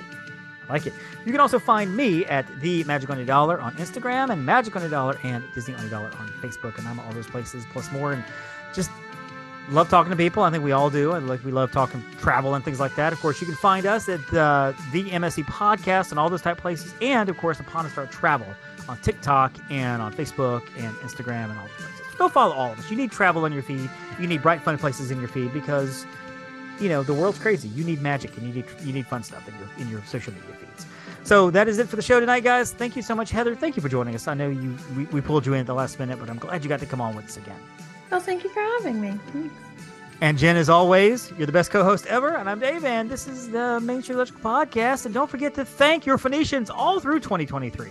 I 0.67 0.73
like 0.73 0.87
it. 0.87 0.93
You 1.23 1.31
can 1.31 1.39
also 1.39 1.59
find 1.59 1.95
me 1.95 2.25
at 2.25 2.47
the 2.61 2.83
Magic 2.85 3.11
on 3.11 3.19
a 3.19 3.25
Dollar 3.25 3.61
on 3.61 3.75
Instagram 3.75 4.31
and 4.31 4.43
Magic 4.43 4.75
on 4.75 4.81
a 4.81 4.89
Dollar 4.89 5.19
and 5.23 5.43
Disney 5.53 5.75
on 5.75 5.85
a 5.85 5.89
Dollar 5.89 6.11
on 6.17 6.27
Facebook, 6.41 6.79
and 6.79 6.87
I'm 6.87 6.99
all 6.99 7.11
those 7.13 7.27
places 7.27 7.63
plus 7.71 7.91
more. 7.91 8.13
And 8.13 8.23
just 8.73 8.89
love 9.69 9.89
talking 9.89 10.11
to 10.11 10.15
people. 10.15 10.43
I 10.43 10.51
think 10.51 10.63
we 10.63 10.71
all 10.71 10.89
do, 10.89 11.13
and 11.13 11.27
like 11.27 11.43
we 11.43 11.51
love 11.51 11.71
talking 11.71 12.03
travel 12.19 12.55
and 12.55 12.63
things 12.63 12.79
like 12.79 12.95
that. 12.95 13.13
Of 13.13 13.19
course, 13.19 13.41
you 13.41 13.47
can 13.47 13.55
find 13.55 13.85
us 13.85 14.07
at 14.09 14.21
uh, 14.33 14.73
the 14.91 15.09
MSE 15.09 15.45
Podcast 15.45 16.11
and 16.11 16.19
all 16.19 16.29
those 16.29 16.41
type 16.41 16.57
places, 16.57 16.93
and 17.01 17.29
of 17.29 17.37
course, 17.37 17.59
Upon 17.59 17.89
Start 17.89 18.11
Travel 18.11 18.47
on 18.87 18.97
TikTok 18.99 19.55
and 19.69 20.01
on 20.01 20.13
Facebook 20.13 20.63
and 20.77 20.95
Instagram 20.97 21.49
and 21.49 21.57
all 21.57 21.67
those 21.67 21.87
places. 21.87 22.15
Go 22.17 22.29
follow 22.29 22.53
all 22.53 22.71
of 22.71 22.79
us. 22.79 22.89
You 22.89 22.97
need 22.97 23.11
travel 23.11 23.43
on 23.43 23.51
your 23.51 23.63
feed. 23.63 23.89
You 24.19 24.27
need 24.27 24.41
bright, 24.41 24.61
fun 24.61 24.77
places 24.77 25.11
in 25.11 25.19
your 25.19 25.27
feed 25.27 25.51
because 25.53 26.05
you 26.79 26.87
know 26.89 27.03
the 27.03 27.13
world's 27.13 27.39
crazy. 27.39 27.67
You 27.69 27.83
need 27.83 28.01
magic 28.01 28.37
and 28.37 28.47
you 28.47 28.53
need 28.53 28.65
you 28.83 28.93
need 28.93 29.07
fun 29.07 29.23
stuff 29.23 29.47
in 29.47 29.55
your 29.55 29.67
in 29.79 29.89
your 29.89 30.03
social 30.05 30.33
media 30.33 30.55
feeds. 30.55 30.85
So 31.23 31.49
that 31.51 31.67
is 31.67 31.79
it 31.79 31.89
for 31.89 31.95
the 31.95 32.01
show 32.03 32.19
tonight, 32.19 32.41
guys. 32.43 32.71
Thank 32.71 32.95
you 32.95 33.01
so 33.01 33.15
much, 33.15 33.31
Heather. 33.31 33.55
Thank 33.55 33.75
you 33.75 33.81
for 33.81 33.89
joining 33.89 34.13
us. 34.13 34.27
I 34.27 34.35
know 34.35 34.49
you 34.49 34.77
we, 34.95 35.05
we 35.05 35.21
pulled 35.21 35.45
you 35.45 35.53
in 35.53 35.61
at 35.61 35.65
the 35.65 35.73
last 35.73 35.99
minute, 35.99 36.19
but 36.19 36.29
I'm 36.29 36.37
glad 36.37 36.63
you 36.63 36.69
got 36.69 36.79
to 36.81 36.85
come 36.85 37.01
on 37.01 37.15
with 37.15 37.25
us 37.25 37.37
again. 37.37 37.59
Well, 38.09 38.19
thank 38.19 38.43
you 38.43 38.49
for 38.49 38.61
having 38.61 38.99
me. 39.01 39.17
Thanks. 39.31 39.53
And 40.21 40.37
Jen, 40.37 40.55
as 40.55 40.69
always, 40.69 41.33
you're 41.37 41.45
the 41.45 41.51
best 41.51 41.71
co-host 41.71 42.05
ever. 42.07 42.35
And 42.35 42.49
I'm 42.49 42.59
Dave, 42.59 42.85
and 42.85 43.09
this 43.09 43.27
is 43.27 43.49
the 43.49 43.81
Main 43.81 44.01
Street 44.01 44.15
Electrical 44.15 44.49
Podcast. 44.49 45.05
And 45.05 45.13
don't 45.13 45.29
forget 45.29 45.53
to 45.55 45.65
thank 45.65 46.05
your 46.05 46.17
Phoenicians 46.17 46.69
all 46.69 47.01
through 47.01 47.19
2023. 47.19 47.89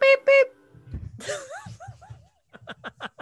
Beep, 0.00 0.26
beep. 0.26 0.48